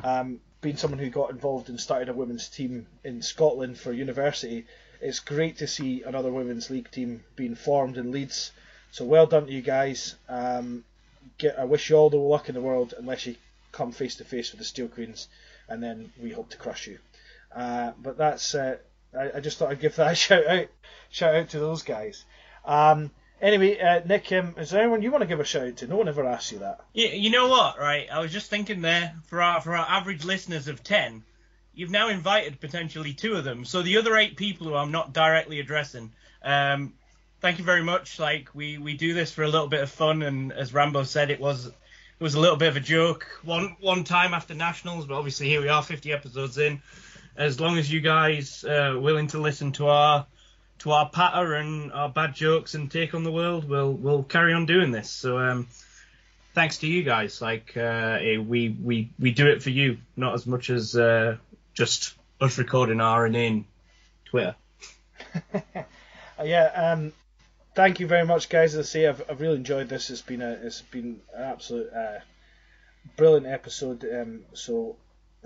um, 0.03 0.41
being 0.61 0.77
someone 0.77 0.99
who 0.99 1.11
got 1.11 1.31
involved 1.31 1.69
and 1.69 1.81
started 1.81 2.09
a 2.09 2.15
women's 2.15 2.49
team 2.49 2.87
in 3.05 3.23
Scotland 3.23 3.79
for 3.79 3.93
university. 3.93 4.67
It's 5.01 5.21
great 5.21 5.59
to 5.59 5.67
see 5.67 6.03
another 6.03 6.33
women's 6.33 6.71
league 6.71 6.91
team 6.91 7.25
being 7.37 7.55
formed 7.55 7.99
in 7.99 8.11
Leeds. 8.11 8.53
So 8.91 9.05
well 9.05 9.27
done 9.27 9.47
to 9.47 9.53
you 9.53 9.63
guys. 9.63 10.17
Um, 10.29 10.85
get, 11.37 11.59
I 11.59 11.65
wish 11.65 11.91
you 11.91 11.97
all 11.97 12.11
the 12.11 12.17
luck 12.17 12.49
in 12.49 12.55
the 12.55 12.61
world, 12.61 12.95
unless 12.97 13.27
you 13.27 13.37
come 13.71 13.93
face 13.93 14.17
to 14.17 14.25
face 14.25 14.51
with 14.51 14.59
the 14.59 14.65
Steel 14.65 14.89
Queens, 14.89 15.29
and 15.69 15.83
then 15.83 16.13
we 16.21 16.31
hope 16.31 16.51
to 16.51 16.57
crush 16.57 16.87
you. 16.87 16.99
Uh, 17.55 17.93
but 18.03 18.17
that's 18.19 18.55
uh, 18.55 18.79
I, 19.17 19.37
I 19.37 19.41
just 19.41 19.59
thought 19.59 19.71
I'd 19.71 19.81
give 19.81 19.97
that 19.97 20.13
a 20.13 20.15
shout 20.15 20.47
out 20.47 20.67
shout 21.11 21.35
out 21.35 21.49
to 21.51 21.59
those 21.61 21.83
guys. 21.83 22.25
Um, 22.65 23.11
anyway, 23.41 23.79
uh, 23.79 24.01
Nick, 24.05 24.33
um, 24.33 24.55
is 24.59 24.71
there 24.71 24.83
anyone 24.83 25.03
you 25.03 25.11
want 25.11 25.23
to 25.23 25.29
give 25.29 25.41
a 25.41 25.45
shout 25.45 25.67
out 25.67 25.77
to? 25.79 25.87
No 25.87 25.97
one 25.97 26.09
ever 26.09 26.25
asked 26.27 26.53
you 26.53 26.61
that. 26.61 26.81
Yeah, 26.93 27.09
you 27.09 27.31
know 27.31 27.49
what, 27.49 27.79
right? 27.79 28.09
I 28.11 28.21
was 28.21 28.33
just 28.33 28.51
thinking 28.51 28.81
there 28.83 29.15
for 29.27 29.43
our 29.43 29.61
for 29.61 29.75
our 29.75 29.87
average 29.89 30.25
listeners 30.25 30.69
of 30.69 30.83
ten, 30.83 31.23
you've 31.75 31.91
now 31.91 32.09
invited 32.09 32.61
potentially 32.61 33.13
two 33.13 33.35
of 33.35 33.45
them. 33.45 33.65
So 33.65 33.83
the 33.83 33.99
other 33.99 34.17
eight 34.17 34.37
people 34.37 34.67
who 34.67 34.75
I'm 34.75 34.91
not 34.91 35.13
directly 35.13 35.61
addressing, 35.61 36.13
um, 36.43 36.93
thank 37.41 37.59
you 37.59 37.65
very 37.65 37.83
much. 37.83 38.19
Like 38.19 38.49
we 38.55 38.79
we 38.79 38.95
do 38.95 39.15
this 39.15 39.33
for 39.33 39.43
a 39.43 39.49
little 39.49 39.69
bit 39.69 39.83
of 39.83 39.91
fun, 39.91 40.23
and 40.23 40.53
as 40.53 40.75
Rambo 40.75 41.05
said, 41.05 41.31
it 41.31 41.41
was 41.41 41.67
it 41.67 42.25
was 42.25 42.35
a 42.35 42.41
little 42.41 42.57
bit 42.57 42.69
of 42.69 42.77
a 42.77 42.81
joke 42.81 43.27
one 43.45 43.77
one 43.81 44.05
time 44.05 44.35
after 44.35 44.55
nationals, 44.55 45.07
but 45.07 45.15
obviously 45.17 45.49
here 45.49 45.61
we 45.61 45.69
are, 45.69 45.83
50 45.83 46.13
episodes 46.13 46.59
in. 46.59 46.83
As 47.37 47.61
long 47.61 47.79
as 47.79 47.91
you 47.91 48.01
guys 48.01 48.65
uh, 48.65 48.99
willing 49.01 49.29
to 49.29 49.39
listen 49.39 49.71
to 49.73 49.87
our 49.87 50.27
to 50.81 50.93
our 50.93 51.09
patter 51.09 51.55
and 51.55 51.93
our 51.93 52.09
bad 52.09 52.35
jokes 52.35 52.75
and 52.75 52.91
take 52.91 53.15
on 53.15 53.25
the 53.25 53.33
world, 53.33 53.69
we'll 53.69 53.93
we'll 53.93 54.23
carry 54.23 54.53
on 54.53 54.67
doing 54.67 54.91
this. 54.93 55.11
So 55.11 55.39
um, 55.39 55.67
thanks 56.55 56.79
to 56.79 56.87
you 56.87 57.03
guys. 57.03 57.41
Like 57.43 57.77
uh, 57.77 58.19
eh, 58.21 58.39
we 58.39 58.69
we 58.69 59.11
we 59.19 59.33
do 59.33 59.47
it 59.49 59.63
for 59.63 59.71
you, 59.71 59.99
not 60.17 60.35
as 60.35 60.47
much 60.47 60.71
as 60.71 60.97
uh, 60.97 61.37
just 61.75 62.15
us 62.41 62.59
recording 62.59 63.01
our 63.01 63.27
in 63.27 63.65
Twitter. 64.25 64.55
Yeah, 66.45 66.67
um, 66.67 67.13
thank 67.75 68.01
you 68.01 68.07
very 68.07 68.25
much, 68.25 68.49
guys. 68.49 68.75
As 68.75 68.87
I 68.87 68.89
say, 68.89 69.07
I've, 69.07 69.23
I've 69.29 69.41
really 69.41 69.57
enjoyed 69.57 69.89
this. 69.89 70.11
It's 70.11 70.23
been 70.23 70.43
a 70.43 70.51
it's 70.51 70.83
been 70.83 71.21
an 71.35 71.43
absolute 71.43 71.93
uh, 71.93 72.21
brilliant 73.17 73.47
episode. 73.47 74.05
Um, 74.05 74.43
so 74.55 74.97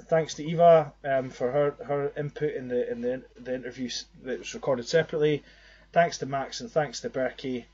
thanks 0.00 0.34
to 0.34 0.44
Eva 0.44 0.92
um, 1.04 1.30
for 1.30 1.50
her, 1.50 1.74
her 1.84 2.12
input 2.16 2.54
in 2.54 2.68
the 2.68 2.90
in 2.90 3.00
the 3.00 3.22
the 3.38 3.54
interview 3.54 3.90
that 4.24 4.38
was 4.40 4.54
recorded 4.54 4.86
separately. 4.86 5.42
Thanks 5.92 6.18
to 6.18 6.26
Max 6.26 6.60
and 6.60 6.70
thanks 6.70 7.00
to 7.00 7.10
Berkey. 7.10 7.64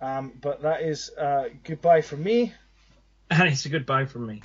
Um, 0.00 0.32
but 0.40 0.62
that 0.62 0.82
is 0.82 1.10
uh, 1.10 1.48
goodbye 1.64 2.02
from 2.02 2.22
me. 2.22 2.52
And 3.30 3.48
it's 3.48 3.66
a 3.66 3.68
goodbye 3.68 4.06
from 4.06 4.26
me. 4.26 4.42